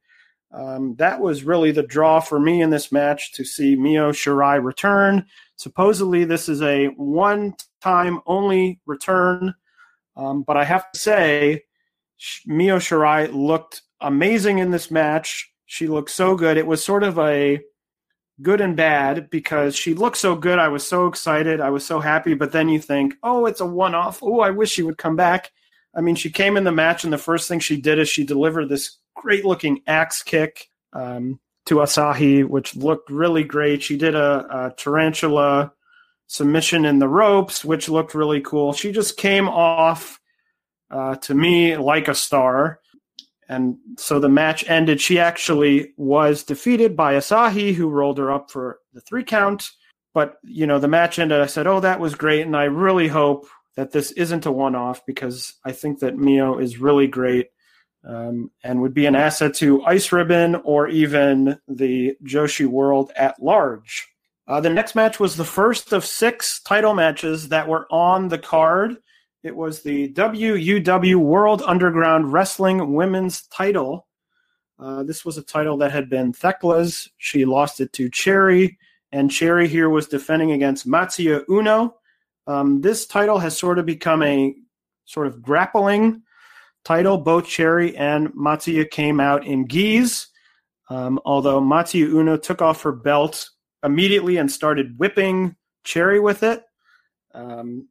Um, 0.51 0.95
that 0.95 1.19
was 1.19 1.43
really 1.43 1.71
the 1.71 1.83
draw 1.83 2.19
for 2.19 2.39
me 2.39 2.61
in 2.61 2.69
this 2.69 2.91
match 2.91 3.33
to 3.33 3.43
see 3.43 3.75
Mio 3.75 4.11
Shirai 4.11 4.63
return. 4.63 5.25
Supposedly, 5.55 6.25
this 6.25 6.47
is 6.47 6.61
a 6.61 6.87
one 6.87 7.55
time 7.83 8.21
only 8.25 8.79
return, 8.85 9.53
um, 10.15 10.43
but 10.43 10.57
I 10.57 10.63
have 10.63 10.91
to 10.91 10.99
say, 10.99 11.63
Mio 12.45 12.77
Shirai 12.77 13.33
looked 13.33 13.81
amazing 13.99 14.59
in 14.59 14.71
this 14.71 14.89
match. 14.89 15.51
She 15.65 15.87
looked 15.87 16.11
so 16.11 16.35
good. 16.35 16.57
It 16.57 16.67
was 16.67 16.83
sort 16.83 17.03
of 17.03 17.19
a 17.19 17.59
good 18.41 18.61
and 18.61 18.75
bad 18.75 19.29
because 19.29 19.75
she 19.75 19.93
looked 19.93 20.17
so 20.17 20.35
good. 20.35 20.59
I 20.59 20.67
was 20.67 20.87
so 20.87 21.07
excited. 21.07 21.59
I 21.59 21.69
was 21.69 21.85
so 21.85 21.99
happy. 21.99 22.33
But 22.33 22.51
then 22.51 22.69
you 22.69 22.79
think, 22.79 23.15
oh, 23.23 23.45
it's 23.45 23.61
a 23.61 23.65
one 23.65 23.95
off. 23.95 24.19
Oh, 24.21 24.39
I 24.39 24.51
wish 24.51 24.71
she 24.71 24.83
would 24.83 24.97
come 24.97 25.15
back. 25.15 25.51
I 25.95 26.01
mean, 26.01 26.15
she 26.15 26.31
came 26.31 26.57
in 26.57 26.63
the 26.63 26.71
match, 26.71 27.03
and 27.03 27.13
the 27.13 27.17
first 27.17 27.47
thing 27.47 27.59
she 27.59 27.79
did 27.79 27.99
is 27.99 28.09
she 28.09 28.25
delivered 28.25 28.69
this 28.69 28.97
great 29.15 29.45
looking 29.45 29.81
axe 29.85 30.23
kick 30.23 30.67
um, 30.93 31.39
to 31.65 31.75
Asahi, 31.75 32.47
which 32.47 32.75
looked 32.75 33.09
really 33.11 33.43
great. 33.43 33.83
She 33.83 33.97
did 33.97 34.15
a, 34.15 34.45
a 34.49 34.73
tarantula 34.75 35.71
submission 36.33 36.83
in 36.83 36.97
the 36.97 37.07
ropes, 37.07 37.63
which 37.63 37.87
looked 37.87 38.15
really 38.15 38.41
cool. 38.41 38.73
She 38.73 38.91
just 38.91 39.17
came 39.17 39.47
off 39.47 40.19
uh, 40.89 41.15
to 41.17 41.35
me 41.35 41.77
like 41.77 42.07
a 42.07 42.15
star. 42.15 42.79
And 43.47 43.77
so 43.99 44.19
the 44.19 44.29
match 44.29 44.67
ended. 44.67 44.99
She 44.99 45.19
actually 45.19 45.93
was 45.95 46.41
defeated 46.41 46.95
by 46.95 47.13
Asahi, 47.13 47.75
who 47.75 47.87
rolled 47.87 48.17
her 48.17 48.31
up 48.31 48.49
for 48.49 48.79
the 48.93 49.01
three 49.01 49.23
count. 49.23 49.69
But, 50.15 50.37
you 50.43 50.65
know, 50.65 50.79
the 50.79 50.87
match 50.87 51.19
ended. 51.19 51.39
I 51.39 51.45
said, 51.45 51.67
oh, 51.67 51.81
that 51.81 51.99
was 51.99 52.15
great. 52.15 52.47
And 52.47 52.57
I 52.57 52.63
really 52.63 53.07
hope 53.07 53.45
that 53.75 53.91
this 53.91 54.09
isn't 54.13 54.47
a 54.47 54.51
one 54.51 54.73
off 54.73 55.05
because 55.05 55.53
I 55.63 55.71
think 55.71 55.99
that 55.99 56.17
Mio 56.17 56.57
is 56.57 56.79
really 56.79 57.05
great 57.05 57.49
um, 58.07 58.49
and 58.63 58.81
would 58.81 58.95
be 58.95 59.05
an 59.05 59.15
asset 59.15 59.53
to 59.55 59.83
Ice 59.83 60.11
Ribbon 60.11 60.55
or 60.63 60.87
even 60.87 61.59
the 61.67 62.15
Joshi 62.25 62.65
world 62.65 63.11
at 63.15 63.39
large. 63.39 64.07
Uh, 64.47 64.59
the 64.59 64.69
next 64.69 64.93
match 64.93 65.19
was 65.19 65.35
the 65.35 65.45
first 65.45 65.93
of 65.93 66.05
six 66.05 66.61
title 66.61 66.93
matches 66.93 67.49
that 67.49 67.67
were 67.67 67.87
on 67.89 68.27
the 68.27 68.37
card. 68.37 68.97
It 69.41 69.55
was 69.55 69.81
the 69.81 70.11
WUW 70.13 71.15
World 71.15 71.61
Underground 71.65 72.31
Wrestling 72.33 72.93
Women's 72.93 73.47
title. 73.47 74.07
Uh, 74.79 75.03
this 75.03 75.23
was 75.23 75.37
a 75.37 75.43
title 75.43 75.77
that 75.77 75.91
had 75.91 76.09
been 76.09 76.33
Thekla's. 76.33 77.09
She 77.17 77.45
lost 77.45 77.79
it 77.79 77.93
to 77.93 78.09
Cherry, 78.09 78.77
and 79.11 79.31
Cherry 79.31 79.67
here 79.67 79.89
was 79.89 80.07
defending 80.07 80.51
against 80.51 80.87
Matsuya 80.87 81.43
Uno. 81.49 81.95
Um, 82.47 82.81
this 82.81 83.05
title 83.05 83.39
has 83.39 83.57
sort 83.57 83.79
of 83.79 83.85
become 83.85 84.23
a 84.23 84.53
sort 85.05 85.27
of 85.27 85.41
grappling 85.41 86.21
title. 86.83 87.17
Both 87.17 87.47
Cherry 87.47 87.95
and 87.95 88.29
Matsuya 88.33 88.89
came 88.89 89.21
out 89.21 89.45
in 89.45 89.65
geese, 89.65 90.27
um, 90.89 91.19
although 91.23 91.61
Matsuya 91.61 92.07
Uno 92.07 92.35
took 92.35 92.61
off 92.61 92.81
her 92.81 92.91
belt 92.91 93.49
immediately 93.83 94.37
and 94.37 94.51
started 94.51 94.97
whipping 94.97 95.55
Cherry 95.83 96.19
with 96.19 96.43
it. 96.43 96.63
Um, 97.33 97.89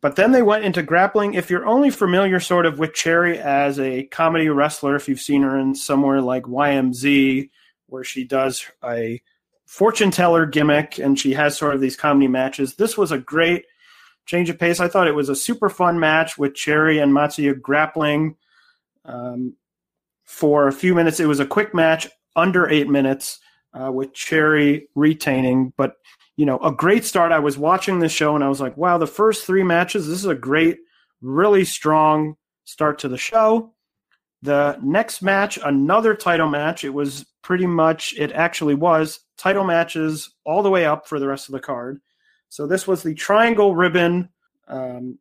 but 0.00 0.16
then 0.16 0.32
they 0.32 0.42
went 0.42 0.64
into 0.64 0.82
grappling. 0.82 1.34
If 1.34 1.48
you're 1.48 1.66
only 1.66 1.90
familiar 1.90 2.40
sort 2.40 2.66
of 2.66 2.78
with 2.78 2.92
Cherry 2.92 3.38
as 3.38 3.78
a 3.78 4.04
comedy 4.04 4.48
wrestler, 4.48 4.96
if 4.96 5.08
you've 5.08 5.20
seen 5.20 5.42
her 5.42 5.56
in 5.58 5.74
somewhere 5.76 6.20
like 6.20 6.42
YMZ, 6.42 7.48
where 7.86 8.04
she 8.04 8.24
does 8.24 8.64
a 8.84 9.22
fortune 9.64 10.10
teller 10.10 10.44
gimmick 10.44 10.98
and 10.98 11.18
she 11.18 11.34
has 11.34 11.56
sort 11.56 11.74
of 11.74 11.80
these 11.80 11.96
comedy 11.96 12.26
matches, 12.26 12.74
this 12.74 12.98
was 12.98 13.12
a 13.12 13.18
great 13.18 13.64
change 14.26 14.50
of 14.50 14.58
pace. 14.58 14.80
I 14.80 14.88
thought 14.88 15.06
it 15.06 15.14
was 15.14 15.28
a 15.28 15.36
super 15.36 15.68
fun 15.68 16.00
match 16.00 16.36
with 16.36 16.54
Cherry 16.54 16.98
and 16.98 17.12
Matsuya 17.12 17.60
grappling 17.60 18.36
um, 19.04 19.54
for 20.24 20.66
a 20.66 20.72
few 20.72 20.94
minutes. 20.94 21.20
It 21.20 21.26
was 21.26 21.40
a 21.40 21.46
quick 21.46 21.74
match, 21.74 22.08
under 22.34 22.68
eight 22.68 22.88
minutes, 22.88 23.38
uh, 23.72 23.90
with 23.90 24.12
Cherry 24.12 24.88
retaining. 24.94 25.72
But 25.76 25.96
you 26.36 26.46
know, 26.46 26.58
a 26.58 26.72
great 26.72 27.04
start. 27.04 27.32
I 27.32 27.38
was 27.38 27.58
watching 27.58 27.98
the 27.98 28.08
show 28.08 28.34
and 28.34 28.42
I 28.42 28.48
was 28.48 28.60
like, 28.60 28.76
wow, 28.76 28.98
the 28.98 29.06
first 29.06 29.44
three 29.46 29.62
matches, 29.62 30.06
this 30.06 30.18
is 30.18 30.26
a 30.26 30.34
great, 30.34 30.78
really 31.20 31.64
strong 31.64 32.36
start 32.64 32.98
to 33.00 33.08
the 33.08 33.18
show. 33.18 33.72
The 34.40 34.78
next 34.82 35.22
match, 35.22 35.58
another 35.62 36.14
title 36.14 36.48
match. 36.48 36.84
It 36.84 36.94
was 36.94 37.26
pretty 37.42 37.66
much, 37.66 38.14
it 38.16 38.32
actually 38.32 38.74
was 38.74 39.20
title 39.36 39.64
matches 39.64 40.30
all 40.44 40.62
the 40.62 40.70
way 40.70 40.84
up 40.86 41.06
for 41.06 41.20
the 41.20 41.28
rest 41.28 41.48
of 41.48 41.52
the 41.52 41.60
card. 41.60 42.00
So 42.48 42.66
this 42.66 42.86
was 42.86 43.02
the 43.02 43.14
Triangle 43.14 43.74
Ribbon 43.74 44.28
um, 44.68 45.18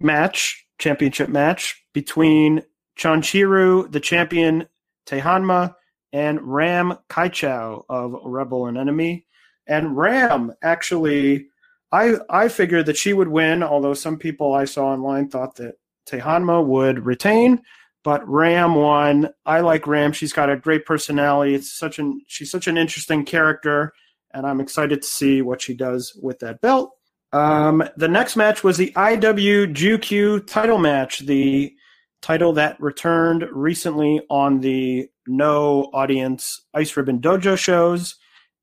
match, 0.00 0.66
championship 0.78 1.28
match 1.28 1.82
between 1.92 2.62
Chanchiru, 2.98 3.90
the 3.90 4.00
champion 4.00 4.68
Tae 5.06 5.20
Honma, 5.20 5.74
and 6.16 6.40
Ram 6.40 6.96
Kaichou 7.10 7.84
of 7.90 8.16
Rebel 8.24 8.68
and 8.68 8.78
Enemy. 8.78 9.26
And 9.66 9.98
Ram 9.98 10.54
actually, 10.62 11.48
I 11.92 12.14
I 12.30 12.48
figured 12.48 12.86
that 12.86 12.96
she 12.96 13.12
would 13.12 13.28
win, 13.28 13.62
although 13.62 13.92
some 13.92 14.16
people 14.16 14.54
I 14.54 14.64
saw 14.64 14.86
online 14.86 15.28
thought 15.28 15.56
that 15.56 15.74
Tae 16.06 16.20
Honma 16.20 16.64
would 16.64 17.04
retain. 17.04 17.60
But 18.02 18.26
Ram 18.26 18.76
won. 18.76 19.28
I 19.44 19.60
like 19.60 19.86
Ram. 19.86 20.12
She's 20.12 20.32
got 20.32 20.48
a 20.48 20.56
great 20.56 20.86
personality. 20.86 21.54
It's 21.54 21.76
such 21.76 21.98
an 21.98 22.22
she's 22.28 22.50
such 22.50 22.66
an 22.66 22.78
interesting 22.78 23.26
character, 23.26 23.92
and 24.32 24.46
I'm 24.46 24.60
excited 24.60 25.02
to 25.02 25.08
see 25.08 25.42
what 25.42 25.60
she 25.60 25.74
does 25.74 26.18
with 26.22 26.38
that 26.38 26.62
belt. 26.62 26.92
Um, 27.34 27.86
the 27.98 28.08
next 28.08 28.36
match 28.36 28.64
was 28.64 28.78
the 28.78 28.92
IWGQ 28.92 30.46
title 30.46 30.78
match, 30.78 31.18
the 31.18 31.74
title 32.22 32.52
that 32.54 32.80
returned 32.80 33.46
recently 33.52 34.20
on 34.30 34.60
the 34.60 35.08
no 35.26 35.90
audience 35.92 36.62
Ice 36.74 36.96
Ribbon 36.96 37.20
Dojo 37.20 37.56
shows 37.56 38.16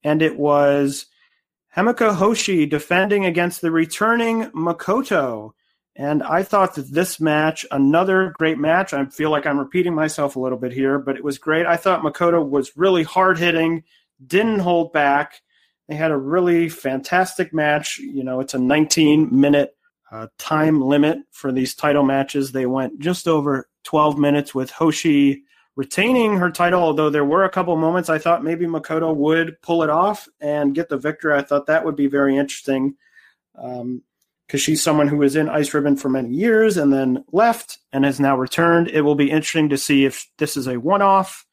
and 0.03 0.21
it 0.21 0.38
was 0.38 1.05
Himeka 1.75 2.15
Hoshi 2.15 2.65
defending 2.65 3.25
against 3.25 3.61
the 3.61 3.71
returning 3.71 4.45
Makoto. 4.51 5.51
And 5.95 6.23
I 6.23 6.43
thought 6.43 6.75
that 6.75 6.91
this 6.91 7.19
match, 7.19 7.65
another 7.71 8.34
great 8.38 8.57
match. 8.57 8.93
I 8.93 9.05
feel 9.05 9.30
like 9.30 9.45
I'm 9.45 9.59
repeating 9.59 9.93
myself 9.93 10.35
a 10.35 10.39
little 10.39 10.57
bit 10.57 10.71
here, 10.71 10.97
but 10.97 11.15
it 11.15 11.23
was 11.23 11.38
great. 11.38 11.65
I 11.65 11.77
thought 11.77 12.01
Makoto 12.01 12.47
was 12.47 12.75
really 12.75 13.03
hard 13.03 13.38
hitting, 13.38 13.84
didn't 14.25 14.59
hold 14.59 14.91
back. 14.91 15.41
They 15.88 15.95
had 15.95 16.11
a 16.11 16.17
really 16.17 16.69
fantastic 16.69 17.53
match. 17.53 17.99
You 17.99 18.23
know, 18.23 18.39
it's 18.39 18.53
a 18.53 18.59
19 18.59 19.30
minute 19.31 19.75
uh, 20.14 20.27
time 20.38 20.80
limit 20.80 21.18
for 21.31 21.52
these 21.52 21.73
title 21.73 22.03
matches. 22.03 22.52
They 22.52 22.68
went 22.68 22.99
just 22.99 23.27
over 23.27 23.68
12 23.84 24.18
minutes 24.19 24.53
with 24.53 24.69
Hoshi 24.69 25.44
retaining 25.76 26.38
her 26.38 26.52
title, 26.52 26.84
although 26.84 27.10
there 27.10 27.26
were 27.26 27.45
a 27.45 27.49
couple 27.49 27.76
moments 27.77 28.10
I 28.10 28.19
thought 28.19 28.44
maybe 28.44 28.68
Makoto 28.68 29.15
would 29.15 29.60
pull 29.64 29.81
it 29.81 29.90
off 29.90 30.30
and 30.40 30.76
get 30.76 30.90
the 30.90 30.98
victory. 30.98 31.34
I 31.34 31.41
thought 31.41 31.65
that 31.65 31.84
would 31.84 31.95
be 31.95 32.06
very 32.06 32.38
interesting 32.38 32.95
because 33.56 33.81
um, 33.81 34.03
she's 34.56 34.84
someone 34.84 35.07
who 35.07 35.18
was 35.18 35.35
in 35.35 35.49
Ice 35.49 35.73
Ribbon 35.73 35.95
for 35.95 36.10
many 36.10 36.30
years 36.30 36.77
and 36.77 36.94
then 36.94 37.26
left 37.31 37.80
and 37.91 38.06
has 38.06 38.19
now 38.19 38.38
returned. 38.38 38.90
It 38.90 39.02
will 39.02 39.15
be 39.15 39.31
interesting 39.31 39.69
to 39.69 39.80
see 39.80 40.06
if 40.06 40.27
this 40.38 40.56
is 40.56 40.68
a 40.68 40.80
one 40.80 41.02
off 41.02 41.44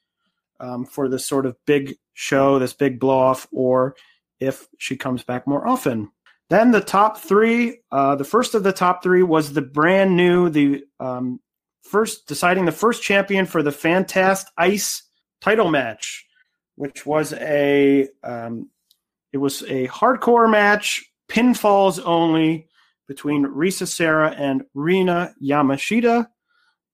um, 0.60 0.84
for 0.84 1.08
this 1.08 1.24
sort 1.24 1.46
of 1.46 1.56
big 1.64 1.96
show, 2.12 2.58
this 2.58 2.74
big 2.74 3.00
blow 3.00 3.18
off, 3.18 3.46
or 3.52 3.96
if 4.38 4.68
she 4.76 4.98
comes 4.98 5.22
back 5.22 5.46
more 5.46 5.66
often. 5.66 6.10
Then 6.50 6.72
the 6.72 6.80
top 6.80 7.18
three, 7.18 7.80
uh, 7.92 8.16
the 8.16 8.24
first 8.24 8.56
of 8.56 8.64
the 8.64 8.72
top 8.72 9.04
three 9.04 9.22
was 9.22 9.52
the 9.52 9.62
brand 9.62 10.16
new, 10.16 10.50
the 10.50 10.82
um, 10.98 11.38
first 11.82 12.26
deciding 12.26 12.64
the 12.64 12.72
first 12.72 13.04
champion 13.04 13.46
for 13.46 13.62
the 13.62 13.70
Fantast 13.70 14.46
Ice 14.58 15.04
title 15.40 15.70
match, 15.70 16.26
which 16.74 17.06
was 17.06 17.32
a 17.34 18.08
um, 18.24 18.68
it 19.32 19.38
was 19.38 19.62
a 19.62 19.86
hardcore 19.86 20.50
match, 20.50 21.04
pinfalls 21.28 22.04
only 22.04 22.66
between 23.06 23.46
Risa 23.46 23.86
Sera 23.86 24.30
and 24.30 24.64
Rina 24.74 25.32
Yamashita. 25.40 26.26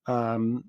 Um, 0.06 0.64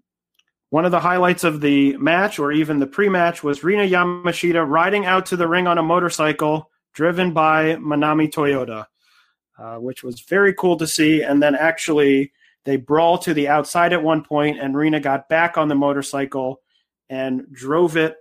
one 0.69 0.85
of 0.85 0.91
the 0.91 0.99
highlights 1.01 1.43
of 1.43 1.59
the 1.59 1.97
match, 1.97 2.39
or 2.39 2.53
even 2.53 2.79
the 2.79 2.87
pre-match, 2.87 3.43
was 3.43 3.65
Rina 3.65 3.83
Yamashita 3.83 4.65
riding 4.65 5.05
out 5.05 5.25
to 5.27 5.35
the 5.35 5.47
ring 5.47 5.67
on 5.67 5.77
a 5.77 5.83
motorcycle 5.83 6.69
driven 6.97 7.31
by 7.31 7.75
Manami 7.75 8.27
Toyota. 8.27 8.87
uh, 9.57 9.77
which 9.77 10.03
was 10.03 10.21
very 10.21 10.53
cool 10.53 10.77
to 10.77 10.87
see. 10.87 11.23
And 11.23 11.41
then 11.41 11.55
actually, 11.55 12.31
they 12.65 12.77
brawl 12.77 13.17
to 13.19 13.33
the 13.33 13.47
outside 13.47 13.93
at 13.93 14.03
one 14.03 14.23
point, 14.23 14.59
and 14.59 14.75
Rena 14.75 14.99
got 14.99 15.29
back 15.29 15.57
on 15.57 15.67
the 15.67 15.75
motorcycle 15.75 16.61
and 17.09 17.51
drove 17.51 17.97
it 17.97 18.17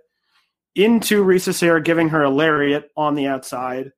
into 0.75 1.23
Risa 1.23 1.53
Sera, 1.53 1.81
giving 1.81 2.09
her 2.09 2.23
a 2.23 2.29
lariat 2.29 2.89
on 2.95 3.15
the 3.15 3.27
outside. 3.27 3.91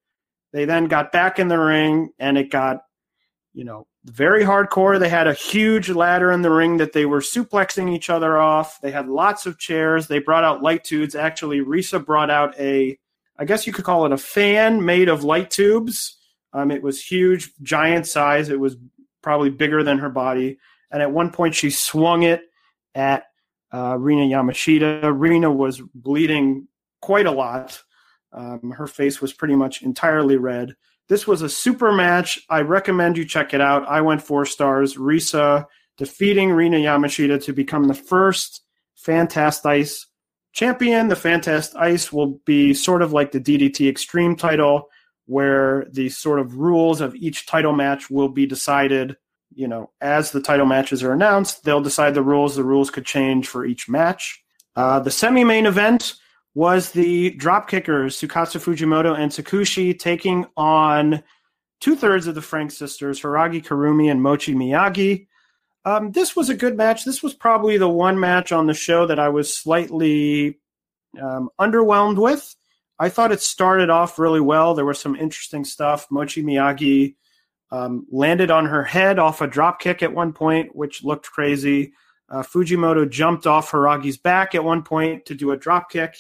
They 0.52 0.66
then 0.66 0.88
got 0.88 1.12
back 1.12 1.40
in 1.40 1.48
the 1.48 1.60
ring, 1.60 2.10
and 2.18 2.38
it 2.38 2.50
got, 2.50 2.82
you 3.54 3.64
know, 3.64 3.86
very 4.06 4.44
hardcore. 4.44 5.00
They 5.00 5.10
had 5.10 5.28
a 5.28 5.34
huge 5.34 5.90
ladder 5.90 6.32
in 6.32 6.42
the 6.42 6.50
ring 6.50 6.78
that 6.78 6.94
they 6.94 7.06
were 7.06 7.20
suplexing 7.20 7.94
each 7.94 8.10
other 8.10 8.38
off. 8.38 8.82
They 8.82 8.92
had 8.92 9.08
lots 9.08 9.46
of 9.46 9.60
chairs. 9.60 10.08
They 10.08 10.20
brought 10.20 10.44
out 10.44 10.64
light 10.64 10.84
tubes. 10.84 11.16
Actually, 11.16 11.60
Risa 11.60 12.04
brought 12.04 12.32
out 12.32 12.58
a, 12.60 12.98
I 13.40 13.46
guess 13.46 13.66
you 13.66 13.72
could 13.72 13.86
call 13.86 14.06
it 14.06 14.12
a 14.12 14.18
fan 14.18 14.84
made 14.84 15.08
of 15.08 15.24
light 15.24 15.50
tubes. 15.50 16.18
Um, 16.52 16.72
it 16.72 16.84
was 16.84 17.02
huge, 17.02 17.52
giant 17.62 18.06
size. 18.06 18.50
It 18.50 18.60
was 18.60 18.76
probably 19.22 19.50
bigger 19.50 19.82
than 19.82 20.00
her 20.00 20.10
body. 20.10 20.60
And 20.92 21.02
at 21.02 21.12
one 21.12 21.32
point, 21.32 21.56
she 21.56 21.70
swung 21.70 22.24
it 22.24 22.42
at 22.94 23.24
uh, 23.74 23.98
Rina 23.98 24.24
Yamashita. 24.24 25.14
Rina 25.16 25.50
was 25.50 25.82
bleeding 25.96 26.68
quite 27.02 27.28
a 27.28 27.32
lot. 27.32 27.82
Um, 28.34 28.72
her 28.76 28.88
face 28.88 29.22
was 29.22 29.32
pretty 29.32 29.56
much 29.56 29.84
entirely 29.84 30.36
red. 30.36 30.76
This 31.08 31.26
was 31.26 31.42
a 31.42 31.50
super 31.50 31.92
match. 31.92 32.40
I 32.50 32.62
recommend 32.62 33.18
you 33.18 33.26
check 33.26 33.54
it 33.54 33.62
out. 33.62 33.88
I 33.88 34.02
went 34.02 34.22
four 34.22 34.46
stars. 34.46 34.96
Risa 34.96 35.66
defeating 35.98 36.52
Rina 36.52 36.78
Yamashita 36.78 37.42
to 37.44 37.54
become 37.54 37.86
the 37.86 37.94
first 37.94 38.64
FantastICE 39.06 40.06
champion. 40.54 41.08
The 41.08 41.16
FantastICE 41.16 42.12
will 42.12 42.40
be 42.46 42.74
sort 42.74 43.02
of 43.02 43.14
like 43.14 43.32
the 43.32 43.40
DDT 43.40 43.90
Extreme 43.90 44.36
title, 44.38 44.90
where 45.26 45.88
the 45.92 46.10
sort 46.10 46.40
of 46.40 46.56
rules 46.56 47.02
of 47.02 47.16
each 47.16 47.46
title 47.46 47.74
match 47.74 48.10
will 48.10 48.30
be 48.30 48.46
decided. 48.46 49.16
You 49.54 49.68
know, 49.68 49.92
as 50.00 50.32
the 50.32 50.42
title 50.42 50.66
matches 50.66 51.04
are 51.04 51.12
announced, 51.12 51.64
they'll 51.64 51.82
decide 51.82 52.14
the 52.14 52.22
rules. 52.22 52.56
The 52.56 52.64
rules 52.64 52.92
could 52.92 53.06
change 53.06 53.48
for 53.48 53.66
each 53.66 53.90
match. 53.90 54.44
Uh, 54.76 55.00
the 55.00 55.12
semi 55.12 55.44
main 55.44 55.66
event 55.66 56.16
was 56.54 56.92
the 56.92 57.32
drop 57.32 57.70
kickers, 57.70 58.20
Tsukasa 58.20 58.60
Fujimoto 58.60 59.18
and 59.18 59.32
Tsukushi, 59.32 59.98
taking 59.98 60.46
on 60.58 61.24
two 61.80 61.96
thirds 61.96 62.28
of 62.28 62.36
the 62.36 62.42
Frank 62.42 62.72
sisters, 62.72 63.22
Hiiragi 63.22 63.66
Kurumi 63.66 64.12
and 64.12 64.22
Mochi 64.22 64.54
Miyagi. 64.54 65.28
Um, 65.90 66.12
this 66.12 66.36
was 66.36 66.50
a 66.50 66.56
good 66.56 66.78
match. 66.78 67.04
This 67.04 67.24
was 67.24 67.34
probably 67.34 67.80
the 67.80 67.90
one 67.90 68.20
match 68.20 68.52
on 68.52 68.68
the 68.68 68.76
show 68.76 69.08
that 69.08 69.18
I 69.18 69.30
was 69.30 69.58
slightly 69.58 70.60
um, 71.20 71.50
underwhelmed 71.60 72.22
with. 72.22 72.56
I 73.00 73.10
thought 73.10 73.32
it 73.32 73.42
started 73.42 73.90
off 73.90 74.20
really 74.20 74.40
well. 74.40 74.76
There 74.76 74.86
was 74.86 75.02
some 75.02 75.16
interesting 75.16 75.66
stuff. 75.66 76.06
Mochi 76.12 76.44
Miyagi 76.44 77.16
um, 77.72 78.06
landed 78.12 78.52
on 78.52 78.68
her 78.68 78.84
head 78.84 79.18
off 79.18 79.42
a 79.42 79.48
drop 79.48 79.80
kick 79.80 80.04
at 80.04 80.14
one 80.14 80.32
point, 80.32 80.76
which 80.76 81.04
looked 81.04 81.26
crazy. 81.32 81.94
Uh, 82.30 82.44
Fujimoto 82.44 83.10
jumped 83.10 83.48
off 83.48 83.72
Hiiragi's 83.72 84.18
back 84.18 84.54
at 84.54 84.64
one 84.64 84.84
point 84.84 85.26
to 85.26 85.34
do 85.34 85.50
a 85.50 85.58
drop 85.58 85.90
kick. 85.90 86.16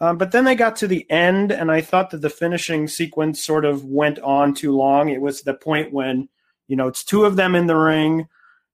Um, 0.00 0.18
but 0.18 0.32
then 0.32 0.44
they 0.44 0.56
got 0.56 0.74
to 0.76 0.88
the 0.88 1.08
end, 1.08 1.52
and 1.52 1.70
I 1.70 1.80
thought 1.80 2.10
that 2.10 2.22
the 2.22 2.28
finishing 2.28 2.88
sequence 2.88 3.44
sort 3.44 3.64
of 3.66 3.84
went 3.84 4.18
on 4.18 4.52
too 4.52 4.74
long. 4.74 5.10
It 5.10 5.20
was 5.20 5.42
the 5.42 5.54
point 5.54 5.92
when, 5.92 6.28
you 6.66 6.74
know, 6.74 6.88
it's 6.88 7.04
two 7.04 7.24
of 7.24 7.36
them 7.36 7.54
in 7.54 7.68
the 7.68 7.76
ring, 7.76 8.26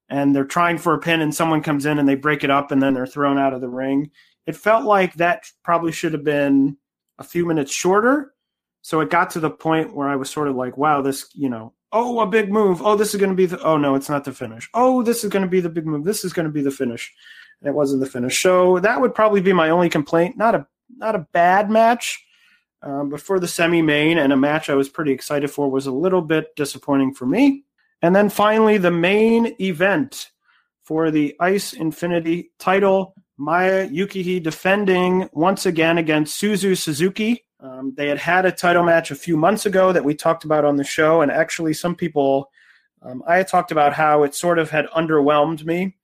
and 0.09 0.35
they're 0.35 0.45
trying 0.45 0.77
for 0.77 0.93
a 0.93 0.99
pin, 0.99 1.21
and 1.21 1.33
someone 1.33 1.61
comes 1.61 1.85
in 1.85 1.99
and 1.99 2.07
they 2.07 2.15
break 2.15 2.43
it 2.43 2.49
up, 2.49 2.71
and 2.71 2.81
then 2.81 2.93
they're 2.93 3.07
thrown 3.07 3.37
out 3.37 3.53
of 3.53 3.61
the 3.61 3.69
ring. 3.69 4.11
It 4.45 4.55
felt 4.55 4.85
like 4.85 5.13
that 5.15 5.45
probably 5.63 5.91
should 5.91 6.13
have 6.13 6.23
been 6.23 6.77
a 7.17 7.23
few 7.23 7.45
minutes 7.45 7.71
shorter. 7.71 8.33
So 8.81 8.99
it 8.99 9.09
got 9.09 9.29
to 9.31 9.39
the 9.39 9.49
point 9.49 9.95
where 9.95 10.09
I 10.09 10.17
was 10.17 10.29
sort 10.29 10.49
of 10.49 10.55
like, 10.55 10.77
wow, 10.77 11.01
this, 11.01 11.29
you 11.33 11.49
know, 11.49 11.73
oh, 11.93 12.19
a 12.19 12.27
big 12.27 12.51
move. 12.51 12.81
Oh, 12.81 12.97
this 12.97 13.13
is 13.13 13.19
going 13.19 13.29
to 13.29 13.35
be 13.35 13.45
the, 13.45 13.61
oh, 13.61 13.77
no, 13.77 13.95
it's 13.95 14.09
not 14.09 14.25
the 14.25 14.33
finish. 14.33 14.69
Oh, 14.73 15.03
this 15.03 15.23
is 15.23 15.29
going 15.29 15.43
to 15.43 15.49
be 15.49 15.61
the 15.61 15.69
big 15.69 15.85
move. 15.85 16.03
This 16.03 16.25
is 16.25 16.33
going 16.33 16.47
to 16.47 16.51
be 16.51 16.61
the 16.61 16.71
finish. 16.71 17.13
And 17.61 17.69
it 17.69 17.73
wasn't 17.73 18.01
the 18.01 18.09
finish. 18.09 18.41
So 18.41 18.79
that 18.79 18.99
would 18.99 19.15
probably 19.15 19.39
be 19.39 19.53
my 19.53 19.69
only 19.69 19.89
complaint. 19.89 20.37
Not 20.37 20.55
a 20.55 20.67
not 20.97 21.15
a 21.15 21.27
bad 21.31 21.69
match. 21.69 22.23
Um, 22.81 23.09
but 23.09 23.21
for 23.21 23.39
the 23.39 23.47
semi 23.47 23.81
main 23.81 24.17
and 24.17 24.33
a 24.33 24.37
match 24.37 24.69
I 24.69 24.75
was 24.75 24.89
pretty 24.89 25.13
excited 25.13 25.49
for 25.49 25.71
was 25.71 25.87
a 25.87 25.91
little 25.91 26.21
bit 26.21 26.53
disappointing 26.57 27.13
for 27.13 27.25
me. 27.25 27.63
And 28.03 28.13
then 28.13 28.29
finally, 28.29 28.77
the 28.77 28.91
main 28.91 29.55
event 29.61 30.29
for 30.83 31.09
the 31.09 31.35
Ice 31.39 31.71
Infinity 31.71 32.51
title 32.59 33.15
Maya 33.37 33.87
Yukihi 33.89 34.43
defending 34.43 35.29
once 35.31 35.65
again 35.65 35.97
against 35.97 36.39
Suzu 36.39 36.77
Suzuki. 36.77 37.45
Um, 37.61 37.93
they 37.95 38.09
had 38.09 38.17
had 38.17 38.45
a 38.45 38.51
title 38.51 38.83
match 38.83 39.09
a 39.09 39.15
few 39.15 39.37
months 39.37 39.65
ago 39.65 39.93
that 39.93 40.03
we 40.03 40.13
talked 40.15 40.43
about 40.43 40.65
on 40.65 40.75
the 40.75 40.83
show, 40.83 41.21
and 41.21 41.31
actually, 41.31 41.73
some 41.73 41.95
people, 41.95 42.51
um, 43.01 43.23
I 43.25 43.41
talked 43.43 43.71
about 43.71 43.93
how 43.93 44.23
it 44.23 44.35
sort 44.35 44.59
of 44.59 44.69
had 44.69 44.87
underwhelmed 44.87 45.63
me 45.63 45.95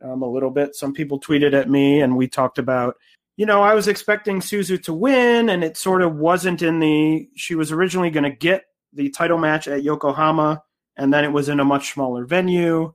um, 0.00 0.22
a 0.22 0.30
little 0.30 0.50
bit. 0.50 0.76
Some 0.76 0.94
people 0.94 1.18
tweeted 1.18 1.54
at 1.54 1.68
me, 1.68 2.00
and 2.00 2.16
we 2.16 2.28
talked 2.28 2.58
about 2.58 2.96
you 3.36 3.46
know, 3.46 3.62
I 3.62 3.72
was 3.74 3.86
expecting 3.86 4.40
Suzu 4.40 4.82
to 4.82 4.92
win, 4.92 5.48
and 5.48 5.62
it 5.62 5.76
sort 5.76 6.02
of 6.02 6.16
wasn't 6.16 6.60
in 6.60 6.80
the. 6.80 7.28
She 7.36 7.54
was 7.54 7.70
originally 7.70 8.10
going 8.10 8.24
to 8.24 8.36
get 8.36 8.64
the 8.92 9.10
title 9.10 9.38
match 9.38 9.68
at 9.68 9.84
Yokohama, 9.84 10.62
and 10.98 11.12
then 11.12 11.24
it 11.24 11.32
was 11.32 11.48
in 11.48 11.60
a 11.60 11.64
much 11.64 11.92
smaller 11.92 12.26
venue. 12.26 12.92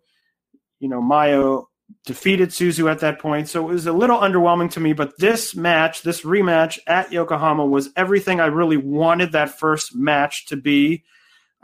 You 0.79 0.89
know, 0.89 1.01
Mayo 1.01 1.69
defeated 2.05 2.49
Suzu 2.49 2.91
at 2.91 2.99
that 2.99 3.19
point, 3.19 3.49
so 3.49 3.67
it 3.67 3.73
was 3.73 3.87
a 3.87 3.93
little 3.93 4.19
underwhelming 4.19 4.69
to 4.71 4.79
me. 4.79 4.93
But 4.93 5.17
this 5.17 5.55
match, 5.55 6.03
this 6.03 6.21
rematch 6.21 6.77
at 6.85 7.11
Yokohama, 7.11 7.65
was 7.65 7.89
everything 7.95 8.39
I 8.39 8.47
really 8.47 8.77
wanted 8.77 9.31
that 9.31 9.57
first 9.57 9.95
match 9.95 10.45
to 10.47 10.57
be. 10.57 11.03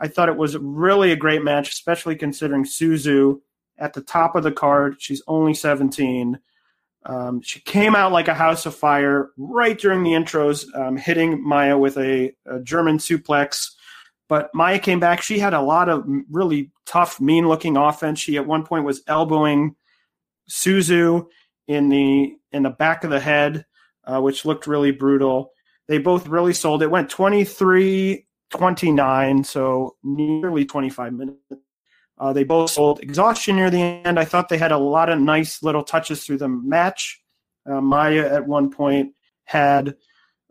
I 0.00 0.08
thought 0.08 0.30
it 0.30 0.36
was 0.36 0.56
really 0.56 1.12
a 1.12 1.16
great 1.16 1.44
match, 1.44 1.68
especially 1.68 2.16
considering 2.16 2.64
Suzu 2.64 3.40
at 3.78 3.92
the 3.92 4.00
top 4.00 4.34
of 4.34 4.42
the 4.42 4.52
card. 4.52 4.96
She's 4.98 5.22
only 5.28 5.52
17 5.52 6.38
um, 7.06 7.40
she 7.40 7.60
came 7.60 7.94
out 7.96 8.12
like 8.12 8.28
a 8.28 8.34
house 8.34 8.66
of 8.66 8.74
fire 8.74 9.30
right 9.38 9.78
during 9.78 10.02
the 10.02 10.10
intros, 10.10 10.66
um, 10.76 10.96
hitting 10.96 11.42
Maya 11.42 11.78
with 11.78 11.96
a, 11.96 12.32
a, 12.46 12.60
German 12.60 12.98
suplex. 12.98 13.70
But 14.30 14.54
Maya 14.54 14.78
came 14.78 15.00
back. 15.00 15.22
She 15.22 15.40
had 15.40 15.54
a 15.54 15.60
lot 15.60 15.88
of 15.88 16.06
really 16.30 16.70
tough, 16.86 17.20
mean 17.20 17.48
looking 17.48 17.76
offense. 17.76 18.20
She 18.20 18.36
at 18.36 18.46
one 18.46 18.64
point 18.64 18.84
was 18.84 19.02
elbowing 19.08 19.74
Suzu 20.48 21.26
in 21.66 21.88
the 21.88 22.36
in 22.52 22.62
the 22.62 22.70
back 22.70 23.02
of 23.02 23.10
the 23.10 23.18
head, 23.18 23.66
uh, 24.04 24.20
which 24.20 24.44
looked 24.44 24.68
really 24.68 24.92
brutal. 24.92 25.50
They 25.88 25.98
both 25.98 26.28
really 26.28 26.54
sold. 26.54 26.80
It 26.80 26.92
went 26.92 27.10
23 27.10 28.24
29, 28.50 29.42
so 29.44 29.96
nearly 30.04 30.64
25 30.64 31.12
minutes. 31.12 31.38
Uh, 32.16 32.32
they 32.32 32.44
both 32.44 32.70
sold 32.70 33.00
exhaustion 33.00 33.56
near 33.56 33.68
the 33.68 33.80
end. 33.80 34.16
I 34.16 34.24
thought 34.24 34.48
they 34.48 34.58
had 34.58 34.70
a 34.70 34.78
lot 34.78 35.08
of 35.08 35.18
nice 35.18 35.60
little 35.60 35.82
touches 35.82 36.24
through 36.24 36.38
the 36.38 36.48
match. 36.48 37.20
Uh, 37.68 37.80
Maya 37.80 38.28
at 38.32 38.46
one 38.46 38.70
point 38.70 39.12
had 39.42 39.96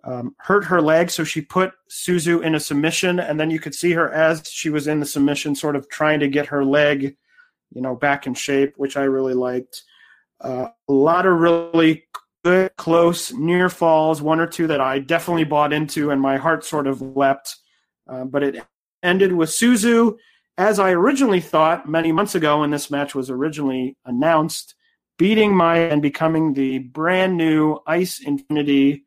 um, 0.04 0.36
hurt 0.40 0.64
her 0.66 0.82
leg, 0.82 1.10
so 1.10 1.24
she 1.24 1.42
put 1.42 1.74
Suzu 1.90 2.44
in 2.44 2.56
a 2.56 2.60
submission, 2.60 3.20
and 3.20 3.40
then 3.40 3.52
you 3.52 3.60
could 3.60 3.76
see 3.76 3.92
her 3.92 4.12
as 4.12 4.48
she 4.50 4.70
was 4.70 4.88
in 4.88 5.00
the 5.00 5.06
submission, 5.06 5.56
sort 5.56 5.76
of 5.76 5.90
trying 5.90 6.20
to 6.20 6.28
get 6.28 6.48
her 6.48 6.64
leg, 6.64 7.16
you 7.74 7.82
know, 7.82 7.96
back 7.96 8.28
in 8.28 8.34
shape, 8.34 8.74
which 8.78 8.98
I 8.98 9.04
really 9.04 9.34
liked. 9.34 9.84
Uh, 10.42 10.68
a 10.88 10.94
lot 10.94 11.26
of 11.26 11.40
really 11.40 12.06
good, 12.44 12.72
close, 12.78 13.34
near 13.34 13.70
falls, 13.70 14.22
one 14.22 14.40
or 14.40 14.48
two 14.48 14.68
that 14.68 14.82
I 14.82 15.00
definitely 15.00 15.44
bought 15.44 15.74
into, 15.74 16.12
and 16.12 16.22
my 16.22 16.38
heart 16.38 16.64
sort 16.64 16.88
of 16.88 17.02
wept. 17.02 17.58
Uh, 18.08 18.26
but 18.26 18.44
it 18.44 18.64
ended 19.04 19.34
with 19.34 19.50
Suzu 19.50 20.18
as 20.58 20.78
I 20.78 20.92
originally 20.92 21.40
thought 21.40 21.88
many 21.88 22.12
months 22.12 22.36
ago 22.36 22.60
when 22.60 22.70
this 22.70 22.92
match 22.92 23.16
was 23.16 23.30
originally 23.30 23.96
announced, 24.06 24.76
beating 25.18 25.56
Maya 25.56 25.88
and 25.90 26.02
becoming 26.02 26.54
the 26.54 26.80
brand 26.80 27.38
new 27.38 27.80
Ice 27.88 28.20
Infinity 28.20 29.06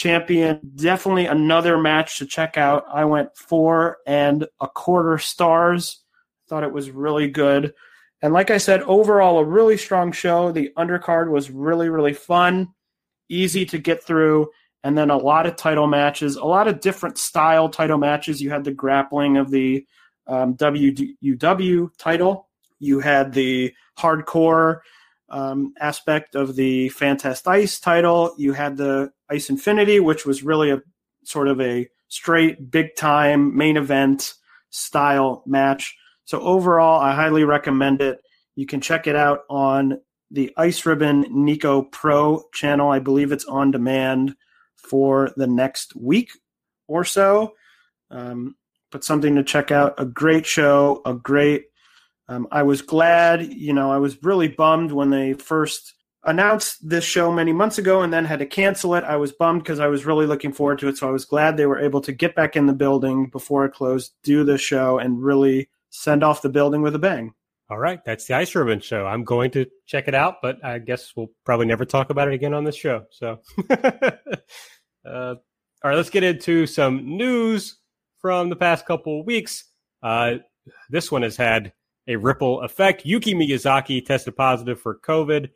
champion. 0.00 0.60
Definitely 0.76 1.26
another 1.26 1.76
match 1.76 2.18
to 2.18 2.26
check 2.26 2.56
out. 2.56 2.86
I 2.90 3.04
went 3.04 3.36
four 3.36 3.98
and 4.06 4.46
a 4.58 4.66
quarter 4.66 5.18
stars. 5.18 6.02
Thought 6.48 6.64
it 6.64 6.72
was 6.72 6.90
really 6.90 7.28
good. 7.28 7.74
And 8.22 8.32
like 8.32 8.50
I 8.50 8.56
said, 8.56 8.82
overall, 8.82 9.38
a 9.38 9.44
really 9.44 9.76
strong 9.76 10.12
show. 10.12 10.52
The 10.52 10.70
undercard 10.76 11.30
was 11.30 11.50
really, 11.50 11.90
really 11.90 12.14
fun, 12.14 12.68
easy 13.28 13.66
to 13.66 13.78
get 13.78 14.02
through. 14.02 14.48
And 14.82 14.96
then 14.96 15.10
a 15.10 15.18
lot 15.18 15.44
of 15.44 15.56
title 15.56 15.86
matches, 15.86 16.36
a 16.36 16.44
lot 16.44 16.66
of 16.66 16.80
different 16.80 17.18
style 17.18 17.68
title 17.68 17.98
matches. 17.98 18.40
You 18.40 18.50
had 18.50 18.64
the 18.64 18.72
grappling 18.72 19.36
of 19.36 19.50
the 19.50 19.84
um, 20.26 20.54
WUW 20.54 21.90
title. 21.98 22.48
You 22.78 23.00
had 23.00 23.34
the 23.34 23.74
hardcore 23.98 24.80
um, 25.28 25.74
aspect 25.78 26.34
of 26.34 26.56
the 26.56 26.88
FantastICE 26.90 27.82
title. 27.82 28.34
You 28.38 28.54
had 28.54 28.78
the 28.78 29.12
Ice 29.30 29.50
Infinity, 29.50 30.00
which 30.00 30.26
was 30.26 30.42
really 30.42 30.70
a 30.70 30.82
sort 31.24 31.48
of 31.48 31.60
a 31.60 31.88
straight 32.08 32.70
big 32.70 32.96
time 32.96 33.56
main 33.56 33.76
event 33.76 34.34
style 34.70 35.42
match. 35.46 35.96
So 36.24 36.40
overall, 36.40 37.00
I 37.00 37.14
highly 37.14 37.44
recommend 37.44 38.00
it. 38.00 38.20
You 38.56 38.66
can 38.66 38.80
check 38.80 39.06
it 39.06 39.16
out 39.16 39.40
on 39.48 40.00
the 40.30 40.52
Ice 40.56 40.84
Ribbon 40.86 41.26
Nico 41.30 41.82
Pro 41.82 42.44
channel. 42.52 42.90
I 42.90 42.98
believe 42.98 43.32
it's 43.32 43.44
on 43.46 43.70
demand 43.70 44.34
for 44.76 45.32
the 45.36 45.46
next 45.46 45.96
week 45.96 46.30
or 46.86 47.04
so. 47.04 47.54
Um, 48.10 48.56
but 48.90 49.04
something 49.04 49.36
to 49.36 49.44
check 49.44 49.70
out. 49.70 49.94
A 49.98 50.04
great 50.04 50.46
show, 50.46 51.02
a 51.04 51.14
great. 51.14 51.66
Um, 52.28 52.46
I 52.50 52.62
was 52.62 52.82
glad, 52.82 53.52
you 53.52 53.72
know, 53.72 53.90
I 53.90 53.98
was 53.98 54.22
really 54.22 54.48
bummed 54.48 54.92
when 54.92 55.10
they 55.10 55.32
first 55.32 55.94
announced 56.24 56.86
this 56.86 57.04
show 57.04 57.32
many 57.32 57.52
months 57.52 57.78
ago 57.78 58.02
and 58.02 58.12
then 58.12 58.24
had 58.24 58.40
to 58.40 58.46
cancel 58.46 58.94
it. 58.94 59.04
I 59.04 59.16
was 59.16 59.32
bummed 59.32 59.62
because 59.62 59.80
I 59.80 59.88
was 59.88 60.04
really 60.04 60.26
looking 60.26 60.52
forward 60.52 60.78
to 60.80 60.88
it. 60.88 60.98
So 60.98 61.08
I 61.08 61.12
was 61.12 61.24
glad 61.24 61.56
they 61.56 61.66
were 61.66 61.80
able 61.80 62.00
to 62.02 62.12
get 62.12 62.34
back 62.34 62.56
in 62.56 62.66
the 62.66 62.72
building 62.72 63.30
before 63.30 63.64
it 63.64 63.72
closed, 63.72 64.12
do 64.22 64.44
the 64.44 64.58
show, 64.58 64.98
and 64.98 65.22
really 65.22 65.68
send 65.90 66.22
off 66.22 66.42
the 66.42 66.48
building 66.48 66.82
with 66.82 66.94
a 66.94 66.98
bang. 66.98 67.34
All 67.70 67.78
right, 67.78 68.04
that's 68.04 68.26
the 68.26 68.34
Ice 68.34 68.54
Ribbon 68.54 68.80
show. 68.80 69.06
I'm 69.06 69.22
going 69.22 69.52
to 69.52 69.64
check 69.86 70.08
it 70.08 70.14
out, 70.14 70.36
but 70.42 70.62
I 70.64 70.78
guess 70.78 71.12
we'll 71.16 71.30
probably 71.44 71.66
never 71.66 71.84
talk 71.84 72.10
about 72.10 72.26
it 72.26 72.34
again 72.34 72.52
on 72.52 72.64
this 72.64 72.74
show. 72.74 73.04
So, 73.10 73.40
uh, 73.70 74.16
all 75.04 75.36
right, 75.84 75.94
let's 75.94 76.10
get 76.10 76.24
into 76.24 76.66
some 76.66 77.16
news 77.16 77.78
from 78.18 78.48
the 78.48 78.56
past 78.56 78.86
couple 78.86 79.20
of 79.20 79.26
weeks. 79.26 79.64
Uh, 80.02 80.38
this 80.90 81.12
one 81.12 81.22
has 81.22 81.36
had 81.36 81.72
a 82.08 82.16
ripple 82.16 82.60
effect. 82.62 83.06
Yuki 83.06 83.34
Miyazaki 83.34 84.04
tested 84.04 84.36
positive 84.36 84.80
for 84.80 84.98
COVID. 84.98 85.50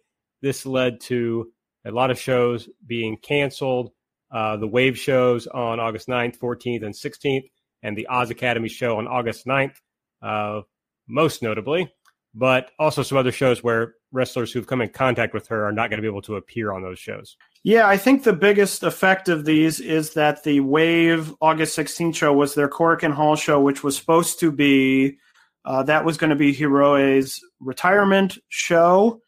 This 0.44 0.66
led 0.66 1.00
to 1.02 1.50
a 1.84 1.90
lot 1.90 2.10
of 2.10 2.20
shows 2.20 2.68
being 2.86 3.16
canceled. 3.16 3.90
Uh, 4.30 4.58
the 4.58 4.68
Wave 4.68 4.98
shows 4.98 5.46
on 5.46 5.80
August 5.80 6.06
9th, 6.06 6.38
14th, 6.38 6.84
and 6.84 6.94
16th, 6.94 7.50
and 7.82 7.96
the 7.96 8.06
Oz 8.06 8.30
Academy 8.30 8.68
show 8.68 8.98
on 8.98 9.08
August 9.08 9.46
9th, 9.46 9.74
uh, 10.22 10.60
most 11.08 11.42
notably 11.42 11.90
but 12.34 12.72
also 12.78 13.02
some 13.02 13.16
other 13.16 13.32
shows 13.32 13.62
where 13.62 13.94
wrestlers 14.12 14.52
who've 14.52 14.66
come 14.66 14.80
in 14.80 14.88
contact 14.88 15.32
with 15.32 15.46
her 15.48 15.64
are 15.64 15.72
not 15.72 15.88
going 15.88 15.98
to 15.98 16.02
be 16.02 16.08
able 16.08 16.22
to 16.22 16.36
appear 16.36 16.72
on 16.72 16.82
those 16.82 16.98
shows. 16.98 17.36
Yeah, 17.62 17.86
I 17.86 17.96
think 17.96 18.24
the 18.24 18.32
biggest 18.32 18.82
effect 18.82 19.28
of 19.28 19.44
these 19.44 19.80
is 19.80 20.14
that 20.14 20.42
the 20.42 20.60
Wave 20.60 21.32
August 21.40 21.78
16th 21.78 22.16
show 22.16 22.32
was 22.32 22.54
their 22.54 22.68
Korakuen 22.68 23.12
Hall 23.12 23.36
show, 23.36 23.60
which 23.60 23.82
was 23.82 23.96
supposed 23.96 24.40
to 24.40 24.50
be 24.50 25.16
uh, 25.64 25.82
that 25.84 26.04
was 26.04 26.18
going 26.18 26.30
to 26.30 26.36
be 26.36 26.52
Hiroe's 26.52 27.40
retirement 27.58 28.36
show. 28.48 29.20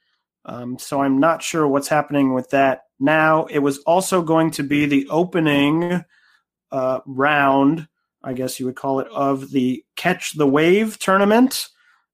Um, 0.46 0.78
so 0.78 1.02
I'm 1.02 1.18
not 1.18 1.42
sure 1.42 1.66
what's 1.66 1.88
happening 1.88 2.32
with 2.32 2.50
that 2.50 2.82
now. 3.00 3.46
It 3.46 3.58
was 3.58 3.78
also 3.78 4.22
going 4.22 4.52
to 4.52 4.62
be 4.62 4.86
the 4.86 5.06
opening 5.08 6.04
uh, 6.70 7.00
round, 7.04 7.88
I 8.22 8.32
guess 8.32 8.58
you 8.58 8.66
would 8.66 8.76
call 8.76 9.00
it, 9.00 9.08
of 9.08 9.50
the 9.50 9.84
Catch 9.96 10.34
the 10.36 10.46
Wave 10.46 10.98
tournament 10.98 11.68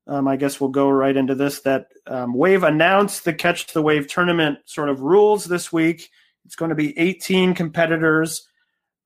um, 0.06 0.26
I 0.26 0.36
guess 0.36 0.60
we'll 0.60 0.70
go 0.70 0.90
right 0.90 1.16
into 1.16 1.34
this. 1.34 1.60
That 1.60 1.86
um, 2.06 2.34
Wave 2.34 2.64
announced 2.64 3.24
the 3.24 3.32
Catch 3.32 3.68
the 3.68 3.82
Wave 3.82 4.08
tournament 4.08 4.58
sort 4.64 4.88
of 4.88 5.00
rules 5.00 5.44
this 5.44 5.72
week. 5.72 6.08
It's 6.44 6.56
going 6.56 6.70
to 6.70 6.74
be 6.74 6.98
18 6.98 7.54
competitors 7.54 8.46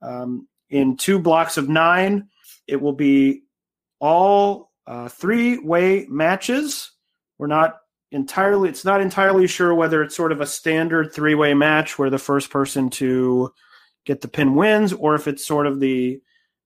um, 0.00 0.48
in 0.70 0.96
two 0.96 1.18
blocks 1.18 1.58
of 1.58 1.68
nine. 1.68 2.28
It 2.66 2.80
will 2.80 2.94
be 2.94 3.42
all 4.00 4.72
uh, 4.86 5.08
three 5.08 5.58
way 5.58 6.06
matches. 6.08 6.90
We're 7.38 7.46
not 7.46 7.76
entirely, 8.10 8.68
it's 8.68 8.84
not 8.84 9.00
entirely 9.00 9.46
sure 9.46 9.74
whether 9.74 10.02
it's 10.02 10.16
sort 10.16 10.32
of 10.32 10.40
a 10.40 10.46
standard 10.46 11.12
three 11.12 11.34
way 11.34 11.54
match 11.54 11.98
where 11.98 12.10
the 12.10 12.18
first 12.18 12.50
person 12.50 12.90
to 12.90 13.52
get 14.04 14.20
the 14.20 14.28
pin 14.28 14.54
wins 14.54 14.92
or 14.92 15.14
if 15.14 15.26
it's 15.26 15.46
sort 15.46 15.66
of 15.66 15.80
the, 15.80 16.20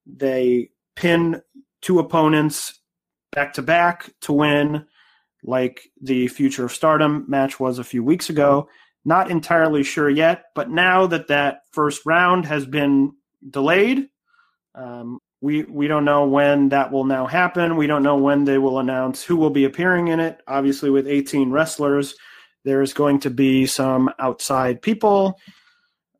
they 0.06 0.70
pin 0.96 1.40
two 1.80 1.98
opponents 1.98 2.80
back 3.32 3.54
to 3.54 3.62
back 3.62 4.10
to 4.22 4.32
win, 4.32 4.86
like 5.42 5.90
the 6.02 6.28
Future 6.28 6.64
of 6.64 6.72
Stardom 6.72 7.24
match 7.28 7.58
was 7.58 7.78
a 7.78 7.84
few 7.84 8.04
weeks 8.04 8.28
ago. 8.30 8.68
Not 9.04 9.30
entirely 9.30 9.82
sure 9.82 10.10
yet, 10.10 10.44
but 10.54 10.70
now 10.70 11.06
that 11.06 11.28
that 11.28 11.62
first 11.72 12.04
round 12.04 12.44
has 12.44 12.66
been 12.66 13.12
delayed, 13.48 14.08
um, 14.74 15.20
we 15.40 15.62
we 15.64 15.88
don't 15.88 16.04
know 16.04 16.26
when 16.26 16.68
that 16.70 16.92
will 16.92 17.04
now 17.04 17.26
happen. 17.26 17.76
We 17.76 17.86
don't 17.86 18.02
know 18.02 18.16
when 18.16 18.44
they 18.44 18.58
will 18.58 18.78
announce 18.78 19.22
who 19.22 19.36
will 19.36 19.50
be 19.50 19.64
appearing 19.64 20.08
in 20.08 20.20
it. 20.20 20.40
Obviously, 20.46 20.90
with 20.90 21.06
18 21.06 21.50
wrestlers, 21.50 22.14
there's 22.64 22.92
going 22.92 23.20
to 23.20 23.30
be 23.30 23.66
some 23.66 24.10
outside 24.18 24.82
people. 24.82 25.38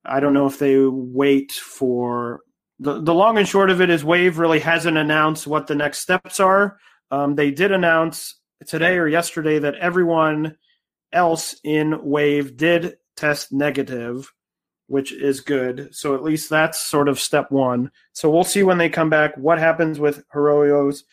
I 0.04 0.20
don't 0.20 0.32
know 0.32 0.46
if 0.46 0.58
they 0.58 0.78
wait 0.78 1.52
for 1.52 2.40
the 2.78 3.00
the 3.00 3.14
long 3.14 3.36
and 3.36 3.46
short 3.46 3.70
of 3.70 3.80
it 3.80 3.90
is 3.90 4.04
Wave 4.04 4.38
really 4.38 4.60
hasn't 4.60 4.96
announced 4.96 5.46
what 5.46 5.66
the 5.66 5.74
next 5.74 5.98
steps 5.98 6.40
are. 6.40 6.78
Um, 7.10 7.34
they 7.34 7.50
did 7.50 7.72
announce 7.72 8.40
today 8.66 8.96
or 8.96 9.06
yesterday 9.06 9.58
that 9.58 9.74
everyone 9.76 10.56
else 11.12 11.54
in 11.64 12.04
Wave 12.04 12.56
did 12.56 12.96
test 13.16 13.52
negative, 13.52 14.32
which 14.90 15.12
is 15.12 15.40
good. 15.40 15.88
So 15.92 16.16
at 16.16 16.24
least 16.24 16.50
that's 16.50 16.80
sort 16.80 17.08
of 17.08 17.20
step 17.20 17.52
one. 17.52 17.92
So 18.12 18.28
we'll 18.28 18.42
see 18.42 18.64
when 18.64 18.78
they 18.78 18.88
come 18.88 19.08
back 19.08 19.36
what 19.36 19.60
happens 19.60 20.00
with 20.00 20.24
Hiroyo's 20.34 21.04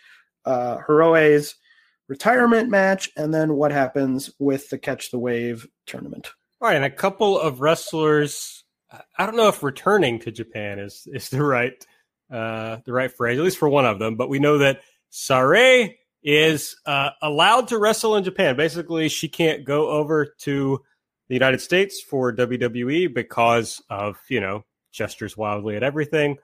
uh, 0.45 0.80
Hiroe's 0.80 1.56
retirement 2.08 2.70
match, 2.70 3.12
and 3.16 3.32
then 3.32 3.54
what 3.54 3.72
happens 3.72 4.32
with 4.40 4.70
the 4.70 4.80
Catch 4.80 5.12
the 5.12 5.20
Wave 5.20 5.68
tournament. 5.86 6.32
All 6.60 6.70
right, 6.70 6.76
and 6.76 6.86
a 6.86 6.90
couple 6.90 7.40
of 7.40 7.62
wrestlers. 7.62 8.64
I 9.18 9.26
don't 9.28 9.36
know 9.36 9.49
if 9.49 9.62
returning 9.62 10.18
to 10.20 10.32
Japan 10.32 10.80
is 10.80 11.08
is 11.14 11.30
the 11.30 11.44
right 11.44 11.86
uh, 12.32 12.78
the 12.84 12.94
right 12.94 13.12
phrase, 13.12 13.38
at 13.38 13.44
least 13.44 13.60
for 13.60 13.70
one 13.70 13.86
of 13.86 13.99
them. 13.99 14.16
But 14.16 14.30
we 14.30 14.40
know 14.40 14.58
that 14.58 14.82
Sareee 15.12 15.98
is 16.24 16.76
uh, 16.88 17.12
allowed 17.22 17.68
to 17.68 17.78
wrestle 17.78 18.16
in 18.16 18.24
Japan. 18.24 18.58
Basically, 18.58 19.08
she 19.08 19.30
can't 19.30 19.66
go 19.66 19.90
over 19.90 20.34
to 20.40 20.82
the 21.28 21.36
United 21.36 21.62
States 21.62 22.02
for 22.02 22.34
WWE 22.34 23.14
because 23.14 23.82
of, 23.90 24.18
you 24.30 24.40
know, 24.40 24.64
gestures 24.91 25.36
wildly 25.38 25.76
at 25.76 25.84
everything. 25.84 26.38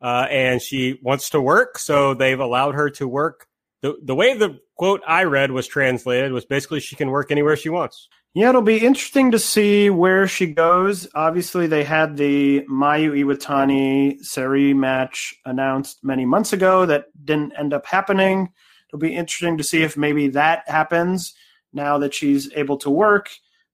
Uh, 0.00 0.26
and 0.30 0.62
she 0.62 0.98
wants 1.02 1.30
to 1.30 1.40
work, 1.40 1.78
so 1.78 2.14
they've 2.14 2.40
allowed 2.40 2.74
her 2.74 2.88
to 2.88 3.06
work. 3.06 3.46
The, 3.82 3.96
the 4.02 4.14
way 4.14 4.36
the 4.36 4.58
quote 4.76 5.02
I 5.06 5.24
read 5.24 5.52
was 5.52 5.66
translated 5.66 6.32
was 6.32 6.44
basically 6.46 6.80
she 6.80 6.96
can 6.96 7.10
work 7.10 7.30
anywhere 7.30 7.56
she 7.56 7.68
wants. 7.68 8.08
Yeah, 8.32 8.50
it'll 8.50 8.62
be 8.62 8.78
interesting 8.78 9.32
to 9.32 9.38
see 9.40 9.90
where 9.90 10.28
she 10.28 10.46
goes. 10.46 11.08
Obviously, 11.14 11.66
they 11.66 11.82
had 11.82 12.16
the 12.16 12.60
Mayu 12.70 13.12
Iwatani 13.24 14.20
Syuri 14.22 14.74
match 14.74 15.34
announced 15.44 16.04
many 16.04 16.24
months 16.24 16.52
ago 16.52 16.86
that 16.86 17.06
didn't 17.24 17.54
end 17.58 17.74
up 17.74 17.86
happening. 17.86 18.52
It'll 18.88 19.00
be 19.00 19.16
interesting 19.16 19.58
to 19.58 19.64
see 19.64 19.82
if 19.82 19.96
maybe 19.96 20.28
that 20.28 20.62
happens 20.68 21.34
now 21.72 21.98
that 21.98 22.14
she's 22.14 22.52
able 22.54 22.76
to 22.78 22.90
work. 22.90 23.30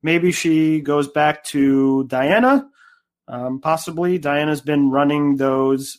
Maybe 0.07 0.31
she 0.31 0.81
goes 0.81 1.09
back 1.09 1.43
to 1.47 2.05
Diana. 2.05 2.69
Um, 3.27 3.61
possibly. 3.61 4.19
Diana's 4.19 4.61
been 4.61 4.89
running 4.89 5.35
those 5.35 5.99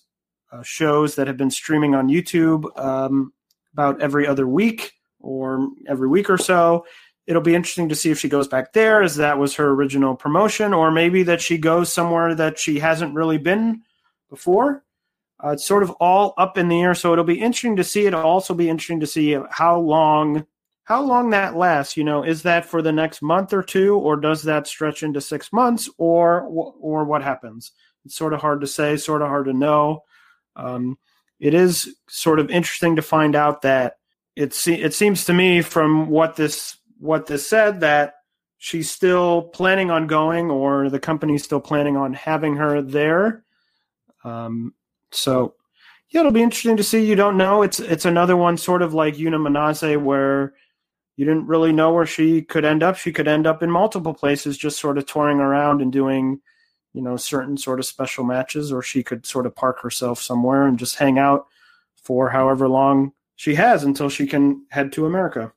uh, 0.50 0.64
shows 0.64 1.16
that 1.16 1.28
have 1.28 1.36
been 1.36 1.52
streaming 1.52 1.94
on 1.94 2.08
YouTube 2.08 2.66
um, 2.80 3.34
about 3.74 4.02
every 4.02 4.26
other 4.26 4.48
week 4.48 4.94
or 5.20 5.68
every 5.90 6.08
week 6.08 6.30
or 6.30 6.38
so 6.38 6.86
it'll 7.26 7.42
be 7.42 7.54
interesting 7.54 7.90
to 7.90 7.96
see 7.96 8.10
if 8.10 8.18
she 8.18 8.30
goes 8.30 8.48
back 8.48 8.72
there 8.72 9.04
as 9.04 9.18
that 9.18 9.38
was 9.38 9.56
her 9.56 9.68
original 9.72 10.16
promotion 10.16 10.74
or 10.74 10.90
maybe 10.90 11.24
that 11.24 11.42
she 11.42 11.58
goes 11.58 11.92
somewhere 11.92 12.34
that 12.34 12.58
she 12.58 12.80
hasn't 12.80 13.14
really 13.14 13.38
been 13.38 13.82
before 14.30 14.86
uh, 15.44 15.50
it's 15.50 15.68
sort 15.68 15.84
of 15.84 15.92
all 16.00 16.34
up 16.38 16.58
in 16.58 16.70
the 16.70 16.82
air 16.82 16.96
so 16.96 17.12
it'll 17.12 17.26
be 17.26 17.42
interesting 17.42 17.76
to 17.76 17.84
see 17.84 18.06
it'll 18.06 18.22
also 18.22 18.54
be 18.54 18.70
interesting 18.70 19.02
to 19.02 19.08
see 19.08 19.38
how 19.52 19.78
long 19.78 20.46
how 20.88 21.02
long 21.02 21.30
that 21.30 21.56
lasts 21.56 21.98
you 21.98 22.04
know 22.04 22.24
is 22.24 22.44
that 22.44 22.66
for 22.66 22.82
the 22.82 22.92
next 22.92 23.22
month 23.22 23.52
or 23.54 23.62
two 23.62 23.96
or 23.98 24.16
does 24.16 24.44
that 24.44 24.68
stretch 24.68 25.04
into 25.04 25.20
six 25.20 25.52
months 25.52 25.90
or 25.98 26.42
or 26.42 27.04
what 27.04 27.22
happens 27.22 27.72
it's 28.06 28.16
sort 28.16 28.34
of 28.34 28.42
hard 28.42 28.62
to 28.62 28.68
say 28.68 28.96
sort 28.96 29.22
of 29.22 29.28
hard 29.28 29.46
to 29.46 29.54
know 29.54 30.04
um, 30.56 30.98
it 31.40 31.54
is 31.54 31.96
sort 32.08 32.40
of 32.40 32.50
interesting 32.50 32.96
to 32.96 33.02
find 33.02 33.36
out 33.36 33.62
that 33.62 33.98
it, 34.36 34.54
se- 34.54 34.82
it 34.82 34.94
seems 34.94 35.26
to 35.26 35.34
me 35.34 35.62
from 35.62 36.10
what 36.10 36.36
this 36.36 36.78
what 37.00 37.28
this 37.28 37.48
said 37.48 37.82
that 37.82 38.16
she's 38.58 38.90
still 38.90 39.44
planning 39.44 39.92
on 39.92 40.08
going, 40.08 40.50
or 40.50 40.90
the 40.90 41.00
company's 41.00 41.44
still 41.44 41.60
planning 41.60 41.96
on 41.96 42.14
having 42.14 42.56
her 42.56 42.82
there. 42.82 43.44
Um, 44.24 44.74
so 45.12 45.56
yeah, 46.10 46.22
it'll 46.22 46.32
be 46.32 46.44
interesting 46.44 46.78
to 46.78 46.84
see. 46.84 47.06
You 47.06 47.16
don't 47.16 47.38
know. 47.38 47.62
It's 47.62 47.80
it's 47.80 48.06
another 48.06 48.36
one, 48.36 48.58
sort 48.58 48.82
of 48.82 48.94
like 48.94 49.16
Yuna 49.16 49.38
Manase, 49.38 50.02
where 50.02 50.54
you 51.18 51.26
didn't 51.26 51.48
really 51.48 51.74
know 51.74 51.92
where 51.92 52.06
she 52.06 52.44
could 52.44 52.64
end 52.64 52.84
up. 52.84 52.96
She 52.96 53.12
could 53.12 53.28
end 53.28 53.48
up 53.48 53.64
in 53.64 53.72
multiple 53.72 54.14
places, 54.14 54.58
just 54.58 54.80
sort 54.80 55.00
of 55.00 55.08
touring 55.08 55.40
around 55.40 55.82
and 55.82 55.92
doing, 55.92 56.40
you 56.94 57.02
know, 57.02 57.18
certain 57.18 57.58
sort 57.58 57.80
of 57.80 57.86
special 57.86 58.24
matches, 58.24 58.72
or 58.72 58.84
she 58.84 59.04
could 59.04 59.26
sort 59.26 59.48
of 59.48 59.56
park 59.56 59.82
herself 59.82 60.22
somewhere 60.22 60.68
and 60.68 60.78
just 60.78 60.96
hang 60.96 61.18
out 61.18 61.48
for 61.96 62.30
however 62.30 62.70
long 62.70 63.12
she 63.36 63.56
has 63.56 63.84
until 63.84 64.10
she 64.10 64.28
can 64.28 64.64
head 64.70 64.92
to 64.94 65.08
America. 65.08 65.52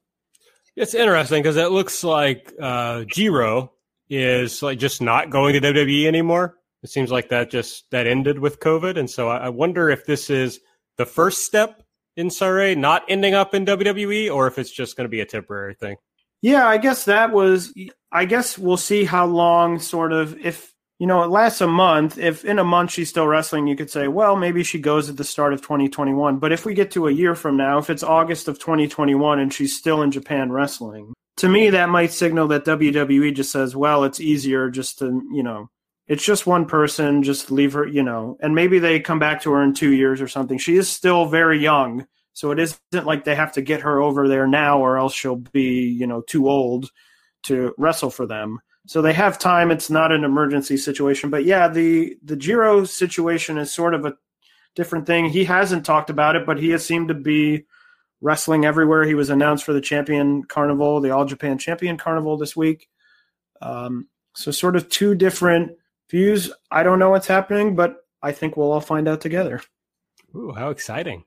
It's 0.76 0.94
interesting 0.94 1.42
because 1.42 1.58
it 1.58 1.70
looks 1.70 2.02
like 2.02 2.54
uh, 2.60 3.04
Jiro 3.04 3.72
is 4.08 4.62
like 4.62 4.78
just 4.78 5.02
not 5.02 5.28
going 5.28 5.52
to 5.52 5.60
WWE 5.60 6.06
anymore. 6.06 6.56
It 6.82 6.88
seems 6.88 7.10
like 7.10 7.28
that 7.28 7.50
just 7.50 7.90
that 7.90 8.06
ended 8.06 8.38
with 8.38 8.60
COVID, 8.60 8.96
and 8.96 9.10
so 9.10 9.28
I, 9.28 9.36
I 9.36 9.48
wonder 9.50 9.90
if 9.90 10.06
this 10.06 10.30
is 10.30 10.60
the 10.96 11.04
first 11.04 11.44
step 11.44 11.82
in 12.16 12.28
Sareee 12.28 12.76
not 12.76 13.04
ending 13.08 13.34
up 13.34 13.54
in 13.54 13.66
WWE, 13.66 14.32
or 14.32 14.46
if 14.46 14.58
it's 14.58 14.70
just 14.70 14.96
going 14.96 15.04
to 15.04 15.10
be 15.10 15.20
a 15.20 15.26
temporary 15.26 15.74
thing. 15.74 15.96
Yeah, 16.42 16.66
I 16.66 16.78
guess 16.78 17.04
that 17.04 17.32
was. 17.32 17.74
I 18.12 18.24
guess 18.24 18.58
we'll 18.58 18.76
see 18.76 19.04
how 19.04 19.26
long, 19.26 19.78
sort 19.78 20.12
of, 20.12 20.38
if 20.44 20.72
you 20.98 21.06
know, 21.06 21.22
it 21.22 21.28
lasts 21.28 21.60
a 21.60 21.66
month. 21.66 22.18
If 22.18 22.44
in 22.44 22.58
a 22.58 22.64
month 22.64 22.92
she's 22.92 23.08
still 23.08 23.26
wrestling, 23.26 23.66
you 23.66 23.74
could 23.74 23.90
say, 23.90 24.06
well, 24.08 24.36
maybe 24.36 24.62
she 24.62 24.78
goes 24.78 25.08
at 25.08 25.16
the 25.16 25.24
start 25.24 25.54
of 25.54 25.62
2021. 25.62 26.38
But 26.38 26.52
if 26.52 26.66
we 26.66 26.74
get 26.74 26.90
to 26.92 27.08
a 27.08 27.12
year 27.12 27.34
from 27.34 27.56
now, 27.56 27.78
if 27.78 27.88
it's 27.88 28.02
August 28.02 28.48
of 28.48 28.58
2021 28.58 29.38
and 29.38 29.52
she's 29.52 29.76
still 29.76 30.02
in 30.02 30.10
Japan 30.10 30.52
wrestling, 30.52 31.14
to 31.38 31.48
me, 31.48 31.70
that 31.70 31.88
might 31.88 32.12
signal 32.12 32.48
that 32.48 32.66
WWE 32.66 33.34
just 33.34 33.50
says, 33.50 33.74
well, 33.74 34.04
it's 34.04 34.20
easier 34.20 34.68
just 34.68 34.98
to, 34.98 35.06
you 35.32 35.42
know, 35.42 35.70
it's 36.10 36.24
just 36.24 36.44
one 36.44 36.66
person, 36.66 37.22
just 37.22 37.52
leave 37.52 37.74
her, 37.74 37.86
you 37.86 38.02
know, 38.02 38.36
and 38.40 38.52
maybe 38.52 38.80
they 38.80 38.98
come 38.98 39.20
back 39.20 39.40
to 39.42 39.52
her 39.52 39.62
in 39.62 39.72
two 39.72 39.92
years 39.92 40.20
or 40.20 40.26
something. 40.26 40.58
She 40.58 40.76
is 40.76 40.88
still 40.88 41.26
very 41.26 41.60
young. 41.60 42.04
So 42.32 42.50
it 42.50 42.58
isn't 42.58 43.06
like 43.06 43.22
they 43.22 43.36
have 43.36 43.52
to 43.52 43.62
get 43.62 43.82
her 43.82 44.00
over 44.00 44.26
there 44.26 44.48
now 44.48 44.80
or 44.80 44.98
else 44.98 45.14
she'll 45.14 45.36
be, 45.36 45.88
you 45.88 46.08
know, 46.08 46.22
too 46.22 46.50
old 46.50 46.90
to 47.44 47.72
wrestle 47.78 48.10
for 48.10 48.26
them. 48.26 48.58
So 48.88 49.02
they 49.02 49.12
have 49.12 49.38
time. 49.38 49.70
It's 49.70 49.88
not 49.88 50.10
an 50.10 50.24
emergency 50.24 50.76
situation. 50.76 51.30
But 51.30 51.44
yeah, 51.44 51.68
the 51.68 52.16
the 52.24 52.36
Jiro 52.36 52.84
situation 52.84 53.56
is 53.56 53.72
sort 53.72 53.94
of 53.94 54.04
a 54.04 54.14
different 54.74 55.06
thing. 55.06 55.26
He 55.26 55.44
hasn't 55.44 55.86
talked 55.86 56.10
about 56.10 56.34
it, 56.34 56.44
but 56.44 56.58
he 56.58 56.70
has 56.70 56.84
seemed 56.84 57.06
to 57.08 57.14
be 57.14 57.66
wrestling 58.20 58.64
everywhere. 58.64 59.04
He 59.04 59.14
was 59.14 59.30
announced 59.30 59.64
for 59.64 59.72
the 59.72 59.80
Champion 59.80 60.42
Carnival, 60.42 61.00
the 61.00 61.10
All 61.10 61.24
Japan 61.24 61.56
Champion 61.56 61.96
Carnival 61.96 62.36
this 62.36 62.56
week. 62.56 62.88
Um, 63.62 64.08
so 64.34 64.50
sort 64.50 64.74
of 64.74 64.88
two 64.88 65.14
different 65.14 65.76
views. 66.10 66.52
I 66.70 66.82
don't 66.82 66.98
know 66.98 67.10
what's 67.10 67.26
happening, 67.26 67.76
but 67.76 67.96
I 68.22 68.32
think 68.32 68.56
we'll 68.56 68.72
all 68.72 68.80
find 68.80 69.08
out 69.08 69.20
together. 69.20 69.62
Ooh, 70.34 70.52
how 70.52 70.70
exciting! 70.70 71.24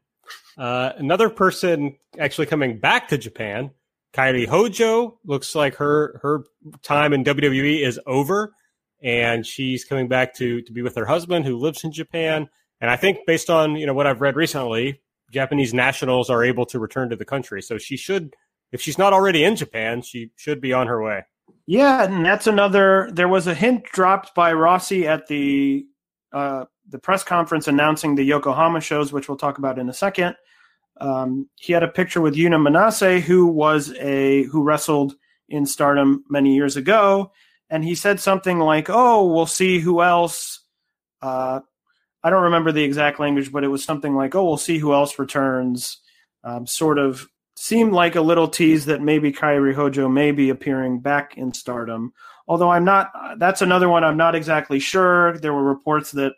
Uh, 0.58 0.92
another 0.98 1.30
person 1.30 1.98
actually 2.20 2.48
coming 2.48 2.80
back 2.80 3.10
to 3.10 3.18
Japan 3.18 3.72
Kairi 4.14 4.48
Hojo 4.48 5.18
looks 5.26 5.56
like 5.56 5.76
her 5.76 6.20
her 6.22 6.44
time 6.84 7.14
in 7.14 7.24
WWE 7.24 7.86
is 7.86 8.00
over, 8.06 8.54
and 9.02 9.46
she's 9.46 9.84
coming 9.84 10.08
back 10.08 10.36
to 10.36 10.62
to 10.62 10.72
be 10.72 10.82
with 10.82 10.96
her 10.96 11.06
husband 11.06 11.46
who 11.46 11.58
lives 11.58 11.84
in 11.84 11.92
Japan. 11.92 12.48
And 12.80 12.92
I 12.92 12.96
think 12.96 13.20
based 13.26 13.50
on 13.50 13.76
you 13.76 13.88
know 13.88 13.94
what 13.94 14.06
I've 14.06 14.22
read 14.22 14.36
recently, 14.36 15.02
Japanese 15.32 15.74
nationals 15.74 16.30
are 16.30 16.44
able 16.44 16.66
to 16.68 16.80
return 16.80 17.10
to 17.10 17.16
the 17.16 17.26
country. 17.26 17.62
So 17.62 17.78
she 17.80 17.98
should, 17.98 18.36
if 18.72 18.82
she's 18.82 19.00
not 19.00 19.14
already 19.14 19.44
in 19.44 19.56
Japan, 19.56 20.04
she 20.04 20.30
should 20.36 20.62
be 20.62 20.74
on 20.74 20.88
her 20.88 21.02
way. 21.02 21.24
Yeah, 21.66 22.04
and 22.04 22.26
that's 22.26 22.48
another. 22.48 23.10
There 23.14 23.28
was 23.30 23.48
a 23.48 23.54
hint 23.54 23.86
dropped 23.86 24.36
by 24.36 24.52
Rossy 24.54 25.06
at 25.06 25.28
the 25.28 25.86
uh, 26.34 26.66
the 26.90 27.00
press 27.00 27.24
conference 27.24 27.68
announcing 27.68 28.16
the 28.16 28.24
Yokohama 28.24 28.82
shows, 28.82 29.14
which 29.14 29.30
we'll 29.30 29.38
talk 29.38 29.58
about 29.58 29.80
in 29.80 29.90
a 29.90 29.94
second. 29.94 30.36
Um, 31.00 31.50
he 31.56 31.74
had 31.74 31.84
a 31.84 31.88
picture 31.88 32.22
with 32.22 32.36
Yuna 32.36 32.58
Manase, 32.62 33.22
who 33.22 33.48
was 33.48 33.94
a 34.00 34.44
who 34.44 34.64
wrestled 34.64 35.16
in 35.48 35.66
Stardom 35.66 36.24
many 36.30 36.54
years 36.56 36.76
ago, 36.76 37.32
and 37.70 37.84
he 37.84 37.96
said 37.96 38.20
something 38.20 38.60
like, 38.60 38.90
"Oh, 38.90 39.32
we'll 39.32 39.46
see 39.46 39.80
who 39.80 40.02
else." 40.02 40.60
Uh, 41.22 41.62
I 42.24 42.30
don't 42.30 42.44
remember 42.44 42.72
the 42.72 42.84
exact 42.84 43.20
language, 43.20 43.52
but 43.52 43.64
it 43.64 43.70
was 43.70 43.84
something 43.84 44.16
like, 44.16 44.36
"Oh, 44.36 44.44
we'll 44.44 44.58
see 44.58 44.80
who 44.80 44.94
else 44.94 45.18
returns." 45.18 46.00
Um, 46.44 46.68
sort 46.68 47.00
of 47.00 47.28
seemed 47.64 47.94
like 47.94 48.16
a 48.16 48.22
little 48.22 48.50
tease 48.50 48.86
that 48.86 49.02
maybe 49.02 49.32
Kairi 49.32 49.74
Hojo 49.74 50.10
may 50.10 50.32
be 50.32 50.50
appearing 50.50 51.00
back 51.00 51.38
in 51.38 51.54
Stardom. 51.54 52.12
Although 52.46 52.70
I'm 52.70 52.84
not. 52.84 53.10
That's 53.38 53.62
another 53.62 53.88
one 53.88 54.04
I'm 54.04 54.18
not 54.18 54.36
exactly 54.36 54.80
sure. 54.80 55.38
There 55.38 55.54
were 55.54 55.64
reports 55.64 56.12
that 56.12 56.34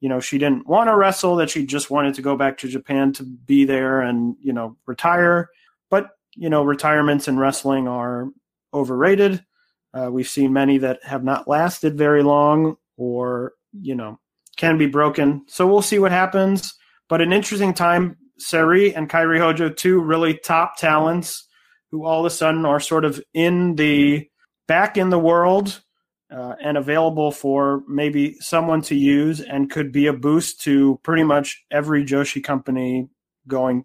you 0.00 0.10
know 0.10 0.20
she 0.20 0.36
didn't 0.36 0.66
want 0.66 0.88
to 0.88 0.96
wrestle 0.96 1.36
that 1.36 1.48
she 1.48 1.64
just 1.64 1.90
wanted 1.90 2.14
to 2.14 2.22
go 2.22 2.36
back 2.36 2.58
to 2.58 2.68
japan 2.68 3.12
to 3.12 3.24
be 3.24 3.64
there 3.64 4.00
and 4.00 4.36
you 4.40 4.52
know 4.52 4.76
retire 4.86 5.48
but 5.90 6.10
you 6.36 6.48
know 6.48 6.62
retirements 6.62 7.26
in 7.26 7.36
wrestling 7.36 7.88
are 7.88 8.28
overrated 8.72 9.44
uh, 9.94 10.08
we've 10.08 10.28
seen 10.28 10.52
many 10.52 10.78
that 10.78 11.02
have 11.02 11.24
not 11.24 11.48
lasted 11.48 11.98
very 11.98 12.22
long 12.22 12.76
or 12.96 13.54
you 13.72 13.96
know 13.96 14.20
can 14.56 14.78
be 14.78 14.86
broken 14.86 15.42
so 15.48 15.66
we'll 15.66 15.82
see 15.82 15.98
what 15.98 16.12
happens 16.12 16.74
but 17.08 17.20
an 17.20 17.32
interesting 17.32 17.74
time 17.74 18.16
Syuri 18.40 18.96
and 18.96 19.08
Kairi 19.08 19.38
Hojo, 19.38 19.68
two 19.68 20.00
really 20.00 20.34
top 20.34 20.76
talents 20.76 21.46
who 21.90 22.04
all 22.04 22.20
of 22.20 22.26
a 22.26 22.30
sudden 22.30 22.64
are 22.64 22.80
sort 22.80 23.04
of 23.04 23.22
in 23.34 23.74
the 23.76 24.28
back 24.66 24.96
in 24.96 25.10
the 25.10 25.18
world 25.18 25.82
uh, 26.30 26.54
and 26.62 26.76
available 26.76 27.32
for 27.32 27.82
maybe 27.88 28.36
someone 28.40 28.82
to 28.82 28.94
use 28.94 29.40
and 29.40 29.70
could 29.70 29.92
be 29.92 30.06
a 30.06 30.12
boost 30.12 30.60
to 30.62 31.00
pretty 31.02 31.24
much 31.24 31.64
every 31.70 32.04
Joshi 32.04 32.42
company 32.42 33.08
going 33.46 33.84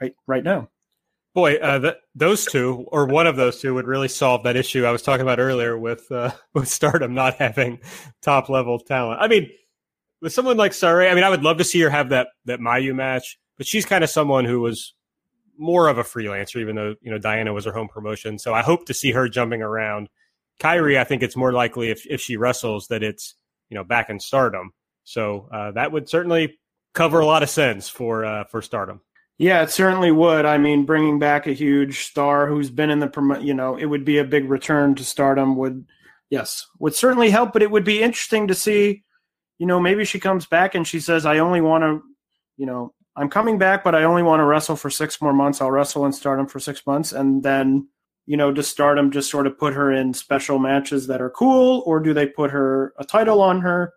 right 0.00 0.14
right 0.26 0.42
now. 0.42 0.68
Boy, 1.34 1.56
uh, 1.56 1.80
th- 1.80 1.94
those 2.14 2.44
two 2.44 2.86
or 2.88 3.06
one 3.06 3.26
of 3.26 3.36
those 3.36 3.60
two 3.60 3.74
would 3.74 3.86
really 3.86 4.08
solve 4.08 4.44
that 4.44 4.56
issue 4.56 4.84
I 4.84 4.92
was 4.92 5.02
talking 5.02 5.22
about 5.22 5.40
earlier 5.40 5.78
with 5.78 6.10
uh, 6.10 6.32
with 6.54 6.68
Stardom 6.68 7.14
not 7.14 7.34
having 7.34 7.80
top 8.22 8.48
level 8.48 8.78
talent. 8.78 9.20
I 9.20 9.28
mean, 9.28 9.50
with 10.20 10.32
someone 10.32 10.56
like 10.56 10.72
Syuri, 10.72 11.10
I 11.10 11.14
mean, 11.14 11.24
I 11.24 11.30
would 11.30 11.42
love 11.42 11.58
to 11.58 11.64
see 11.64 11.80
her 11.80 11.90
have 11.90 12.10
that 12.10 12.28
that 12.46 12.60
Mayu 12.60 12.94
match, 12.94 13.38
but 13.56 13.66
she's 13.66 13.86
kind 13.86 14.04
of 14.04 14.10
someone 14.10 14.44
who 14.44 14.60
was 14.60 14.94
more 15.56 15.88
of 15.88 15.98
a 15.98 16.02
freelancer, 16.02 16.60
even 16.60 16.76
though 16.76 16.94
you 17.00 17.10
know 17.10 17.18
Diana 17.18 17.52
was 17.52 17.64
her 17.64 17.72
home 17.72 17.88
promotion. 17.88 18.38
So 18.38 18.54
I 18.54 18.62
hope 18.62 18.86
to 18.86 18.94
see 18.94 19.12
her 19.12 19.28
jumping 19.28 19.62
around 19.62 20.08
Kairi, 20.60 20.98
I 20.98 21.04
think 21.04 21.22
it's 21.22 21.36
more 21.36 21.52
likely 21.52 21.90
if, 21.90 22.06
if 22.06 22.20
she 22.20 22.36
wrestles 22.36 22.88
that 22.88 23.02
it's 23.02 23.34
you 23.68 23.74
know 23.74 23.84
back 23.84 24.10
in 24.10 24.20
Stardom. 24.20 24.72
So 25.04 25.48
uh, 25.52 25.72
that 25.72 25.92
would 25.92 26.08
certainly 26.08 26.58
cover 26.94 27.20
a 27.20 27.26
lot 27.26 27.42
of 27.42 27.50
sense 27.50 27.88
for 27.88 28.24
uh, 28.24 28.44
for 28.44 28.62
Stardom. 28.62 29.00
Yeah, 29.36 29.62
it 29.62 29.70
certainly 29.70 30.12
would. 30.12 30.46
I 30.46 30.58
mean, 30.58 30.86
bringing 30.86 31.18
back 31.18 31.46
a 31.46 31.52
huge 31.52 32.04
star 32.04 32.46
who's 32.46 32.70
been 32.70 32.90
in 32.90 33.00
the 33.00 33.08
promo, 33.08 33.44
you 33.44 33.52
know, 33.52 33.76
it 33.76 33.86
would 33.86 34.04
be 34.04 34.18
a 34.18 34.24
big 34.24 34.48
return 34.48 34.94
to 34.94 35.04
Stardom. 35.04 35.56
Would 35.56 35.86
yes, 36.30 36.66
would 36.78 36.94
certainly 36.94 37.30
help. 37.30 37.52
But 37.52 37.62
it 37.62 37.70
would 37.70 37.84
be 37.84 38.02
interesting 38.02 38.48
to 38.48 38.54
see, 38.54 39.02
you 39.58 39.66
know, 39.66 39.80
maybe 39.80 40.04
she 40.04 40.20
comes 40.20 40.46
back 40.46 40.74
and 40.74 40.86
she 40.86 41.00
says, 41.00 41.26
"I 41.26 41.38
only 41.38 41.60
want 41.60 41.82
to, 41.82 42.02
you 42.56 42.66
know, 42.66 42.94
I'm 43.16 43.30
coming 43.30 43.58
back, 43.58 43.84
but 43.84 43.94
I 43.94 44.04
only 44.04 44.22
want 44.22 44.40
to 44.40 44.44
wrestle 44.44 44.76
for 44.76 44.90
six 44.90 45.20
more 45.22 45.32
months. 45.32 45.60
I'll 45.60 45.70
wrestle 45.70 46.04
in 46.06 46.12
Stardom 46.12 46.46
for 46.46 46.58
six 46.60 46.86
months, 46.86 47.12
and 47.12 47.42
then." 47.42 47.88
you 48.26 48.36
know, 48.36 48.52
does 48.52 48.68
Stardom 48.68 49.10
just 49.10 49.30
sort 49.30 49.46
of 49.46 49.58
put 49.58 49.74
her 49.74 49.92
in 49.92 50.14
special 50.14 50.58
matches 50.58 51.06
that 51.08 51.20
are 51.20 51.30
cool, 51.30 51.82
or 51.86 52.00
do 52.00 52.14
they 52.14 52.26
put 52.26 52.50
her 52.50 52.94
a 52.98 53.04
title 53.04 53.40
on 53.40 53.60
her 53.60 53.92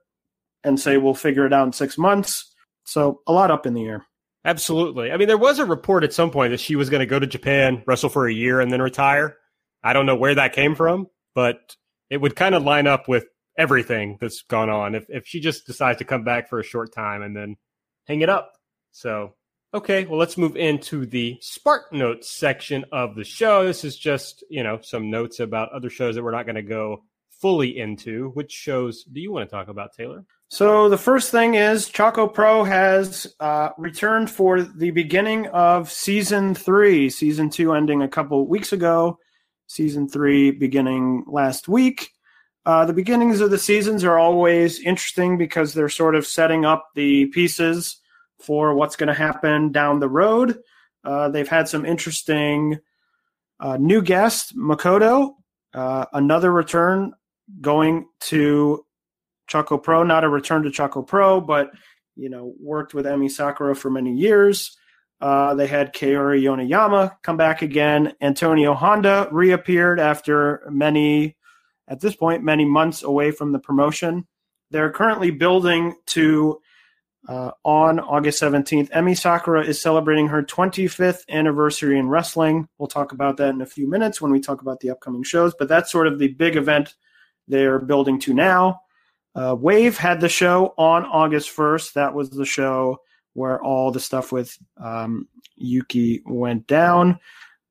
and 0.64 0.80
say 0.80 0.98
we'll 0.98 1.14
figure 1.14 1.46
it 1.46 1.54
out 1.54 1.66
in 1.66 1.74
six 1.74 1.98
months? 1.98 2.54
So 2.84 3.22
a 3.28 3.32
lot 3.32 3.52
up 3.52 3.66
in 3.66 3.74
the 3.74 3.86
air. 3.86 4.06
Absolutely. 4.44 5.12
I 5.12 5.18
mean, 5.18 5.28
there 5.28 5.38
was 5.38 5.60
a 5.60 5.66
report 5.66 6.04
at 6.04 6.14
some 6.14 6.32
point 6.32 6.52
that 6.52 6.60
she 6.60 6.76
was 6.76 6.90
going 6.90 7.00
to 7.00 7.06
go 7.06 7.20
to 7.20 7.28
Japan, 7.28 7.84
wrestle 7.86 8.10
for 8.10 8.28
a 8.28 8.34
year, 8.34 8.62
and 8.62 8.72
then 8.72 8.82
retire. 8.82 9.38
I 9.84 9.94
don't 9.94 10.06
know 10.06 10.16
where 10.16 10.36
that 10.36 10.54
came 10.54 10.76
from, 10.76 11.08
but 11.34 11.76
it 12.10 12.18
would 12.18 12.36
kind 12.36 12.56
of 12.56 12.64
line 12.64 12.88
up 12.88 13.08
with 13.08 13.26
everything 13.58 14.18
that's 14.20 14.42
gone 14.44 14.70
on 14.70 14.96
if, 14.96 15.06
if 15.10 15.26
she 15.26 15.40
just 15.40 15.66
decides 15.66 16.00
to 16.00 16.06
come 16.06 16.24
back 16.24 16.50
for 16.50 16.60
a 16.60 16.64
short 16.64 16.94
time 16.94 17.22
and 17.22 17.36
then 17.36 17.56
hang 18.06 18.22
it 18.22 18.30
up. 18.30 18.54
So 18.98 19.34
Okay, 19.74 20.06
well, 20.06 20.18
let's 20.18 20.38
move 20.38 20.56
into 20.56 21.06
the 21.06 21.38
Spark 21.42 21.92
Notes 21.92 22.32
section 22.32 22.86
of 22.94 23.16
the 23.16 23.26
show. 23.26 23.66
This 23.66 23.84
is 23.84 23.98
just, 23.98 24.46
you 24.50 24.64
know, 24.64 24.80
some 24.82 25.12
notes 25.12 25.42
about 25.42 25.74
other 25.74 25.90
shows 25.90 26.16
that 26.16 26.24
we're 26.24 26.32
not 26.32 26.46
going 26.46 26.56
to 26.56 26.62
go 26.62 27.04
fully 27.30 27.78
into. 27.78 28.30
Which 28.30 28.52
shows 28.52 29.04
do 29.04 29.20
you 29.20 29.32
want 29.32 29.48
to 29.48 29.54
talk 29.54 29.68
about, 29.68 29.94
Taylor? 29.94 30.24
So 30.48 30.88
the 30.88 30.98
first 30.98 31.32
thing 31.32 31.56
is 31.56 31.90
ChocoPro 31.90 32.66
has 32.66 33.36
uh, 33.42 33.70
returned 33.78 34.32
for 34.32 34.62
the 34.62 34.92
beginning 34.92 35.48
of 35.48 35.92
season 35.92 36.56
three. 36.56 37.10
Season 37.10 37.50
two 37.50 37.74
ending 37.74 38.02
a 38.02 38.08
couple 38.08 38.48
weeks 38.48 38.72
ago. 38.72 39.20
Season 39.68 40.08
three 40.08 40.50
beginning 40.50 41.26
last 41.28 41.68
week. 41.68 42.10
Uh, 42.66 42.86
the 42.86 42.94
beginnings 42.94 43.42
of 43.42 43.52
the 43.52 43.58
seasons 43.58 44.06
are 44.06 44.18
always 44.18 44.80
interesting 44.80 45.38
because 45.38 45.74
they're 45.74 45.90
sort 45.90 46.16
of 46.16 46.26
setting 46.26 46.64
up 46.64 46.88
the 46.96 47.26
pieces 47.28 48.02
for 48.40 48.74
what's 48.74 48.96
going 48.96 49.08
to 49.08 49.14
happen 49.14 49.72
down 49.72 50.00
the 50.00 50.10
road. 50.10 50.60
Uh, 51.04 51.30
they've 51.30 51.48
had 51.48 51.68
some 51.68 51.86
interesting 51.86 52.80
uh, 53.60 53.78
new 53.78 54.02
guests, 54.02 54.54
Makoto, 54.54 55.36
uh, 55.74 56.06
another 56.14 56.52
return 56.52 57.14
going 57.62 58.08
to 58.20 58.86
ChocoPro, 59.50 60.06
not 60.06 60.24
a 60.24 60.30
return 60.30 60.64
to 60.64 60.70
ChocoPro, 60.70 61.46
but 61.46 61.72
you 62.16 62.30
know 62.30 62.54
worked 62.60 62.94
with 62.94 63.06
Emi 63.06 63.32
Sakura 63.32 63.76
for 63.76 63.90
many 63.90 64.14
years. 64.14 64.78
Uh, 65.20 65.56
they 65.56 65.66
had 65.66 65.94
Kaori 65.94 66.42
Yoneyama 66.42 67.16
come 67.24 67.38
back 67.38 67.62
again. 67.62 68.14
Antonio 68.22 68.74
Honda 68.74 69.28
reappeared 69.32 70.00
after 70.00 70.68
many, 70.70 71.36
at 71.88 72.02
this 72.02 72.16
point, 72.16 72.44
many 72.44 72.66
months 72.66 73.02
away 73.02 73.32
from 73.32 73.52
the 73.52 73.60
promotion. 73.60 74.28
They're 74.70 74.92
currently 74.92 75.32
building 75.32 75.96
to 76.08 76.60
uh, 77.28 77.52
on 77.64 78.00
August 78.00 78.42
17th. 78.42 78.90
Emi 78.92 79.18
Sakura 79.18 79.64
is 79.64 79.82
celebrating 79.82 80.28
her 80.28 80.42
25th 80.42 81.28
anniversary 81.30 82.00
in 82.00 82.08
wrestling. 82.08 82.68
We'll 82.78 82.88
talk 82.88 83.12
about 83.12 83.38
that 83.38 83.50
in 83.50 83.62
a 83.62 83.66
few 83.66 83.90
minutes 83.90 84.22
when 84.22 84.32
we 84.32 84.40
talk 84.40 84.62
about 84.62 84.80
the 84.80 84.90
upcoming 84.90 85.24
shows, 85.24 85.54
but 85.58 85.68
that's 85.68 85.92
sort 85.92 86.08
of 86.08 86.20
the 86.20 86.30
big 86.30 86.56
event 86.56 86.96
they're 87.48 87.80
building 87.80 88.20
to 88.22 88.34
now. 88.34 88.82
Uh, 89.36 89.56
Wave 89.60 89.98
had 89.98 90.22
the 90.22 90.30
show 90.30 90.74
on 90.78 91.06
August 91.06 91.56
1st. 91.56 91.94
That 91.94 92.14
was 92.14 92.30
the 92.30 92.46
show 92.46 92.98
where 93.34 93.62
all 93.62 93.92
the 93.92 94.00
stuff 94.00 94.32
with 94.32 94.58
um, 94.78 95.28
Yuki 95.56 96.24
went 96.26 96.66
down. 96.66 97.20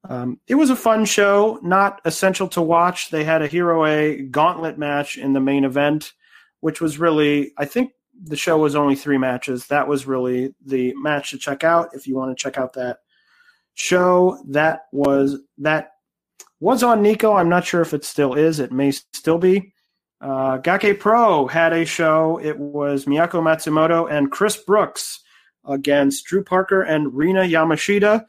Um, 0.08 0.38
it 0.46 0.54
was 0.54 0.70
a 0.70 0.76
fun 0.76 1.04
show, 1.04 1.58
not 1.62 2.00
essential 2.04 2.46
to 2.48 2.62
watch. 2.62 3.10
They 3.10 3.24
had 3.24 3.42
a 3.42 3.48
Hiroe 3.48 4.30
gauntlet 4.30 4.78
match 4.78 5.18
in 5.18 5.32
the 5.32 5.40
main 5.40 5.64
event. 5.64 6.12
which 6.60 6.80
was 6.80 6.98
really, 6.98 7.52
I 7.58 7.64
think 7.64 7.92
the 8.24 8.36
show 8.36 8.58
was 8.58 8.74
only 8.74 8.96
three 8.96 9.18
matches. 9.18 9.66
That 9.66 9.88
was 9.88 10.06
really 10.06 10.54
the 10.64 10.94
match 10.96 11.30
to 11.30 11.38
check 11.38 11.64
out 11.64 11.90
if 11.92 12.06
you 12.06 12.16
want 12.16 12.36
to 12.36 12.42
check 12.42 12.58
out 12.58 12.72
that 12.74 12.98
show. 13.74 14.42
That 14.48 14.82
was 14.92 15.38
that 15.58 15.90
was 16.60 16.82
on 16.82 17.02
Nico. 17.02 17.34
I'm 17.34 17.48
not 17.48 17.64
sure 17.64 17.82
if 17.82 17.94
it 17.94 18.04
still 18.04 18.34
is. 18.34 18.60
It 18.60 18.72
may 18.72 18.90
still 18.90 19.38
be. 19.38 19.72
Uh, 20.20 20.58
GakePro 20.58 21.50
had 21.50 21.72
a 21.72 21.84
show. 21.84 22.40
It 22.42 22.58
was 22.58 23.04
Miyako 23.04 23.42
Matsumoto 23.42 24.10
and 24.10 24.32
Chris 24.32 24.56
Brooks 24.56 25.20
against 25.64 26.24
Drew 26.24 26.42
Parker 26.42 26.82
and 26.82 27.14
Rina 27.14 27.42
Yamashita. 27.42 28.24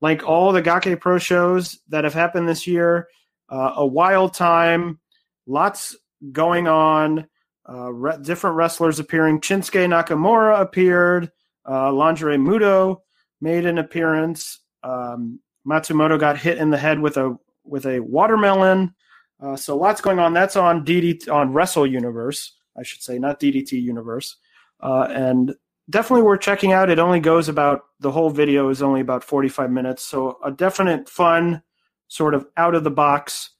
Like 0.00 0.22
all 0.24 0.52
the 0.52 0.62
GakePro 0.62 1.20
shows 1.20 1.78
that 1.88 2.04
have 2.04 2.14
happened 2.14 2.48
this 2.48 2.66
year, 2.66 3.08
uh, 3.48 3.74
a 3.76 3.86
wild 3.86 4.34
time, 4.34 5.00
lots 5.46 5.96
going 6.32 6.68
on, 6.68 7.28
uh, 7.68 7.92
re- 7.92 8.18
different 8.22 8.56
wrestlers 8.56 8.98
appearing. 8.98 9.40
Shinsuke 9.40 9.86
Nakamura 9.86 10.60
appeared, 10.60 11.30
uh, 11.68 11.92
Lingerie 11.92 12.38
Muto 12.38 13.00
made 13.40 13.66
an 13.66 13.78
appearance. 13.78 14.60
Um, 14.82 15.40
Matsumoto 15.66 16.18
got 16.18 16.38
hit 16.38 16.58
in 16.58 16.70
the 16.70 16.78
head 16.78 16.98
with 17.00 17.16
a 17.16 17.36
with 17.64 17.86
a 17.86 18.00
watermelon. 18.00 18.94
Uh, 19.40 19.56
so 19.56 19.76
lots 19.76 20.00
going 20.00 20.18
on. 20.18 20.32
That's 20.32 20.56
on 20.56 20.84
DDT 20.84 21.32
on 21.32 21.52
Wrestle 21.52 21.86
Universe, 21.86 22.56
I 22.76 22.82
should 22.82 23.02
say, 23.02 23.18
not 23.18 23.40
DDT 23.40 23.72
Universe. 23.72 24.36
Uh, 24.80 25.06
and 25.10 25.54
definitely 25.90 26.22
worth 26.22 26.40
checking 26.40 26.72
out. 26.72 26.90
It 26.90 26.98
only 26.98 27.20
goes 27.20 27.48
about 27.48 27.82
the 28.00 28.10
whole 28.10 28.30
video 28.30 28.68
is 28.68 28.82
only 28.82 29.00
about 29.00 29.24
45 29.24 29.70
minutes, 29.70 30.04
so 30.04 30.38
a 30.44 30.50
definite 30.50 31.08
fun 31.08 31.62
sort 32.08 32.34
of 32.34 32.46
out 32.56 32.74
of 32.74 32.84
the 32.84 32.90
box 32.90 33.50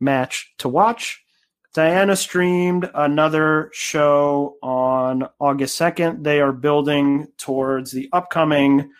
match 0.00 0.52
to 0.58 0.68
watch. 0.68 1.22
Diana 1.76 2.16
streamed 2.16 2.88
another 2.94 3.68
show 3.74 4.56
on 4.62 5.28
August 5.38 5.78
2nd. 5.78 6.24
They 6.24 6.40
are 6.40 6.50
building 6.50 7.26
towards 7.36 7.92
the 7.92 8.08
upcoming 8.14 8.90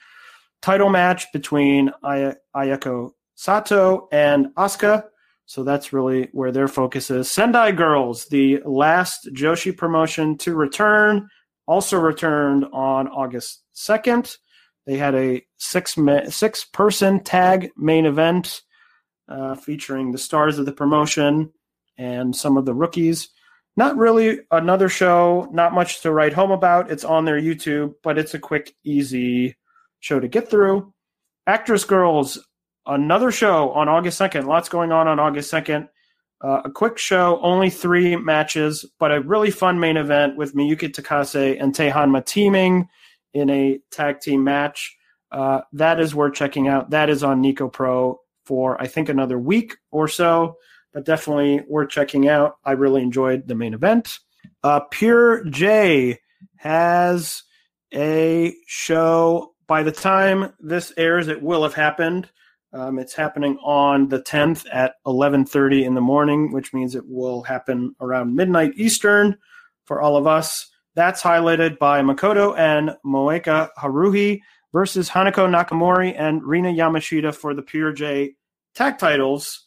title 0.61 0.90
match 0.90 1.32
between 1.32 1.90
Ay- 2.05 2.35
Ayako 2.55 3.12
Sato 3.35 4.09
and 4.12 4.48
Asuka. 4.57 5.05
So 5.47 5.65
that's 5.65 5.94
really 5.94 6.28
where 6.32 6.53
their 6.53 6.69
focus 6.69 7.11
is. 7.11 7.31
Sendai 7.31 7.73
Girls, 7.73 8.27
the 8.27 8.61
last 8.66 9.31
Joshi 9.32 9.74
promotion 9.74 10.36
to 10.36 10.55
return, 10.55 11.31
also 11.66 11.98
returned 11.98 12.66
on 12.74 13.09
August 13.09 13.62
2nd. 13.74 14.36
They 14.85 14.98
had 14.98 15.15
a 15.15 15.43
six 15.57 15.97
six 16.28 16.65
person 16.66 17.24
tag 17.24 17.70
main 17.74 18.05
event 18.05 18.61
uh, 19.31 19.55
featuring 19.55 20.12
the 20.12 20.19
stars 20.19 20.59
of 20.59 20.66
the 20.66 20.73
promotion 20.73 21.55
and 21.98 22.35
some 22.35 22.56
of 22.56 22.64
the 22.64 22.74
rookies. 22.74 23.28
Not 23.77 23.97
really 23.97 24.40
another 24.51 24.89
show, 24.89 25.48
not 25.52 25.74
much 25.74 26.01
to 26.02 26.12
write 26.12 26.32
home 26.32 26.51
about. 26.51 26.90
It's 26.90 27.05
on 27.05 27.24
their 27.24 27.40
YouTube, 27.40 27.94
but 28.02 28.18
it's 28.18 28.35
a 28.35 28.39
quick, 28.39 28.74
easy 28.85 29.56
show 30.01 30.18
to 30.18 30.28
get 30.28 30.51
through. 30.51 30.93
ActWres 31.48 31.86
Girl'z, 31.86 32.39
another 32.86 33.31
show 33.31 33.70
on 33.73 33.89
August 33.89 34.18
2nd. 34.18 34.47
Lots 34.47 34.68
going 34.68 34.93
on 34.93 35.09
on 35.09 35.20
August 35.20 35.52
2nd. 35.52 35.89
Uh, 36.43 36.62
a 36.64 36.70
quick 36.70 36.98
show, 36.98 37.40
only 37.40 37.70
three 37.70 38.14
matches, 38.16 38.85
but 38.98 39.12
a 39.12 39.20
really 39.20 39.51
fun 39.51 39.81
main 39.81 39.97
event 39.97 40.36
with 40.36 40.55
Miyuki 40.55 40.93
Takase 40.93 41.56
and 41.60 41.74
Tae 41.74 41.90
Honma 41.90 42.24
teaming 42.24 42.89
in 43.32 43.48
a 43.51 43.78
tag 43.90 44.20
team 44.20 44.44
match. 44.44 44.97
Uh, 45.32 45.60
that 45.73 45.98
is 45.98 46.14
worth 46.14 46.35
checking 46.35 46.68
out. 46.68 46.90
That 46.90 47.10
is 47.10 47.23
on 47.23 47.40
Nico 47.40 47.68
Pro 47.68 48.20
for, 48.44 48.81
I 48.81 48.86
think, 48.86 49.09
another 49.09 49.39
week 49.39 49.77
or 49.90 50.09
so, 50.09 50.56
but 50.97 51.05
definitely 51.05 51.60
worth 51.68 51.90
checking 51.90 52.27
out. 52.27 52.56
I 52.64 52.73
really 52.73 53.02
enjoyed 53.02 53.47
the 53.47 53.55
main 53.55 53.74
event. 53.74 54.18
Uh, 54.64 54.81
Pure 54.90 55.44
J 55.51 56.18
has 56.56 57.43
a 57.93 58.55
show. 58.66 59.52
By 59.66 59.82
the 59.82 59.93
time 59.93 60.55
this 60.59 60.94
airs, 60.97 61.28
it 61.28 61.43
will 61.43 61.64
have 61.64 61.74
happened. 61.74 62.31
Um, 62.73 62.98
it's 62.98 63.12
happening 63.12 63.59
on 63.59 64.09
the 64.09 64.23
10th 64.23 64.64
at 64.73 64.94
11:30 65.06 65.85
in 65.85 65.93
the 65.93 66.01
morning, 66.01 66.51
which 66.51 66.73
means 66.73 66.94
it 66.94 67.05
will 67.06 67.43
happen 67.43 67.94
around 68.01 68.35
midnight 68.35 68.73
Eastern 68.77 69.36
for 69.85 70.01
all 70.01 70.16
of 70.16 70.27
us. 70.27 70.66
That's 70.94 71.20
highlighted 71.20 71.78
by 71.78 72.01
Makoto 72.01 72.56
and 72.56 72.97
Moeka 73.05 73.68
Haruhi 73.78 74.40
versus 74.73 75.10
Hanako 75.10 75.47
Nakamori 75.47 76.18
and 76.18 76.43
Rina 76.43 76.70
Yamashita 76.70 77.35
for 77.35 77.52
the 77.52 77.60
Pure 77.60 77.93
J 77.93 78.35
tag 78.74 78.97
titles. 78.97 79.66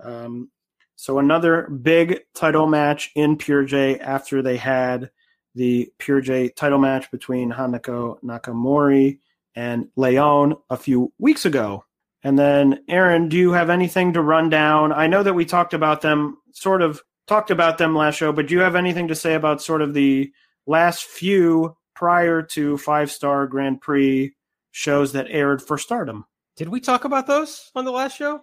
Um, 0.00 0.50
so 0.96 1.18
another 1.18 1.68
big 1.68 2.20
title 2.34 2.66
match 2.66 3.10
in 3.14 3.36
Pure 3.36 3.64
J 3.64 3.98
after 3.98 4.42
they 4.42 4.56
had 4.56 5.10
the 5.54 5.92
Pure 5.98 6.22
J 6.22 6.48
title 6.48 6.78
match 6.78 7.10
between 7.10 7.52
Hanako 7.52 8.20
Nakamori 8.22 9.18
and 9.54 9.88
Leon 9.96 10.54
a 10.70 10.76
few 10.76 11.12
weeks 11.18 11.44
ago. 11.44 11.84
And 12.22 12.38
then, 12.38 12.80
Aaron, 12.88 13.28
do 13.28 13.36
you 13.36 13.52
have 13.52 13.70
anything 13.70 14.14
to 14.14 14.22
run 14.22 14.48
down? 14.48 14.92
I 14.92 15.06
know 15.06 15.22
that 15.22 15.34
we 15.34 15.44
talked 15.44 15.74
about 15.74 16.00
them, 16.00 16.38
sort 16.52 16.80
of 16.80 17.02
talked 17.26 17.50
about 17.50 17.78
them 17.78 17.94
last 17.94 18.16
show, 18.16 18.32
but 18.32 18.46
do 18.46 18.54
you 18.54 18.60
have 18.60 18.76
anything 18.76 19.08
to 19.08 19.14
say 19.14 19.34
about 19.34 19.62
sort 19.62 19.82
of 19.82 19.94
the 19.94 20.32
last 20.66 21.04
few 21.04 21.76
prior 21.94 22.42
to 22.42 22.78
five 22.78 23.10
star 23.10 23.46
Grand 23.46 23.80
Prix 23.80 24.34
shows 24.72 25.12
that 25.12 25.26
aired 25.28 25.62
for 25.62 25.76
Stardom? 25.76 26.24
Did 26.56 26.68
we 26.68 26.80
talk 26.80 27.04
about 27.04 27.26
those 27.26 27.70
on 27.74 27.84
the 27.84 27.92
last 27.92 28.16
show? 28.16 28.42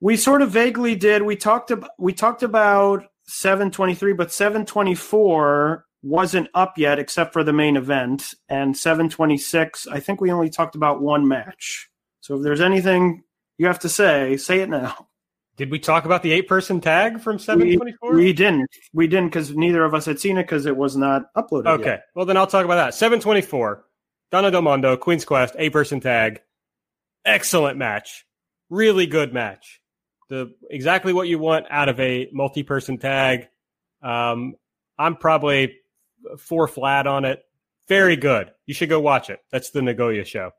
We 0.00 0.16
sort 0.16 0.42
of 0.42 0.50
vaguely 0.50 0.94
did. 0.94 1.22
We 1.22 1.36
talked 1.36 1.70
about 1.70 1.90
we 1.98 2.12
talked 2.12 2.42
about 2.42 3.04
723, 3.24 4.14
but 4.14 4.32
724 4.32 5.84
wasn't 6.02 6.48
up 6.54 6.78
yet 6.78 6.98
except 6.98 7.32
for 7.32 7.44
the 7.44 7.52
main 7.52 7.76
event, 7.76 8.34
and 8.48 8.76
726. 8.76 9.86
I 9.88 10.00
think 10.00 10.20
we 10.20 10.32
only 10.32 10.50
talked 10.50 10.74
about 10.74 11.02
one 11.02 11.28
match. 11.28 11.90
So 12.20 12.36
if 12.36 12.42
there's 12.42 12.60
anything 12.60 13.24
you 13.58 13.66
have 13.66 13.80
to 13.80 13.90
say, 13.90 14.38
say 14.38 14.60
it 14.60 14.70
now. 14.70 15.08
Did 15.56 15.70
we 15.70 15.78
talk 15.78 16.06
about 16.06 16.22
the 16.22 16.32
eight 16.32 16.48
person 16.48 16.80
tag 16.80 17.20
from 17.20 17.38
724? 17.38 18.14
We, 18.14 18.24
we 18.24 18.32
didn't. 18.32 18.70
We 18.94 19.06
didn't 19.06 19.28
because 19.28 19.54
neither 19.54 19.84
of 19.84 19.92
us 19.92 20.06
had 20.06 20.18
seen 20.18 20.38
it 20.38 20.44
because 20.44 20.64
it 20.64 20.74
was 20.74 20.96
not 20.96 21.24
uploaded. 21.34 21.66
Okay. 21.66 21.84
Yet. 21.90 22.04
Well, 22.14 22.24
then 22.24 22.38
I'll 22.38 22.46
talk 22.46 22.64
about 22.64 22.76
that. 22.76 22.94
724. 22.94 23.84
Donna 24.32 24.50
Del 24.50 24.62
Mondo, 24.62 24.96
Queen's 24.96 25.26
Quest, 25.26 25.54
eight 25.58 25.72
person 25.74 26.00
tag. 26.00 26.40
Excellent 27.26 27.76
match. 27.76 28.24
Really 28.70 29.06
good 29.06 29.34
match. 29.34 29.82
The 30.30 30.54
exactly 30.70 31.12
what 31.12 31.28
you 31.28 31.38
want 31.38 31.66
out 31.70 31.88
of 31.88 32.00
a 32.00 32.28
multi 32.32 32.62
person 32.62 32.96
tag. 32.96 33.48
Um, 34.02 34.54
I'm 34.98 35.16
probably 35.16 35.76
four 36.38 36.68
flat 36.68 37.06
on 37.06 37.24
it. 37.24 37.42
Very 37.88 38.16
good. 38.16 38.52
You 38.64 38.72
should 38.72 38.88
go 38.88 39.00
watch 39.00 39.28
it. 39.28 39.40
That's 39.50 39.70
the 39.70 39.82
Nagoya 39.82 40.24
show. 40.24 40.52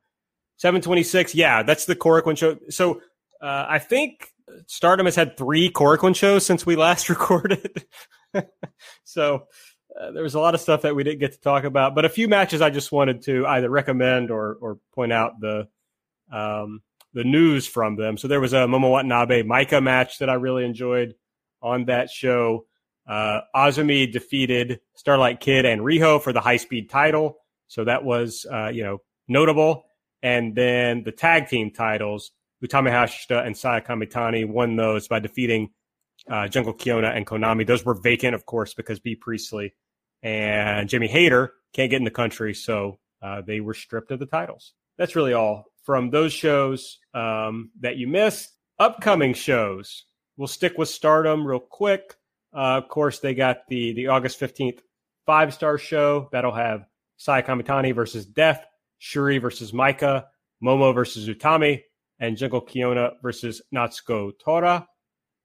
726. 0.58 1.34
Yeah, 1.34 1.64
that's 1.64 1.86
the 1.86 1.96
Korakuen 1.96 2.38
show. 2.38 2.58
So 2.70 3.02
uh, 3.42 3.66
I 3.68 3.80
think 3.80 4.28
Stardom 4.68 5.06
has 5.06 5.16
had 5.16 5.38
three 5.38 5.72
Korakuen 5.72 6.16
shows 6.16 6.46
since 6.46 6.66
we 6.66 6.76
last 6.76 7.10
recorded. 7.10 7.86
so 9.04 9.48
uh, 10.00 10.12
there 10.12 10.24
was 10.24 10.36
a 10.36 10.40
lot 10.40 10.54
of 10.54 10.62
stuff 10.62 10.82
that 10.84 10.96
we 10.96 11.04
didn't 11.04 11.20
get 11.20 11.32
to 11.32 11.40
talk 11.40 11.64
about, 11.64 11.96
but 11.96 12.06
a 12.06 12.10
few 12.10 12.28
matches 12.28 12.62
I 12.62 12.70
just 12.70 12.92
wanted 12.92 13.24
to 13.24 13.46
either 13.48 13.70
recommend 13.70 14.32
or 14.32 14.58
or 14.62 14.80
point 14.94 15.14
out 15.14 15.40
the 15.40 15.68
um, 16.32 16.82
the 17.14 17.24
news 17.24 17.68
from 17.68 17.96
them. 17.96 18.18
So 18.18 18.28
there 18.28 18.40
was 18.40 18.54
a 18.54 18.68
Momo 18.68 18.92
Watanabe 18.92 19.44
Maika 19.44 19.82
match 19.84 20.20
that 20.20 20.30
I 20.30 20.36
really 20.36 20.66
enjoyed 20.66 21.16
on 21.62 21.86
that 21.86 22.10
show. 22.10 22.66
Uh, 23.08 23.42
Azumi 23.56 24.12
defeated 24.12 24.80
Starlight 24.96 25.40
Kid 25.40 25.66
and 25.66 25.82
Riho 25.82 26.22
for 26.22 26.34
the 26.34 26.40
high 26.40 26.58
speed 26.58 26.90
title. 26.90 27.38
So 27.68 27.84
that 27.86 28.04
was, 28.04 28.46
uh, 28.52 28.70
you 28.70 28.84
know, 28.84 29.00
notable. 29.28 29.86
And 30.24 30.56
then 30.56 31.04
the 31.04 31.12
tag 31.12 31.48
team 31.48 31.72
titles, 31.72 32.32
Utami 32.64 32.92
Hayashishita 32.92 33.46
and 33.46 33.58
Saya 33.58 33.82
Kamitani 33.82 34.48
won 34.48 34.76
those 34.76 35.08
by 35.08 35.20
defeating 35.20 35.72
uh, 36.30 36.48
Jungle 36.48 36.74
Kyona 36.74 37.16
and 37.16 37.26
Konami. 37.26 37.66
Those 37.66 37.84
were 37.84 37.96
vacant, 37.96 38.36
of 38.36 38.46
course, 38.46 38.74
because 38.74 39.00
Bea 39.00 39.16
Priestley 39.16 39.74
and 40.22 40.88
Jamie 40.88 41.08
Hayter 41.08 41.54
can't 41.74 41.90
get 41.90 41.98
in 41.98 42.04
the 42.04 42.12
country, 42.12 42.54
so 42.54 43.00
uh, 43.22 43.42
they 43.42 43.60
were 43.60 43.74
stripped 43.74 44.12
of 44.12 44.20
the 44.20 44.26
titles. 44.26 44.74
That's 44.98 45.16
really 45.16 45.34
all 45.34 45.71
from 45.84 46.10
those 46.10 46.34
shows 46.34 47.00
um, 47.14 47.72
that 47.80 47.98
you 47.98 48.08
missed. 48.08 48.50
Upcoming 48.80 49.34
shows, 49.34 50.06
we'll 50.38 50.48
stick 50.48 50.78
with 50.78 50.90
Stardom 50.90 51.46
real 51.46 51.60
quick. 51.60 52.16
Uh, 52.54 52.78
of 52.78 52.88
course, 52.88 53.20
they 53.20 53.34
got 53.34 53.68
the 53.68 53.94
the 53.94 54.08
August 54.08 54.40
fifteenth 54.40 54.82
five 55.26 55.54
star 55.54 55.78
show 55.78 56.30
that'll 56.32 56.52
have 56.52 56.86
Saya 57.18 57.44
Kamitani 57.44 57.94
versus 57.94 58.26
Death 58.26 58.66
Shuri 59.04 59.40
versus 59.40 59.72
Maika, 59.72 60.26
Momo 60.64 60.94
versus 60.94 61.28
Utami, 61.28 61.82
and 62.20 62.38
Jungle 62.38 62.62
Kyona 62.62 63.14
versus 63.24 63.60
Natsuko 63.74 64.32
Tora. 64.40 64.88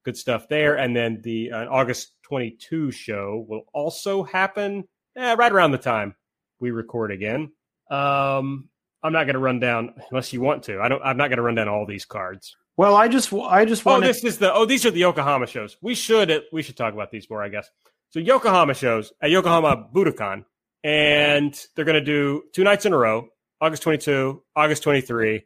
Good 0.05 0.17
stuff 0.17 0.47
there. 0.49 0.77
And 0.77 0.95
then 0.95 1.21
the 1.23 1.51
uh, 1.51 1.65
August 1.71 2.13
22 2.25 2.91
show 2.91 3.47
will 3.49 3.63
also 3.73 4.23
happen 4.23 4.87
eh, 5.17 5.35
right 5.39 5.51
around 5.51 5.71
the 5.71 5.79
time 5.79 6.15
we 6.61 6.71
record 6.71 7.13
again. 7.13 7.51
Um, 7.91 8.69
I'm 9.07 9.13
not 9.13 9.25
going 9.25 9.35
to 9.35 9.41
run 9.41 9.61
down 9.61 9.95
unless 10.11 10.33
you 10.33 10.41
want 10.41 10.65
to. 10.65 10.81
I 10.81 10.89
don't. 10.89 11.01
I'm 11.03 11.17
not 11.17 11.29
going 11.29 11.37
to 11.37 11.43
run 11.43 11.55
down 11.55 11.69
all 11.69 11.87
these 11.87 12.05
cards. 12.05 12.57
Well, 12.77 12.95
I 12.95 13.09
just, 13.09 13.33
I 13.33 13.65
just 13.65 13.87
Oh, 13.87 14.01
this 14.01 14.25
is 14.25 14.39
the. 14.39 14.53
Oh, 14.53 14.67
these 14.67 14.85
are 14.85 14.91
the 14.91 15.01
Yokohama 15.01 15.47
shows. 15.47 15.77
We 15.81 15.95
should. 15.95 16.43
We 16.53 16.63
should 16.63 16.77
talk 16.77 16.93
about 16.93 17.11
these 17.11 17.31
more, 17.31 17.43
I 17.43 17.49
guess. 17.49 17.71
So 18.11 18.19
Yokohama 18.19 18.75
shows 18.75 19.13
at 19.23 19.31
Yokohama 19.31 19.89
Budokan, 19.95 20.45
and 20.83 21.67
they're 21.75 21.85
going 21.85 21.95
to 21.95 22.05
do 22.05 22.43
two 22.53 22.65
nights 22.65 22.85
in 22.85 22.93
a 22.93 22.99
row, 22.99 23.29
August 23.61 23.83
22, 23.85 24.43
August 24.55 24.83
23. 24.83 25.45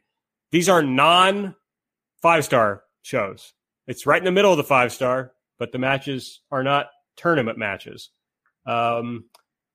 These 0.51 0.67
are 0.67 0.81
non 0.81 1.55
five 2.21 2.43
star 2.43 2.83
shows. 3.03 3.53
It's 3.87 4.05
right 4.05 4.19
in 4.19 4.25
the 4.25 4.31
middle 4.31 4.51
of 4.51 4.57
the 4.57 4.63
five 4.63 4.91
star, 4.91 5.33
but 5.59 5.71
the 5.71 5.79
matches 5.79 6.41
are 6.51 6.63
not 6.63 6.87
tournament 7.15 7.57
matches. 7.57 8.09
Um, 8.65 9.25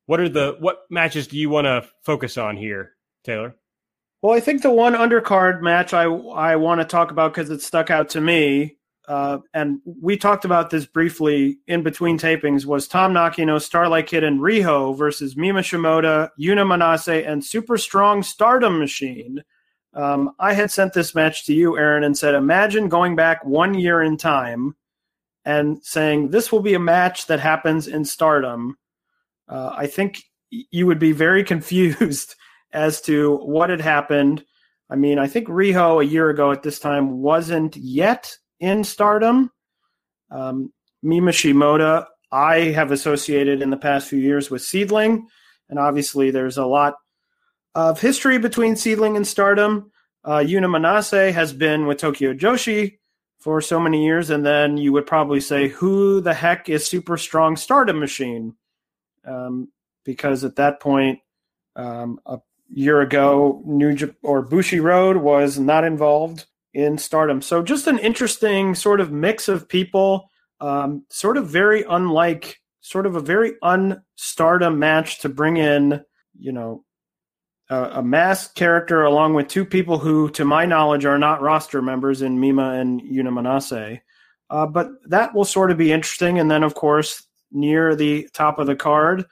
what 0.06 0.20
are 0.20 0.28
the 0.28 0.56
what 0.58 0.80
matches 0.90 1.26
do 1.26 1.38
you 1.38 1.50
want 1.50 1.66
to 1.66 1.88
focus 2.04 2.36
on 2.36 2.56
here, 2.56 2.92
Taylor? 3.24 3.54
Well, 4.22 4.34
I 4.34 4.40
think 4.40 4.62
the 4.62 4.70
one 4.70 4.94
undercard 4.94 5.60
match 5.60 5.92
I 5.92 6.04
I 6.04 6.56
want 6.56 6.80
to 6.80 6.86
talk 6.86 7.10
about 7.10 7.34
because 7.34 7.50
it 7.50 7.62
stuck 7.62 7.90
out 7.90 8.08
to 8.10 8.20
me, 8.20 8.76
uh, 9.06 9.38
and 9.54 9.80
we 9.84 10.16
talked 10.16 10.44
about 10.44 10.70
this 10.70 10.86
briefly 10.86 11.58
in 11.66 11.82
between 11.82 12.18
tapings, 12.18 12.64
was 12.64 12.88
Tam 12.88 13.12
Nakano, 13.12 13.58
Starlight 13.58 14.06
Kid, 14.06 14.24
and 14.24 14.40
Riho 14.40 14.96
versus 14.96 15.36
Mima 15.36 15.60
Shimoda, 15.60 16.30
Yuna 16.40 16.66
Manase, 16.66 17.26
and 17.26 17.44
Super 17.44 17.78
Strong 17.78 18.24
Stardom 18.24 18.78
Machine. 18.78 19.44
Um, 19.94 20.32
I 20.38 20.52
had 20.52 20.70
sent 20.70 20.92
this 20.92 21.14
match 21.14 21.46
to 21.46 21.54
you, 21.54 21.78
Aaron, 21.78 22.04
and 22.04 22.18
said, 22.18 22.34
imagine 22.34 22.88
going 22.88 23.16
back 23.16 23.44
one 23.44 23.74
year 23.74 24.02
in 24.02 24.18
time 24.18 24.76
and 25.44 25.82
saying 25.82 26.30
this 26.30 26.52
will 26.52 26.60
be 26.60 26.74
a 26.74 26.78
match 26.78 27.26
that 27.28 27.40
happens 27.40 27.88
in 27.88 28.04
Stardom. 28.04 28.76
Uh, 29.48 29.72
I 29.74 29.86
think 29.86 30.22
you 30.50 30.86
would 30.86 30.98
be 30.98 31.12
very 31.12 31.44
confused 31.52 32.34
as 32.72 33.00
to 33.02 33.36
what 33.36 33.70
had 33.70 33.80
happened. 33.80 34.44
I 34.88 34.96
mean, 34.96 35.18
I 35.18 35.26
think 35.26 35.48
Riho 35.48 36.02
a 36.02 36.06
year 36.06 36.30
ago 36.30 36.52
at 36.52 36.62
this 36.62 36.78
time 36.78 37.20
wasn't 37.20 37.76
yet 37.76 38.36
in 38.60 38.84
Stardom. 38.84 39.50
Um, 40.30 40.72
Mima 41.02 41.30
Shimoda, 41.30 42.06
I 42.32 42.58
have 42.72 42.90
associated 42.90 43.62
in 43.62 43.70
the 43.70 43.76
past 43.76 44.08
few 44.08 44.18
years 44.18 44.50
with 44.50 44.62
Seadlinnng, 44.62 45.22
and 45.68 45.78
obviously 45.78 46.30
there's 46.30 46.58
a 46.58 46.66
lot 46.66 46.94
of 47.74 48.00
history 48.00 48.38
between 48.38 48.74
Seadlinnng 48.74 49.16
and 49.16 49.26
Stardom. 49.26 49.92
Uh, 50.24 50.38
Yuna 50.38 50.66
Manase 50.66 51.32
has 51.32 51.52
been 51.52 51.86
with 51.86 51.98
Tokyo 51.98 52.32
Joshi 52.32 52.98
for 53.38 53.60
so 53.60 53.78
many 53.78 54.04
years, 54.04 54.30
and 54.30 54.44
then 54.44 54.76
you 54.76 54.92
would 54.92 55.06
probably 55.06 55.40
say, 55.40 55.68
"Who 55.68 56.20
the 56.20 56.34
heck 56.34 56.68
is 56.68 56.86
Super 56.86 57.16
Strong 57.16 57.56
Stardom 57.56 58.00
Machine?" 58.00 58.56
Um, 59.24 59.68
because 60.04 60.42
at 60.42 60.56
that 60.56 60.80
point, 60.80 61.20
um, 61.76 62.18
a 62.26 62.38
year 62.68 63.00
ago, 63.00 63.62
New 63.64 63.94
J- 63.94 64.14
or 64.22 64.46
Bushiroad 64.46 65.20
was 65.20 65.58
not 65.58 65.84
involved 65.84 66.46
in 66.74 66.98
Stardom. 66.98 67.40
So 67.40 67.62
just 67.62 67.86
an 67.86 67.98
interesting 67.98 68.74
sort 68.74 69.00
of 69.00 69.10
mix 69.10 69.48
of 69.48 69.68
people, 69.68 70.30
um, 70.60 71.04
sort 71.10 71.36
of 71.36 71.48
very 71.48 71.84
unlike, 71.88 72.60
sort 72.80 73.06
of 73.06 73.16
a 73.16 73.20
very 73.20 73.54
un-Stardom 73.62 74.78
match 74.78 75.20
to 75.20 75.28
bring 75.28 75.56
in, 75.56 76.02
you 76.38 76.52
know, 76.52 76.84
a, 77.70 77.82
a 77.94 78.02
masked 78.02 78.54
character 78.54 79.02
along 79.02 79.34
with 79.34 79.48
two 79.48 79.64
people 79.64 79.98
who, 79.98 80.28
to 80.30 80.44
my 80.44 80.66
knowledge, 80.66 81.04
are 81.04 81.18
not 81.18 81.42
roster 81.42 81.82
members 81.82 82.22
in 82.22 82.38
Mima 82.38 82.74
and 82.74 83.00
Yuna 83.00 83.30
Manase. 83.30 84.00
Uh, 84.50 84.66
but 84.66 84.88
that 85.08 85.34
will 85.34 85.44
sort 85.44 85.70
of 85.70 85.78
be 85.78 85.92
interesting. 85.92 86.38
And 86.38 86.50
then, 86.50 86.62
of 86.62 86.74
course, 86.74 87.24
near 87.50 87.96
the 87.96 88.28
top 88.32 88.58
of 88.58 88.66
the 88.66 88.76
card, 88.76 89.24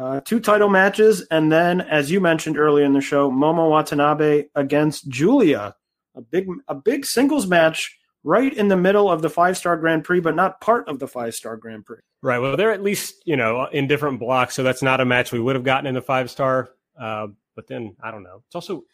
uh, 0.00 0.20
two 0.22 0.40
title 0.40 0.70
matches, 0.70 1.26
and 1.30 1.52
then, 1.52 1.82
as 1.82 2.10
you 2.10 2.20
mentioned 2.20 2.56
earlier 2.56 2.86
in 2.86 2.94
the 2.94 3.02
show, 3.02 3.30
Momo 3.30 3.68
Watanabe 3.68 4.44
against 4.54 5.08
Giulia, 5.08 5.76
a 6.14 6.22
big 6.22 6.48
a 6.68 6.74
big 6.74 7.04
singles 7.04 7.46
match 7.46 7.98
right 8.24 8.52
in 8.52 8.68
the 8.68 8.76
middle 8.76 9.10
of 9.10 9.20
the 9.20 9.28
five 9.28 9.58
star 9.58 9.76
Grand 9.76 10.04
Prix, 10.04 10.20
but 10.20 10.34
not 10.34 10.60
part 10.62 10.88
of 10.88 10.98
the 11.00 11.06
five 11.06 11.34
star 11.34 11.58
Grand 11.58 11.84
Prix. 11.84 11.98
Right. 12.22 12.38
Well, 12.38 12.56
they're 12.56 12.72
at 12.72 12.82
least 12.82 13.22
you 13.26 13.36
know 13.36 13.66
in 13.66 13.86
different 13.88 14.20
blocks, 14.20 14.54
so 14.54 14.62
that's 14.62 14.82
not 14.82 15.02
a 15.02 15.04
match 15.04 15.32
we 15.32 15.40
would 15.40 15.54
have 15.54 15.64
gotten 15.64 15.86
in 15.86 15.94
the 15.94 16.02
five 16.02 16.30
star. 16.30 16.70
Uh, 16.98 17.26
but 17.54 17.66
then 17.66 17.94
I 18.02 18.10
don't 18.10 18.22
know. 18.22 18.42
It's 18.46 18.54
also 18.54 18.84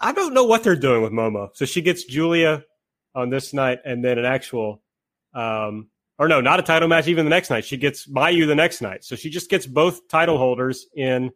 I 0.00 0.12
don't 0.12 0.32
know 0.32 0.44
what 0.44 0.64
they're 0.64 0.76
doing 0.76 1.02
with 1.02 1.12
Momo. 1.12 1.50
So 1.52 1.66
she 1.66 1.82
gets 1.82 2.04
Giulia 2.04 2.64
on 3.14 3.28
this 3.28 3.52
night, 3.52 3.80
and 3.84 4.02
then 4.02 4.18
an 4.18 4.24
actual, 4.24 4.82
um, 5.34 5.88
or 6.22 6.28
no, 6.28 6.40
not 6.40 6.60
a 6.60 6.62
title 6.62 6.86
match. 6.86 7.08
Even 7.08 7.26
the 7.26 7.30
next 7.30 7.50
night, 7.50 7.64
she 7.64 7.76
gets 7.76 8.06
Mayu 8.06 8.46
the 8.46 8.54
next 8.54 8.80
night. 8.80 9.02
So 9.02 9.16
she 9.16 9.28
just 9.28 9.50
gets 9.50 9.66
both 9.66 10.06
title 10.06 10.38
holders 10.38 10.86
in 10.94 11.32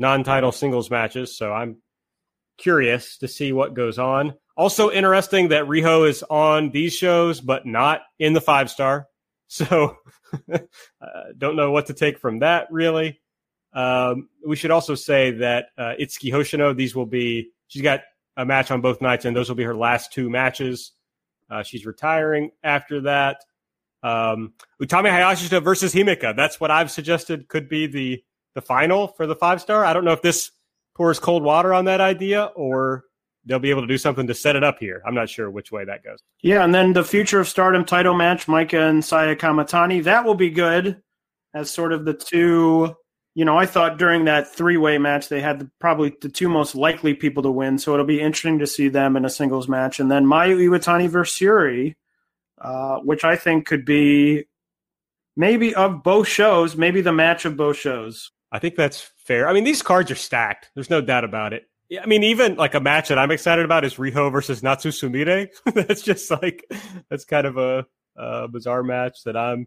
non-title 0.00 0.50
singles 0.50 0.90
matches. 0.90 1.38
So 1.38 1.52
I'm 1.52 1.76
curious 2.58 3.16
to 3.18 3.28
see 3.28 3.52
what 3.52 3.74
goes 3.74 3.96
on. 3.96 4.34
Also 4.56 4.90
interesting 4.90 5.50
that 5.50 5.66
Riho 5.66 6.08
is 6.08 6.24
on 6.28 6.70
these 6.70 6.92
shows, 6.92 7.40
but 7.40 7.64
not 7.64 8.00
in 8.18 8.32
the 8.32 8.40
five 8.40 8.68
star. 8.70 9.06
So 9.46 9.98
uh, 10.52 10.58
don't 11.38 11.54
know 11.54 11.70
what 11.70 11.86
to 11.86 11.94
take 11.94 12.18
from 12.18 12.40
that 12.40 12.66
really. 12.72 13.20
Um, 13.72 14.30
we 14.44 14.56
should 14.56 14.72
also 14.72 14.96
say 14.96 15.30
that 15.32 15.66
uh, 15.78 15.92
Itsuki 16.00 16.32
Hoshino, 16.32 16.74
these 16.74 16.96
will 16.96 17.06
be, 17.06 17.50
she's 17.68 17.82
got 17.82 18.00
a 18.36 18.44
match 18.44 18.72
on 18.72 18.80
both 18.80 19.00
nights, 19.00 19.26
and 19.26 19.36
those 19.36 19.48
will 19.48 19.54
be 19.54 19.62
her 19.62 19.76
last 19.76 20.12
two 20.12 20.28
matches. 20.28 20.92
Uh, 21.48 21.62
she's 21.62 21.86
retiring 21.86 22.50
after 22.64 23.02
that. 23.02 23.36
Um, 24.04 24.52
Utami 24.80 25.10
Hayashishita 25.10 25.64
versus 25.64 25.94
Himeka. 25.94 26.36
That's 26.36 26.60
what 26.60 26.70
I've 26.70 26.90
suggested 26.90 27.48
could 27.48 27.68
be 27.68 27.86
the 27.86 28.22
the 28.54 28.60
final 28.60 29.08
for 29.08 29.26
the 29.26 29.34
five 29.34 29.60
star. 29.60 29.84
I 29.84 29.92
don't 29.92 30.04
know 30.04 30.12
if 30.12 30.22
this 30.22 30.50
pours 30.94 31.18
cold 31.18 31.42
water 31.42 31.74
on 31.74 31.86
that 31.86 32.00
idea 32.00 32.44
or 32.54 33.04
they'll 33.44 33.58
be 33.58 33.70
able 33.70 33.80
to 33.80 33.88
do 33.88 33.98
something 33.98 34.26
to 34.28 34.34
set 34.34 34.54
it 34.54 34.62
up 34.62 34.78
here. 34.78 35.02
I'm 35.04 35.14
not 35.14 35.28
sure 35.28 35.50
which 35.50 35.72
way 35.72 35.84
that 35.84 36.04
goes. 36.04 36.20
Yeah, 36.42 36.64
and 36.64 36.72
then 36.72 36.92
the 36.92 37.02
future 37.02 37.40
of 37.40 37.48
Stardom 37.48 37.84
title 37.84 38.14
match, 38.14 38.46
Maika 38.46 38.88
and 38.88 39.04
Saya 39.04 39.34
Kamatani, 39.34 40.04
that 40.04 40.24
will 40.24 40.36
be 40.36 40.50
good 40.50 41.02
as 41.52 41.70
sort 41.70 41.92
of 41.92 42.04
the 42.04 42.14
two 42.14 42.94
you 43.34 43.44
know, 43.44 43.58
I 43.58 43.66
thought 43.66 43.98
during 43.98 44.26
that 44.26 44.54
three 44.54 44.76
way 44.76 44.96
match 44.98 45.28
they 45.28 45.40
had 45.40 45.58
the, 45.58 45.70
probably 45.80 46.14
the 46.20 46.28
two 46.28 46.48
most 46.48 46.74
likely 46.74 47.14
people 47.14 47.42
to 47.42 47.50
win. 47.50 47.78
So 47.78 47.92
it'll 47.92 48.06
be 48.06 48.20
interesting 48.20 48.60
to 48.60 48.66
see 48.66 48.88
them 48.88 49.16
in 49.16 49.24
a 49.24 49.30
singles 49.30 49.68
match. 49.68 49.98
And 49.98 50.10
then 50.10 50.24
Mayu 50.24 50.56
Iwatani 50.56 51.08
versus 51.08 51.36
Syuri, 51.36 51.94
uh, 52.64 52.98
which 53.00 53.24
I 53.24 53.36
think 53.36 53.66
could 53.66 53.84
be 53.84 54.46
maybe 55.36 55.74
of 55.74 56.02
both 56.02 56.26
shows, 56.26 56.76
maybe 56.76 57.02
the 57.02 57.12
match 57.12 57.44
of 57.44 57.56
both 57.56 57.76
shows. 57.76 58.32
I 58.50 58.58
think 58.58 58.74
that's 58.74 59.10
fair. 59.16 59.48
I 59.48 59.52
mean, 59.52 59.64
these 59.64 59.82
cards 59.82 60.10
are 60.10 60.16
stacked. 60.16 60.70
There's 60.74 60.90
no 60.90 61.00
doubt 61.00 61.24
about 61.24 61.52
it. 61.52 61.64
I 62.00 62.06
mean, 62.06 62.24
even 62.24 62.56
like 62.56 62.74
a 62.74 62.80
match 62.80 63.08
that 63.08 63.18
I'm 63.18 63.30
excited 63.30 63.64
about 63.64 63.84
is 63.84 63.96
Riho 63.96 64.32
versus 64.32 64.62
Natsu 64.62 64.88
Sumire. 64.88 65.48
that's 65.74 66.02
just 66.02 66.30
like, 66.30 66.64
that's 67.10 67.26
kind 67.26 67.46
of 67.46 67.58
a, 67.58 67.84
a 68.16 68.48
bizarre 68.48 68.82
match 68.82 69.24
that 69.24 69.36
I'm 69.36 69.66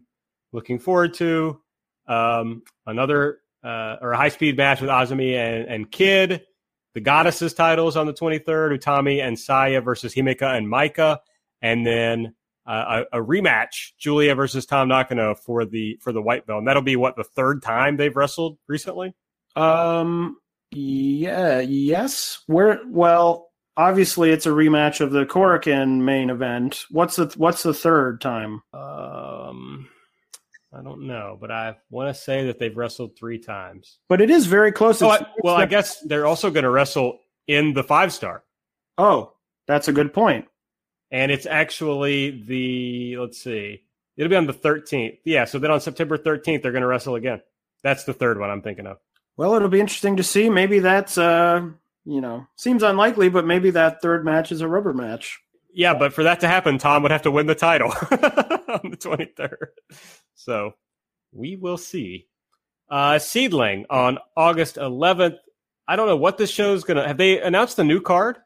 looking 0.52 0.80
forward 0.80 1.14
to. 1.14 1.60
Um, 2.08 2.62
another 2.86 3.38
uh, 3.62 3.96
or 4.00 4.12
a 4.12 4.16
high 4.16 4.30
speed 4.30 4.56
match 4.56 4.80
with 4.80 4.90
Azumi 4.90 5.34
and, 5.34 5.68
and 5.68 5.90
Kid. 5.90 6.42
The 6.94 7.00
Goddesses 7.00 7.54
titles 7.54 7.96
on 7.96 8.06
the 8.06 8.14
23rd, 8.14 8.76
Utami 8.76 9.22
and 9.22 9.38
Saya 9.38 9.80
versus 9.80 10.14
Himeka 10.14 10.56
and 10.56 10.66
Maika, 10.66 11.18
and 11.62 11.86
then 11.86 12.34
uh, 12.68 13.04
a, 13.12 13.18
a, 13.18 13.24
rematch, 13.24 13.92
Giulia 13.98 14.34
versus 14.34 14.66
Tam 14.66 14.88
Nakano 14.88 15.34
for 15.34 15.64
the 15.64 15.98
for 16.02 16.12
the 16.12 16.20
white 16.20 16.46
belt. 16.46 16.58
And 16.58 16.68
that'll 16.68 16.82
be 16.82 16.96
what 16.96 17.16
the 17.16 17.24
third 17.24 17.62
time 17.62 17.96
they've 17.96 18.14
wrestled 18.14 18.58
recently. 18.68 19.14
Um. 19.56 20.36
Yeah. 20.70 21.60
Yes. 21.60 22.42
Where? 22.46 22.80
Well, 22.86 23.48
obviously 23.76 24.30
it's 24.30 24.44
a 24.44 24.50
rematch 24.50 25.00
of 25.00 25.12
the 25.12 25.24
Korakuen 25.24 26.02
main 26.02 26.28
event. 26.28 26.84
What's 26.90 27.16
the 27.16 27.32
What's 27.36 27.62
the 27.62 27.74
third 27.74 28.20
time? 28.20 28.62
Um. 28.72 29.88
I 30.70 30.82
don't 30.82 31.06
know, 31.06 31.38
but 31.40 31.50
I 31.50 31.76
want 31.88 32.14
to 32.14 32.22
say 32.22 32.46
that 32.46 32.58
they've 32.58 32.76
wrestled 32.76 33.16
three 33.16 33.38
times. 33.38 34.00
But 34.06 34.20
it 34.20 34.28
is 34.28 34.44
very 34.44 34.70
close. 34.70 35.00
Oh, 35.00 35.08
I, 35.08 35.26
well, 35.42 35.54
I 35.54 35.64
guess 35.64 35.98
they're 36.02 36.26
also 36.26 36.50
going 36.50 36.64
to 36.64 36.70
wrestle 36.70 37.20
in 37.46 37.72
the 37.72 37.82
five 37.82 38.12
star. 38.12 38.44
Oh, 38.98 39.32
that's 39.66 39.88
a 39.88 39.92
good 39.92 40.12
point. 40.12 40.44
And 41.10 41.32
it's 41.32 41.46
actually 41.46 42.42
the 42.42 43.16
let's 43.18 43.42
see, 43.42 43.82
it'll 44.16 44.30
be 44.30 44.36
on 44.36 44.46
the 44.46 44.52
13th. 44.52 45.18
Yeah, 45.24 45.44
so 45.44 45.58
then 45.58 45.70
on 45.70 45.80
September 45.80 46.18
13th 46.18 46.62
they're 46.62 46.72
going 46.72 46.82
to 46.82 46.88
wrestle 46.88 47.14
again. 47.14 47.40
That's 47.82 48.04
the 48.04 48.12
third 48.12 48.38
one 48.38 48.50
I'm 48.50 48.62
thinking 48.62 48.86
of. 48.86 48.98
Well, 49.36 49.54
it'll 49.54 49.68
be 49.68 49.80
interesting 49.80 50.16
to 50.16 50.22
see. 50.22 50.50
Maybe 50.50 50.80
that's 50.80 51.16
uh, 51.16 51.68
you 52.04 52.20
know, 52.20 52.46
seems 52.56 52.82
unlikely, 52.82 53.28
but 53.28 53.46
maybe 53.46 53.70
that 53.70 54.00
third 54.00 54.24
match 54.24 54.50
is 54.50 54.62
a 54.62 54.68
rubber 54.68 54.94
match. 54.94 55.38
Yeah, 55.72 55.94
but 55.94 56.12
for 56.12 56.24
that 56.24 56.40
to 56.40 56.48
happen, 56.48 56.78
Tam 56.78 57.02
would 57.02 57.10
have 57.10 57.22
to 57.22 57.30
win 57.30 57.46
the 57.46 57.54
title 57.54 57.88
on 58.10 58.90
the 58.90 58.96
23rd. 58.98 59.66
So 60.34 60.72
we 61.32 61.56
will 61.56 61.76
see. 61.76 62.26
Uh, 62.90 63.16
Seadlinnng 63.16 63.84
on 63.90 64.18
August 64.34 64.76
11th. 64.76 65.36
I 65.86 65.96
don't 65.96 66.08
know 66.08 66.16
what 66.16 66.38
this 66.38 66.50
show 66.50 66.72
is 66.72 66.84
going 66.84 66.96
to. 66.96 67.06
Have 67.06 67.18
they 67.18 67.40
announced 67.40 67.76
the 67.76 67.84
new 67.84 68.00
card? 68.00 68.38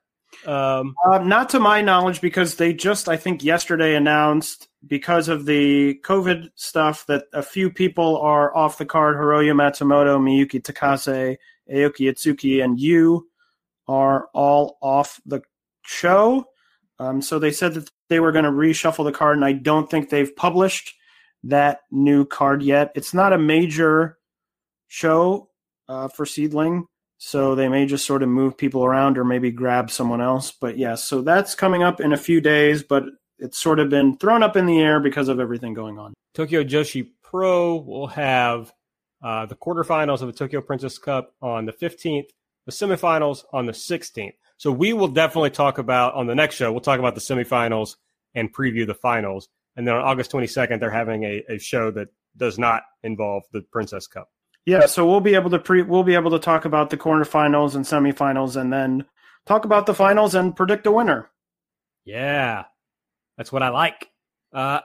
Um, 0.46 0.94
uh, 1.04 1.18
not 1.18 1.48
to 1.50 1.60
my 1.60 1.80
knowledge, 1.80 2.20
because 2.20 2.56
they 2.56 2.72
just, 2.72 3.08
I 3.08 3.16
think, 3.16 3.44
yesterday 3.44 3.94
announced 3.94 4.68
because 4.86 5.28
of 5.28 5.44
the 5.46 6.00
COVID 6.02 6.50
stuff 6.56 7.06
that 7.06 7.26
a 7.32 7.42
few 7.42 7.70
people 7.70 8.18
are 8.18 8.54
off 8.56 8.78
the 8.78 8.86
card. 8.86 9.16
Hiroyo 9.16 9.54
Matsumoto, 9.54 10.18
Miyuki 10.18 10.60
Takase, 10.60 11.36
Aoki 11.72 12.10
Itsuki, 12.10 12.64
and 12.64 12.80
you 12.80 13.28
are 13.86 14.28
all 14.34 14.78
off 14.80 15.20
the 15.26 15.42
show. 15.84 16.46
Um, 16.98 17.22
so 17.22 17.38
they 17.38 17.52
said 17.52 17.74
that 17.74 17.90
they 18.08 18.20
were 18.20 18.32
going 18.32 18.44
to 18.44 18.50
reshuffle 18.50 19.04
the 19.04 19.12
card, 19.12 19.36
and 19.36 19.44
I 19.44 19.52
don't 19.52 19.90
think 19.90 20.08
they've 20.08 20.34
published 20.34 20.94
that 21.44 21.80
new 21.90 22.24
card 22.24 22.62
yet. 22.62 22.92
It's 22.94 23.14
not 23.14 23.32
a 23.32 23.38
major 23.38 24.18
show 24.88 25.50
uh, 25.88 26.08
for 26.08 26.24
Seadlinnng, 26.24 26.84
so 27.24 27.54
they 27.54 27.68
may 27.68 27.86
just 27.86 28.04
sort 28.04 28.24
of 28.24 28.28
move 28.28 28.56
people 28.56 28.84
around 28.84 29.16
or 29.16 29.22
maybe 29.22 29.52
grab 29.52 29.92
someone 29.92 30.20
else. 30.20 30.50
But 30.50 30.76
yeah, 30.76 30.96
so 30.96 31.22
that's 31.22 31.54
coming 31.54 31.84
up 31.84 32.00
in 32.00 32.12
a 32.12 32.16
few 32.16 32.40
days, 32.40 32.82
but 32.82 33.04
it's 33.38 33.60
sort 33.60 33.78
of 33.78 33.88
been 33.90 34.16
thrown 34.16 34.42
up 34.42 34.56
in 34.56 34.66
the 34.66 34.80
air 34.80 34.98
because 34.98 35.28
of 35.28 35.38
everything 35.38 35.72
going 35.72 36.00
on. 36.00 36.14
Tokyo 36.34 36.64
Joshi 36.64 37.10
Pro 37.22 37.76
will 37.76 38.08
have 38.08 38.72
uh, 39.22 39.46
the 39.46 39.54
quarterfinals 39.54 40.20
of 40.20 40.26
the 40.26 40.32
Tokyo 40.32 40.60
Princess 40.60 40.98
Cup 40.98 41.32
on 41.40 41.64
the 41.64 41.72
15th, 41.72 42.26
the 42.66 42.72
semifinals 42.72 43.44
on 43.52 43.66
the 43.66 43.72
16th. 43.72 44.34
So 44.56 44.72
we 44.72 44.92
will 44.92 45.06
definitely 45.06 45.50
talk 45.50 45.78
about 45.78 46.14
on 46.14 46.26
the 46.26 46.34
next 46.34 46.56
show, 46.56 46.72
we'll 46.72 46.80
talk 46.80 46.98
about 46.98 47.14
the 47.14 47.20
semifinals 47.20 47.94
and 48.34 48.52
preview 48.52 48.84
the 48.84 48.94
finals. 48.94 49.48
And 49.76 49.86
then 49.86 49.94
on 49.94 50.02
August 50.02 50.32
22nd, 50.32 50.80
they're 50.80 50.90
having 50.90 51.22
a, 51.22 51.44
a 51.48 51.58
show 51.60 51.92
that 51.92 52.08
does 52.36 52.58
not 52.58 52.82
involve 53.04 53.44
the 53.52 53.62
Princess 53.62 54.08
Cup. 54.08 54.28
Yeah, 54.64 54.86
so 54.86 55.08
we'll 55.08 55.20
be 55.20 55.34
able 55.34 55.50
to 55.50 55.58
pre 55.58 55.82
we'll 55.82 56.04
be 56.04 56.14
able 56.14 56.30
to 56.32 56.38
talk 56.38 56.64
about 56.64 56.90
the 56.90 56.96
quarterfinals 56.96 57.74
and 57.74 57.84
semifinals 57.84 58.56
and 58.56 58.72
then 58.72 59.04
talk 59.46 59.64
about 59.64 59.86
the 59.86 59.94
finals 59.94 60.34
and 60.34 60.54
predict 60.54 60.86
a 60.86 60.92
winner. 60.92 61.30
Yeah. 62.04 62.64
That's 63.36 63.52
what 63.52 63.62
I 63.62 63.70
like. 63.70 64.08
Uh, 64.52 64.80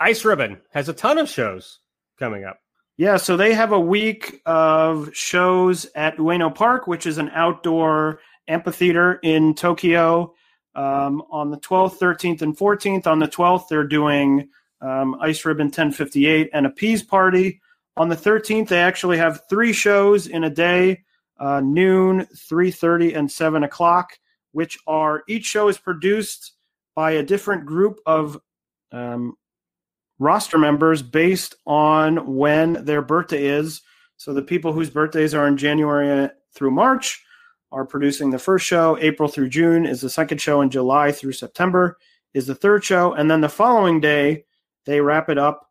Ice 0.00 0.24
Ribbon 0.24 0.60
has 0.72 0.88
a 0.88 0.92
ton 0.92 1.18
of 1.18 1.28
shows 1.28 1.80
coming 2.18 2.44
up. 2.44 2.58
Yeah, 2.96 3.16
so 3.16 3.36
they 3.36 3.54
have 3.54 3.72
a 3.72 3.78
week 3.78 4.40
of 4.44 5.14
shows 5.14 5.86
at 5.94 6.16
Ueno 6.16 6.52
Park, 6.52 6.86
which 6.86 7.06
is 7.06 7.18
an 7.18 7.30
outdoor 7.30 8.20
amphitheater 8.48 9.20
in 9.22 9.54
Tokyo. 9.54 10.34
Um, 10.74 11.22
on 11.30 11.50
the 11.50 11.58
12th, 11.58 11.98
13th, 11.98 12.42
and 12.42 12.56
14th. 12.56 13.06
On 13.06 13.18
the 13.18 13.26
12th, 13.26 13.68
they're 13.68 13.84
doing 13.84 14.48
um, 14.80 15.16
Ice 15.20 15.44
Ribbon 15.44 15.66
1058 15.66 16.50
and 16.52 16.66
a 16.66 16.70
P's 16.70 17.02
Party. 17.02 17.60
On 17.98 18.08
the 18.08 18.16
13th, 18.16 18.68
they 18.68 18.80
actually 18.80 19.18
have 19.18 19.42
three 19.50 19.72
shows 19.72 20.28
in 20.28 20.44
a 20.44 20.50
day 20.50 21.02
uh, 21.40 21.60
noon, 21.60 22.26
3.30, 22.34 23.16
and 23.16 23.30
7 23.30 23.64
o'clock, 23.64 24.18
which 24.52 24.78
are 24.86 25.22
each 25.28 25.44
show 25.44 25.68
is 25.68 25.78
produced 25.78 26.52
by 26.94 27.12
a 27.12 27.22
different 27.22 27.66
group 27.66 28.00
of 28.06 28.40
um, 28.92 29.34
roster 30.18 30.58
members 30.58 31.02
based 31.02 31.54
on 31.66 32.36
when 32.36 32.84
their 32.84 33.02
birthday 33.02 33.46
is. 33.46 33.82
So 34.16 34.32
the 34.32 34.42
people 34.42 34.72
whose 34.72 34.90
birthdays 34.90 35.34
are 35.34 35.46
in 35.46 35.56
January 35.56 36.28
through 36.54 36.72
March 36.72 37.24
are 37.70 37.84
producing 37.84 38.30
the 38.30 38.38
first 38.38 38.66
show. 38.66 38.98
April 39.00 39.28
through 39.28 39.48
June 39.48 39.86
is 39.86 40.00
the 40.00 40.10
second 40.10 40.40
show, 40.40 40.60
and 40.60 40.72
July 40.72 41.12
through 41.12 41.32
September 41.32 41.98
is 42.34 42.46
the 42.46 42.54
third 42.54 42.84
show. 42.84 43.12
And 43.12 43.30
then 43.30 43.40
the 43.40 43.48
following 43.48 44.00
day, 44.00 44.44
they 44.86 45.00
wrap 45.00 45.28
it 45.28 45.38
up 45.38 45.68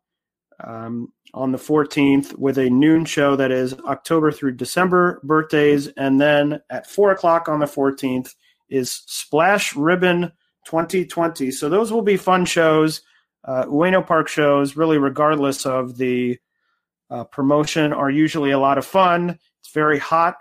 um, 0.64 1.12
on 1.34 1.52
the 1.52 1.58
14th 1.58 2.36
with 2.38 2.58
a 2.58 2.70
noon 2.70 3.04
show 3.04 3.36
that 3.36 3.50
is 3.50 3.74
October 3.86 4.32
through 4.32 4.52
December 4.52 5.20
birthdays. 5.22 5.88
And 5.88 6.20
then 6.20 6.60
at 6.70 6.88
4 6.88 7.12
o'clock 7.12 7.48
on 7.48 7.60
the 7.60 7.66
14th 7.66 8.34
is 8.68 9.02
Splash 9.06 9.74
Ribbon 9.76 10.32
2020. 10.66 11.50
So 11.50 11.68
those 11.68 11.92
will 11.92 12.02
be 12.02 12.16
fun 12.16 12.44
shows, 12.44 13.02
uh, 13.44 13.64
Ueno 13.64 14.06
Park 14.06 14.28
shows, 14.28 14.76
really, 14.76 14.98
regardless 14.98 15.64
of 15.64 15.96
the 15.96 16.38
uh, 17.10 17.24
promotion, 17.24 17.92
are 17.92 18.10
usually 18.10 18.50
a 18.50 18.58
lot 18.58 18.78
of 18.78 18.84
fun. 18.84 19.38
It's 19.60 19.72
very 19.72 19.98
hot 19.98 20.36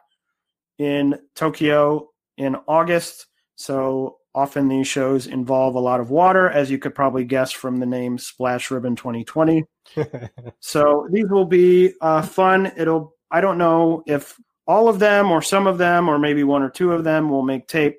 in 0.78 1.20
Tokyo 1.36 2.10
in 2.38 2.56
August. 2.68 3.28
So 3.56 4.17
often 4.38 4.68
these 4.68 4.88
shows 4.88 5.26
involve 5.26 5.74
a 5.74 5.80
lot 5.80 6.00
of 6.00 6.12
water, 6.12 6.48
as 6.48 6.70
you 6.70 6.78
could 6.78 6.94
probably 6.94 7.26
guess 7.26 7.52
from 7.52 7.78
the 7.78 7.88
name 7.88 8.20
Splash 8.20 8.70
Ribbon 8.70 8.96
2020. 8.96 9.66
so 10.60 11.08
these 11.12 11.26
will 11.28 11.46
be 11.46 11.94
uh, 12.02 12.22
fun. 12.22 12.72
It'll, 12.78 13.16
I 13.32 13.42
don't 13.42 13.58
know 13.58 14.04
if 14.06 14.40
all 14.68 14.90
of 14.90 15.00
them 15.00 15.32
or 15.32 15.42
some 15.42 15.66
of 15.66 15.80
them 15.80 16.08
or 16.08 16.20
maybe 16.20 16.44
one 16.44 16.62
or 16.62 16.70
two 16.70 16.92
of 16.92 17.04
them 17.04 17.32
will 17.32 17.42
make 17.42 17.68
tape, 17.68 17.98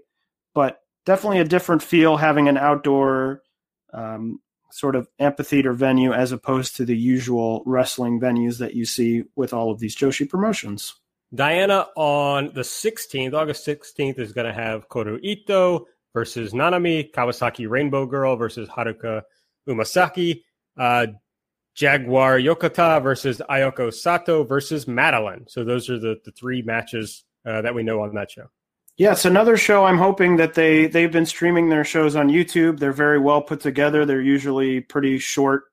but 0.55 0.81
definitely 1.05 1.41
a 1.41 1.45
different 1.45 1.83
feel 1.83 2.17
having 2.17 2.49
an 2.49 2.57
outdoor 2.57 3.43
um, 3.93 4.39
sort 4.71 4.95
of 4.95 5.09
amphitheater 5.19 5.73
venue 5.73 6.13
as 6.13 6.31
opposed 6.31 6.77
to 6.77 6.85
the 6.85 6.97
usual 6.97 7.65
wrestling 7.67 8.21
venues 8.21 8.59
that 8.59 8.75
you 8.75 8.85
see 8.85 9.25
with 9.35 9.53
all 9.53 9.73
of 9.73 9.81
these 9.81 9.97
Joshi 9.97 10.29
promotions. 10.29 10.95
Diana 11.35 11.89
on 11.97 12.53
the 12.55 12.63
16th, 12.63 13.35
August 13.35 13.67
16th, 13.67 14.21
is 14.21 14.33
going 14.33 14.47
to 14.47 14.53
have 14.53 14.89
Kaoru 14.89 15.19
Ito 15.21 15.87
versus 16.15 16.53
Nanami, 16.53 17.11
Kawasaki 17.13 17.69
Rainbow 17.69 18.07
Girl 18.07 18.37
versus 18.37 18.69
Haruka 18.69 19.23
Umesaki, 19.69 20.43
uh, 20.79 21.07
Jaguar 21.75 22.39
Yokota 22.39 23.03
versus 23.03 23.41
Ayoko 23.49 23.93
Sato 23.93 24.43
versus 24.43 24.89
Madeline. 24.89 25.45
So 25.49 25.65
those 25.65 25.89
are 25.89 25.99
the, 25.99 26.17
the 26.25 26.33
three 26.33 26.63
matches 26.63 27.25
uh, 27.47 27.63
that 27.63 27.75
we 27.75 27.83
know 27.83 28.03
on 28.03 28.15
that 28.15 28.31
show. 28.31 28.47
Yes, 28.97 29.25
another 29.25 29.57
show. 29.57 29.85
I'm 29.85 29.97
hoping 29.99 30.39
that 30.39 30.55
they 30.55 30.89
they've 30.89 31.13
been 31.13 31.25
streaming 31.25 31.69
their 31.69 31.85
shows 31.85 32.17
on 32.17 32.29
YouTube. 32.29 32.81
They're 32.81 32.91
very 32.91 33.21
well 33.21 33.41
put 33.41 33.61
together. 33.61 34.05
They're 34.05 34.21
usually 34.21 34.81
pretty 34.81 35.21
short 35.21 35.67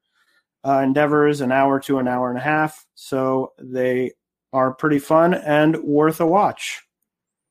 uh, 0.63 0.81
endeavors, 0.81 1.41
an 1.41 1.51
hour 1.51 1.79
to 1.81 1.97
an 1.97 2.07
hour 2.07 2.29
and 2.29 2.37
a 2.37 2.41
half. 2.41 2.85
So 2.93 3.53
they 3.57 4.11
are 4.53 4.75
pretty 4.75 4.99
fun 4.99 5.33
and 5.33 5.75
worth 5.77 6.21
a 6.21 6.27
watch. 6.27 6.84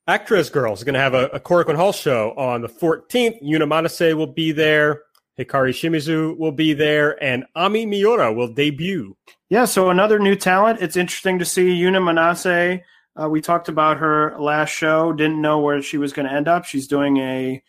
ActWres 0.09 0.53
Girl'z 0.53 0.79
is 0.79 0.85
going 0.85 0.95
to 0.95 1.01
have 1.01 1.15
a, 1.15 1.27
a 1.29 1.41
Korakuen 1.41 1.77
Hall 1.77 1.93
show 1.93 2.35
on 2.37 2.61
the 2.61 2.69
14th. 2.69 3.43
Yuna 3.43 3.67
Manase 3.67 4.15
will 4.15 4.27
be 4.27 4.53
there. 4.53 5.03
Hikari 5.39 5.71
Shimizu 5.71 6.37
will 6.37 6.53
be 6.53 6.75
there, 6.75 7.23
and 7.25 7.45
Ami 7.57 7.87
Miura 7.87 8.33
will 8.33 8.53
debut. 8.53 9.17
Yeah, 9.49 9.65
so 9.65 9.89
another 9.89 10.19
new 10.19 10.37
talent. 10.37 10.83
It's 10.83 10.97
interesting 10.97 11.39
to 11.39 11.45
see 11.47 11.81
Yuna 11.81 12.03
Manase. 12.03 12.83
Uh, 13.21 13.29
we 13.31 13.41
talked 13.41 13.69
about 13.69 13.97
her 13.97 14.37
last 14.39 14.71
show. 14.71 15.13
Didn't 15.13 15.41
know 15.41 15.61
where 15.61 15.81
she 15.81 15.97
was 15.97 16.13
going 16.13 16.29
to 16.29 16.35
end 16.35 16.49
up. 16.49 16.67
She's 16.67 16.87
doing 16.87 17.17
a 17.17 17.63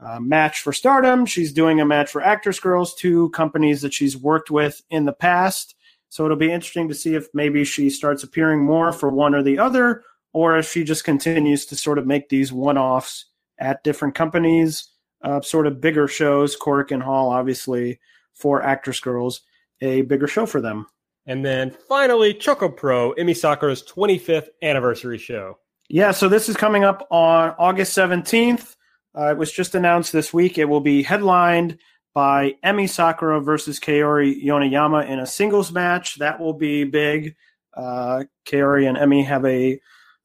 uh, 0.00 0.20
match 0.20 0.60
for 0.60 0.72
Stardom. 0.72 1.26
She's 1.26 1.52
doing 1.52 1.80
a 1.80 1.84
match 1.84 2.10
for 2.10 2.22
ActWres 2.22 2.60
Girl'z, 2.62 2.96
two 2.96 3.28
companies 3.30 3.82
that 3.82 3.92
she's 3.92 4.16
worked 4.16 4.50
with 4.50 4.80
in 4.88 5.04
the 5.04 5.12
past. 5.12 5.74
So 6.08 6.24
it'll 6.24 6.36
be 6.36 6.50
interesting 6.50 6.88
to 6.88 6.94
see 6.94 7.14
if 7.14 7.28
maybe 7.34 7.64
she 7.64 7.90
starts 7.90 8.22
appearing 8.22 8.64
more 8.64 8.90
for 8.90 9.10
one 9.10 9.34
or 9.34 9.42
the 9.42 9.58
other, 9.58 10.02
or 10.34 10.58
if 10.58 10.70
she 10.70 10.84
just 10.84 11.04
continues 11.04 11.64
to 11.66 11.76
sort 11.76 11.96
of 11.96 12.06
make 12.06 12.28
these 12.28 12.52
one 12.52 12.76
offs 12.76 13.26
at 13.58 13.82
different 13.84 14.14
companies, 14.14 14.90
uh, 15.22 15.40
sort 15.40 15.66
of 15.66 15.80
bigger 15.80 16.06
shows. 16.06 16.56
Korakuen 16.56 17.00
Hall, 17.00 17.30
obviously, 17.30 18.00
for 18.34 18.60
ActWres 18.60 19.00
Girl'z, 19.00 19.40
a 19.80 20.02
bigger 20.02 20.26
show 20.26 20.44
for 20.44 20.60
them. 20.60 20.86
And 21.24 21.44
then 21.44 21.70
finally, 21.88 22.34
Choco 22.34 22.68
Pro, 22.68 23.14
Emi 23.14 23.34
Sakura's 23.34 23.82
25th 23.82 24.48
anniversary 24.60 25.16
show. 25.16 25.58
Yeah, 25.88 26.10
so 26.10 26.28
this 26.28 26.48
is 26.48 26.56
coming 26.56 26.84
up 26.84 27.06
on 27.10 27.54
August 27.58 27.96
17th. 27.96 28.76
Uh, 29.16 29.30
it 29.30 29.38
was 29.38 29.52
just 29.52 29.74
announced 29.74 30.12
this 30.12 30.34
week. 30.34 30.58
It 30.58 30.64
will 30.64 30.80
be 30.80 31.02
headlined 31.02 31.78
by 32.12 32.54
Emi 32.64 32.88
Sakura 32.88 33.40
versus 33.40 33.78
Kaori 33.78 34.42
Yoneyama 34.44 35.08
in 35.08 35.20
a 35.20 35.26
singles 35.26 35.72
match. 35.72 36.18
That 36.18 36.40
will 36.40 36.52
be 36.52 36.84
big. 36.84 37.36
Uh, 37.74 38.24
Kaori 38.46 38.88
and 38.88 38.98
Emi 38.98 39.24
have 39.24 39.44
a 39.44 39.80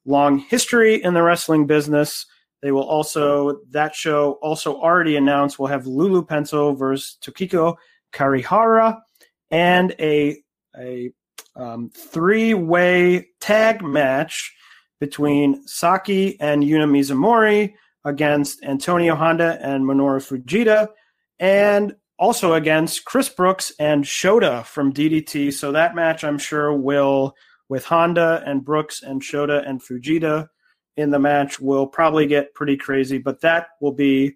long 0.10 0.40
history 0.40 1.02
in 1.02 1.14
the 1.14 1.22
wrestling 1.22 1.68
business. 1.68 2.26
They 2.62 2.72
will 2.72 2.84
also, 2.84 3.62
that 3.70 3.96
show 3.96 4.34
also 4.42 4.76
already 4.76 5.16
announced, 5.16 5.60
will 5.60 5.68
have 5.68 5.88
Lulu 5.88 6.26
Pencil 6.26 6.74
versus 6.74 7.18
Tokiko 7.22 7.76
Kirihara 8.12 9.00
and 9.52 9.96
a, 10.00 10.38
a 10.78 11.12
um, 11.56 11.90
three 11.96 12.54
way 12.54 13.28
tag 13.40 13.82
match 13.82 14.54
between 15.00 15.66
Saki 15.68 16.40
and 16.42 16.64
Yuna 16.64 16.90
Mizumori 16.90 17.74
against 18.04 18.64
Antonio 18.64 19.16
Honda 19.16 19.58
and 19.62 19.86
Minoru 19.86 20.20
Fujita 20.20 20.90
and 21.40 21.96
also 22.18 22.54
against 22.54 23.06
Chris 23.06 23.30
Brooks 23.30 23.72
and 23.80 24.04
Shota 24.04 24.66
from 24.66 24.92
DDT. 24.92 25.54
So 25.54 25.72
that 25.72 25.96
match, 25.96 26.24
I'm 26.24 26.38
sure, 26.38 26.74
will 26.74 27.36
with 27.70 27.86
Honda 27.86 28.44
and 28.46 28.66
Brooks 28.66 29.02
and 29.02 29.22
Shota 29.22 29.68
and 29.68 29.82
Fujita 29.82 30.50
in 30.98 31.12
the 31.12 31.20
match 31.20 31.60
will 31.60 31.88
probably 31.88 32.28
get 32.28 32.54
pretty 32.54 32.76
crazy. 32.76 33.18
But 33.18 33.42
that 33.42 33.68
will 33.80 33.94
be 33.94 34.36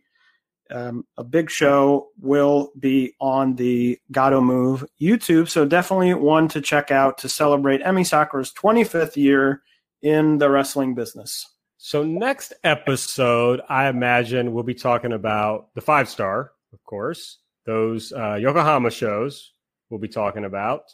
um, 0.72 1.06
a 1.18 1.24
big 1.24 1.50
show. 1.50 2.10
Will 2.22 2.72
be 2.80 3.16
on 3.20 3.56
the 3.56 4.00
Gatoh 4.14 4.44
Move 4.44 4.86
YouTube. 5.02 5.50
So 5.50 5.66
definitely 5.66 6.14
one 6.14 6.48
to 6.50 6.62
check 6.62 6.92
out 6.92 7.18
to 7.20 7.30
celebrate 7.30 7.82
Emi 7.82 8.06
Sakura's 8.06 8.54
25th 8.54 9.18
year 9.18 9.62
in 10.02 10.38
the 10.38 10.50
wrestling 10.50 10.96
business. 10.96 11.50
So 11.78 12.04
next 12.04 12.54
episode, 12.64 13.60
I 13.68 13.90
imagine 13.90 14.54
we'll 14.54 14.64
be 14.64 14.74
talking 14.74 15.12
about 15.12 15.74
the 15.76 15.82
five 15.82 16.08
star 16.08 16.54
of 16.74 16.84
course. 16.84 17.40
Those 17.66 18.12
uh, 18.12 18.36
Yokohama 18.36 18.92
shows 18.92 19.54
we'll 19.90 20.00
be 20.00 20.10
talking 20.10 20.44
about. 20.44 20.94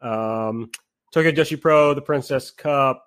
Um, 0.00 0.70
Tokyo 1.16 1.32
Joshi 1.32 1.58
Pro, 1.58 1.94
the 1.94 2.02
Princess 2.02 2.50
Cup, 2.50 3.06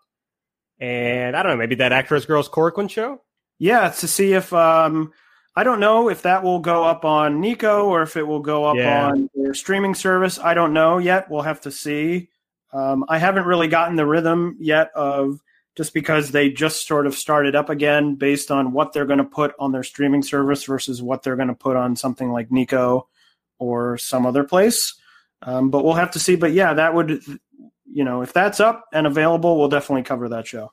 and 0.79 1.35
I 1.35 1.43
don't 1.43 1.51
know, 1.51 1.57
maybe 1.57 1.75
that 1.75 1.91
ActWres 1.91 2.25
Girl'z 2.25 2.49
Korakuen 2.49 2.89
show? 2.89 3.21
Yeah, 3.59 3.89
to 3.89 4.07
see 4.07 4.33
if 4.33 4.51
um, 4.51 5.13
I 5.55 5.63
don't 5.63 5.79
know 5.79 6.09
if 6.09 6.23
that 6.23 6.41
will 6.41 6.57
go 6.57 6.83
up 6.83 7.05
on 7.05 7.39
Nico 7.39 7.85
or 7.85 8.01
if 8.01 8.17
it 8.17 8.25
will 8.25 8.39
go 8.39 8.65
up 8.65 8.77
Yeah. 8.77 9.09
on 9.09 9.29
their 9.35 9.53
streaming 9.53 9.93
service. 9.93 10.39
I 10.39 10.55
don't 10.55 10.73
know 10.73 10.97
yet. 10.97 11.29
We'll 11.29 11.43
have 11.43 11.61
to 11.61 11.71
see. 11.71 12.29
Um, 12.73 13.05
I 13.07 13.19
haven't 13.19 13.45
really 13.45 13.67
gotten 13.67 13.95
the 13.95 14.07
rhythm 14.07 14.57
yet 14.59 14.89
of 14.95 15.39
just 15.75 15.93
because 15.93 16.31
they 16.31 16.49
just 16.49 16.87
sort 16.87 17.05
of 17.05 17.13
started 17.13 17.55
up 17.55 17.69
again 17.69 18.15
based 18.15 18.49
on 18.49 18.71
what 18.73 18.91
they're 18.91 19.05
going 19.05 19.19
to 19.19 19.23
put 19.23 19.53
on 19.59 19.71
their 19.71 19.83
streaming 19.83 20.23
service 20.23 20.63
versus 20.63 20.99
what 20.99 21.21
they're 21.21 21.35
going 21.35 21.47
to 21.49 21.53
put 21.53 21.75
on 21.75 21.95
something 21.95 22.31
like 22.31 22.51
Nico 22.51 23.07
or 23.59 23.99
some 23.99 24.25
other 24.25 24.43
place. 24.43 24.95
Um, 25.43 25.69
but 25.69 25.85
we'll 25.85 25.93
have 25.93 26.11
to 26.11 26.19
see. 26.19 26.35
But 26.35 26.53
yeah, 26.53 26.73
that 26.73 26.95
would, 26.95 27.21
you 27.91 28.03
know, 28.03 28.21
if 28.21 28.33
that's 28.33 28.59
up 28.59 28.85
and 28.93 29.07
available, 29.07 29.57
we'll 29.57 29.69
definitely 29.69 30.03
cover 30.03 30.29
that 30.29 30.47
show. 30.47 30.71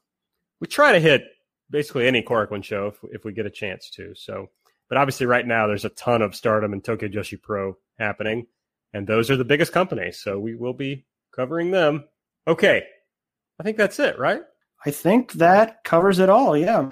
we 0.61 0.67
try 0.67 0.93
to 0.93 1.01
hit 1.01 1.23
basically 1.71 2.07
any 2.07 2.23
Korakuen 2.23 2.63
show 2.63 2.89
if, 2.89 2.99
if 3.13 3.25
we 3.25 3.33
get 3.33 3.47
a 3.47 3.51
chance 3.51 3.91
to. 3.91 4.15
So, 4.15 4.47
but 4.89 4.99
obviously, 4.99 5.27
right 5.27 5.47
now 5.47 5.67
there's 5.67 5.85
a 5.85 5.91
ton 5.91 6.23
of 6.23 6.35
Stardom 6.35 6.73
and 6.73 6.85
Tokyo 6.85 7.09
Joshi 7.09 7.41
Pro 7.41 7.77
happening, 7.99 8.47
and 8.93 9.07
those 9.07 9.31
are 9.31 9.37
the 9.37 9.45
biggest 9.45 9.73
companies. 9.73 10.21
So 10.21 10.39
we 10.39 10.55
will 10.55 10.75
be 10.75 11.07
covering 11.35 11.71
them. 11.71 12.05
Okay, 12.47 12.85
I 13.59 13.63
think 13.63 13.77
that's 13.77 13.99
it, 13.99 14.19
right? 14.19 14.43
I 14.85 14.91
think 14.91 15.33
that 15.35 15.83
covers 15.85 16.19
it 16.19 16.29
all. 16.29 16.57
Yeah. 16.57 16.91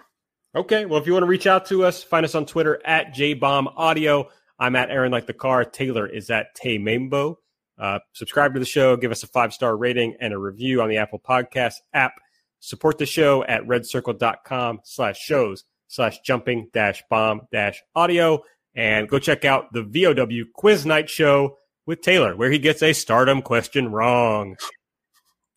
Okay. 0.55 0.85
Well, 0.87 1.01
if 1.01 1.07
you 1.07 1.13
want 1.13 1.25
to 1.25 1.29
reach 1.29 1.47
out 1.47 1.67
to 1.67 1.85
us, 1.85 2.03
find 2.03 2.25
us 2.25 2.35
on 2.35 2.47
Twitter 2.47 2.81
at 2.85 3.15
JBombAudio. 3.15 4.27
I'm 4.59 4.77
at 4.77 4.91
Aaron 4.91 5.13
Like 5.13 5.27
the 5.27 5.33
Car. 5.33 5.65
Taylor 5.65 6.07
is 6.07 6.31
at 6.31 6.55
Tay 6.55 6.79
Mambo. 6.79 7.39
Uh, 7.79 7.99
subscribe 8.13 8.55
to 8.55 8.61
the 8.61 8.67
show, 8.67 8.97
give 8.97 9.11
us 9.11 9.23
a 9.23 9.27
five 9.27 9.53
star 9.53 9.77
rating 9.77 10.17
and 10.21 10.33
a 10.33 10.39
review 10.39 10.81
on 10.81 10.89
the 10.89 10.99
Apple 10.99 11.19
Podcast 11.19 11.75
app. 11.93 12.15
Support 12.61 12.99
the 12.99 13.07
show 13.07 13.45
at 13.45 13.63
redcircle.com 13.63 14.81
slash 14.85 15.19
shows 15.19 15.65
slash 15.89 16.21
jumping 16.21 16.71
dash 16.73 17.03
bomb 17.11 17.43
dash 17.53 17.83
audio. 17.95 18.43
And 18.75 19.09
go 19.09 19.19
check 19.19 19.45
out 19.45 19.73
the 19.73 19.83
VOW 19.83 20.51
Quiz 20.53 20.85
Night 20.85 21.09
Show 21.09 21.59
with 21.87 22.01
Taylor, 22.01 22.35
where 22.35 22.51
he 22.51 22.59
gets 22.59 22.83
a 22.83 22.93
stardom 22.93 23.43
question 23.43 23.93
wrong. 23.93 24.57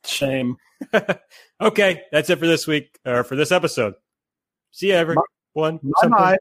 Shame. 0.06 0.58
okay, 1.62 2.04
that's 2.12 2.30
it 2.30 2.40
for 2.40 2.48
this 2.48 2.68
week 2.68 3.00
or 3.06 3.24
for 3.24 3.36
this 3.36 3.52
episode. 3.52 3.96
See 4.72 4.90
you, 4.90 4.94
everyone. 4.94 5.24
Bye 5.56 6.08
bye. 6.08 6.38